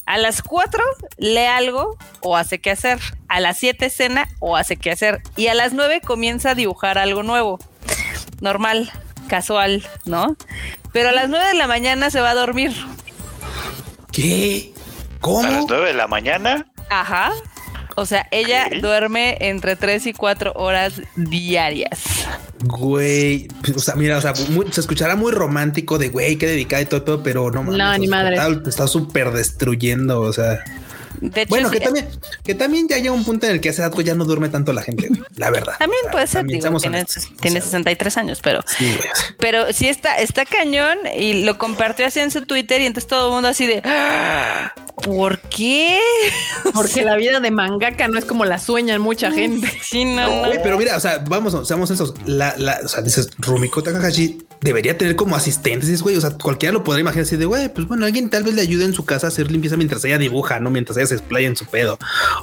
A 0.06 0.16
las 0.16 0.40
4 0.40 0.82
lee 1.18 1.40
algo 1.40 1.98
o 2.22 2.34
hace 2.34 2.62
hacer. 2.70 2.98
A 3.28 3.40
las 3.40 3.58
7 3.58 3.90
cena 3.90 4.26
o 4.38 4.56
hace 4.56 4.78
hacer. 4.90 5.20
Y 5.36 5.48
a 5.48 5.54
las 5.54 5.74
9 5.74 6.00
comienza 6.00 6.52
a 6.52 6.54
dibujar 6.54 6.96
algo 6.96 7.22
nuevo. 7.22 7.58
Normal 8.40 8.90
casual, 9.28 9.86
¿no? 10.04 10.36
Pero 10.92 11.10
a 11.10 11.12
las 11.12 11.28
9 11.28 11.46
de 11.48 11.54
la 11.54 11.66
mañana 11.66 12.10
se 12.10 12.20
va 12.20 12.30
a 12.30 12.34
dormir. 12.34 12.72
¿Qué? 14.10 14.72
¿Cómo? 15.20 15.46
¿A 15.46 15.50
las 15.50 15.66
9 15.68 15.86
de 15.88 15.94
la 15.94 16.08
mañana? 16.08 16.66
Ajá. 16.90 17.32
O 17.94 18.06
sea, 18.06 18.28
ella 18.30 18.68
duerme 18.80 19.36
entre 19.40 19.76
3 19.76 20.06
y 20.06 20.12
4 20.12 20.52
horas 20.54 21.00
diarias. 21.16 22.00
Güey, 22.64 23.48
o 23.74 23.78
sea, 23.78 23.94
mira, 23.94 24.18
o 24.18 24.20
sea, 24.20 24.34
se 24.34 24.80
escuchará 24.80 25.16
muy 25.16 25.32
romántico 25.32 25.98
de 25.98 26.08
güey, 26.08 26.36
qué 26.36 26.46
dedicada 26.46 26.82
y 26.82 26.86
todo, 26.86 27.02
todo 27.02 27.22
pero 27.22 27.50
no 27.50 27.62
mames. 27.62 27.78
No, 27.78 27.98
ni 27.98 28.06
madre. 28.06 28.38
Te 28.62 28.70
está 28.70 28.86
súper 28.86 29.32
destruyendo, 29.32 30.20
o 30.20 30.32
sea 30.32 30.64
bueno, 31.48 31.70
que 31.70 31.80
también, 31.80 32.08
que 32.44 32.54
también 32.54 32.88
ya 32.88 32.98
llega 32.98 33.12
un 33.12 33.24
punto 33.24 33.46
en 33.46 33.52
el 33.52 33.60
que 33.60 33.70
hace 33.70 33.82
rato 33.82 34.00
ya 34.00 34.14
no 34.14 34.24
duerme 34.24 34.48
tanto 34.48 34.72
la 34.72 34.82
gente, 34.82 35.10
la 35.36 35.50
verdad. 35.50 35.74
También 35.78 36.02
puede 36.10 36.26
ser, 36.26 36.46
tiene, 36.46 37.04
tiene 37.40 37.60
63 37.60 38.16
años, 38.16 38.40
pero, 38.42 38.60
pero 39.38 39.72
sí 39.72 39.88
está, 39.88 40.16
está 40.18 40.44
cañón 40.44 40.98
y 41.16 41.44
lo 41.44 41.58
compartió 41.58 42.06
así 42.06 42.20
en 42.20 42.30
su 42.30 42.42
Twitter 42.42 42.80
y 42.80 42.86
entonces 42.86 43.08
todo 43.08 43.28
el 43.28 43.32
mundo 43.34 43.48
así 43.48 43.66
de 43.66 43.82
¡Ah! 43.84 44.72
¿Por 45.02 45.38
qué? 45.40 46.00
Porque 46.74 47.04
la 47.04 47.16
vida 47.16 47.40
de 47.40 47.50
mangaka 47.50 48.08
no 48.08 48.18
es 48.18 48.24
como 48.24 48.44
la 48.44 48.58
sueñan 48.58 49.00
mucha 49.00 49.30
gente. 49.30 49.70
Sí, 49.82 50.04
no, 50.04 50.42
Pero 50.62 50.78
mira, 50.78 50.96
o 50.96 51.00
sea, 51.00 51.18
vamos, 51.28 51.66
seamos 51.66 51.90
esos. 51.90 52.14
La, 52.26 52.54
la, 52.56 52.80
o 52.84 52.88
sea, 52.88 53.02
dices 53.02 53.30
Rumiko 53.38 53.82
Takahashi 53.82 54.38
debería 54.60 54.98
tener 54.98 55.16
como 55.16 55.36
asistentes, 55.36 56.02
güey. 56.02 56.16
O 56.16 56.20
sea, 56.20 56.30
cualquiera 56.30 56.72
lo 56.72 56.84
podría 56.84 57.02
imaginar 57.02 57.24
así 57.24 57.36
de 57.36 57.44
güey, 57.44 57.72
pues 57.72 57.86
bueno, 57.86 58.06
alguien 58.06 58.30
tal 58.30 58.44
vez 58.44 58.54
le 58.54 58.62
ayude 58.62 58.84
en 58.84 58.92
su 58.92 59.04
casa 59.04 59.26
a 59.26 59.28
hacer 59.28 59.50
limpieza 59.50 59.76
mientras 59.76 60.04
ella 60.04 60.18
dibuja, 60.18 60.60
no 60.60 60.70
mientras 60.70 60.96
ella 60.96 61.06
se 61.08 61.14
explaya 61.16 61.48
en 61.48 61.56
su 61.56 61.66
pedo 61.66 61.98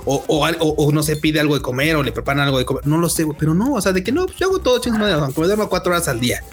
o, 0.05 0.23
o, 0.27 0.45
o, 0.47 0.91
no 0.91 1.03
se 1.03 1.15
pide 1.15 1.39
algo 1.39 1.55
de 1.55 1.61
comer 1.61 1.95
o 1.95 2.03
le 2.03 2.11
preparan 2.11 2.45
algo 2.45 2.57
de 2.57 2.65
comer. 2.65 2.85
No 2.85 2.97
lo 2.97 3.09
sé, 3.09 3.25
pero 3.37 3.53
no, 3.53 3.73
o 3.73 3.81
sea, 3.81 3.91
de 3.91 4.03
que 4.03 4.11
no, 4.11 4.25
pues 4.25 4.37
yo 4.37 4.47
hago 4.47 4.59
todo 4.59 4.79
chingados, 4.79 5.21
aunque 5.21 5.41
me 5.41 5.47
duerma 5.47 5.67
cuatro 5.67 5.91
horas 5.91 6.07
al 6.07 6.19
día. 6.19 6.43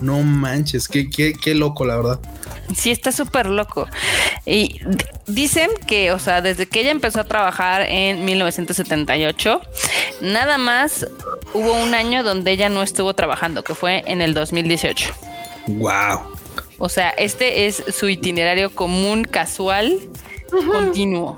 No 0.00 0.22
manches, 0.22 0.88
qué, 0.88 1.08
qué, 1.08 1.32
qué 1.32 1.54
loco, 1.54 1.84
la 1.84 1.96
verdad. 1.96 2.20
Sí, 2.74 2.90
está 2.90 3.12
súper 3.12 3.46
loco. 3.46 3.86
Y 4.44 4.80
dicen 5.26 5.70
que, 5.86 6.12
o 6.12 6.18
sea, 6.18 6.42
desde 6.42 6.66
que 6.66 6.80
ella 6.80 6.90
empezó 6.90 7.20
a 7.20 7.24
trabajar 7.24 7.82
en 7.82 8.24
1978, 8.24 9.60
nada 10.20 10.58
más 10.58 11.06
hubo 11.54 11.72
un 11.72 11.94
año 11.94 12.22
donde 12.22 12.52
ella 12.52 12.68
no 12.68 12.82
estuvo 12.82 13.14
trabajando, 13.14 13.62
que 13.62 13.74
fue 13.74 14.02
en 14.06 14.20
el 14.20 14.34
2018. 14.34 15.12
Wow. 15.68 16.36
O 16.78 16.88
sea, 16.88 17.10
este 17.10 17.66
es 17.66 17.82
su 17.88 18.08
itinerario 18.08 18.74
común, 18.74 19.24
casual, 19.24 19.98
continuo. 20.64 21.36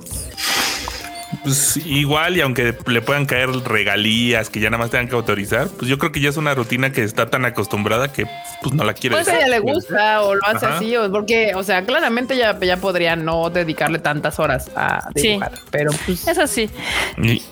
Pues 1.42 1.78
igual, 1.84 2.36
y 2.36 2.40
aunque 2.40 2.74
le 2.86 3.02
puedan 3.02 3.26
caer 3.26 3.50
regalías 3.50 4.50
que 4.50 4.60
ya 4.60 4.70
nada 4.70 4.82
más 4.82 4.90
tengan 4.90 5.08
que 5.08 5.14
autorizar, 5.14 5.68
pues 5.68 5.88
yo 5.88 5.98
creo 5.98 6.10
que 6.10 6.20
ya 6.20 6.30
es 6.30 6.36
una 6.36 6.54
rutina 6.54 6.90
que 6.90 7.02
está 7.02 7.30
tan 7.30 7.44
acostumbrada 7.44 8.12
que 8.12 8.26
pues 8.62 8.74
no 8.74 8.82
la 8.82 8.94
quiere. 8.94 9.16
Pues 9.16 9.28
a 9.28 9.36
ella 9.36 9.48
le 9.48 9.60
gusta 9.60 10.22
o 10.22 10.34
lo 10.34 10.44
hace 10.46 10.66
así, 10.66 10.96
o 10.96 11.10
porque, 11.12 11.52
o 11.54 11.62
sea, 11.62 11.84
claramente 11.84 12.36
ya, 12.36 12.58
ya 12.58 12.78
podría 12.78 13.14
no 13.14 13.50
dedicarle 13.50 13.98
tantas 13.98 14.38
horas 14.38 14.70
a 14.74 15.08
dibujar, 15.14 15.52
pero 15.70 15.90
pues. 16.06 16.26
Eso 16.26 16.46
sí. 16.46 16.70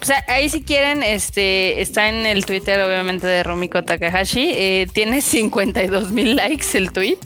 O 0.00 0.04
sea, 0.04 0.24
ahí 0.28 0.48
si 0.48 0.62
quieren, 0.62 1.02
este 1.02 1.80
está 1.80 2.08
en 2.08 2.26
el 2.26 2.44
Twitter, 2.44 2.80
obviamente, 2.80 3.26
de 3.26 3.42
Rumiko 3.42 3.84
Takahashi. 3.84 4.50
Eh, 4.52 4.88
tiene 4.92 5.20
52 5.20 6.10
mil 6.10 6.36
likes 6.36 6.66
el 6.74 6.92
tweet. 6.92 7.18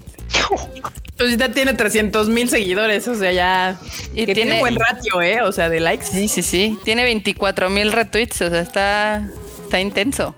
Pues 1.16 1.36
ya 1.36 1.52
tiene 1.52 1.74
300 1.74 2.28
mil 2.28 2.48
seguidores, 2.48 3.06
o 3.06 3.14
sea, 3.14 3.30
ya 3.30 3.78
y 4.14 4.26
tiene, 4.26 4.58
buen 4.60 4.76
ratio, 4.76 5.20
¿eh? 5.20 5.42
O 5.42 5.52
sea, 5.52 5.68
de 5.68 5.80
likes. 5.80 6.06
Sí, 6.06 6.28
sí, 6.28 6.42
sí. 6.42 6.78
Tiene 6.84 7.04
24 7.04 7.68
mil 7.68 7.92
retweets, 7.92 8.40
o 8.40 8.48
sea, 8.48 8.60
está, 8.60 9.28
está 9.64 9.80
intenso. 9.80 10.34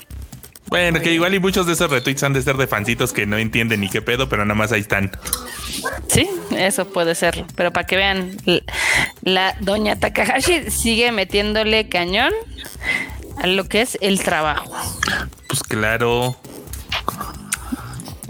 Bueno, 0.73 1.01
que 1.01 1.13
igual 1.13 1.35
y 1.35 1.39
muchos 1.39 1.67
de 1.67 1.75
esos 1.75 1.91
retweets 1.91 2.23
han 2.23 2.33
de 2.33 2.41
ser 2.41 2.57
de 2.57 2.67
fancitos 2.67 3.13
que 3.13 3.27
no 3.27 3.37
entienden 3.37 3.81
ni 3.81 3.91
qué 3.91 4.01
pedo, 4.01 4.29
pero 4.31 4.45
nada 4.45 4.55
más 4.55 4.73
ahí 4.73 4.81
están. 4.81 5.11
Sí, 6.09 6.29
eso 6.57 6.89
puede 6.89 7.15
ser. 7.15 7.45
Pero 7.55 7.73
para 7.73 7.87
que 7.87 7.97
vean, 7.97 8.39
la 9.23 9.55
doña 9.61 10.01
Takahashi 10.01 10.71
sigue 10.71 11.13
metiéndole 11.13 11.89
cañón 11.91 12.33
a 13.37 13.47
lo 13.49 13.69
que 13.69 13.83
es 13.83 13.99
el 14.01 14.21
trabajo. 14.21 14.75
Pues 15.47 15.63
claro. 15.63 16.37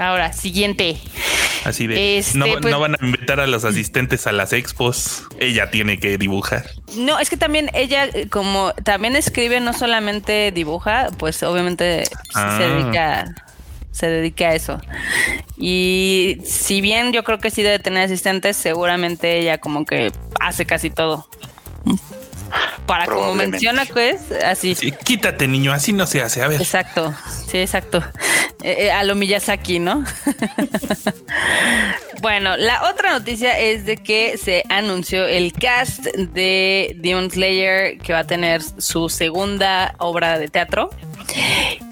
Ahora, 0.02 0.32
siguiente. 0.32 0.98
Así 1.64 1.86
de 1.86 2.18
este, 2.18 2.38
no, 2.38 2.46
pues 2.60 2.76
van 2.76 2.94
a 2.94 2.98
invitar 3.00 3.38
a 3.38 3.46
los 3.46 3.64
asistentes 3.64 4.26
a 4.26 4.32
las 4.32 4.52
expos. 4.52 5.24
Ella 5.38 5.70
tiene 5.70 6.00
que 6.00 6.18
dibujar. 6.18 6.64
No, 6.96 7.20
es 7.20 7.30
que 7.30 7.36
también 7.36 7.70
ella, 7.72 8.08
como 8.30 8.72
también 8.82 9.14
escribe, 9.14 9.60
no 9.60 9.72
solamente 9.72 10.50
dibuja, 10.50 11.10
pues 11.18 11.42
obviamente 11.44 12.04
se 12.04 12.12
ah. 12.34 12.58
dedica 12.58 13.34
se 13.92 14.06
dedica 14.06 14.48
a 14.48 14.54
eso. 14.54 14.80
Y 15.56 16.38
si 16.44 16.80
bien 16.80 17.12
yo 17.12 17.22
creo 17.22 17.38
que 17.38 17.50
sí 17.50 17.62
debe 17.62 17.78
tener 17.78 18.04
asistentes, 18.04 18.56
seguramente 18.56 19.38
ella 19.38 19.58
como 19.58 19.84
que 19.84 20.10
hace 20.40 20.66
casi 20.66 20.90
todo. 20.90 21.28
Para 22.86 23.06
como 23.06 23.34
menciona, 23.34 23.84
pues, 23.84 24.32
así. 24.44 24.74
quítate, 25.04 25.48
niño, 25.48 25.72
así 25.72 25.92
no 25.92 26.06
se 26.06 26.22
hace. 26.22 26.42
A 26.42 26.48
ver. 26.48 26.60
Exacto, 26.60 27.14
sí, 27.48 27.58
exacto. 27.58 28.02
Eh, 28.62 28.86
eh, 28.86 28.90
a 28.92 29.02
lo 29.02 29.14
Miyazaki, 29.14 29.78
¿no? 29.80 30.04
bueno, 32.22 32.56
la 32.56 32.90
otra 32.90 33.12
noticia 33.12 33.58
es 33.58 33.84
de 33.84 33.96
que 33.96 34.38
se 34.38 34.62
anunció 34.68 35.26
el 35.26 35.52
cast 35.52 36.04
de 36.04 36.94
Demon 36.98 37.30
Slayer 37.30 37.98
que 37.98 38.12
va 38.12 38.20
a 38.20 38.26
tener 38.26 38.62
su 38.62 39.08
segunda 39.08 39.94
obra 39.98 40.38
de 40.38 40.48
teatro. 40.48 40.90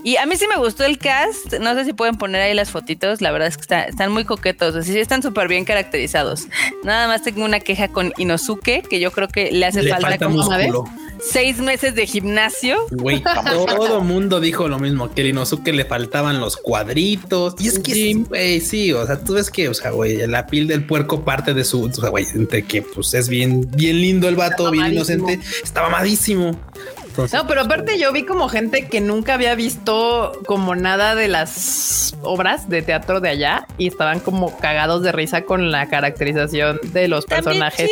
Y 0.03 0.17
a 0.17 0.27
mí 0.27 0.37
sí 0.37 0.47
me 0.47 0.57
gustó 0.57 0.85
el 0.85 0.99
cast. 0.99 1.55
No 1.61 1.75
sé 1.75 1.85
si 1.85 1.93
pueden 1.93 2.17
poner 2.17 2.41
ahí 2.41 2.55
las 2.55 2.71
fotitos. 2.71 3.21
La 3.21 3.31
verdad 3.33 3.49
es 3.49 3.57
que 3.57 3.63
están 3.89 4.13
muy 4.13 4.25
coquetos. 4.25 4.75
Así 4.75 4.99
están 4.99 5.23
súper 5.23 5.49
bien 5.49 5.65
caracterizados. 5.65 6.47
Nada 6.85 7.07
más 7.07 7.23
tengo 7.23 7.45
una 7.45 7.61
queja 7.61 7.89
con 7.89 8.13
Inosuke, 8.17 8.83
que 8.89 9.01
yo 9.01 9.11
creo 9.13 9.29
que 9.29 9.53
le 9.53 9.67
hace 9.67 9.83
falta, 9.89 10.19
como 10.19 10.43
seis 11.21 11.59
meses 11.59 11.95
de 11.95 12.07
gimnasio. 12.07 12.87
Güey, 12.91 13.23
todo 13.77 14.01
mundo 14.01 14.41
dijo 14.41 14.69
lo 14.69 14.79
mismo, 14.79 15.13
que 15.13 15.27
Inosuke 15.27 15.73
le 15.73 15.85
faltaban 15.85 16.41
los 16.41 16.57
cuadritos. 16.57 17.55
Y 17.59 17.69
es 17.69 17.79
que 17.79 17.93
sí, 17.93 18.25
güey, 18.29 18.61
sí, 18.61 18.93
o 18.93 19.07
sea, 19.07 19.23
tú 19.23 19.35
ves 19.35 19.51
que, 19.51 19.69
o 19.69 19.75
sea, 19.75 19.91
güey, 19.91 20.27
la 20.27 20.47
piel 20.47 20.67
del 20.67 20.85
puerco 20.85 21.25
parte 21.25 21.55
de 21.55 21.65
su, 21.65 21.85
o 21.85 21.93
sea, 21.93 22.11
güey, 22.11 22.27
entre 22.35 22.63
que 22.63 22.83
pues 22.83 23.15
es 23.15 23.29
bien, 23.29 23.69
bien 23.73 24.01
lindo 24.01 24.29
el 24.29 24.37
vato, 24.37 24.71
bien 24.71 24.93
inocente, 24.93 25.41
está 25.63 25.83
mamadísimo 25.83 26.59
no, 27.33 27.47
pero 27.47 27.63
aparte 27.63 27.99
yo 27.99 28.13
vi 28.13 28.25
como 28.25 28.49
gente 28.49 28.89
que 28.89 29.01
nunca 29.01 29.35
había 29.35 29.55
visto 29.55 30.33
como 30.47 30.75
nada 30.75 31.15
de 31.15 31.29
las 31.29 32.17
obras 32.23 32.69
de 32.69 32.83
teatro 32.83 33.21
de 33.21 33.31
allá 33.31 33.67
y 33.79 33.89
estaban 33.89 34.21
como 34.21 34.57
cagados 34.59 35.03
de 35.03 35.13
risa 35.13 35.43
con 35.43 35.71
la 35.71 35.89
caracterización 35.89 36.81
de 36.83 37.09
los 37.09 37.27
personajes. 37.27 37.91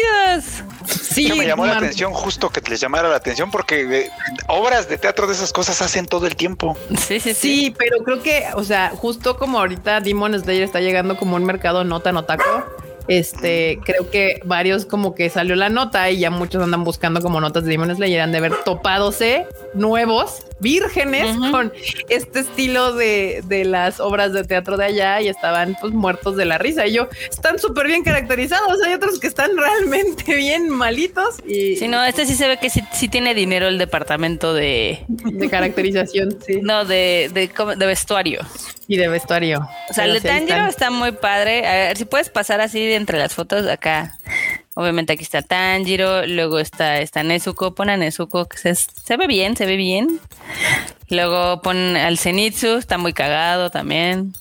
Sí, 0.87 1.33
me 1.33 1.47
llamó 1.47 1.67
la 1.67 1.79
atención 1.79 2.13
justo 2.13 2.51
que 2.51 2.61
les 2.69 2.81
llamara 2.81 3.09
la 3.09 3.17
atención 3.17 3.51
porque 3.51 4.03
eh, 4.03 4.11
obras 4.47 4.89
de 4.89 4.99
teatro 4.99 5.27
de 5.27 5.35
esas 5.35 5.53
cosas 5.53 5.83
hacen 5.83 6.07
todo 6.07 6.27
el 6.27 6.37
tiempo. 6.37 6.77
Sí, 6.97 7.21
sí, 7.21 7.35
sí, 7.35 7.75
pero 7.77 7.99
creo 8.05 8.23
que, 8.23 8.47
o 8.55 8.65
sea, 8.65 8.91
justo 8.91 9.37
como 9.37 9.59
ahorita 9.59 10.01
Demon 10.01 10.39
Slayer 10.39 10.63
está 10.63 10.81
llegando 10.81 11.17
como 11.17 11.37
un 11.37 11.45
mercado 11.45 11.85
no 11.85 12.01
tan 12.01 12.17
otaco 12.17 12.65
este, 13.09 13.81
creo 13.85 14.11
que 14.11 14.41
varios 14.45 14.85
como 14.85 15.15
que 15.15 15.31
salió 15.31 15.57
la 15.57 15.69
nota 15.71 16.11
y 16.11 16.21
ya 16.21 16.31
muchos 16.31 16.63
andan 16.63 16.85
buscando 16.85 17.21
como 17.21 17.41
notas 17.41 17.65
de 17.65 17.71
Demon 17.71 17.95
Slayer. 17.95 18.21
Han 18.21 18.33
de 18.33 18.39
haber 18.39 18.53
topádose 18.65 19.47
nuevos 19.75 20.45
vírgenes 20.61 21.37
con 21.51 21.73
este 22.09 22.41
estilo 22.41 22.93
de, 22.95 23.43
de, 23.47 23.65
las 23.65 24.01
obras 24.01 24.33
de 24.33 24.45
teatro 24.45 24.77
de 24.77 24.87
allá 24.87 25.21
y 25.21 25.29
estaban 25.29 25.77
pues 25.81 25.93
muertos 25.93 26.37
de 26.37 26.45
la 26.45 26.59
risa. 26.59 26.87
Y 26.87 26.93
yo, 26.95 27.09
están 27.31 27.59
súper 27.59 27.87
bien 27.87 28.03
caracterizados. 28.03 28.83
Hay 28.83 28.95
otros 28.95 29.21
que 29.21 29.27
están 29.27 29.57
realmente 29.57 30.35
bien 30.35 30.69
malitos. 30.69 31.37
Y 31.47 31.77
si 31.77 31.89
no, 31.89 32.05
este 32.05 32.27
sí 32.27 32.35
se 32.35 32.49
ve 32.49 32.59
que 32.59 32.71
sí, 32.71 33.09
tiene 33.09 33.35
dinero 33.35 33.69
el 33.69 33.79
departamento 33.79 34.55
de, 34.55 35.05
de 35.09 35.49
caracterización. 35.49 36.39
Sí. 36.45 36.61
No, 36.63 36.85
de, 36.85 37.31
de, 37.33 37.51
de 37.77 37.87
vestuario. 37.87 38.41
Y 38.87 38.97
de 38.97 39.09
vestuario. 39.09 39.69
O 39.91 39.93
sea, 39.93 40.07
el 40.07 40.15
de 40.15 40.21
Tanjiro 40.23 40.67
está 40.67 40.91
muy 40.91 41.13
padre. 41.13 41.67
A 41.67 41.73
ver 41.89 41.97
si 41.99 42.07
puedes 42.07 42.31
pasar 42.31 42.61
así 42.61 42.81
de 42.81 42.97
entre 42.97 43.19
las 43.19 43.35
fotos 43.35 43.67
acá. 43.67 44.17
Obviamente 44.79 45.13
aquí 45.13 45.25
está 45.25 45.43
Tanjiro, 45.43 46.25
luego 46.25 46.61
está, 46.61 47.01
está 47.01 47.25
Nezuko, 47.25 47.75
pon 47.75 47.91
a 47.91 47.97
Nezuko, 47.97 48.47
que 48.47 48.59
se, 48.59 48.77
se 48.77 49.17
ve 49.17 49.27
bien, 49.27 49.57
se 49.57 49.67
ve 49.67 49.75
bien. 49.75 50.21
Luego 51.11 51.61
pon 51.63 51.97
al 51.97 52.17
Zenitsu, 52.17 52.77
está 52.77 52.97
muy 52.97 53.13
cagado 53.13 53.71
también. 53.71 54.33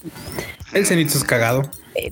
El 0.74 0.86
Zenitsu 0.86 1.18
es 1.18 1.24
cagado. 1.24 1.64
Eh, 1.96 2.12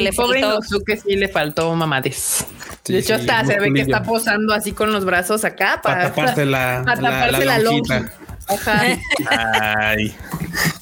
le 0.00 0.12
pobre 0.14 0.38
Inosuke 0.38 0.96
sí 0.96 1.16
le 1.16 1.28
faltó 1.28 1.74
mamades. 1.74 2.46
de 2.86 3.00
hecho, 3.00 3.16
hasta 3.16 3.44
se 3.44 3.60
ve 3.60 3.70
que 3.74 3.82
está 3.82 4.02
posando 4.02 4.54
así 4.54 4.72
con 4.72 4.90
los 4.90 5.04
brazos 5.04 5.44
acá 5.44 5.80
para, 5.82 6.04
taparse 6.04 6.46
la, 6.46 6.82
la, 6.82 7.30
la, 7.58 8.10
Ay. 8.48 10.14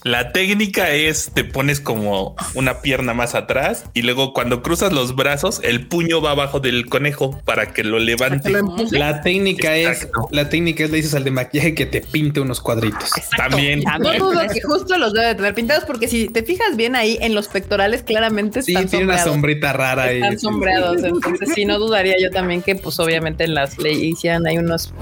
La 0.05 0.33
técnica 0.33 0.91
es 0.91 1.31
te 1.33 1.45
pones 1.45 1.81
como 1.81 2.37
una 2.55 2.83
pierna 2.83 3.15
más 3.15 3.35
atrás 3.35 3.87
y 3.95 4.03
luego 4.03 4.33
cuando 4.33 4.63
cruzas 4.63 4.93
los 4.93 5.17
brazos, 5.17 5.61
el 5.65 5.87
puño 5.87 6.21
va 6.21 6.33
abajo 6.33 6.61
del 6.61 6.87
conejo 6.87 7.41
para 7.45 7.73
que 7.73 7.83
lo 7.85 7.99
levante. 7.99 8.53
la 8.91 9.23
técnica 9.23 9.77
es 9.77 10.09
la 10.31 10.49
técnica 10.49 10.85
es 10.85 10.91
le 10.91 10.99
dices 10.99 11.15
al 11.15 11.25
de 11.25 11.31
maquillaje 11.31 11.75
que 11.75 11.87
te 11.87 12.01
pinte 12.01 12.41
unos 12.41 12.61
cuadritos. 12.61 13.11
También. 13.37 13.83
No 13.99 14.13
dudo 14.13 14.41
que 14.53 14.61
justo 14.61 14.99
los 14.99 15.13
debe 15.13 15.35
tener 15.35 15.55
pintados 15.55 15.85
porque 15.85 16.09
si 16.09 16.29
te 16.29 16.43
fijas 16.43 16.77
bien 16.77 16.97
ahí 16.97 17.19
en 17.21 17.35
los 17.35 17.49
pectorales 17.49 18.03
claramente 18.03 18.61
están 18.61 18.85
sí, 18.85 18.89
tiene 18.91 19.07
una 19.07 19.19
sombrita 19.19 19.73
rara 19.73 20.13
están 20.13 20.33
ahí. 20.33 20.39
sombreados. 20.39 21.03
Entonces 21.03 21.51
sí, 21.55 21.65
no 21.65 21.79
dudaría 21.79 22.17
yo 22.21 22.31
también 22.31 22.63
que 22.63 22.77
pues 22.77 22.99
obviamente 22.99 23.45
en 23.45 23.55
las 23.55 23.79
leyes 23.79 24.03
hicieran 24.03 24.47
hay 24.47 24.59
unos 24.59 24.93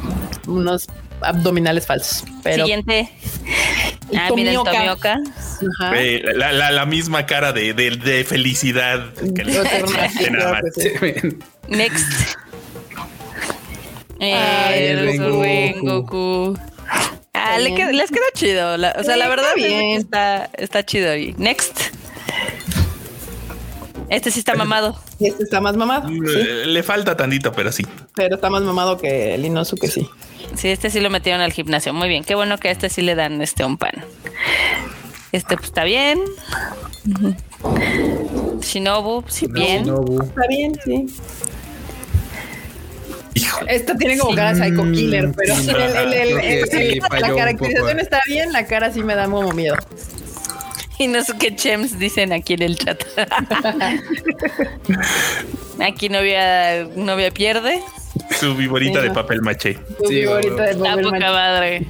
unos 0.46 0.88
abdominales 1.24 1.86
falsos. 1.86 2.24
Pero... 2.42 2.64
Siguiente. 2.64 3.08
Ah, 4.16 4.30
mira 4.34 4.52
Tomioka. 4.52 5.18
Eh, 5.94 6.22
la, 6.34 6.52
la, 6.52 6.70
la, 6.70 6.86
misma 6.86 7.24
cara 7.24 7.52
de, 7.52 7.72
de, 7.72 7.92
de 7.92 8.24
felicidad. 8.24 9.12
Que 9.34 9.44
le... 9.44 9.52
Next. 11.68 12.36
Eh, 14.20 15.16
Goku. 15.18 15.86
Goku. 15.86 16.58
Ah, 17.32 17.58
le 17.58 17.74
queda, 17.74 17.92
les 17.92 18.10
queda 18.10 18.26
chido. 18.34 18.76
La, 18.76 18.94
o 18.98 19.02
sea, 19.02 19.16
la 19.16 19.28
verdad 19.28 19.54
bien. 19.56 19.96
Está, 19.96 20.48
está 20.54 20.84
chido. 20.84 21.16
Y 21.16 21.34
next. 21.38 21.92
Este 24.12 24.30
sí 24.30 24.40
está 24.40 24.54
mamado. 24.54 24.94
Este 25.18 25.42
está 25.42 25.62
más 25.62 25.74
mamado. 25.74 26.10
Le, 26.10 26.66
le 26.66 26.82
falta 26.82 27.16
tantito, 27.16 27.50
pero 27.52 27.72
sí. 27.72 27.86
Pero 28.14 28.34
está 28.34 28.50
más 28.50 28.62
mamado 28.62 28.98
que 28.98 29.34
el 29.34 29.44
Inosuke, 29.46 29.86
sí. 29.86 30.06
Sí, 30.54 30.68
este 30.68 30.90
sí 30.90 31.00
lo 31.00 31.08
metieron 31.08 31.40
al 31.40 31.50
gimnasio. 31.50 31.94
Muy 31.94 32.10
bien. 32.10 32.22
Qué 32.22 32.34
bueno 32.34 32.58
que 32.58 32.68
a 32.68 32.72
este 32.72 32.90
sí 32.90 33.00
le 33.00 33.14
dan 33.14 33.40
este 33.40 33.64
un 33.64 33.78
pan. 33.78 34.04
Este 35.32 35.56
pues 35.56 35.68
está 35.68 35.84
bien. 35.84 36.20
Shinobu, 38.60 39.24
sí, 39.28 39.46
bien. 39.48 39.88
Está 40.22 40.46
bien, 40.46 40.78
sí. 40.84 41.06
Esto 43.66 43.96
tiene 43.96 44.18
como 44.18 44.36
cara 44.36 44.54
Psycho 44.54 44.82
Killer, 44.92 45.32
pero 45.34 45.54
la 47.18 47.34
caracterización 47.34 47.98
está 47.98 48.20
bien, 48.26 48.52
la 48.52 48.66
cara 48.66 48.92
sí 48.92 49.02
me 49.02 49.14
da 49.14 49.24
como 49.26 49.52
miedo. 49.52 49.76
Y 50.98 51.06
no 51.08 51.22
sé 51.24 51.32
qué 51.38 51.54
chems 51.54 51.98
dicen 51.98 52.32
aquí 52.32 52.54
en 52.54 52.62
el 52.62 52.78
chat. 52.78 53.02
aquí 55.80 56.08
novia, 56.08 56.84
novia 56.94 57.30
pierde. 57.30 57.82
Su 58.38 58.54
viborita 58.54 59.00
de 59.00 59.10
papel 59.10 59.42
maché. 59.42 59.78
Su 60.02 60.08
viborita 60.08 60.62
de 60.62 60.74
papel 60.76 61.10
maché. 61.10 61.30
madre. 61.30 61.86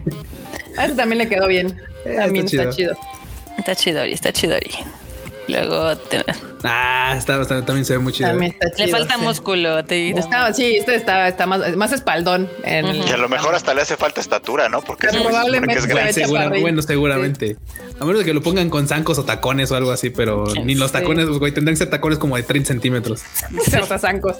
A 0.76 0.86
eso 0.86 0.96
también 0.96 1.18
le 1.18 1.28
quedó 1.28 1.48
bien. 1.48 1.80
Eh, 2.04 2.16
también 2.16 2.46
está, 2.46 2.70
chido. 2.70 2.96
Está 3.58 3.76
chidori, 3.76 4.12
está 4.12 4.32
chidori. 4.32 4.70
Luego 5.48 5.92
Ah, 6.64 7.14
está, 7.18 7.44
también 7.46 7.84
se 7.84 7.94
ve 7.94 7.98
muy 7.98 8.12
chido. 8.12 8.28
También 8.30 8.52
está 8.52 8.70
chido, 8.70 8.86
le 8.86 8.92
falta 8.92 9.18
músculo. 9.18 9.84
Te 9.84 10.10
está, 10.10 10.52
sí, 10.52 10.76
este 10.76 10.94
está, 10.94 11.28
está 11.28 11.46
más, 11.46 11.76
más 11.76 11.92
espaldón. 11.92 12.48
En 12.62 12.86
Y 12.94 13.10
a 13.10 13.16
lo 13.16 13.28
mejor 13.28 13.54
hasta 13.54 13.74
le 13.74 13.82
hace 13.82 13.96
falta 13.96 14.20
estatura, 14.20 14.68
¿no? 14.68 14.80
Porque, 14.82 15.08
es, 15.08 15.16
probablemente 15.16 15.78
es 15.78 15.86
grande. 15.86 16.60
bueno, 16.60 16.80
seguramente. 16.82 17.56
A 18.02 18.04
menos 18.04 18.18
de 18.18 18.24
que 18.24 18.34
lo 18.34 18.42
pongan 18.42 18.68
con 18.68 18.88
zancos 18.88 19.16
o 19.20 19.24
tacones 19.24 19.70
o 19.70 19.76
algo 19.76 19.92
así, 19.92 20.10
pero 20.10 20.42
ni 20.64 20.74
los 20.74 20.90
tacones, 20.90 21.28
güey, 21.28 21.52
tendrán 21.52 21.74
que 21.74 21.78
ser 21.78 21.88
tacones 21.88 22.18
como 22.18 22.34
de 22.34 22.42
30 22.42 22.66
centímetros. 22.66 23.22
O 23.80 23.86
sea, 23.86 23.96
zancos. 23.96 24.38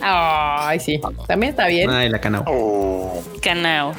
Ay, 0.00 0.80
sí. 0.80 1.00
También 1.28 1.50
está 1.50 1.68
bien. 1.68 1.88
Ay, 1.88 2.08
la 2.08 2.20
canao. 2.20 2.42
Oh. 2.48 3.22
Canao. 3.40 3.94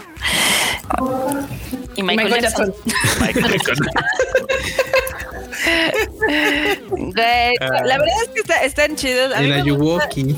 Y 1.96 2.04
Michael, 2.04 2.42
Jackson. 2.42 2.74
Michael 3.22 3.52
Jackson. 3.54 3.78
la 7.16 7.98
verdad 7.98 8.24
es 8.24 8.30
que 8.44 8.66
están 8.66 8.98
chidos. 8.98 9.32
el 9.38 9.54
Ayuwoki. 9.54 10.36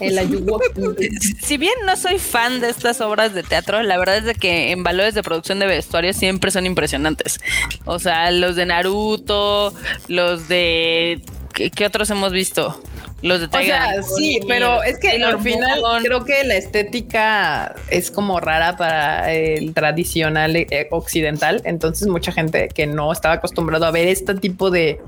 El 0.00 0.18
Ayuwoki. 0.18 1.08
Si 1.42 1.56
bien 1.56 1.74
no 1.86 1.96
soy 1.96 2.18
fan 2.18 2.60
de 2.60 2.70
estas 2.70 3.00
obras 3.00 3.34
de 3.34 3.42
teatro, 3.42 3.82
la 3.82 3.96
verdad 3.98 4.18
es 4.18 4.24
de 4.24 4.34
que 4.34 4.70
en 4.70 4.82
valores 4.82 5.14
de 5.14 5.22
producción 5.22 5.58
de 5.58 5.66
vestuario 5.66 6.12
siempre 6.12 6.50
son 6.50 6.66
impresionantes. 6.66 7.40
O 7.84 7.98
sea, 7.98 8.30
los 8.30 8.56
de 8.56 8.66
Naruto, 8.66 9.72
los 10.08 10.48
de 10.48 11.22
¿qué, 11.74 11.86
otros 11.86 12.10
hemos 12.10 12.32
visto? 12.32 12.80
Los 13.22 13.40
de 13.40 13.46
O 13.46 13.62
sea, 13.62 14.02
sí, 14.02 14.40
pero 14.46 14.82
es 14.82 14.98
que 14.98 15.22
al 15.22 15.40
final 15.40 15.80
creo 16.02 16.24
que 16.24 16.44
la 16.44 16.54
estética 16.54 17.74
es 17.90 18.10
como 18.12 18.38
rara 18.38 18.76
para 18.76 19.32
el 19.32 19.74
tradicional 19.74 20.54
eh, 20.54 20.86
occidental. 20.90 21.60
Entonces, 21.64 22.06
mucha 22.06 22.30
gente 22.30 22.68
que 22.68 22.86
no 22.86 23.12
estaba 23.12 23.34
acostumbrado 23.34 23.86
a 23.86 23.90
ver 23.90 24.06
este 24.06 24.34
tipo 24.34 24.70
de, 24.70 25.00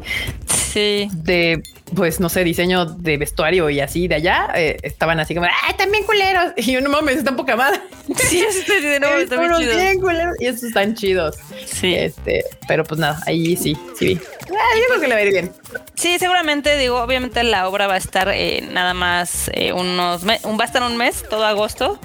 sí. 0.72 1.08
de 1.12 1.62
pues 1.94 2.20
no 2.20 2.28
sé, 2.28 2.44
diseño 2.44 2.84
de 2.86 3.16
vestuario 3.16 3.68
y 3.70 3.80
así 3.80 4.08
de 4.08 4.16
allá, 4.16 4.50
eh, 4.54 4.76
estaban 4.82 5.20
así 5.20 5.34
como, 5.34 5.46
¡ay, 5.46 5.74
también 5.76 6.04
culeros! 6.04 6.52
Y 6.56 6.72
yo 6.72 6.80
no 6.80 6.90
mames, 6.90 7.16
están 7.16 7.36
poca 7.36 7.56
madre. 7.56 7.80
Sí, 8.16 8.44
este 8.48 8.80
de 8.80 9.00
nuevo 9.00 9.16
está 9.16 9.36
chido. 9.36 10.00
culeros. 10.00 10.36
Y 10.40 10.46
estos 10.46 10.64
están 10.64 10.94
chidos. 10.94 11.36
Sí. 11.66 11.94
Este, 11.94 12.44
pero 12.68 12.84
pues 12.84 13.00
nada, 13.00 13.20
ahí 13.26 13.56
sí, 13.56 13.76
sí 13.98 14.06
vi. 14.06 14.20
Ah, 14.42 14.76
yo 14.76 14.82
creo 14.88 15.00
que 15.00 15.08
le 15.08 15.14
va 15.14 15.20
a 15.20 15.24
ir 15.24 15.32
bien. 15.32 15.52
Sí, 15.94 16.18
seguramente, 16.18 16.76
digo, 16.76 17.00
obviamente 17.00 17.42
la 17.42 17.68
obra 17.68 17.86
va 17.86 17.94
a 17.94 17.98
estar 17.98 18.28
eh, 18.32 18.62
nada 18.70 18.94
más 18.94 19.50
eh, 19.54 19.72
unos, 19.72 20.22
un, 20.22 20.58
va 20.58 20.62
a 20.62 20.66
estar 20.66 20.82
un 20.82 20.96
mes, 20.96 21.24
todo 21.28 21.44
agosto. 21.44 21.98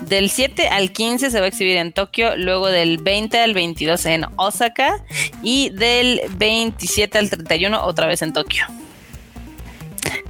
Del 0.00 0.30
7 0.30 0.68
al 0.68 0.92
15 0.92 1.30
se 1.30 1.38
va 1.38 1.46
a 1.46 1.48
exhibir 1.48 1.76
en 1.76 1.92
Tokio, 1.92 2.36
luego 2.36 2.68
del 2.68 2.98
20 2.98 3.38
al 3.38 3.54
22 3.54 4.06
en 4.06 4.26
Osaka 4.36 5.02
y 5.42 5.70
del 5.70 6.22
27 6.36 7.18
al 7.18 7.30
31 7.30 7.84
otra 7.84 8.06
vez 8.06 8.22
en 8.22 8.32
Tokio. 8.32 8.66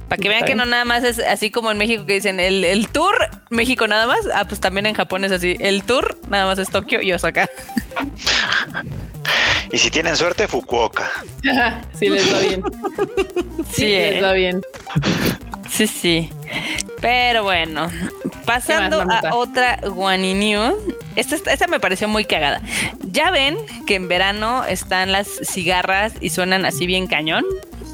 Para 0.07 0.21
que 0.21 0.29
vean 0.29 0.45
que 0.45 0.55
no 0.55 0.65
nada 0.65 0.85
más 0.85 1.03
es 1.03 1.19
así 1.19 1.51
como 1.51 1.71
en 1.71 1.77
México 1.77 2.05
que 2.05 2.13
dicen 2.13 2.39
el, 2.39 2.63
el, 2.63 2.87
tour 2.87 3.15
México 3.49 3.87
nada 3.87 4.07
más. 4.07 4.19
Ah, 4.33 4.45
pues 4.47 4.59
también 4.59 4.85
en 4.85 4.95
Japón 4.95 5.23
es 5.23 5.31
así. 5.31 5.55
El 5.59 5.83
tour 5.83 6.17
nada 6.29 6.45
más 6.45 6.57
es 6.59 6.69
Tokio 6.69 7.01
y 7.01 7.13
Osaka. 7.13 7.49
Y 9.71 9.77
si 9.77 9.91
tienen 9.91 10.15
suerte, 10.17 10.47
Fukuoka. 10.47 11.11
sí, 11.97 12.09
les 12.09 12.33
va 12.33 12.39
bien. 12.39 12.63
Sí, 13.71 13.85
les 13.85 14.15
eh. 14.15 14.21
va 14.21 14.33
bien. 14.33 14.61
Sí, 15.69 15.85
sí. 15.85 16.29
Pero 17.01 17.43
bueno, 17.43 17.89
pasando 18.45 19.01
a 19.01 19.35
otra 19.35 19.79
Guaniniu. 19.83 20.75
Esta, 21.15 21.35
esta 21.35 21.67
me 21.67 21.79
pareció 21.79 22.07
muy 22.07 22.25
cagada. 22.25 22.61
Ya 23.11 23.29
ven 23.29 23.57
que 23.85 23.95
en 23.95 24.07
verano 24.07 24.65
están 24.65 25.11
las 25.11 25.27
cigarras 25.43 26.13
y 26.19 26.29
suenan 26.31 26.65
así 26.65 26.87
bien 26.87 27.05
cañón. 27.05 27.45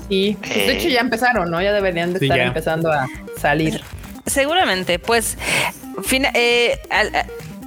Sí, 0.10 0.38
pues, 0.40 0.53
de 0.53 0.77
hecho 0.77 0.90
ya 0.90 1.02
empezaron, 1.02 1.49
¿no? 1.49 1.61
Ya 1.61 1.73
deberían 1.73 2.14
de 2.14 2.19
estar 2.26 2.40
empezando 2.40 2.91
a 2.91 3.07
salir. 3.38 3.82
Seguramente, 4.26 4.99
pues 4.99 5.38
eh, 6.34 6.80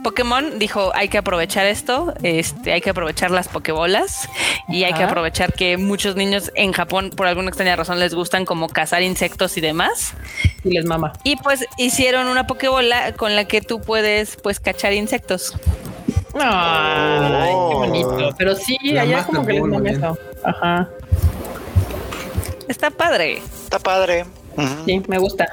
Pokémon 0.03 0.59
dijo 0.59 0.93
hay 0.95 1.09
que 1.09 1.19
aprovechar 1.19 1.67
esto, 1.67 2.15
este, 2.23 2.73
hay 2.73 2.81
que 2.81 2.91
aprovechar 2.91 3.31
las 3.31 3.49
Pokébolas 3.49 4.29
y 4.69 4.85
hay 4.85 4.93
que 4.95 5.03
aprovechar 5.03 5.53
que 5.53 5.77
muchos 5.77 6.17
niños 6.17 6.53
en 6.55 6.73
Japón 6.73 7.11
por 7.17 7.27
alguna 7.27 7.49
extraña 7.49 7.77
razón 7.77 7.99
les 7.99 8.15
gustan 8.15 8.45
como 8.45 8.69
cazar 8.69 9.03
insectos 9.03 9.57
y 9.57 9.61
demás. 9.61 10.15
Y 10.65 10.71
les 10.71 10.85
mama. 10.87 11.13
Y 11.25 11.37
pues 11.37 11.67
hicieron 11.77 12.27
una 12.27 12.47
Pokébola 12.47 13.13
con 13.13 13.37
la 13.37 13.45
que 13.45 13.61
tú 13.61 13.81
puedes 13.81 14.37
pues 14.37 14.61
cachar 14.61 14.93
insectos. 14.93 15.57
Ay, 16.35 17.51
qué 17.51 17.75
bonito. 17.75 18.35
Pero 18.39 18.55
sí, 18.55 18.77
allá 18.97 19.25
como 19.25 19.45
que 19.45 19.55
les 19.55 19.63
mama 19.63 19.91
eso. 19.91 20.19
Ajá. 20.45 20.89
Está 22.69 22.91
padre. 22.91 23.43
Está 23.65 23.79
padre. 23.79 24.25
Sí, 24.85 25.03
me 25.07 25.19
gusta. 25.19 25.47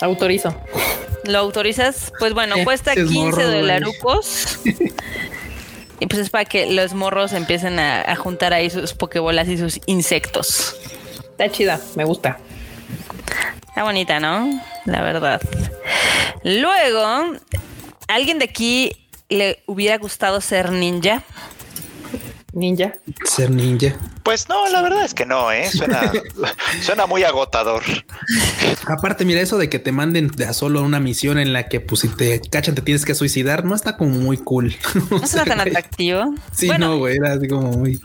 Autorizo. 0.00 0.54
¿Lo 1.24 1.38
autorizas? 1.38 2.12
Pues 2.18 2.32
bueno, 2.32 2.56
cuesta 2.64 2.94
15 2.94 3.42
dolarucos. 3.42 4.58
y 6.00 6.06
pues 6.06 6.22
es 6.22 6.30
para 6.30 6.44
que 6.46 6.72
los 6.72 6.94
morros 6.94 7.32
empiecen 7.32 7.78
a, 7.78 8.16
juntar 8.16 8.52
ahí 8.52 8.70
sus 8.70 8.94
pokebolas 8.94 9.48
y 9.48 9.58
sus 9.58 9.80
insectos. 9.86 10.76
Está 11.30 11.50
chida, 11.50 11.80
me 11.96 12.04
gusta. 12.04 12.38
Está 13.68 13.84
bonita, 13.84 14.18
¿no? 14.18 14.60
La 14.86 15.02
verdad. 15.02 15.40
Luego, 16.42 17.36
¿alguien 18.08 18.38
de 18.38 18.46
aquí 18.46 19.08
le 19.28 19.62
hubiera 19.66 19.98
gustado 19.98 20.40
ser 20.40 20.72
ninja? 20.72 21.22
Ninja. 22.52 22.92
Ser 23.24 23.50
ninja. 23.50 23.94
Pues 24.22 24.48
no, 24.48 24.68
la 24.68 24.82
verdad 24.82 25.04
es 25.04 25.14
que 25.14 25.26
no, 25.26 25.50
¿eh? 25.50 25.68
Suena, 25.70 26.12
suena 26.82 27.06
muy 27.06 27.24
agotador. 27.24 27.82
Aparte, 28.86 29.24
mira, 29.24 29.40
eso 29.40 29.58
de 29.58 29.68
que 29.68 29.78
te 29.78 29.92
manden 29.92 30.28
de 30.28 30.46
a 30.46 30.52
solo 30.52 30.82
una 30.82 31.00
misión 31.00 31.38
en 31.38 31.52
la 31.52 31.68
que, 31.68 31.80
pues, 31.80 32.02
si 32.02 32.08
te 32.08 32.40
cachan, 32.40 32.74
te 32.74 32.82
tienes 32.82 33.04
que 33.04 33.14
suicidar, 33.14 33.64
no 33.64 33.74
está 33.74 33.96
como 33.96 34.10
muy 34.10 34.36
cool. 34.36 34.74
No 35.10 35.24
está 35.24 35.44
tan 35.44 35.60
atractivo. 35.60 36.34
Sí, 36.52 36.68
no, 36.78 36.98
güey, 36.98 37.16
era 37.16 37.32
así 37.32 37.48
como 37.48 37.72
muy. 37.72 38.00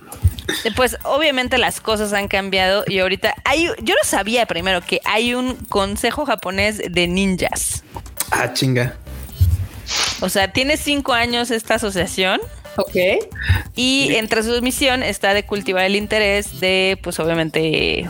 Pues 0.76 0.98
obviamente 1.04 1.58
las 1.58 1.80
cosas 1.80 2.14
han 2.14 2.28
cambiado 2.28 2.84
y 2.88 3.00
ahorita 3.00 3.34
hay, 3.44 3.66
yo 3.82 3.94
no 3.94 4.04
sabía 4.04 4.46
primero 4.46 4.82
que 4.82 5.02
hay 5.06 5.34
un 5.34 5.56
consejo 5.56 6.26
japonés 6.26 6.82
de 6.90 7.08
ninjas. 7.08 7.84
Ah, 8.32 8.54
chinga. 8.54 8.98
O 10.22 10.30
sea, 10.30 10.52
tiene 10.52 10.78
cinco 10.78 11.14
años 11.14 11.52
esta 11.52 11.76
asociación. 11.76 12.40
Ok. 12.78 12.96
Y 13.76 14.16
entre 14.16 14.44
su 14.44 14.62
misión 14.62 15.04
está 15.04 15.34
de 15.34 15.46
cultivar 15.46 15.86
el 15.86 15.96
interés 15.96 16.60
de, 16.60 16.98
pues 17.02 17.20
obviamente, 17.20 18.10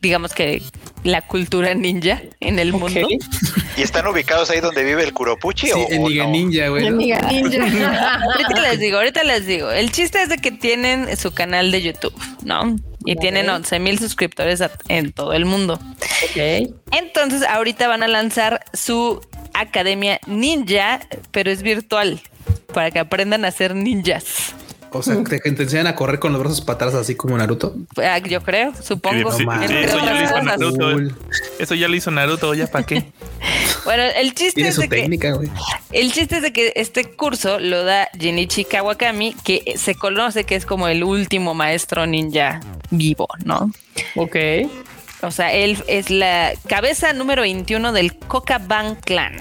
digamos 0.00 0.32
que 0.32 0.62
la 1.04 1.20
cultura 1.22 1.74
ninja 1.74 2.22
en 2.40 2.58
el 2.58 2.72
mundo. 2.72 3.00
¿Y 3.76 3.82
están 3.82 4.06
ubicados 4.06 4.50
ahí 4.50 4.60
donde 4.60 4.82
vive 4.84 5.04
el 5.04 5.12
Kuropuchi? 5.12 5.68
Sí, 5.68 5.86
en 5.90 6.02
Niga 6.02 6.26
Ninja, 6.26 6.68
güey. 6.68 6.86
En 6.86 6.96
Niga 6.96 7.20
Ninja. 7.22 8.14
ahorita 8.22 8.62
les 8.62 8.80
digo, 8.80 8.96
ahorita 8.98 9.24
les 9.24 9.46
digo. 9.46 9.70
El 9.70 9.92
chiste 9.92 10.22
es 10.22 10.28
de 10.28 10.38
que 10.38 10.50
tienen 10.50 11.14
su 11.16 11.32
canal 11.32 11.70
de 11.70 11.82
YouTube, 11.82 12.14
¿no? 12.42 12.76
Y 13.04 13.16
tienen 13.16 13.50
11 13.50 13.78
mil 13.80 13.98
suscriptores 13.98 14.62
en 14.88 15.12
todo 15.12 15.34
el 15.34 15.44
mundo. 15.44 15.74
Ok. 15.74 16.72
Entonces, 16.92 17.42
ahorita 17.42 17.86
van 17.86 18.02
a 18.02 18.08
lanzar 18.08 18.64
su 18.72 19.20
academia 19.52 20.20
ninja, 20.26 21.00
pero 21.30 21.50
es 21.50 21.62
virtual 21.62 22.20
para 22.74 22.90
que 22.90 22.98
aprendan 22.98 23.44
a 23.44 23.50
ser 23.50 23.74
ninjas. 23.74 24.54
O 24.96 25.02
sea, 25.02 25.16
que 25.24 25.40
te, 25.40 25.62
enseñan 25.62 25.88
a 25.88 25.96
correr 25.96 26.20
con 26.20 26.32
los 26.32 26.40
brazos 26.40 26.60
para 26.60 26.86
así 26.86 27.16
como 27.16 27.36
Naruto. 27.36 27.74
Ah, 27.96 28.18
yo 28.18 28.40
creo, 28.42 28.72
supongo. 28.80 29.30
eso, 29.30 29.40
ya 29.40 30.14
lo 30.14 30.22
hizo 30.22 30.42
Naruto, 30.42 31.14
eso 31.58 31.74
ya 31.74 31.88
lo 31.88 31.96
hizo 31.96 32.10
Naruto, 32.12 32.54
ya 32.54 32.68
para 32.68 32.86
qué. 32.86 33.04
bueno, 33.84 34.04
el 34.16 34.34
chiste 34.34 34.68
es 34.68 34.76
de 34.76 34.88
que 34.88 35.04
el 35.90 36.12
chiste 36.12 36.36
es 36.36 36.42
de 36.42 36.52
que 36.52 36.72
este 36.76 37.06
curso 37.06 37.58
lo 37.58 37.82
da 37.82 38.08
Jinichi 38.16 38.64
Kawakami, 38.64 39.34
que 39.42 39.74
se 39.76 39.96
conoce 39.96 40.44
que 40.44 40.54
es 40.54 40.64
como 40.64 40.86
el 40.86 41.02
último 41.02 41.54
maestro 41.54 42.06
ninja 42.06 42.60
vivo, 42.90 43.26
¿no? 43.44 43.72
Ok. 44.14 44.36
O 45.22 45.32
sea, 45.32 45.52
él 45.52 45.82
es 45.88 46.08
la 46.10 46.52
cabeza 46.68 47.12
número 47.14 47.42
21 47.42 47.92
del 47.92 48.14
Kokaban 48.14 48.94
Clan. 48.94 49.38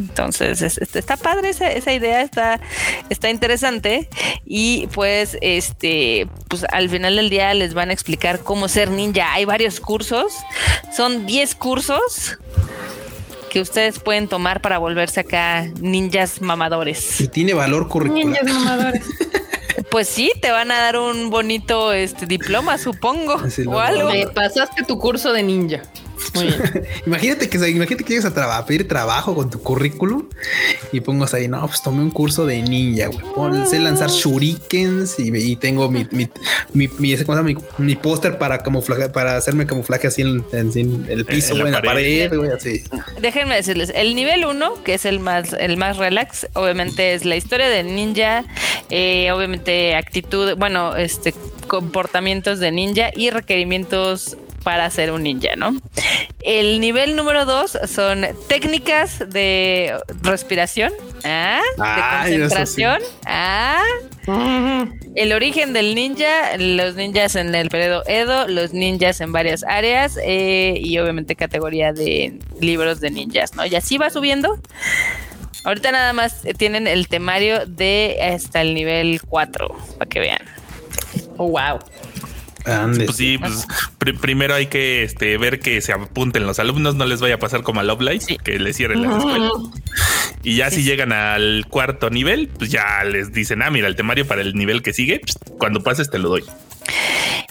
Entonces, 0.00 0.62
está 0.62 1.16
padre 1.18 1.50
esa, 1.50 1.70
esa, 1.70 1.92
idea, 1.92 2.22
está, 2.22 2.58
está 3.10 3.28
interesante. 3.28 4.08
Y 4.46 4.86
pues, 4.94 5.36
este, 5.42 6.26
pues 6.48 6.64
al 6.72 6.88
final 6.88 7.16
del 7.16 7.28
día 7.28 7.52
les 7.52 7.74
van 7.74 7.90
a 7.90 7.92
explicar 7.92 8.40
cómo 8.40 8.68
ser 8.68 8.90
ninja. 8.90 9.34
Hay 9.34 9.44
varios 9.44 9.78
cursos, 9.78 10.32
son 10.90 11.26
10 11.26 11.54
cursos 11.56 12.38
que 13.50 13.60
ustedes 13.60 13.98
pueden 13.98 14.28
tomar 14.28 14.62
para 14.62 14.78
volverse 14.78 15.20
acá 15.20 15.66
ninjas 15.80 16.40
mamadores. 16.40 17.20
Y 17.20 17.28
tiene 17.28 17.52
valor 17.52 17.88
curricular. 17.88 18.24
Ninjas 18.24 18.44
mamadores. 18.44 19.04
Pues 19.90 20.08
sí, 20.08 20.30
te 20.40 20.52
van 20.52 20.70
a 20.70 20.78
dar 20.78 20.98
un 20.98 21.30
bonito 21.30 21.92
este 21.92 22.24
diploma, 22.26 22.78
supongo. 22.78 23.42
o 23.66 23.78
algo. 23.80 24.10
Me 24.10 24.28
pasaste 24.28 24.84
tu 24.84 24.98
curso 24.98 25.32
de 25.32 25.42
ninja. 25.42 25.82
imagínate 27.06 27.48
que 27.48 27.56
imagínate 27.56 28.04
que 28.04 28.14
llegas 28.14 28.36
a, 28.36 28.66
pedir 28.66 28.86
trabajo 28.88 29.34
con 29.34 29.50
tu 29.50 29.60
currículum 29.62 30.28
y 30.92 31.00
pongas 31.00 31.34
ahí, 31.34 31.48
no, 31.48 31.66
pues 31.66 31.82
tomé 31.82 32.02
un 32.02 32.10
curso 32.10 32.46
de 32.46 32.62
ninja, 32.62 33.08
güey. 33.08 33.66
Sé 33.66 33.78
lanzar 33.78 34.10
shurikens 34.10 35.16
y, 35.18 35.56
tengo 35.56 35.90
mi, 35.90 36.06
mi, 36.10 36.28
mi, 36.72 36.88
mi, 37.78 37.96
póster 37.96 38.38
para 38.38 38.58
camuflaje, 38.58 39.08
para 39.08 39.36
hacerme 39.36 39.66
camuflaje 39.66 40.06
así 40.06 40.22
en, 40.22 40.44
el 41.08 41.24
piso, 41.24 41.54
en, 41.56 41.72
la 41.72 41.82
pared, 41.82 42.34
güey, 42.34 42.50
así. 42.50 42.82
Déjenme 43.20 43.56
decirles, 43.56 43.92
el 43.94 44.14
nivel 44.14 44.44
1, 44.44 44.82
que 44.84 44.94
es 44.94 45.04
el 45.04 45.20
más, 45.20 45.52
el 45.52 45.76
más 45.76 45.96
relax, 45.96 46.46
obviamente 46.54 47.14
es 47.14 47.24
la 47.24 47.36
historia 47.36 47.68
de 47.68 47.82
ninja, 47.82 48.44
eh, 48.88 49.30
obviamente 49.32 49.94
actitud, 49.94 50.56
bueno, 50.56 50.96
este 50.96 51.34
comportamientos 51.70 52.58
de 52.58 52.72
ninja 52.72 53.10
y 53.14 53.30
requerimientos 53.30 54.36
para 54.62 54.88
ser 54.90 55.10
un 55.12 55.22
ninja, 55.22 55.56
¿no? 55.56 55.76
El 56.42 56.80
nivel 56.80 57.16
número 57.16 57.44
dos 57.44 57.78
son 57.86 58.26
técnicas 58.48 59.18
de 59.30 59.94
respiración, 60.22 60.92
¿ah? 61.24 61.60
de 61.76 62.30
concentración, 62.30 63.00
¿ah? 63.26 63.82
el 65.16 65.32
origen 65.32 65.72
del 65.72 65.94
ninja, 65.94 66.56
los 66.58 66.94
ninjas 66.94 67.36
en 67.36 67.54
el 67.54 67.68
periodo 67.68 68.02
Edo, 68.06 68.46
los 68.48 68.72
ninjas 68.72 69.20
en 69.20 69.32
varias 69.32 69.64
áreas 69.64 70.18
eh, 70.22 70.74
y 70.80 70.98
obviamente 70.98 71.34
categoría 71.36 71.92
de 71.92 72.38
libros 72.60 73.00
de 73.00 73.10
ninjas, 73.10 73.54
¿no? 73.54 73.66
Y 73.66 73.74
así 73.74 73.98
va 73.98 74.10
subiendo. 74.10 74.58
Ahorita 75.64 75.92
nada 75.92 76.12
más 76.12 76.42
tienen 76.56 76.86
el 76.86 77.08
temario 77.08 77.66
de 77.66 78.18
hasta 78.34 78.62
el 78.62 78.72
nivel 78.72 79.20
4, 79.22 79.68
para 79.98 80.08
que 80.08 80.20
vean. 80.20 80.40
Oh, 81.36 81.48
wow. 81.48 81.80
Pues 82.64 83.16
sí, 83.16 83.38
pues 83.38 83.66
primero 84.20 84.54
hay 84.54 84.66
que 84.66 85.02
este, 85.02 85.38
ver 85.38 85.60
que 85.60 85.80
se 85.80 85.92
apunten 85.92 86.46
los 86.46 86.58
alumnos, 86.58 86.94
no 86.94 87.06
les 87.06 87.20
vaya 87.20 87.36
a 87.36 87.38
pasar 87.38 87.62
como 87.62 87.80
a 87.80 87.82
Love 87.82 88.02
Life, 88.02 88.36
que 88.38 88.58
les 88.58 88.76
cierren 88.76 89.02
la 89.02 89.18
escuela. 89.18 89.50
Y 90.42 90.56
ya 90.56 90.70
si 90.70 90.82
llegan 90.82 91.12
al 91.12 91.66
cuarto 91.68 92.10
nivel, 92.10 92.48
pues 92.48 92.70
ya 92.70 93.04
les 93.04 93.32
dicen, 93.32 93.62
ah, 93.62 93.70
mira, 93.70 93.88
el 93.88 93.96
temario 93.96 94.26
para 94.26 94.42
el 94.42 94.54
nivel 94.54 94.82
que 94.82 94.92
sigue, 94.92 95.20
pues, 95.20 95.38
cuando 95.58 95.82
pases 95.82 96.10
te 96.10 96.18
lo 96.18 96.28
doy. 96.28 96.44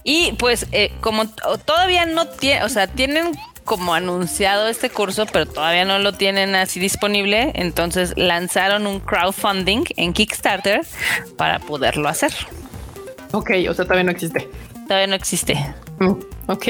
Y 0.04 0.34
pues 0.34 0.66
eh, 0.72 0.92
como 1.02 1.30
todavía 1.30 2.06
no 2.06 2.28
tiene, 2.28 2.64
o 2.64 2.70
sea, 2.70 2.88
tienen 2.88 3.32
como 3.64 3.94
anunciado 3.94 4.68
este 4.68 4.90
curso, 4.90 5.28
pero 5.28 5.46
todavía 5.46 5.86
no 5.86 6.00
lo 6.00 6.14
tienen 6.14 6.56
así 6.56 6.80
disponible, 6.80 7.52
entonces 7.54 8.14
lanzaron 8.18 8.88
un 8.88 9.00
crowdfunding 9.00 9.84
en 9.96 10.14
Kickstarter 10.14 10.82
para 11.38 11.60
poderlo 11.60 12.10
hacer. 12.10 12.34
Ok, 13.32 13.52
o 13.70 13.74
sea, 13.76 13.86
todavía 13.86 14.06
no 14.06 14.12
existe. 14.12 14.50
Todavía 14.90 15.06
no 15.06 15.16
existe. 15.16 15.54
Mm, 16.00 16.14
ok. 16.48 16.66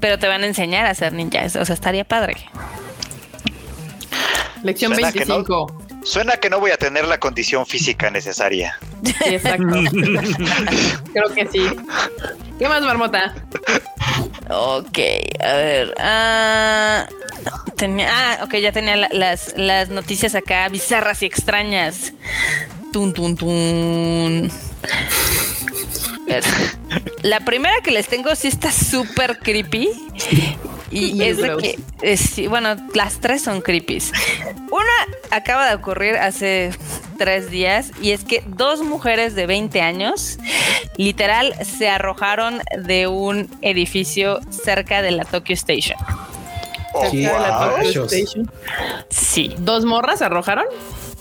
Pero 0.00 0.18
te 0.18 0.26
van 0.26 0.42
a 0.42 0.46
enseñar 0.46 0.86
a 0.86 0.90
hacer 0.90 1.12
ninjas, 1.12 1.54
o 1.54 1.64
sea, 1.64 1.74
estaría 1.74 2.02
padre. 2.02 2.34
Lección 4.64 4.90
25. 4.90 5.84
suena 6.02 6.36
que 6.38 6.50
no 6.50 6.58
voy 6.58 6.72
a 6.72 6.76
tener 6.76 7.06
la 7.06 7.20
condición 7.20 7.64
física 7.64 8.10
necesaria. 8.10 8.76
exacto. 9.24 9.66
Creo 11.12 11.32
que 11.32 11.46
sí. 11.46 11.70
¿Qué 12.58 12.68
más, 12.68 12.82
Marmota? 12.82 13.32
Ok, 14.50 14.98
a 15.38 15.52
ver. 15.52 15.94
Ah, 15.98 17.06
tenía, 17.76 18.08
ah, 18.10 18.40
ok, 18.42 18.56
ya 18.56 18.72
tenía 18.72 18.96
las, 18.96 19.54
las 19.56 19.90
noticias 19.90 20.34
acá 20.34 20.68
bizarras 20.70 21.22
y 21.22 21.26
extrañas. 21.26 22.14
Tun, 22.92 23.12
tun, 23.14 23.36
tun. 23.36 24.50
La 27.22 27.40
primera 27.40 27.74
que 27.82 27.90
les 27.90 28.08
tengo 28.08 28.34
sí 28.34 28.48
está 28.48 28.70
súper 28.70 29.38
creepy. 29.38 29.88
Y 30.90 31.22
es 31.22 31.38
de 31.38 31.76
que, 32.00 32.48
bueno, 32.48 32.76
las 32.94 33.20
tres 33.20 33.42
son 33.42 33.60
creepy. 33.60 33.98
Una 34.70 35.16
acaba 35.36 35.68
de 35.68 35.74
ocurrir 35.74 36.16
hace 36.16 36.70
tres 37.18 37.50
días 37.50 37.90
y 38.00 38.12
es 38.12 38.24
que 38.24 38.42
dos 38.46 38.82
mujeres 38.82 39.34
de 39.34 39.46
20 39.46 39.80
años 39.80 40.38
literal 40.96 41.54
se 41.64 41.88
arrojaron 41.88 42.60
de 42.78 43.08
un 43.08 43.48
edificio 43.62 44.40
cerca 44.50 45.02
de 45.02 45.10
la 45.10 45.24
Tokyo 45.24 45.54
Station. 45.54 45.98
¿Cerca 46.92 47.16
de 47.16 47.22
la 47.22 47.76
Tokyo 47.76 48.04
Station? 48.04 48.50
Sí. 49.10 49.54
¿Dos 49.58 49.84
morras 49.84 50.20
se 50.20 50.26
arrojaron? 50.26 50.66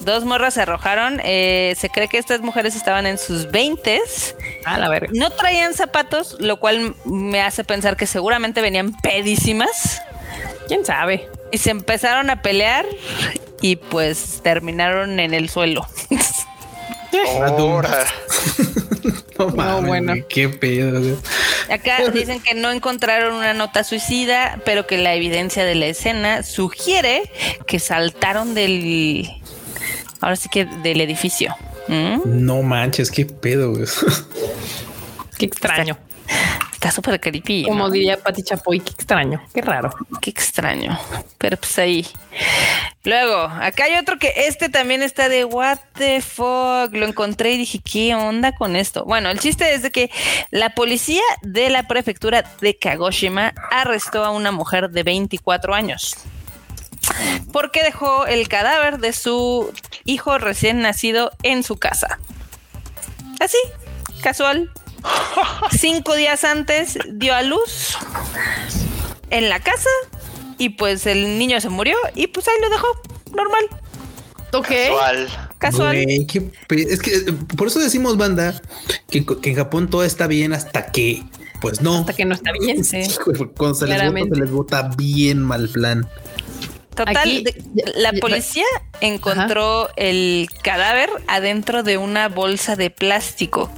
Dos 0.03 0.25
morras 0.25 0.53
se 0.55 0.61
arrojaron. 0.61 1.21
Eh, 1.23 1.75
se 1.77 1.89
cree 1.89 2.07
que 2.07 2.17
estas 2.17 2.41
mujeres 2.41 2.75
estaban 2.75 3.05
en 3.05 3.17
sus 3.17 3.49
20 3.51 4.01
A 4.65 4.77
la 4.77 4.89
verga. 4.89 5.09
No 5.13 5.29
traían 5.31 5.73
zapatos, 5.73 6.37
lo 6.39 6.59
cual 6.59 6.95
me 7.05 7.41
hace 7.41 7.63
pensar 7.63 7.95
que 7.95 8.07
seguramente 8.07 8.61
venían 8.61 8.93
pedísimas. 9.01 10.01
¿Quién 10.67 10.85
sabe? 10.85 11.29
Y 11.51 11.57
se 11.57 11.71
empezaron 11.71 12.29
a 12.29 12.41
pelear 12.41 12.85
y 13.61 13.75
pues 13.77 14.41
terminaron 14.43 15.19
en 15.19 15.33
el 15.33 15.49
suelo. 15.49 15.87
Ahora. 17.45 18.05
no, 19.55 19.81
bueno. 19.81 20.13
Qué 20.27 20.49
pedo. 20.49 21.17
Acá 21.69 22.09
dicen 22.09 22.41
que 22.41 22.55
no 22.55 22.71
encontraron 22.71 23.35
una 23.35 23.53
nota 23.53 23.83
suicida, 23.83 24.59
pero 24.65 24.87
que 24.87 24.97
la 24.97 25.13
evidencia 25.13 25.63
de 25.63 25.75
la 25.75 25.85
escena 25.85 26.43
sugiere 26.43 27.29
que 27.67 27.79
saltaron 27.79 28.53
del 28.53 29.42
ahora 30.23 30.35
sí 30.35 30.49
que 30.49 30.65
del 30.65 31.01
edificio. 31.01 31.55
¿Mm? 31.87 32.21
No 32.25 32.61
manches, 32.61 33.11
qué 33.11 33.25
pedo. 33.25 33.73
Qué 35.37 35.45
extraño. 35.45 35.97
Está 36.71 36.91
súper 36.91 37.19
creepy. 37.19 37.63
Como 37.63 37.89
diría 37.89 38.21
Pati 38.21 38.43
Chapoy, 38.43 38.79
qué 38.79 38.91
extraño, 38.91 39.41
qué 39.53 39.61
raro. 39.61 39.93
Qué 40.21 40.29
extraño. 40.29 40.97
Pero 41.37 41.57
pues 41.57 41.77
ahí. 41.79 42.05
Luego, 43.03 43.37
acá 43.37 43.85
hay 43.85 43.95
otro 43.95 44.17
que 44.17 44.33
este 44.35 44.69
también 44.69 45.01
está 45.01 45.29
de 45.29 45.45
what 45.45 45.79
the 45.97 46.21
fuck. 46.21 46.93
Lo 46.93 47.05
encontré 47.05 47.53
y 47.53 47.57
dije, 47.57 47.79
¿qué 47.79 48.15
onda 48.15 48.53
con 48.53 48.75
esto? 48.75 49.05
Bueno, 49.05 49.29
el 49.29 49.39
chiste 49.39 49.73
es 49.73 49.81
de 49.81 49.91
que 49.91 50.09
la 50.51 50.71
policía 50.71 51.23
de 51.41 51.69
la 51.69 51.87
prefectura 51.87 52.43
de 52.61 52.77
Kagoshima 52.77 53.53
arrestó 53.71 54.23
a 54.23 54.31
una 54.31 54.51
mujer 54.51 54.89
de 54.89 55.03
24 55.03 55.73
años 55.73 56.15
porque 57.51 57.83
dejó 57.83 58.25
el 58.25 58.47
cadáver 58.47 58.99
de 58.99 59.13
su 59.13 59.71
hijo 60.05 60.37
recién 60.37 60.81
nacido 60.81 61.31
en 61.43 61.63
su 61.63 61.77
casa. 61.77 62.19
Así, 63.39 63.57
casual. 64.21 64.71
Cinco 65.77 66.15
días 66.15 66.43
antes 66.43 66.97
dio 67.11 67.35
a 67.35 67.41
luz 67.41 67.97
en 69.29 69.49
la 69.49 69.59
casa 69.59 69.89
y 70.57 70.69
pues 70.69 71.05
el 71.05 71.37
niño 71.37 71.59
se 71.59 71.69
murió 71.69 71.97
y 72.15 72.27
pues 72.27 72.47
ahí 72.47 72.55
lo 72.61 72.69
dejó, 72.69 72.87
normal. 73.35 73.65
Ok. 74.53 74.67
Casual. 74.67 75.49
Casual. 75.57 75.95
es 75.97 77.01
que 77.01 77.33
por 77.57 77.67
eso 77.67 77.79
decimos, 77.79 78.17
banda, 78.17 78.61
que, 79.09 79.25
en 79.43 79.55
Japón 79.55 79.89
todo 79.89 80.03
está 80.03 80.27
bien 80.27 80.53
hasta 80.53 80.91
que, 80.91 81.23
pues 81.61 81.81
no. 81.81 81.99
Hasta 81.99 82.13
que 82.13 82.25
no 82.25 82.35
está 82.35 82.51
bien, 82.51 82.83
sí. 82.85 83.01
Cuando 83.57 83.73
se 83.75 83.87
les, 83.87 84.11
vota, 84.11 84.35
se 84.35 84.41
les 84.41 84.51
vota 84.51 84.91
bien 84.95 85.41
mal 85.41 85.69
plan. 85.69 86.07
Total, 86.95 87.43
la 87.95 88.13
policía 88.13 88.65
encontró 89.01 89.89
el 89.95 90.47
cadáver 90.61 91.09
adentro 91.27 91.83
de 91.83 91.97
una 91.97 92.29
bolsa 92.29 92.75
de 92.75 92.89
plástico, 92.89 93.71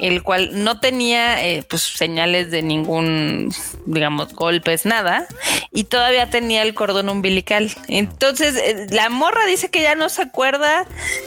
el 0.00 0.22
cual 0.22 0.64
no 0.64 0.80
tenía 0.80 1.44
eh, 1.44 1.62
pues 1.68 1.82
señales 1.82 2.50
de 2.50 2.62
ningún, 2.62 3.54
digamos, 3.86 4.32
golpes, 4.34 4.86
nada, 4.86 5.26
y 5.72 5.84
todavía 5.84 6.30
tenía 6.30 6.62
el 6.62 6.74
cordón 6.74 7.08
umbilical. 7.08 7.70
Entonces, 7.88 8.56
eh, 8.56 8.86
la 8.90 9.10
morra 9.10 9.44
dice 9.46 9.70
que 9.70 9.82
ya 9.82 9.94
no 9.94 10.08
se 10.08 10.22
acuerda, 10.22 10.86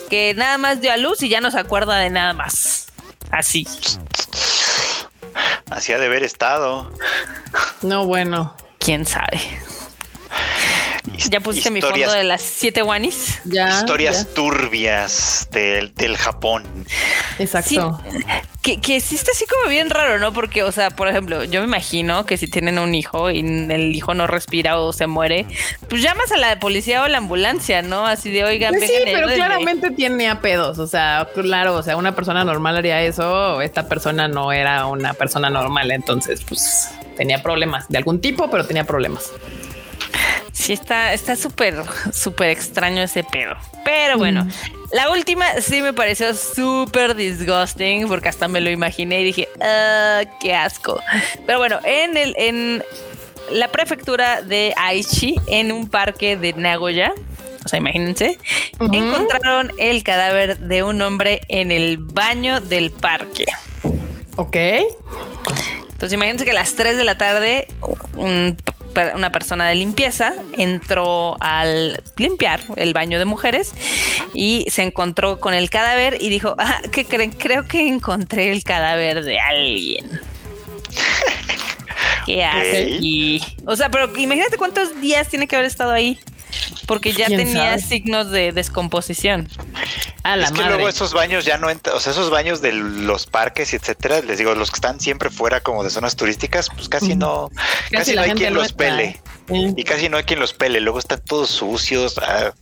que 0.10 0.34
nada 0.36 0.58
más 0.58 0.82
dio 0.82 0.92
a 0.92 0.98
luz 0.98 1.22
y 1.22 1.30
ya 1.30 1.42
no 1.42 1.52
se 1.52 1.60
acuerda 1.60 1.98
de 1.98 2.10
nada 2.10 2.34
más. 2.34 2.88
Así. 3.32 3.68
Así 5.70 5.94
ha 5.94 5.98
de 5.98 6.06
haber 6.06 6.24
estado. 6.24 6.92
No, 7.82 8.06
bueno. 8.06 8.56
¿Quién 8.80 9.06
sabe? 9.06 9.42
Ya 11.30 11.40
pusiste 11.40 11.72
mi 11.72 11.82
fondo 11.82 12.12
de 12.12 12.24
las 12.24 12.42
siete 12.42 12.84
wanis. 12.84 13.42
historias 13.46 14.34
turbias 14.34 15.48
del, 15.52 16.18
Japón. 16.18 16.64
Exacto. 17.40 18.00
que, 18.62 18.80
que 18.80 19.00
sí 19.00 19.16
está 19.16 19.32
así 19.32 19.46
como 19.46 19.70
bien 19.70 19.90
raro, 19.90 20.18
¿no? 20.20 20.34
Porque, 20.34 20.64
o 20.64 20.72
sea, 20.72 20.90
por 20.92 21.08
ejemplo, 21.08 21.44
yo 21.44 21.62
me 21.62 21.68
imagino 21.68 22.26
que 22.26 22.38
si 22.38 22.48
tienen 22.48 22.80
un 22.80 22.96
hijo 22.96 23.30
y 23.30 23.40
el 23.40 23.96
hijo 23.96 24.14
no 24.14 24.28
respira 24.28 24.80
o 24.80 24.94
se 24.94 25.08
muere, 25.08 25.46
pues 25.90 26.02
llamas 26.02 26.32
a 26.32 26.38
la 26.38 26.60
policía 26.60 27.02
o 27.02 27.06
a 27.06 27.10
la 27.10 27.18
ambulancia, 27.18 27.82
¿no? 27.82 28.06
Así 28.06 28.32
de, 28.32 28.44
oigan, 28.44 28.74
pues 28.74 28.90
Sí, 28.90 28.94
pero 29.06 29.28
claramente 29.28 29.92
tiene 29.92 30.30
a 30.30 30.42
pedos. 30.42 30.80
O 30.80 30.88
sea, 30.88 31.28
claro, 31.34 31.76
o 31.76 31.84
sea, 31.84 31.98
una 31.98 32.16
persona 32.16 32.44
normal 32.44 32.78
haría 32.78 33.02
eso. 33.02 33.62
Esta 33.62 33.88
persona 33.88 34.28
no 34.28 34.52
era 34.52 34.86
una 34.88 35.14
persona 35.14 35.50
normal. 35.50 35.92
Entonces, 35.92 36.42
pues 36.48 36.90
tenía 37.18 37.42
problemas 37.42 37.88
de 37.90 37.98
algún 37.98 38.22
tipo, 38.22 38.50
pero 38.50 38.66
tenía 38.66 38.84
problemas. 38.84 39.32
Sí, 40.56 40.72
está, 40.72 41.12
está 41.12 41.36
súper, 41.36 41.84
súper 42.14 42.50
extraño 42.50 43.04
ese 43.04 43.26
pedo. 43.26 43.56
Pero 43.84 44.18
bueno, 44.18 44.48
la 44.94 45.12
última 45.12 45.46
sí 45.60 45.82
me 45.82 45.92
pareció 45.92 46.34
súper 46.34 47.14
disgusting 47.14 48.08
porque 48.08 48.30
hasta 48.30 48.48
me 48.48 48.62
lo 48.62 48.72
imaginé 48.72 49.20
y 49.20 49.24
dije, 49.26 49.50
ah, 49.60 50.22
qué 50.40 50.56
asco. 50.56 51.02
Pero 51.46 51.60
bueno, 51.60 51.80
en 51.84 52.16
el, 52.16 52.36
en 52.38 52.84
la 53.52 53.68
prefectura 53.68 54.42
de 54.42 54.74
Aichi, 54.78 55.36
en 55.48 55.74
un 55.74 55.90
parque 55.90 56.38
de 56.38 56.54
Nagoya, 56.54 57.14
o 57.66 57.68
sea, 57.68 57.78
imagínense, 57.80 58.40
encontraron 58.80 59.74
el 59.78 60.04
cadáver 60.04 60.58
de 60.60 60.84
un 60.84 61.02
hombre 61.02 61.42
en 61.50 61.72
el 61.72 61.98
baño 61.98 62.62
del 62.62 62.92
parque. 62.92 63.46
Ok. 64.38 64.56
Entonces 65.92 66.14
imagínense 66.14 66.46
que 66.46 66.52
a 66.52 66.56
las 66.56 66.76
3 66.76 66.96
de 66.96 67.04
la 67.04 67.18
tarde 67.18 67.68
un 68.16 68.56
una 69.16 69.32
persona 69.32 69.68
de 69.68 69.76
limpieza 69.76 70.34
entró 70.58 71.38
al 71.40 72.02
limpiar 72.18 72.62
el 72.76 72.94
baño 72.94 73.20
de 73.20 73.26
mujeres 73.26 73.74
y 74.34 74.66
se 74.70 74.84
encontró 74.84 75.40
con 75.40 75.54
el 75.54 75.70
cadáver 75.70 76.18
y 76.20 76.30
dijo, 76.30 76.56
ah, 76.58 76.82
¿qué 76.92 77.06
creen? 77.06 77.32
Creo 77.32 77.68
que 77.68 77.88
encontré 77.88 78.52
el 78.52 78.64
cadáver 78.64 79.24
de 79.24 79.40
alguien. 79.40 80.10
¿Qué 82.26 82.44
hace? 82.44 83.40
O 83.66 83.76
sea, 83.76 83.90
pero 83.90 84.12
imagínate 84.18 84.58
cuántos 84.58 85.00
días 85.00 85.30
tiene 85.30 85.48
que 85.48 85.56
haber 85.56 85.68
estado 85.68 85.92
ahí 85.92 86.20
porque 86.86 87.14
ya 87.14 87.28
tenía 87.28 87.78
signos 87.80 88.32
de 88.32 88.52
descomposición. 88.52 89.50
A 90.24 90.36
la 90.36 90.46
es 90.46 90.52
que 90.52 90.64
luego 90.64 90.90
esos 90.90 91.14
baños 91.14 91.46
ya 91.46 91.58
no 91.58 91.70
entran, 91.70 91.96
o 91.96 92.00
sea, 92.00 92.12
esos 92.12 92.30
baños 92.30 92.62
de 92.62 92.74
los 92.74 93.26
parques 93.26 93.74
y 93.74 93.76
etcétera, 93.76 94.22
les 94.22 94.38
digo, 94.38 94.56
los 94.56 94.72
que 94.72 94.76
están 94.76 95.00
siempre 95.00 95.30
fuera 95.30 95.62
como 95.62 95.84
de 95.84 95.90
zonas 95.90 96.16
turísticas, 96.16 96.70
pues 96.70 96.90
casi 96.90 97.16
no, 97.16 97.50
casi, 97.92 98.16
no 98.16 98.22
hay 98.22 98.32
quien 98.32 98.54
los 98.54 98.74
pele. 98.74 99.20
Y 99.50 99.84
casi 99.84 100.10
no 100.10 100.18
hay 100.18 100.24
quien 100.24 100.40
los 100.40 100.54
pele, 100.54 100.80
luego 100.82 101.00
están 101.00 101.22
todos 101.24 101.50
sucios. 101.50 102.16
Ah. 102.18 102.54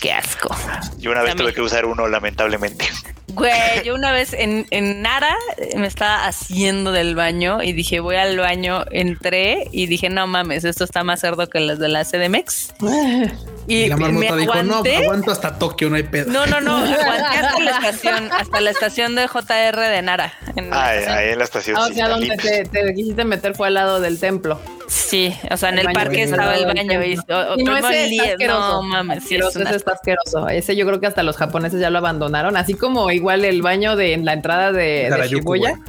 Qué 0.00 0.12
asco. 0.12 0.54
Yo 0.98 1.10
una 1.10 1.22
vez 1.22 1.36
tuve 1.36 1.52
que 1.52 1.60
usar 1.60 1.84
uno, 1.84 2.08
lamentablemente. 2.08 2.88
Güey, 3.34 3.84
yo 3.84 3.94
una 3.94 4.12
vez 4.12 4.32
en, 4.32 4.66
en 4.70 5.02
Nara 5.02 5.34
me 5.76 5.86
estaba 5.86 6.26
haciendo 6.26 6.92
del 6.92 7.14
baño 7.14 7.62
y 7.62 7.72
dije, 7.72 8.00
voy 8.00 8.16
al 8.16 8.38
baño, 8.38 8.84
entré 8.90 9.68
y 9.72 9.86
dije, 9.86 10.10
no 10.10 10.26
mames, 10.26 10.64
esto 10.64 10.84
está 10.84 11.02
más 11.02 11.20
cerdo 11.20 11.48
que 11.48 11.60
las 11.60 11.78
de 11.78 11.88
la 11.88 12.04
CDMX. 12.04 12.74
Y, 13.66 13.86
la 13.86 13.96
marmota 13.96 14.36
dijo, 14.36 14.62
no, 14.62 14.82
aguanto 14.82 15.30
hasta 15.30 15.58
Tokio, 15.58 15.88
no 15.88 15.96
hay 15.96 16.02
pedo. 16.02 16.32
No, 16.32 16.46
no, 16.46 16.60
no, 16.60 16.76
aguanté 16.76 17.02
hasta 17.02 17.60
la 17.60 17.70
estación, 17.70 18.32
hasta 18.32 18.60
la 18.60 18.70
estación 18.70 19.14
de 19.14 19.28
JR 19.28 19.80
de 19.80 20.02
Nara. 20.02 20.32
ahí 20.72 21.30
en 21.30 21.38
la 21.38 21.44
estación. 21.44 21.76
Ah, 21.78 21.88
o 21.90 21.92
sea, 21.92 22.08
donde 22.08 22.36
te, 22.36 22.64
te, 22.64 22.94
quisiste 22.94 23.24
meter 23.24 23.54
fue 23.54 23.68
al 23.68 23.74
lado 23.74 24.00
del 24.00 24.18
templo. 24.18 24.58
Sí, 24.92 25.34
o 25.50 25.56
sea, 25.56 25.70
en 25.70 25.78
el, 25.78 25.86
parque 25.92 26.22
estaba 26.22 26.54
el 26.54 26.66
baño. 26.66 26.82
Y, 27.02 27.16
no, 27.64 27.76
ese 27.78 28.36
no 28.46 28.82
mames, 28.82 29.24
sí, 29.24 29.36
es 29.36 29.56
ese 29.56 29.76
está 29.76 29.92
asqueroso. 29.92 30.48
Ese 30.48 30.76
yo 30.76 30.86
creo 30.86 31.00
que 31.00 31.06
hasta 31.06 31.22
los 31.22 31.38
japoneses 31.38 31.80
ya 31.80 31.88
lo 31.88 31.98
abandonaron, 31.98 32.58
así 32.58 32.74
como 32.74 33.10
igual 33.10 33.44
el 33.46 33.62
baño 33.62 33.96
de 33.96 34.12
en 34.12 34.26
la 34.26 34.34
entrada 34.34 34.70
de, 34.70 35.10
de 35.10 35.28
Shibuya, 35.28 35.80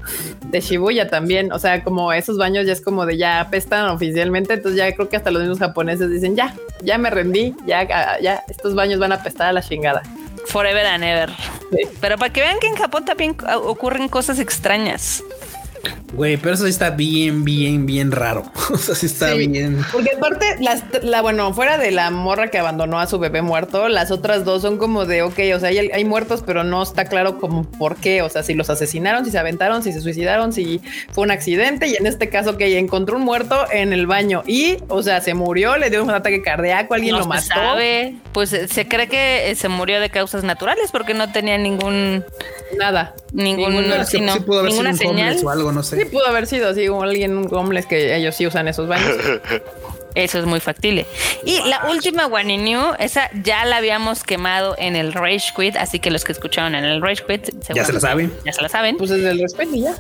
de 0.44 0.62
Shibuya 0.62 1.10
también. 1.10 1.52
O 1.52 1.60
sea, 1.60 1.84
como 1.84 2.14
esos 2.14 2.38
baños 2.38 2.66
ya 2.66 2.72
es 2.72 2.82
como 2.82 3.06
de 3.06 3.18
ya 3.18 3.42
apestan 3.42 3.90
oficialmente, 3.90 4.54
entonces 4.54 4.78
ya 4.78 4.94
creo 4.94 5.10
que 5.10 5.18
hasta 5.18 5.32
los 5.32 5.42
mismos 5.42 5.60
japoneses 5.60 6.10
dicen 6.10 6.38
ya, 6.38 6.56
ya 6.82 6.98
me 6.98 7.10
rendí, 7.10 7.56
ya, 7.66 8.20
ya 8.20 8.44
estos 8.48 8.76
baños 8.76 9.00
van 9.00 9.12
a 9.12 9.16
apestar 9.16 9.48
a 9.48 9.54
la 9.54 9.62
chingada. 9.62 10.04
Forever 10.48 10.86
and 10.86 11.04
ever. 11.04 11.30
Pero 12.02 12.18
para 12.18 12.32
que 12.32 12.42
vean 12.42 12.60
que 12.60 12.68
en 12.68 12.76
Japón 12.76 13.06
también 13.06 13.36
ocurren 13.64 14.08
cosas 14.10 14.40
extrañas. 14.40 15.24
Güey, 16.14 16.38
pero 16.38 16.54
eso 16.54 16.66
sí 16.66 16.70
está 16.70 16.92
bien, 16.92 17.44
bien, 17.44 17.86
bien 17.86 18.12
raro. 18.12 18.44
o 18.72 18.78
sea, 18.78 18.94
sí 18.94 19.08
está 19.08 19.34
bien. 19.34 19.84
Porque 19.92 20.12
aparte, 20.16 20.46
la, 21.02 21.22
bueno, 21.22 21.54
fuera 21.54 21.78
de 21.78 21.92
la 21.92 22.12
morra 22.12 22.50
que 22.50 22.60
abandonó 22.60 23.00
a 23.00 23.08
su 23.08 23.18
bebé 23.20 23.42
muerto, 23.42 23.90
las 23.90 24.12
otras 24.12 24.46
dos 24.46 24.62
son 24.62 24.78
como 24.78 25.06
de, 25.06 25.24
ok, 25.24 25.40
o 25.56 25.60
sea, 25.60 25.70
hay, 25.70 25.80
hay, 25.80 26.06
muertos, 26.06 26.44
pero 26.46 26.64
no 26.64 26.84
está 26.84 27.06
claro 27.06 27.40
como 27.40 27.64
por 27.64 27.96
qué. 27.96 28.22
O 28.22 28.30
sea, 28.30 28.44
si 28.44 28.54
los 28.54 28.70
asesinaron, 28.70 29.26
si 29.26 29.32
se 29.32 29.40
aventaron, 29.40 29.84
si 29.84 29.92
se 29.92 30.02
suicidaron, 30.02 30.54
si 30.54 30.82
fue 31.12 31.24
un 31.24 31.32
accidente. 31.32 31.88
Y 31.88 31.96
en 31.96 32.06
este 32.06 32.30
caso, 32.30 32.58
que 32.58 32.78
encontró 32.78 33.18
un 33.18 33.24
muerto 33.24 33.66
en 33.72 33.92
el 33.92 34.08
baño 34.08 34.44
y, 34.46 34.78
o 34.90 35.02
sea, 35.02 35.20
se 35.22 35.34
murió, 35.34 35.78
le 35.78 35.90
dio 35.90 36.04
un 36.04 36.12
ataque 36.12 36.44
cardíaco, 36.44 36.94
alguien 36.94 37.18
lo 37.18 37.26
mató. 37.26 37.48
Sabe. 37.48 38.16
Pues 38.34 38.54
eh, 38.54 38.68
se 38.68 38.88
cree 38.88 39.08
que 39.08 39.52
eh, 39.52 39.56
se 39.56 39.68
murió 39.68 40.00
de 40.00 40.10
causas 40.10 40.44
naturales 40.44 40.92
porque 40.92 41.14
no 41.14 41.32
tenía 41.32 41.58
ningún. 41.58 42.24
Nada. 42.78 43.16
Ningún, 43.34 43.74
ninguna 43.74 44.06
señal. 44.94 45.38
O 45.44 45.50
algo, 45.50 45.73
no 45.74 45.84
sé. 45.84 45.98
Sí, 45.98 46.06
pudo 46.06 46.28
haber 46.28 46.48
sido 46.48 46.70
así, 46.70 46.88
como 46.88 47.04
alguien, 47.04 47.38
un 47.38 47.54
homeless 47.54 47.86
que 47.86 48.16
ellos 48.16 48.36
sí 48.36 48.48
usan 48.48 48.68
esos 48.68 48.88
baños. 48.88 49.18
Eso 50.16 50.38
es 50.38 50.46
muy 50.46 50.60
factible. 50.60 51.08
Y 51.44 51.60
la 51.68 51.86
última 51.90 52.28
One 52.28 52.58
New, 52.58 52.94
esa 53.00 53.32
ya 53.44 53.66
la 53.66 53.78
habíamos 53.78 54.24
quemado 54.24 54.76
en 54.78 54.96
el 54.96 55.12
Rage 55.12 55.52
Quit, 55.56 55.76
así 55.76 56.00
que 56.00 56.12
los 56.12 56.24
que 56.24 56.34
escucharon 56.34 56.76
en 56.76 56.84
el 56.84 57.02
Rage 57.02 57.24
Quit 57.26 57.50
ya 57.74 57.84
se 57.84 57.94
la 57.94 58.00
saben. 58.00 58.32
Ya 58.46 58.54
se 58.54 58.62
la 58.62 58.70
saben. 58.70 58.98
Pues 58.98 59.10
es 59.10 59.24
del 59.24 59.40
respeto 59.40 59.74
y 59.74 59.82
ya. 59.82 59.96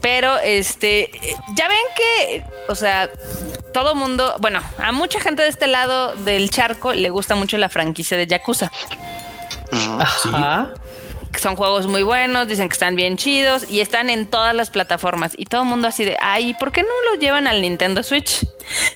Pero 0.00 0.38
este, 0.38 1.10
ya 1.56 1.66
ven 1.66 1.78
que, 1.96 2.44
o 2.68 2.76
sea, 2.76 3.10
todo 3.72 3.96
mundo, 3.96 4.36
bueno, 4.40 4.60
a 4.78 4.92
mucha 4.92 5.18
gente 5.20 5.42
de 5.42 5.48
este 5.48 5.66
lado 5.66 6.14
del 6.14 6.50
charco 6.50 6.92
le 6.92 7.10
gusta 7.10 7.34
mucho 7.34 7.58
la 7.58 7.68
franquicia 7.68 8.16
de 8.16 8.28
Yakuza. 8.28 8.70
Ajá 9.72 10.74
son 11.38 11.56
juegos 11.56 11.86
muy 11.86 12.02
buenos, 12.02 12.48
dicen 12.48 12.68
que 12.68 12.72
están 12.72 12.96
bien 12.96 13.16
chidos 13.16 13.70
y 13.70 13.80
están 13.80 14.10
en 14.10 14.26
todas 14.26 14.54
las 14.54 14.70
plataformas. 14.70 15.32
Y 15.36 15.46
todo 15.46 15.62
el 15.62 15.68
mundo 15.68 15.88
así 15.88 16.04
de, 16.04 16.16
ay, 16.20 16.54
¿por 16.54 16.72
qué 16.72 16.82
no 16.82 16.88
lo 17.10 17.20
llevan 17.20 17.46
al 17.46 17.62
Nintendo 17.62 18.02
Switch? 18.02 18.46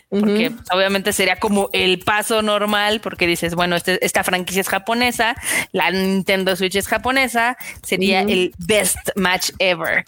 Porque 0.09 0.53
obviamente 0.73 1.13
sería 1.13 1.37
como 1.37 1.69
el 1.73 1.99
paso 2.01 2.43
normal, 2.43 3.01
porque 3.01 3.27
dices, 3.27 3.55
bueno, 3.55 3.77
este, 3.77 4.05
esta 4.05 4.23
franquicia 4.23 4.61
es 4.61 4.69
japonesa, 4.69 5.37
la 5.73 5.91
Nintendo 5.91 6.55
Switch 6.57 6.77
es 6.77 6.87
japonesa, 6.87 7.57
sería 7.83 8.21
el 8.21 8.53
best 8.59 9.11
match 9.17 9.51
ever. 9.59 10.05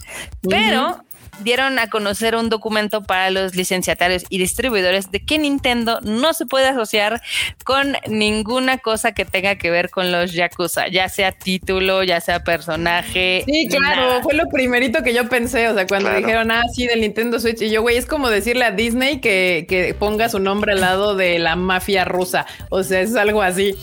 Pero 0.48 1.04
dieron 1.40 1.78
a 1.78 1.88
conocer 1.88 2.36
un 2.36 2.48
documento 2.48 3.02
para 3.02 3.30
los 3.30 3.54
licenciatarios 3.54 4.24
y 4.28 4.38
distribuidores 4.38 5.10
de 5.10 5.24
que 5.24 5.38
Nintendo 5.38 6.00
no 6.02 6.32
se 6.32 6.46
puede 6.46 6.68
asociar 6.68 7.20
con 7.64 7.96
ninguna 8.06 8.78
cosa 8.78 9.12
que 9.12 9.24
tenga 9.24 9.56
que 9.56 9.70
ver 9.70 9.90
con 9.90 10.12
los 10.12 10.32
Yakuza, 10.32 10.88
ya 10.88 11.08
sea 11.08 11.32
título, 11.32 12.02
ya 12.02 12.20
sea 12.20 12.42
personaje. 12.44 13.44
Sí, 13.46 13.68
claro, 13.68 14.22
fue 14.22 14.34
lo 14.34 14.48
primerito 14.48 15.02
que 15.02 15.14
yo 15.14 15.28
pensé, 15.28 15.68
o 15.68 15.74
sea, 15.74 15.86
cuando 15.86 16.12
dijeron, 16.14 16.50
ah, 16.50 16.62
sí, 16.72 16.86
del 16.86 17.00
Nintendo 17.00 17.38
Switch, 17.38 17.60
y 17.62 17.70
yo, 17.70 17.82
güey, 17.82 17.96
es 17.96 18.06
como 18.06 18.30
decirle 18.30 18.64
a 18.64 18.70
Disney 18.70 19.20
que, 19.20 19.66
que 19.68 19.94
ponga 19.94 20.28
su 20.28 20.38
nombre 20.38 20.72
al 20.72 20.80
lado 20.80 21.14
de 21.14 21.38
la 21.38 21.56
mafia 21.56 22.04
rusa, 22.04 22.46
o 22.70 22.82
sea, 22.82 23.00
es 23.00 23.14
algo 23.16 23.42
así. 23.42 23.74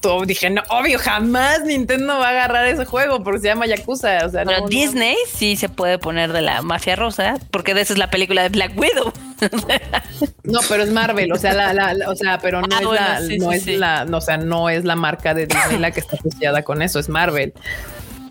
Todo, 0.00 0.24
dije, 0.24 0.48
no, 0.48 0.62
obvio, 0.70 0.98
jamás 0.98 1.62
Nintendo 1.64 2.18
va 2.18 2.28
a 2.28 2.30
agarrar 2.30 2.66
ese 2.66 2.86
juego 2.86 3.22
porque 3.22 3.40
se 3.40 3.48
llama 3.48 3.66
Yakuza, 3.66 4.24
o 4.24 4.30
sea, 4.30 4.44
Pero 4.44 4.66
Disney 4.66 5.16
sí 5.30 5.56
se 5.56 5.68
puede 5.68 5.98
poner 5.98 6.32
de 6.32 6.40
la 6.40 6.62
mafia 6.62 6.83
rosa, 6.96 7.34
porque 7.50 7.72
esa 7.72 7.92
es 7.92 7.98
la 7.98 8.10
película 8.10 8.42
de 8.42 8.48
Black 8.50 8.72
Widow. 8.76 9.12
no, 10.44 10.60
pero 10.68 10.82
es 10.82 10.90
Marvel, 10.90 11.32
o 11.32 11.36
sea, 11.36 11.52
la, 11.54 11.94
o 12.08 12.14
sea, 12.14 12.38
pero 12.38 12.60
no 12.62 12.68
ah, 12.70 12.80
es 12.80 12.86
la, 12.86 13.20
no 13.38 13.52
es 13.52 13.66
la, 13.66 14.06
o 14.10 14.20
sea, 14.20 14.36
no 14.36 14.68
es 14.68 14.84
la 14.84 14.96
marca 14.96 15.34
de 15.34 15.46
Disney 15.46 15.78
la 15.78 15.90
que 15.90 16.00
está 16.00 16.16
asociada 16.16 16.62
con 16.62 16.82
eso, 16.82 16.98
es 16.98 17.08
Marvel. 17.08 17.52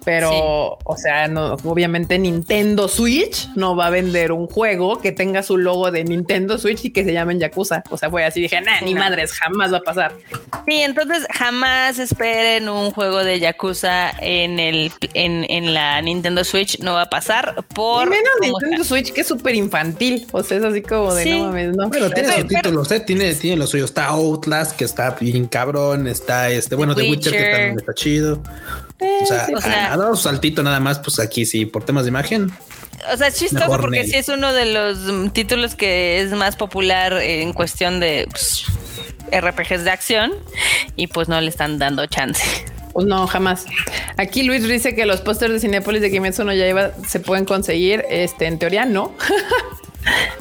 Pero, 0.05 0.77
o 0.83 0.97
sea, 0.97 1.27
no, 1.27 1.53
obviamente 1.63 2.19
Nintendo 2.19 2.87
Switch 2.87 3.49
no 3.55 3.75
va 3.75 3.87
a 3.87 3.89
vender 3.89 4.31
un 4.31 4.47
juego 4.47 4.99
que 4.99 5.11
tenga 5.11 5.43
su 5.43 5.57
logo 5.57 5.91
de 5.91 6.03
Nintendo 6.03 6.57
Switch 6.57 6.85
y 6.85 6.91
que 6.91 7.03
se 7.03 7.13
llame 7.13 7.37
Yakuza. 7.37 7.83
O 7.89 7.97
sea, 7.97 8.09
fue 8.09 8.25
así, 8.25 8.41
dije, 8.41 8.59
nah, 8.61 8.81
ni 8.81 8.95
madres, 8.95 9.33
jamás 9.33 9.71
va 9.73 9.77
a 9.77 9.81
pasar. 9.81 10.13
Sí, 10.67 10.81
entonces 10.81 11.25
jamás 11.31 11.99
esperen 11.99 12.69
un 12.69 12.91
juego 12.91 13.23
de 13.23 13.39
Yakuza 13.39 14.11
en 14.19 14.59
el 14.59 14.91
en, 15.13 15.45
en 15.49 15.73
la 15.73 16.01
Nintendo 16.01 16.43
Switch, 16.43 16.79
no 16.79 16.93
va 16.93 17.03
a 17.03 17.09
pasar 17.09 17.63
por... 17.73 18.09
menos 18.09 18.33
Nintendo 18.41 18.83
Switch 18.83 19.11
que 19.13 19.21
es 19.21 19.27
súper 19.27 19.55
infantil, 19.55 20.27
o 20.31 20.43
sea, 20.43 20.57
es 20.57 20.63
así 20.63 20.81
como 20.81 21.13
de 21.13 21.25
no 21.25 21.45
mames, 21.45 21.75
no. 21.75 21.89
Pero 21.89 22.09
tiene 22.09 22.31
sus 22.33 22.47
títulos, 22.47 22.91
¿eh? 22.91 22.99
Tiene, 22.99 23.33
tiene 23.35 23.57
lo 23.57 23.67
suyo. 23.67 23.85
Está 23.85 24.07
Outlast, 24.07 24.75
que 24.75 24.85
está 24.85 25.11
bien 25.11 25.47
cabrón, 25.47 26.07
está 26.07 26.49
este, 26.49 26.75
bueno, 26.75 26.95
The 26.95 27.09
Witcher, 27.09 27.31
que 27.31 27.51
también 27.51 27.79
está 27.79 27.93
chido. 27.93 28.41
O 28.99 29.25
sea, 29.25 29.47
o 29.55 29.61
sea 29.61 29.93
ha 29.93 29.97
dado 29.97 30.15
saltito 30.15 30.63
nada 30.63 30.79
más, 30.79 30.99
pues 30.99 31.19
aquí 31.19 31.45
sí, 31.45 31.65
por 31.65 31.83
temas 31.85 32.03
de 32.03 32.09
imagen. 32.09 32.51
O 33.11 33.17
sea, 33.17 33.27
es 33.27 33.37
chistoso 33.37 33.65
porque 33.67 34.05
sí 34.05 34.15
es 34.15 34.29
uno 34.29 34.53
de 34.53 34.65
los 34.65 34.97
mm, 34.97 35.29
títulos 35.29 35.75
que 35.75 36.21
es 36.21 36.31
más 36.31 36.55
popular 36.55 37.13
en 37.13 37.53
cuestión 37.53 37.99
de 37.99 38.27
pues, 38.29 38.65
RPGs 39.31 39.83
de 39.83 39.91
acción 39.91 40.31
y 40.95 41.07
pues 41.07 41.27
no 41.27 41.39
le 41.41 41.49
están 41.49 41.79
dando 41.79 42.05
chance. 42.05 42.43
Pues 42.93 43.07
no, 43.07 43.25
jamás. 43.27 43.65
Aquí 44.17 44.43
Luis 44.43 44.67
dice 44.67 44.93
que 44.93 45.05
los 45.05 45.21
pósters 45.21 45.51
de 45.53 45.59
Cinepolis 45.59 46.01
de 46.01 46.11
Kimetsu 46.11 46.43
no 46.43 46.53
iba 46.53 46.91
se 47.07 47.19
pueden 47.19 47.43
conseguir. 47.43 48.05
Este, 48.09 48.45
en 48.45 48.59
teoría 48.59 48.85
no. 48.85 49.15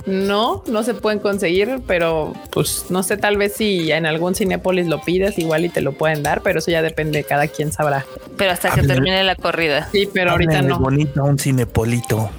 No, 0.07 0.65
no 0.67 0.83
se 0.83 0.95
pueden 0.95 1.19
conseguir, 1.19 1.81
pero 1.87 2.33
pues 2.51 2.87
no 2.91 3.03
sé, 3.03 3.17
tal 3.17 3.37
vez 3.37 3.55
si 3.55 3.93
en 3.93 4.07
algún 4.07 4.35
Cinépolis 4.35 4.87
lo 4.87 5.01
pides, 5.01 5.39
igual 5.39 5.65
y 5.65 5.69
te 5.69 5.81
lo 5.81 5.93
pueden 5.93 6.23
dar, 6.23 6.43
pero 6.43 6.59
eso 6.59 6.71
ya 6.71 6.83
depende, 6.83 7.25
cada 7.25 7.47
quien 7.47 7.73
sabrá. 7.73 8.05
Pero 8.37 8.51
hasta 8.51 8.71
que 8.71 8.83
termine 8.83 9.23
la 9.23 9.37
corrida. 9.37 9.89
Sí, 9.93 10.09
pero 10.13 10.33
ahorita 10.33 10.63
no. 10.63 10.79
bonito 10.79 11.23
un 11.25 11.39
cinepolito. 11.39 12.31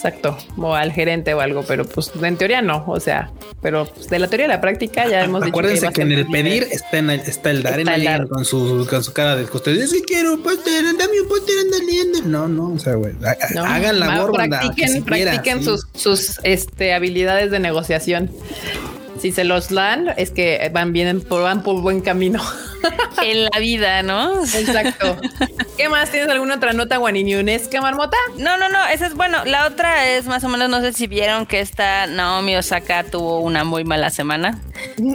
Exacto, 0.00 0.38
o 0.56 0.74
al 0.74 0.92
gerente 0.92 1.34
o 1.34 1.40
algo, 1.42 1.62
pero 1.62 1.84
pues 1.84 2.10
en 2.22 2.38
teoría 2.38 2.62
no, 2.62 2.84
o 2.86 2.98
sea, 2.98 3.30
pero 3.60 3.84
pues, 3.84 4.08
de 4.08 4.18
la 4.18 4.28
teoría 4.28 4.46
a 4.46 4.48
la 4.48 4.58
práctica 4.58 5.06
ya 5.06 5.22
hemos 5.22 5.42
dicho 5.44 5.50
Acuérdense 5.50 5.92
que, 5.92 6.00
en 6.00 6.12
el 6.12 6.26
pedir 6.26 6.62
está, 6.70 6.96
en 6.96 7.10
el, 7.10 7.20
está 7.20 7.50
el 7.50 7.62
dar, 7.62 7.78
en 7.78 7.86
el 7.86 8.26
con 8.26 8.46
su, 8.46 8.86
con 8.88 9.04
su 9.04 9.12
cara 9.12 9.36
de 9.36 9.44
coste. 9.44 9.72
Es 9.72 9.92
que 9.92 10.00
quiero 10.00 10.32
un 10.32 10.42
póster, 10.42 10.84
dame 10.96 11.20
un 11.20 11.28
póster. 11.28 11.54
No, 12.24 12.48
no, 12.48 12.72
o 12.72 12.78
sea, 12.78 12.94
güey, 12.94 13.12
hagan 13.62 14.00
la 14.00 14.26
Practiquen, 14.32 15.04
practiquen 15.04 15.62
sus, 15.62 15.86
sus 15.94 16.40
este, 16.44 16.94
habilidades 16.94 17.50
de 17.50 17.58
negociación 17.58 18.30
si 19.20 19.32
se 19.32 19.44
los 19.44 19.68
dan, 19.68 20.14
es 20.16 20.30
que 20.30 20.70
van 20.72 20.92
bien, 20.92 21.24
van 21.28 21.62
por 21.62 21.80
buen 21.80 22.00
camino. 22.00 22.42
en 23.22 23.44
la 23.44 23.58
vida, 23.58 24.02
¿no? 24.02 24.42
Exacto. 24.42 25.18
¿Qué 25.76 25.88
más? 25.88 26.10
¿Tienes 26.10 26.28
alguna 26.30 26.56
otra 26.56 26.72
nota 26.72 26.96
guaniñunesca, 26.96 27.80
Marmota? 27.80 28.16
No, 28.38 28.56
no, 28.56 28.68
no. 28.68 28.86
Esa 28.86 29.06
es 29.06 29.14
bueno. 29.14 29.44
La 29.44 29.66
otra 29.66 30.08
es 30.08 30.26
más 30.26 30.44
o 30.44 30.48
menos, 30.48 30.68
no 30.70 30.80
sé 30.80 30.92
si 30.92 31.06
vieron 31.06 31.46
que 31.46 31.60
esta 31.60 32.06
Naomi 32.06 32.56
Osaka 32.56 33.04
tuvo 33.04 33.40
una 33.40 33.64
muy 33.64 33.84
mala 33.84 34.10
semana. 34.10 34.58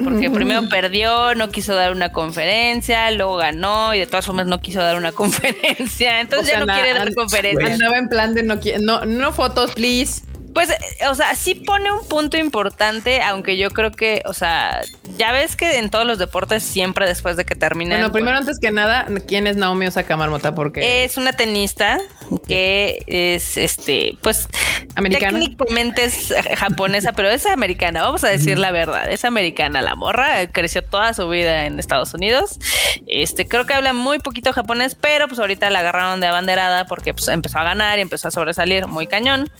Porque 0.03 0.29
primero 0.29 0.61
perdió, 0.69 1.35
no 1.35 1.49
quiso 1.49 1.75
dar 1.75 1.91
una 1.91 2.11
conferencia, 2.11 3.09
luego 3.11 3.37
ganó 3.37 3.93
y 3.93 3.99
de 3.99 4.07
todas 4.07 4.25
formas 4.25 4.47
no 4.47 4.61
quiso 4.61 4.79
dar 4.79 4.97
una 4.97 5.11
conferencia. 5.13 6.21
Entonces 6.21 6.53
ya 6.53 6.59
no 6.59 6.67
quiere 6.67 6.93
dar 6.93 7.13
conferencia. 7.13 7.73
Andaba 7.73 7.97
en 7.97 8.09
plan 8.09 8.33
de 8.33 8.43
no, 8.43 8.59
no, 8.79 9.05
no 9.05 9.33
fotos, 9.33 9.71
please. 9.71 10.21
Pues, 10.55 10.69
o 11.09 11.15
sea, 11.15 11.35
sí 11.35 11.53
pone 11.53 11.91
un 11.91 12.07
punto 12.07 12.37
importante, 12.37 13.21
aunque 13.21 13.57
yo 13.57 13.71
creo 13.71 13.91
que, 13.91 14.21
o 14.23 14.33
sea, 14.33 14.83
ya 15.17 15.33
ves 15.33 15.57
que 15.57 15.79
en 15.79 15.89
todos 15.89 16.07
los 16.07 16.17
deportes 16.17 16.63
siempre 16.63 17.05
después 17.05 17.35
de 17.35 17.43
que 17.43 17.55
termina. 17.55 17.95
Bueno, 17.95 18.13
primero 18.13 18.37
antes 18.37 18.57
que 18.59 18.71
nada, 18.71 19.05
¿quién 19.27 19.47
es 19.47 19.57
Naomi 19.57 19.87
Osaka 19.87 20.15
Marmota? 20.15 20.55
Porque 20.55 21.03
es 21.03 21.17
una 21.17 21.33
tenista 21.33 21.99
que 22.47 23.03
es, 23.05 23.57
este, 23.57 24.17
pues, 24.21 24.47
americana. 24.95 25.39
Técnicamente 25.39 26.05
es 26.05 26.33
japonesa, 26.55 27.11
pero 27.11 27.29
es 27.29 27.45
americana. 27.47 28.03
Vamos 28.03 28.23
a 28.23 28.29
decir 28.29 28.57
la 28.57 28.71
verdad, 28.71 29.11
es 29.11 29.25
americana. 29.25 29.81
La 29.81 29.95
morra 29.95 30.47
creció 30.53 30.81
toda 30.85 31.13
su 31.13 31.27
vida 31.27 31.65
en 31.65 31.79
Estados 31.79 32.13
Unidos. 32.13 32.59
Este, 33.07 33.45
creo 33.45 33.65
que 33.65 33.73
habla 33.73 33.91
muy 33.91 34.19
poquito 34.19 34.53
japonés, 34.53 34.95
pero 34.95 35.27
pues 35.27 35.37
ahorita 35.37 35.69
la 35.69 35.79
agarraron 35.79 36.21
de 36.21 36.27
abanderada 36.27 36.85
porque 36.85 37.13
pues 37.13 37.27
empezó 37.27 37.59
a 37.59 37.63
ganar 37.65 37.99
y 37.99 38.03
empezó 38.03 38.29
a 38.29 38.31
sobresalir 38.31 38.87
muy 38.87 39.07
cañón 39.07 39.51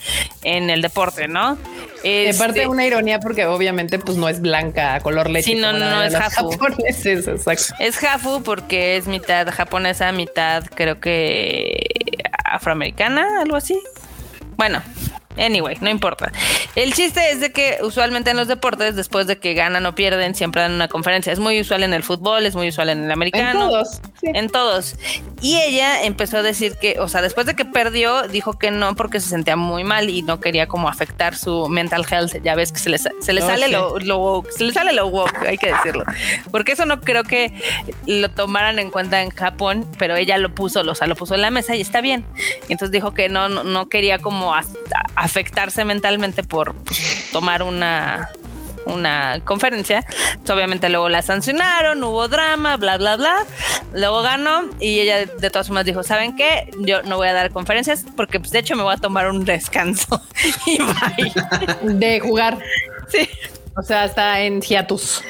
en 0.44 0.70
el 0.70 0.85
deporte, 0.86 1.28
¿no? 1.28 1.58
Este, 2.04 2.38
parte 2.38 2.68
una 2.68 2.86
ironía 2.86 3.20
porque 3.20 3.46
obviamente 3.46 3.98
pues 3.98 4.18
no 4.18 4.30
es 4.30 4.40
blanca, 4.40 5.00
color 5.00 5.30
leche. 5.30 5.52
Sí, 5.52 5.56
no, 5.56 5.74
no, 5.74 6.04
es 6.04 6.14
Hafu. 6.14 6.52
Es 7.80 8.04
Hafu 8.04 8.44
porque 8.44 8.98
es 8.98 9.08
mitad 9.08 9.48
japonesa, 9.52 10.12
mitad 10.12 10.64
creo 10.76 11.00
que 11.00 11.84
afroamericana, 12.44 13.42
algo 13.42 13.56
así. 13.56 13.80
Bueno, 14.56 14.82
Anyway, 15.38 15.78
no 15.82 15.90
importa. 15.90 16.32
El 16.76 16.94
chiste 16.94 17.32
es 17.32 17.40
de 17.40 17.52
que 17.52 17.78
usualmente 17.82 18.32
en 18.32 18.38
los 18.38 18.48
deportes, 18.48 18.96
después 18.96 19.28
de 19.28 19.38
que 19.38 19.54
ganan 19.54 19.86
o 19.86 19.96
pierden, 19.96 20.36
siempre 20.36 20.62
dan 20.62 20.74
una 20.74 20.88
conferencia. 20.88 21.32
Es 21.32 21.40
muy 21.40 21.60
usual 21.60 21.84
en 21.84 21.94
el 21.94 22.04
fútbol, 22.04 22.46
es 22.46 22.56
muy 22.56 22.70
usual 22.70 22.90
en 22.90 23.04
el 23.04 23.12
americano. 23.12 23.64
En 23.64 23.70
todos. 23.70 24.02
En 24.22 24.50
todos. 24.50 24.96
Y 25.42 25.58
ella 25.58 26.04
empezó 26.04 26.38
a 26.38 26.42
decir 26.42 26.78
que, 26.80 27.00
o 27.00 27.08
sea, 27.08 27.22
después 27.22 27.46
de 27.46 27.56
que 27.56 27.66
perdió, 27.66 28.28
dijo 28.28 28.58
que 28.58 28.72
no 28.72 28.96
porque 28.96 29.20
se 29.20 29.30
sentía 29.30 29.56
muy 29.56 29.84
mal 29.84 30.10
y 30.10 30.22
no 30.22 30.40
quería 30.40 30.68
como 30.68 30.90
afectar 30.90 31.36
su 31.36 31.68
mental 31.70 32.06
health. 32.10 32.42
Ya 32.44 32.56
ves 32.56 32.72
que 32.72 32.80
se 32.80 32.90
le, 32.90 32.98
se 32.98 33.34
le 33.34 33.42
sale 33.42 33.68
lo, 33.68 34.00
lo, 34.00 34.44
se 34.56 34.64
le 34.64 34.74
sale 34.74 34.94
lo 34.94 35.08
woke, 35.08 35.46
hay 35.48 35.58
que 35.58 35.74
decirlo. 35.74 36.04
Porque 36.52 36.74
eso 36.74 36.86
no 36.86 37.02
creo 37.02 37.24
que 37.24 37.54
lo 38.06 38.30
tomaran 38.30 38.80
en 38.80 38.92
cuenta 38.92 39.22
en 39.22 39.30
Japón, 39.30 39.90
pero 39.98 40.16
ella 40.16 40.38
lo 40.38 40.54
puso, 40.54 40.82
o 40.82 40.96
sea, 40.96 41.08
lo 41.08 41.16
puso 41.16 41.36
en 41.36 41.42
la 41.42 41.52
mesa 41.52 41.76
y 41.76 41.82
está 41.82 42.02
bien. 42.02 42.26
Y 42.68 42.74
entonces 42.74 42.92
dijo 42.92 43.14
que 43.14 43.30
no, 43.30 43.50
no, 43.50 43.90
quería 43.90 44.20
como 44.20 44.54
afectarse 45.26 45.86
mentalmente 45.86 46.44
por 46.44 46.76
tomar 47.32 47.64
una 47.64 48.32
una 48.86 49.42
conferencia. 49.44 50.06
obviamente 50.50 50.90
luego 50.90 51.10
la 51.10 51.22
sancionaron, 51.22 52.04
hubo 52.04 52.28
drama, 52.28 52.78
bla, 52.78 52.98
bla, 52.98 53.18
bla. 53.18 53.46
Luego 53.94 54.22
ganó 54.22 54.70
y 54.80 55.00
ella 55.00 55.26
de 55.26 55.50
todas 55.50 55.68
formas 55.68 55.86
dijo, 55.86 56.04
¿saben 56.04 56.36
qué? 56.36 56.70
Yo 56.80 57.02
no 57.04 57.18
voy 57.18 57.28
a 57.28 57.34
dar 57.34 57.52
conferencias 57.52 58.06
porque 58.16 58.40
pues 58.40 58.52
de 58.52 58.60
hecho 58.60 58.76
me 58.76 58.84
voy 58.84 58.94
a 58.94 58.98
tomar 58.98 59.30
un 59.30 59.44
descanso. 59.46 60.22
y 60.66 60.78
bye. 60.78 61.94
De 61.94 62.20
jugar. 62.20 62.60
Sí. 63.10 63.28
O 63.78 63.82
sea, 63.82 64.06
está 64.06 64.40
en 64.42 64.62
hiatus. 64.62 65.24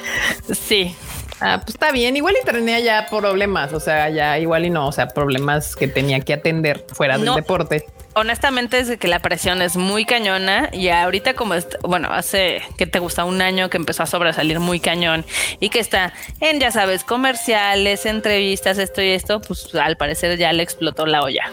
Sí. 0.52 0.94
Ah, 1.40 1.60
pues 1.62 1.74
está 1.74 1.92
bien. 1.92 2.16
Igual 2.16 2.34
y 2.40 2.44
tenía 2.46 2.80
ya 2.80 3.06
problemas, 3.10 3.72
o 3.72 3.80
sea, 3.80 4.08
ya 4.08 4.38
igual 4.38 4.64
y 4.64 4.70
no, 4.70 4.88
o 4.88 4.92
sea, 4.92 5.08
problemas 5.08 5.76
que 5.76 5.88
tenía 5.88 6.20
que 6.20 6.32
atender 6.32 6.84
fuera 6.92 7.18
del 7.18 7.34
deporte. 7.34 7.84
Honestamente 8.18 8.78
es 8.78 8.96
que 8.96 9.08
la 9.08 9.20
presión 9.20 9.60
es 9.60 9.76
muy 9.76 10.06
cañona 10.06 10.70
y 10.72 10.88
ahorita 10.88 11.34
como, 11.34 11.52
bueno, 11.82 12.08
hace 12.10 12.62
que 12.78 12.86
te 12.86 12.98
gusta 12.98 13.26
un 13.26 13.42
año 13.42 13.68
que 13.68 13.76
empezó 13.76 14.04
a 14.04 14.06
sobresalir 14.06 14.58
muy 14.58 14.80
cañón 14.80 15.26
y 15.60 15.68
que 15.68 15.80
está 15.80 16.14
en, 16.40 16.58
ya 16.58 16.70
sabes, 16.70 17.04
comerciales, 17.04 18.06
entrevistas, 18.06 18.78
esto 18.78 19.02
y 19.02 19.10
esto, 19.10 19.42
pues 19.42 19.74
al 19.74 19.98
parecer 19.98 20.38
ya 20.38 20.50
le 20.54 20.62
explotó 20.62 21.04
la 21.04 21.22
olla. 21.22 21.50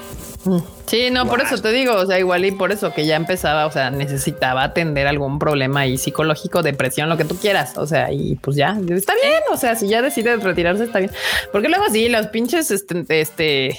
Sí, 0.87 1.09
no, 1.11 1.27
por 1.27 1.41
eso 1.41 1.61
te 1.61 1.73
digo, 1.73 1.95
o 1.95 2.05
sea, 2.05 2.17
igual 2.17 2.45
y 2.45 2.51
por 2.51 2.71
eso 2.71 2.93
que 2.93 3.05
ya 3.05 3.17
empezaba, 3.17 3.65
o 3.65 3.71
sea, 3.71 3.91
necesitaba 3.91 4.63
atender 4.63 5.05
algún 5.07 5.39
problema 5.39 5.81
ahí 5.81 5.97
psicológico, 5.97 6.63
depresión, 6.63 7.09
lo 7.09 7.17
que 7.17 7.25
tú 7.25 7.35
quieras, 7.35 7.77
o 7.77 7.85
sea, 7.85 8.09
y 8.13 8.35
pues 8.35 8.55
ya, 8.55 8.77
está 8.89 9.13
bien, 9.15 9.41
o 9.51 9.57
sea, 9.57 9.75
si 9.75 9.89
ya 9.89 10.01
decides 10.01 10.41
retirarse 10.41 10.85
está 10.85 10.99
bien, 10.99 11.11
porque 11.51 11.67
luego 11.67 11.83
sí, 11.91 12.07
los 12.07 12.27
pinches, 12.27 12.71
este, 12.71 13.03
este 13.19 13.77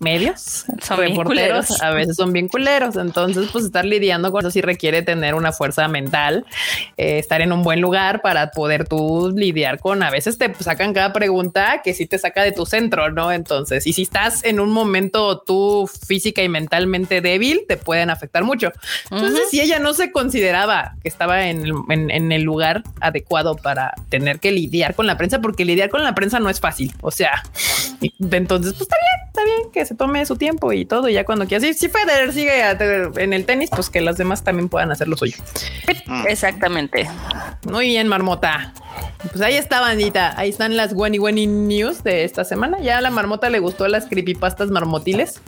medios, 0.00 0.64
son 0.82 0.98
reporteros, 0.98 1.80
a 1.82 1.90
veces 1.90 2.16
son 2.16 2.32
bien 2.32 2.48
culeros. 2.48 2.96
Entonces, 2.96 3.48
pues 3.52 3.64
estar 3.64 3.84
lidiando 3.84 4.30
con 4.30 4.40
eso 4.40 4.50
sí 4.50 4.60
requiere 4.60 5.02
tener 5.02 5.34
una 5.34 5.52
fuerza 5.52 5.88
mental, 5.88 6.44
eh, 6.96 7.18
estar 7.18 7.40
en 7.40 7.52
un 7.52 7.62
buen 7.62 7.80
lugar 7.80 8.22
para 8.22 8.50
poder 8.50 8.86
tú 8.86 9.32
lidiar 9.34 9.78
con. 9.80 10.02
A 10.02 10.10
veces 10.10 10.38
te 10.38 10.52
sacan 10.54 10.92
cada 10.92 11.12
pregunta 11.12 11.80
que 11.82 11.94
sí 11.94 12.06
te 12.06 12.18
saca 12.18 12.42
de 12.42 12.52
tu 12.52 12.66
centro, 12.66 13.10
no? 13.10 13.32
Entonces, 13.32 13.86
y 13.86 13.92
si 13.92 14.02
estás 14.02 14.44
en 14.44 14.60
un 14.60 14.70
momento 14.70 15.40
tú 15.40 15.88
física 16.06 16.42
y 16.42 16.48
mentalmente 16.48 17.20
débil, 17.20 17.64
te 17.66 17.76
pueden 17.76 18.10
afectar 18.10 18.44
mucho. 18.44 18.72
Entonces, 19.10 19.50
si 19.50 19.60
ella 19.60 19.78
no 19.78 19.94
se 19.94 20.12
consideraba 20.12 20.94
que 21.02 21.08
estaba 21.08 21.48
en 21.48 21.66
el, 21.66 21.72
en 21.88 22.32
el 22.32 22.42
lugar 22.42 22.82
adecuado 23.00 23.56
para 23.56 23.94
tener 24.08 24.40
que 24.40 24.52
lidiar 24.52 24.94
con 24.94 25.06
la 25.06 25.16
prensa, 25.16 25.40
porque 25.40 25.64
lidiar 25.64 25.90
con 25.90 26.02
la 26.02 26.14
prensa 26.14 26.40
no 26.40 26.50
es 26.50 26.60
fácil. 26.60 26.94
O 27.00 27.10
sea, 27.10 27.42
entonces, 28.00 28.72
pues 28.74 28.82
está 28.82 28.96
bien, 29.00 29.28
está 29.28 29.44
bien 29.44 29.70
que 29.72 29.77
se 29.84 29.94
tome 29.94 30.24
su 30.26 30.36
tiempo 30.36 30.72
y 30.72 30.84
todo. 30.84 31.08
Y 31.08 31.14
ya 31.14 31.24
cuando 31.24 31.46
quiera, 31.46 31.64
si, 31.64 31.74
si 31.74 31.88
Federer 31.88 32.32
sigue 32.32 32.62
en 33.16 33.32
el 33.32 33.44
tenis, 33.44 33.70
pues 33.70 33.90
que 33.90 34.00
las 34.00 34.16
demás 34.16 34.44
también 34.44 34.68
puedan 34.68 34.90
hacer 34.90 35.08
lo 35.08 35.16
suyo. 35.16 35.36
Mm. 36.06 36.26
Exactamente. 36.26 37.08
Muy 37.70 37.88
bien, 37.88 38.08
Marmota. 38.08 38.72
Pues 39.30 39.40
ahí 39.40 39.56
está, 39.56 39.80
bandita. 39.80 40.38
Ahí 40.38 40.48
están 40.48 40.76
las 40.76 40.92
Wenny 40.92 41.18
Wenny 41.18 41.46
News 41.46 42.04
de 42.04 42.24
esta 42.24 42.44
semana. 42.44 42.78
Ya 42.80 42.98
a 42.98 43.00
la 43.00 43.10
marmota 43.10 43.50
le 43.50 43.58
gustó 43.58 43.88
las 43.88 44.06
creepypastas 44.06 44.70
marmotiles. 44.70 45.40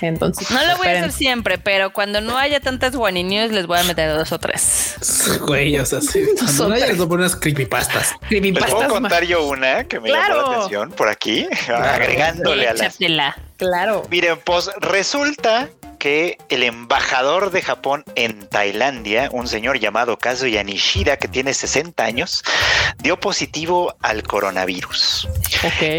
Entonces, 0.00 0.50
no 0.50 0.66
lo 0.66 0.76
voy 0.78 0.88
a 0.88 0.92
hacer 0.92 1.12
siempre, 1.12 1.58
pero 1.58 1.92
cuando 1.92 2.20
no 2.20 2.38
haya 2.38 2.60
tantas 2.60 2.94
Wenny 2.94 3.22
News, 3.24 3.52
les 3.52 3.66
voy 3.66 3.78
a 3.78 3.84
meter 3.84 4.12
dos 4.16 4.32
o 4.32 4.38
tres. 4.38 4.96
Güey, 5.46 5.78
o 5.78 5.86
sea, 5.86 6.00
sí. 6.00 6.20
No 6.58 6.68
les 6.70 6.96
voy 6.96 7.06
a 7.06 7.08
poner 7.08 7.26
unas 7.26 7.36
creepypastas. 7.36 8.14
creepypastas. 8.28 8.74
puedo 8.74 8.88
contar 8.88 9.24
yo 9.24 9.46
una 9.46 9.84
que 9.84 10.00
me 10.00 10.10
llamó 10.10 10.34
la 10.34 10.56
atención 10.56 10.90
por 10.92 11.08
aquí? 11.08 11.46
Agregándole 11.68 12.68
a 12.68 12.74
la. 12.74 13.36
Claro. 13.60 14.04
Miren, 14.08 14.40
pues 14.42 14.70
resulta 14.80 15.68
que 15.98 16.38
el 16.48 16.62
embajador 16.62 17.50
de 17.50 17.60
Japón 17.60 18.04
en 18.14 18.48
Tailandia, 18.48 19.28
un 19.32 19.46
señor 19.46 19.78
llamado 19.78 20.18
Kazuya 20.18 20.64
Nishida, 20.64 21.18
que 21.18 21.28
tiene 21.28 21.52
60 21.52 22.02
años, 22.02 22.42
dio 23.02 23.20
positivo 23.20 23.94
al 24.00 24.22
coronavirus. 24.22 25.28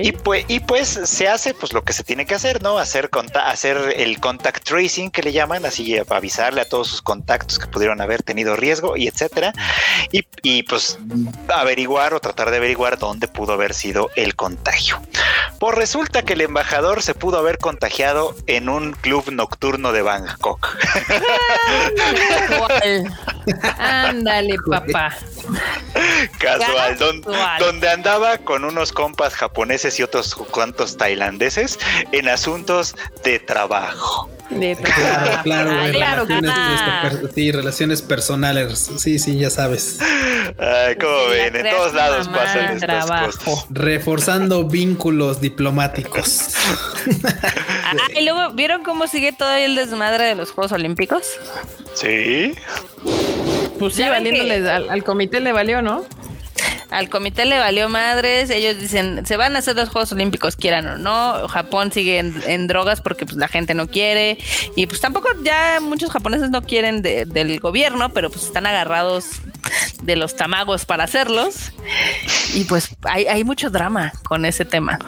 Y, 0.04 0.12
pues, 0.12 0.46
y 0.48 0.60
pues 0.60 0.88
se 0.88 1.28
hace 1.28 1.54
pues 1.54 1.74
lo 1.74 1.84
que 1.84 1.94
se 1.94 2.04
tiene 2.04 2.26
que 2.26 2.34
hacer, 2.34 2.64
¿no? 2.64 2.80
Hacer, 2.80 3.10
hacer 3.46 3.94
el 3.98 4.20
contact 4.20 4.64
tracing 4.64 5.12
que 5.12 5.22
le 5.22 5.32
llaman, 5.32 5.66
así 5.66 5.98
avisarle 6.10 6.62
a 6.62 6.66
todos 6.66 6.88
sus 6.88 7.02
contactos 7.02 7.60
que 7.60 7.68
pudieron 7.68 8.02
haber 8.02 8.24
tenido 8.24 8.56
riesgo 8.56 8.98
y 8.98 9.08
etcétera. 9.08 9.54
Y, 10.12 10.26
y 10.42 10.64
pues 10.64 10.98
averiguar 11.48 12.14
o 12.14 12.20
tratar 12.20 12.50
de 12.50 12.58
averiguar 12.58 12.98
dónde 12.98 13.28
pudo 13.28 13.54
haber 13.54 13.74
sido 13.74 14.10
el 14.16 14.36
contagio. 14.36 15.00
Pues 15.60 15.76
resulta 15.76 16.24
que 16.24 16.34
el 16.34 16.42
embajador 16.42 17.04
se 17.04 17.14
pudo 17.14 17.38
haber 17.38 17.60
contagiado 17.60 18.36
en 18.48 18.68
un 18.68 18.94
club 18.94 19.32
nocturno 19.32 19.92
de 19.92 20.02
Bangkok. 20.02 20.76
Ándale, 23.78 24.56
papá. 24.68 25.16
Casual, 26.40 26.98
donde 27.60 27.90
andaba 27.90 28.40
con 28.40 28.66
unos 28.66 28.92
compas 28.92 29.36
japoneses 29.36 29.51
y 30.00 30.04
otros 30.04 30.36
cuantos 30.36 30.98
tailandeses 30.98 31.80
en 32.12 32.30
asuntos 32.30 32.96
de 33.24 33.40
trabajo. 33.40 34.30
Claro, 34.52 35.44
claro, 35.44 35.72
ah, 35.72 35.88
relaciones, 35.88 37.34
sí, 37.34 37.52
relaciones 37.52 38.02
personales. 38.02 38.92
Sí, 38.98 39.18
sí, 39.18 39.40
ya 39.40 39.50
sabes. 39.50 40.00
Ay, 40.02 40.96
¿cómo 40.98 41.30
ven? 41.30 41.56
En 41.56 41.70
todos 41.70 41.94
lados 41.94 42.28
pasan 42.28 42.76
estas 42.76 43.06
cosas. 43.06 43.66
Reforzando 43.70 44.64
vínculos 44.68 45.40
diplomáticos. 45.40 46.50
Ah, 47.86 47.94
y 48.14 48.26
luego, 48.26 48.52
¿vieron 48.54 48.84
cómo 48.84 49.08
sigue 49.08 49.32
todo 49.32 49.54
el 49.56 49.76
desmadre 49.76 50.26
de 50.26 50.36
los 50.36 50.52
Juegos 50.52 50.74
Olímpicos? 50.74 51.24
Sí. 51.94 52.54
Pues 53.80 53.96
sí, 53.96 54.04
valiéndoles, 54.04 54.68
al 54.68 55.04
comité 55.04 55.40
le 55.40 55.54
valió, 55.54 55.82
¿no? 55.82 56.06
Al 56.92 57.10
comité 57.10 57.46
le 57.46 57.58
valió 57.58 57.88
madres, 57.88 58.50
ellos 58.50 58.78
dicen, 58.78 59.26
se 59.26 59.38
van 59.38 59.56
a 59.56 59.60
hacer 59.60 59.78
los 59.78 59.90
Juegos 59.90 60.12
Olímpicos, 60.12 60.58
quieran 60.58 60.88
o 60.88 60.98
no, 60.98 61.48
Japón 61.48 61.92
sigue 61.92 62.20
en, 62.20 62.68
drogas 62.68 63.02
porque 63.02 63.26
pues 63.26 63.38
la 63.38 63.48
gente 63.48 63.74
no 63.74 63.88
quiere. 63.88 64.38
Y 64.76 64.88
pues 64.88 65.00
tampoco 65.00 65.30
ya 65.44 65.80
muchos 65.82 66.12
japoneses 66.12 66.50
no 66.50 66.62
quieren 66.62 67.02
del 67.02 67.60
gobierno, 67.62 68.10
pero 68.10 68.30
pues 68.30 68.44
están 68.44 68.66
agarrados 68.66 69.42
de 70.04 70.16
los 70.18 70.36
tamagos 70.36 70.86
para 70.86 71.06
hacerlos. 71.06 71.72
Y 72.54 72.66
pues 72.66 72.90
hay, 73.04 73.26
hay 73.26 73.44
mucho 73.44 73.70
drama 73.70 74.12
con 74.24 74.46
ese 74.46 74.66
tema. 74.66 75.00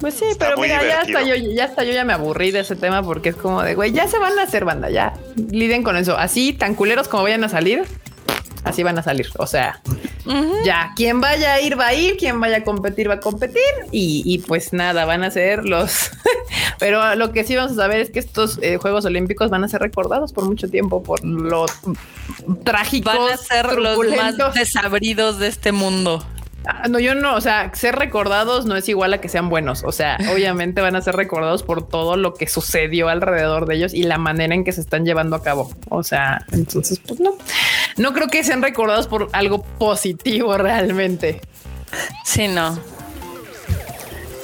Pues 0.00 0.14
sí, 0.14 0.24
pero 0.38 0.56
mira, 0.56 0.82
ya 0.82 1.00
hasta, 1.00 1.22
yo, 1.22 1.34
ya 1.34 1.64
hasta 1.64 1.84
yo 1.84 1.92
ya 1.92 2.04
me 2.04 2.12
aburrí 2.12 2.52
de 2.52 2.60
ese 2.60 2.74
tema 2.74 3.02
porque 3.02 3.30
es 3.30 3.36
como 3.36 3.62
de, 3.62 3.74
güey, 3.74 3.92
ya 3.92 4.08
se 4.08 4.18
van 4.18 4.38
a 4.38 4.42
hacer 4.42 4.64
banda, 4.64 4.88
ya. 4.90 5.12
Liden 5.36 5.82
con 5.82 5.96
eso. 5.96 6.16
Así, 6.16 6.52
tan 6.52 6.74
culeros 6.74 7.08
como 7.08 7.24
vayan 7.24 7.44
a 7.44 7.48
salir, 7.48 7.84
así 8.64 8.82
van 8.82 8.98
a 8.98 9.02
salir. 9.02 9.28
O 9.38 9.46
sea, 9.46 9.80
Ya, 10.64 10.92
quien 10.96 11.20
vaya 11.20 11.54
a 11.54 11.60
ir 11.60 11.78
va 11.78 11.88
a 11.88 11.94
ir, 11.94 12.16
quien 12.16 12.40
vaya 12.40 12.58
a 12.58 12.64
competir 12.64 13.08
va 13.08 13.14
a 13.14 13.20
competir 13.20 13.62
y, 13.90 14.38
pues 14.46 14.72
nada, 14.72 15.04
van 15.04 15.24
a 15.24 15.30
ser 15.30 15.64
los... 15.64 16.10
Pero 16.78 17.14
lo 17.14 17.32
que 17.32 17.44
sí 17.44 17.56
vamos 17.56 17.72
a 17.72 17.74
saber 17.74 18.00
es 18.00 18.10
que 18.10 18.18
estos 18.18 18.58
eh, 18.62 18.78
Juegos 18.78 19.04
Olímpicos 19.04 19.50
van 19.50 19.64
a 19.64 19.68
ser 19.68 19.80
recordados 19.80 20.32
por 20.32 20.44
mucho 20.44 20.68
tiempo 20.68 21.02
por 21.02 21.22
lo 21.24 21.66
trágicos. 22.64 23.14
Van 23.14 23.32
a 23.32 23.36
ser 23.36 23.78
los 23.78 23.98
más 24.16 24.36
desabridos 24.54 25.38
de 25.38 25.48
este 25.48 25.72
mundo. 25.72 26.24
Ah, 26.66 26.88
no, 26.88 26.98
yo 26.98 27.14
no, 27.14 27.34
o 27.34 27.40
sea, 27.40 27.70
ser 27.74 27.96
recordados 27.96 28.66
no 28.66 28.76
es 28.76 28.88
igual 28.88 29.14
a 29.14 29.20
que 29.20 29.28
sean 29.28 29.48
buenos. 29.48 29.82
O 29.84 29.92
sea, 29.92 30.18
obviamente 30.32 30.80
van 30.80 30.96
a 30.96 31.00
ser 31.00 31.16
recordados 31.16 31.62
por 31.62 31.86
todo 31.86 32.16
lo 32.16 32.34
que 32.34 32.46
sucedió 32.46 33.08
alrededor 33.08 33.66
de 33.66 33.76
ellos 33.76 33.94
y 33.94 34.02
la 34.02 34.18
manera 34.18 34.54
en 34.54 34.64
que 34.64 34.72
se 34.72 34.80
están 34.80 35.04
llevando 35.04 35.36
a 35.36 35.42
cabo. 35.42 35.70
O 35.88 36.02
sea, 36.02 36.44
entonces, 36.52 37.00
pues 37.06 37.20
no, 37.20 37.36
no 37.96 38.12
creo 38.12 38.28
que 38.28 38.44
sean 38.44 38.62
recordados 38.62 39.06
por 39.06 39.28
algo 39.32 39.62
positivo 39.62 40.56
realmente. 40.58 41.40
Sí, 42.24 42.48
no. 42.48 42.78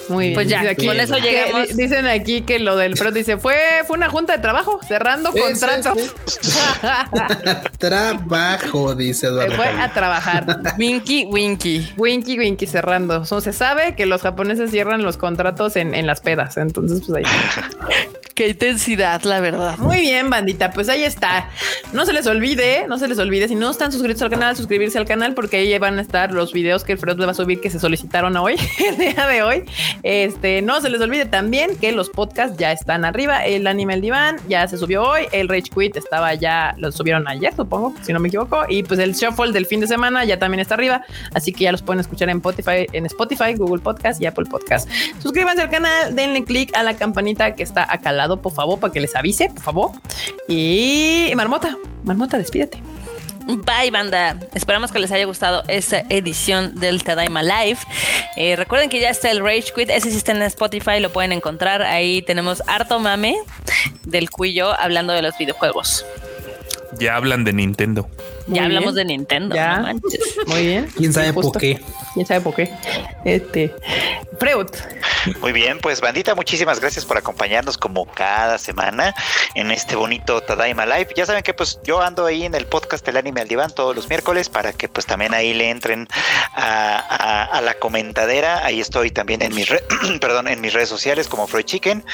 Muy 0.09 0.35
pues 0.35 0.47
bien. 0.47 0.61
Pues 0.63 0.77
ya, 0.77 0.87
con 0.87 1.01
eso 1.01 1.19
llegamos. 1.19 1.77
Dicen 1.77 2.07
aquí 2.07 2.43
que 2.43 2.59
lo 2.59 2.77
del 2.77 2.95
pro 2.95 3.11
dice 3.11 3.39
fue, 3.39 3.57
fue 3.87 3.97
una 3.97 4.09
junta 4.09 4.35
de 4.35 4.43
trabajo, 4.43 4.81
cerrando 4.87 5.33
contrato. 5.33 5.95
trabajo, 7.79 8.95
dice 8.95 9.27
Eduardo. 9.29 9.51
Se 9.51 9.57
fue 9.57 9.69
a 9.69 9.93
trabajar. 9.93 10.61
Winky, 10.79 11.27
Winky. 11.27 11.93
Winky, 11.97 12.39
Winky, 12.39 12.67
cerrando. 12.67 13.25
se 13.25 13.53
sabe 13.53 13.95
que 13.95 14.07
los 14.07 14.23
japoneses 14.23 14.71
cierran 14.71 15.03
los 15.03 15.17
contratos 15.17 15.77
en, 15.77 15.95
en 15.95 16.07
las 16.07 16.21
pedas. 16.21 16.57
Entonces, 16.57 17.03
pues 17.07 17.25
ahí. 17.25 17.25
Qué 18.37 18.49
intensidad, 18.49 19.23
la 19.23 19.41
verdad. 19.41 19.79
Muy 19.79 20.01
bien, 20.01 20.29
bandita. 20.29 20.71
Pues 20.71 20.91
ahí 20.91 21.05
está. 21.05 21.49
No 21.95 22.05
se 22.05 22.13
les 22.13 22.27
olvide, 22.27 22.87
no 22.87 22.99
se 22.99 23.09
les 23.09 23.19
olvide. 23.19 23.49
Si 23.49 23.55
no 23.55 23.71
están 23.71 23.93
suscritos 23.93 24.21
al 24.21 24.29
canal, 24.29 24.55
suscribirse 24.55 24.99
al 24.99 25.07
canal 25.07 25.33
porque 25.33 25.57
ahí 25.57 25.79
van 25.79 25.99
a 25.99 26.03
estar 26.03 26.35
los 26.35 26.53
videos 26.53 26.85
que 26.85 26.99
Fred 26.99 27.17
le 27.17 27.25
va 27.25 27.33
a 27.33 27.35
subir 27.35 27.63
que 27.63 27.71
se 27.71 27.81
solicitaron 27.81 28.37
hoy, 28.37 28.57
el 28.87 28.99
día 28.99 29.27
de 29.27 29.43
hoy. 29.43 29.65
Este, 30.03 30.63
no 30.63 30.81
se 30.81 30.91
les 30.91 31.01
olvide 31.01 31.27
también 31.27 31.77
que 31.77 31.93
los 31.93 32.11
podcasts 32.11 32.57
ya 32.57 32.73
están 32.73 33.05
arriba. 33.05 33.45
El 33.45 33.67
Animal 33.67 34.01
Divan 34.01 34.37
ya 34.49 34.67
se 34.69 34.79
subió 34.79 35.03
hoy. 35.03 35.23
El 35.33 35.49
Rage 35.49 35.71
Quit 35.75 35.97
estaba 35.97 36.35
ya, 36.35 36.75
lo 36.79 36.93
subieron 36.93 37.27
ayer, 37.29 37.55
supongo, 37.55 37.95
si 38.03 38.13
no 38.13 38.21
me 38.21 38.29
equivoco. 38.29 38.65
Y 38.69 38.83
pues 38.83 39.01
el 39.01 39.15
Shuffle 39.15 39.53
del 39.53 39.67
fin 39.67 39.81
de 39.81 39.87
semana 39.87 40.25
ya 40.25 40.39
también 40.39 40.61
está 40.61 40.75
arriba. 40.75 41.03
Así 41.35 41.53
que 41.53 41.65
ya 41.65 41.73
los 41.73 41.83
pueden 41.83 42.01
escuchar 42.01 42.29
en 42.29 42.39
Spotify, 42.39 42.87
en 42.93 43.07
Spotify, 43.07 43.55
Google 43.55 43.83
Podcast 43.83 44.21
y 44.21 44.27
Apple 44.27 44.47
Podcast. 44.47 44.89
Suscríbanse 45.21 45.63
al 45.63 45.71
canal, 45.71 46.15
denle 46.15 46.45
click 46.45 46.77
a 46.77 46.83
la 46.83 46.97
campanita 46.97 47.55
que 47.55 47.63
está 47.63 47.91
acá 47.93 48.11
al 48.11 48.19
lado 48.19 48.41
por 48.41 48.53
favor, 48.53 48.79
para 48.79 48.93
que 48.93 49.01
les 49.01 49.15
avise, 49.17 49.51
por 49.51 49.63
favor. 49.63 49.91
Y 50.49 51.33
Marmota, 51.35 51.77
Marmota, 52.05 52.39
despídete. 52.39 52.96
Bye, 53.47 53.93
banda. 53.93 54.37
Esperamos 54.55 54.91
que 54.91 54.99
les 54.99 55.13
haya 55.13 55.25
gustado 55.25 55.63
esta 55.69 56.01
edición 56.09 56.81
del 56.81 57.05
Tadaima 57.05 57.45
Live. 57.45 57.79
Eh, 58.37 58.57
recuerden 58.57 58.91
que 58.91 58.99
ya 58.99 59.09
está 59.09 59.31
el 59.31 59.39
Rage 59.39 59.73
Quit. 59.73 59.89
Ese 59.89 60.11
sí 60.11 60.17
está 60.17 60.33
en 60.33 60.43
Spotify, 60.43 60.99
lo 60.99 61.13
pueden 61.13 61.31
encontrar. 61.31 61.83
Ahí 61.83 62.23
tenemos 62.23 62.61
harto 62.67 62.99
mame 62.99 63.37
del 64.05 64.31
cuyo 64.31 64.73
hablando 64.79 65.13
de 65.13 65.23
los 65.23 65.39
videojuegos. 65.39 66.05
Ya 66.99 67.15
hablan 67.15 67.45
de 67.45 67.53
Nintendo. 67.53 68.09
Ya 68.47 68.65
hablamos 68.65 68.95
de 68.95 69.05
Nintendo. 69.05 69.55
Ya. 69.55 69.95
Muy 70.47 70.67
bien. 70.67 70.89
¿Quién 70.97 71.13
sabe 71.13 71.33
por 71.33 71.57
qué? 71.59 71.81
¿Quién 72.15 72.27
sabe 72.27 72.41
por 72.41 72.55
qué? 72.55 72.71
Este. 73.25 73.75
Freud. 74.39 74.69
Muy 75.41 75.53
bien, 75.53 75.81
pues 75.81 76.01
bandita, 76.01 76.35
muchísimas 76.37 76.79
gracias 76.79 77.05
por 77.05 77.19
acompañarnos 77.19 77.77
como 77.77 78.07
cada 78.07 78.59
semana 78.59 79.13
en 79.55 79.73
este 79.73 79.97
bonito 79.97 80.41
Tadaima 80.41 80.87
Live. 80.87 81.09
Ya 81.17 81.27
saben 81.27 81.43
que 81.43 81.53
pues 81.53 81.81
yo 81.83 82.01
ando 82.01 82.27
ahí 82.27 82.45
en 82.45 82.55
el 82.55 82.67
podcast 82.67 83.07
El 83.09 83.17
Anime 83.17 83.41
al 83.41 83.49
Diván 83.49 83.73
todos 83.75 83.97
los 83.97 84.09
miércoles 84.09 84.49
para 84.49 84.73
que 84.73 84.89
pues 84.89 85.05
también 85.05 85.35
ahí 85.35 85.53
le 85.53 85.71
entren 85.71 86.07
a, 86.55 87.61
la 87.63 87.75
comentadera. 87.75 88.65
Ahí 88.65 88.81
estoy 88.81 89.11
también 89.11 89.43
en 89.43 89.55
mis, 89.55 89.67
perdón, 90.21 90.47
en 90.47 90.61
mis 90.61 90.73
redes 90.73 90.89
sociales 90.89 91.27
como 91.27 91.47
Freud 91.49 91.65
Chicken 91.65 92.05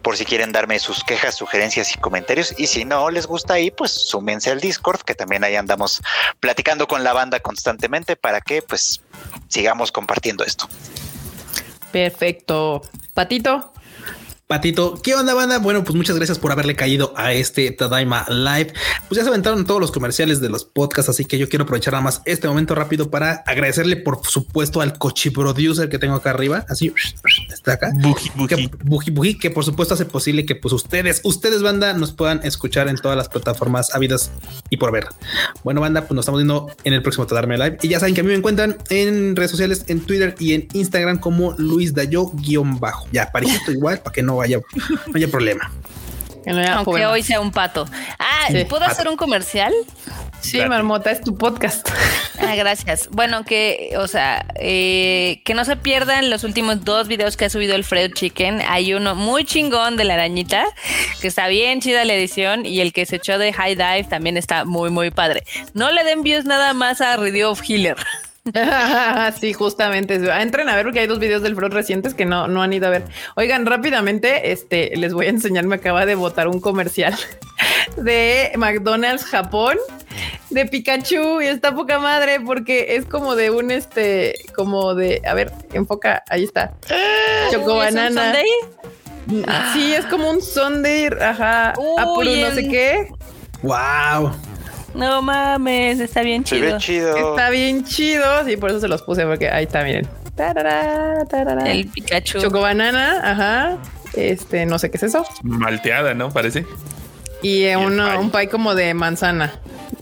por 0.00 0.16
si 0.16 0.24
quieren 0.24 0.52
darme 0.52 0.78
sus 0.78 1.04
quejas, 1.04 1.34
sugerencias 1.34 1.94
y 1.94 1.98
comentarios. 1.98 2.54
Y 2.56 2.68
si 2.68 2.84
no 2.84 3.10
les 3.10 3.26
gusta 3.26 3.54
ahí, 3.54 3.70
pues 3.70 3.90
súmense 3.90 4.50
al 4.50 4.60
Discord 4.60 5.00
que 5.02 5.14
también 5.14 5.44
ahí 5.44 5.56
andamos 5.56 5.81
platicando 6.40 6.86
con 6.86 7.04
la 7.04 7.12
banda 7.12 7.40
constantemente 7.40 8.16
para 8.16 8.40
que 8.40 8.62
pues 8.62 9.00
sigamos 9.48 9.92
compartiendo 9.92 10.44
esto. 10.44 10.68
Perfecto. 11.92 12.82
Patito. 13.14 13.71
Patito, 14.46 15.00
¿qué 15.02 15.14
onda, 15.14 15.32
banda? 15.32 15.58
Bueno, 15.58 15.82
pues 15.82 15.96
muchas 15.96 16.16
gracias 16.16 16.38
por 16.38 16.52
haberle 16.52 16.76
caído 16.76 17.14
a 17.16 17.32
este 17.32 17.70
Tadaima 17.70 18.26
Live. 18.28 18.74
Pues 19.08 19.16
ya 19.16 19.22
se 19.22 19.30
aventaron 19.30 19.64
todos 19.64 19.80
los 19.80 19.90
comerciales 19.90 20.42
de 20.42 20.50
los 20.50 20.64
podcasts, 20.64 21.08
así 21.08 21.24
que 21.24 21.38
yo 21.38 21.48
quiero 21.48 21.62
aprovechar 21.62 21.94
nada 21.94 22.04
más 22.04 22.20
este 22.26 22.48
momento 22.48 22.74
rápido 22.74 23.10
para 23.10 23.42
agradecerle, 23.46 23.96
por 23.96 24.20
supuesto, 24.26 24.82
al 24.82 24.98
cochi 24.98 25.30
producer 25.30 25.88
que 25.88 25.98
tengo 25.98 26.16
acá 26.16 26.30
arriba. 26.30 26.66
Así 26.68 26.92
está 27.50 27.74
acá. 27.74 27.92
Que, 28.46 28.68
que 29.40 29.50
por 29.50 29.64
supuesto 29.64 29.94
hace 29.94 30.04
posible 30.04 30.44
que 30.44 30.54
pues 30.54 30.74
ustedes, 30.74 31.22
ustedes, 31.24 31.62
banda, 31.62 31.94
nos 31.94 32.12
puedan 32.12 32.40
escuchar 32.44 32.88
en 32.88 32.96
todas 32.96 33.16
las 33.16 33.30
plataformas 33.30 33.94
habidas 33.94 34.30
y 34.68 34.76
por 34.76 34.92
ver. 34.92 35.06
Bueno, 35.64 35.80
banda, 35.80 36.02
pues 36.02 36.12
nos 36.12 36.24
estamos 36.24 36.40
viendo 36.40 36.70
en 36.84 36.92
el 36.92 37.02
próximo 37.02 37.26
Tadaima 37.26 37.56
Live. 37.56 37.78
Y 37.80 37.88
ya 37.88 38.00
saben 38.00 38.14
que 38.14 38.20
a 38.20 38.24
mí 38.24 38.28
me 38.28 38.36
encuentran 38.36 38.76
en 38.90 39.34
redes 39.34 39.50
sociales, 39.50 39.84
en 39.86 40.00
Twitter 40.00 40.34
y 40.38 40.52
en 40.52 40.68
Instagram 40.74 41.18
como 41.18 41.54
Luis 41.56 41.94
Dayo-bajo. 41.94 43.08
Ya, 43.12 43.32
parejito 43.32 43.72
igual, 43.72 44.00
para 44.00 44.12
que 44.12 44.22
no 44.22 44.31
vaya, 44.36 44.58
no 45.06 45.12
haya 45.14 45.28
problema. 45.28 45.70
Aunque 46.74 47.06
hoy 47.06 47.22
sea 47.22 47.40
un 47.40 47.52
pato. 47.52 47.86
Ah, 48.18 48.48
¿puedo 48.68 48.84
hacer 48.84 49.08
un 49.08 49.16
comercial? 49.16 49.72
Sí, 50.40 50.60
Marmota, 50.66 51.12
es 51.12 51.20
tu 51.20 51.38
podcast. 51.38 51.88
Ah, 52.40 52.56
gracias. 52.56 53.08
Bueno, 53.12 53.44
que, 53.44 53.94
o 53.96 54.08
sea, 54.08 54.44
eh, 54.56 55.40
que 55.44 55.54
no 55.54 55.64
se 55.64 55.76
pierdan 55.76 56.30
los 56.30 56.42
últimos 56.42 56.84
dos 56.84 57.06
videos 57.06 57.36
que 57.36 57.44
ha 57.44 57.50
subido 57.50 57.76
el 57.76 57.84
Fred 57.84 58.12
Chicken. 58.12 58.60
Hay 58.66 58.92
uno 58.92 59.14
muy 59.14 59.44
chingón 59.44 59.96
de 59.96 60.04
la 60.04 60.14
arañita, 60.14 60.64
que 61.20 61.28
está 61.28 61.46
bien 61.46 61.80
chida 61.80 62.04
la 62.04 62.14
edición, 62.14 62.66
y 62.66 62.80
el 62.80 62.92
que 62.92 63.06
se 63.06 63.16
echó 63.16 63.38
de 63.38 63.52
High 63.52 63.76
Dive 63.76 64.04
también 64.04 64.36
está 64.36 64.64
muy, 64.64 64.90
muy 64.90 65.12
padre. 65.12 65.44
No 65.74 65.92
le 65.92 66.02
den 66.02 66.24
views 66.24 66.44
nada 66.44 66.74
más 66.74 67.00
a 67.00 67.16
Radio 67.16 67.52
of 67.52 67.62
Healer. 67.62 67.96
sí, 69.40 69.52
justamente. 69.52 70.14
Entren 70.14 70.68
a 70.68 70.76
ver 70.76 70.84
porque 70.84 71.00
hay 71.00 71.06
dos 71.06 71.18
videos 71.18 71.42
del 71.42 71.54
Front 71.54 71.74
recientes 71.74 72.14
que 72.14 72.24
no, 72.24 72.48
no 72.48 72.62
han 72.62 72.72
ido 72.72 72.88
a 72.88 72.90
ver. 72.90 73.04
Oigan, 73.36 73.66
rápidamente, 73.66 74.52
este 74.52 74.96
les 74.96 75.14
voy 75.14 75.26
a 75.26 75.30
enseñar. 75.30 75.64
Me 75.66 75.76
acaba 75.76 76.06
de 76.06 76.14
votar 76.14 76.48
un 76.48 76.60
comercial 76.60 77.16
de 77.96 78.52
McDonald's 78.56 79.24
Japón 79.24 79.78
de 80.50 80.66
Pikachu 80.66 81.40
y 81.40 81.46
está 81.46 81.74
poca 81.74 81.98
madre 81.98 82.40
porque 82.40 82.96
es 82.96 83.06
como 83.06 83.36
de 83.36 83.50
un 83.50 83.70
este, 83.70 84.34
como 84.54 84.94
de 84.94 85.22
a 85.26 85.34
ver, 85.34 85.52
enfoca, 85.72 86.22
ahí 86.28 86.44
está. 86.44 86.74
Choco 87.50 87.76
banana. 87.76 88.34
Sí, 89.72 89.94
es 89.94 90.04
como 90.06 90.28
un 90.30 90.42
Sunday, 90.42 91.08
ajá, 91.20 91.74
Uy, 91.78 92.42
no 92.42 92.50
sé 92.50 92.68
qué. 92.68 93.08
Wow. 93.62 94.32
No 94.94 95.22
mames, 95.22 96.00
está 96.00 96.22
bien 96.22 96.44
chido. 96.44 96.76
Está 96.76 97.50
bien 97.50 97.84
chido. 97.84 98.44
Sí, 98.44 98.56
por 98.56 98.70
eso 98.70 98.80
se 98.80 98.88
los 98.88 99.02
puse, 99.02 99.24
porque 99.24 99.48
ahí 99.48 99.64
está, 99.64 99.82
miren. 99.84 100.08
El 101.66 101.88
Pikachu. 101.88 102.40
Chocobanana, 102.40 103.20
ajá. 103.22 103.78
Este, 104.14 104.66
no 104.66 104.78
sé 104.78 104.90
qué 104.90 104.96
es 104.96 105.02
eso. 105.04 105.24
Malteada, 105.42 106.14
¿no? 106.14 106.30
Parece. 106.30 106.66
Y, 107.42 107.66
uno, 107.74 108.20
un 108.20 108.30
pie 108.30 108.48
como 108.48 108.74
de 108.74 108.94
manzana. 108.94 109.54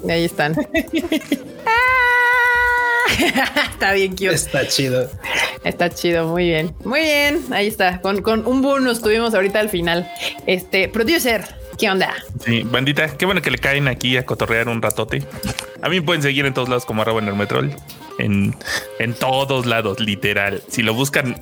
Y 0.05 0.11
ahí 0.11 0.25
están. 0.25 0.55
está 3.73 3.93
bien 3.93 4.13
cute. 4.13 4.35
Está 4.35 4.67
chido. 4.67 5.11
Está 5.65 5.91
chido, 5.91 6.27
muy 6.29 6.47
bien. 6.47 6.75
Muy 6.85 7.01
bien, 7.01 7.45
ahí 7.51 7.67
está. 7.67 8.01
Con, 8.01 8.23
con 8.23 8.47
un 8.47 8.63
bonus 8.63 9.01
tuvimos 9.01 9.35
ahorita 9.35 9.61
al 9.61 9.69
final. 9.69 10.11
Este, 10.47 10.89
producer. 10.89 11.60
¿Qué 11.81 11.89
onda? 11.89 12.15
Sí, 12.45 12.63
bandita, 12.63 13.17
qué 13.17 13.25
bueno 13.25 13.41
que 13.41 13.51
le 13.51 13.57
caen 13.57 13.89
aquí 13.89 14.19
a 14.19 14.27
cotorrear 14.27 14.69
un 14.69 14.83
ratote. 14.83 15.23
A 15.81 15.89
mí 15.89 15.97
me 15.97 16.03
pueden 16.03 16.21
seguir 16.21 16.45
en 16.45 16.53
todos 16.53 16.69
lados 16.69 16.85
como 16.85 17.01
arroba 17.01 17.23
en 17.23 17.29
el 17.29 17.35
metrol. 17.35 17.75
En, 18.19 18.55
en 18.99 19.15
todos 19.15 19.65
lados, 19.65 19.99
literal. 19.99 20.63
Si 20.69 20.83
lo 20.83 20.93
buscan, 20.93 21.41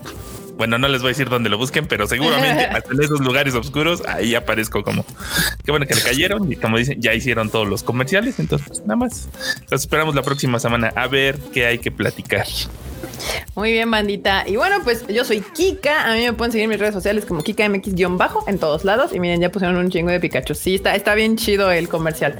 bueno, 0.56 0.78
no 0.78 0.86
les 0.86 1.00
voy 1.02 1.08
a 1.08 1.10
decir 1.10 1.28
dónde 1.28 1.48
lo 1.48 1.58
busquen, 1.58 1.86
pero 1.86 2.06
seguramente 2.06 2.64
hasta 2.72 2.92
en 2.92 3.02
esos 3.02 3.18
lugares 3.18 3.52
oscuros, 3.56 4.04
ahí 4.06 4.36
aparezco 4.36 4.84
como. 4.84 5.04
Qué 5.64 5.72
bueno 5.72 5.86
que 5.86 5.96
le 5.96 6.02
cayeron 6.02 6.52
y 6.52 6.54
como 6.54 6.78
dicen, 6.78 7.02
ya 7.02 7.14
hicieron 7.14 7.50
todos 7.50 7.66
los 7.66 7.82
comerciales. 7.82 8.38
Entonces, 8.38 8.82
nada 8.82 8.94
más. 8.94 9.28
Los 9.70 9.80
esperamos 9.80 10.14
la 10.14 10.22
próxima 10.22 10.60
semana 10.60 10.92
a 10.94 11.08
ver 11.08 11.36
qué 11.52 11.66
hay 11.66 11.80
que 11.80 11.90
platicar. 11.90 12.46
Muy 13.54 13.72
bien, 13.72 13.90
bandita. 13.90 14.44
Y 14.46 14.56
bueno, 14.56 14.76
pues 14.84 15.06
yo 15.08 15.24
soy 15.24 15.40
Kika. 15.40 16.10
A 16.10 16.14
mí 16.14 16.24
me 16.24 16.32
pueden 16.32 16.52
seguir 16.52 16.64
en 16.64 16.70
mis 16.70 16.78
redes 16.78 16.94
sociales 16.94 17.24
como 17.24 17.42
KikaMX-bajo 17.42 18.44
en 18.46 18.58
todos 18.58 18.84
lados. 18.84 19.12
Y 19.12 19.20
miren, 19.20 19.40
ya 19.40 19.50
pusieron 19.50 19.76
un 19.76 19.90
chingo 19.90 20.10
de 20.10 20.20
Pikachu. 20.20 20.54
Sí, 20.54 20.76
está, 20.76 20.94
está 20.94 21.14
bien 21.14 21.36
chido 21.36 21.70
el 21.70 21.88
comercial. 21.88 22.38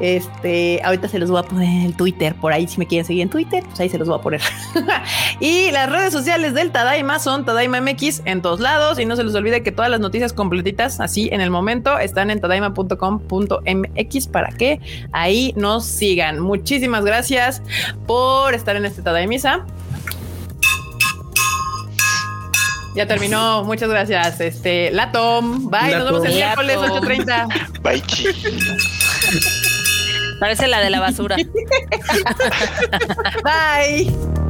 Este, 0.00 0.80
ahorita 0.84 1.08
se 1.08 1.18
los 1.18 1.30
voy 1.30 1.40
a 1.40 1.42
poner 1.42 1.86
el 1.86 1.96
Twitter. 1.96 2.34
Por 2.34 2.52
ahí, 2.52 2.68
si 2.68 2.78
me 2.78 2.86
quieren 2.86 3.04
seguir 3.04 3.22
en 3.22 3.30
Twitter, 3.30 3.64
pues 3.64 3.80
ahí 3.80 3.88
se 3.88 3.98
los 3.98 4.08
voy 4.08 4.18
a 4.18 4.22
poner. 4.22 4.40
y 5.40 5.70
las 5.72 5.90
redes 5.90 6.12
sociales 6.12 6.54
del 6.54 6.70
Tadaima 6.70 7.18
son 7.18 7.44
Tadaima 7.44 7.80
MX 7.80 8.22
en 8.24 8.42
todos 8.42 8.60
lados. 8.60 8.98
Y 8.98 9.06
no 9.06 9.16
se 9.16 9.24
les 9.24 9.34
olvide 9.34 9.62
que 9.62 9.72
todas 9.72 9.90
las 9.90 10.00
noticias 10.00 10.32
completitas, 10.32 11.00
así 11.00 11.28
en 11.32 11.40
el 11.40 11.50
momento, 11.50 11.98
están 11.98 12.30
en 12.30 12.40
tadaima.com.mx 12.40 14.26
para 14.28 14.50
que 14.50 14.80
ahí 15.12 15.52
nos 15.56 15.84
sigan. 15.84 16.40
Muchísimas 16.40 17.04
gracias 17.04 17.62
por 18.06 18.54
estar 18.54 18.76
en 18.76 18.84
este 18.84 19.02
Tadaimisa. 19.02 19.66
Ya 22.94 23.06
terminó. 23.06 23.64
Muchas 23.64 23.88
gracias. 23.88 24.40
Este, 24.40 24.90
la 24.90 25.12
Tom. 25.12 25.70
Bye. 25.70 25.96
Nos 25.96 26.04
vemos 26.04 26.24
el 26.24 26.34
miércoles 26.34 26.78
8.30. 26.78 27.82
Bye, 27.82 28.02
chi. 28.02 28.26
Parece 30.40 30.68
la 30.68 30.80
de 30.80 30.90
la 30.90 31.00
basura. 31.00 31.36
Bye. 33.44 34.49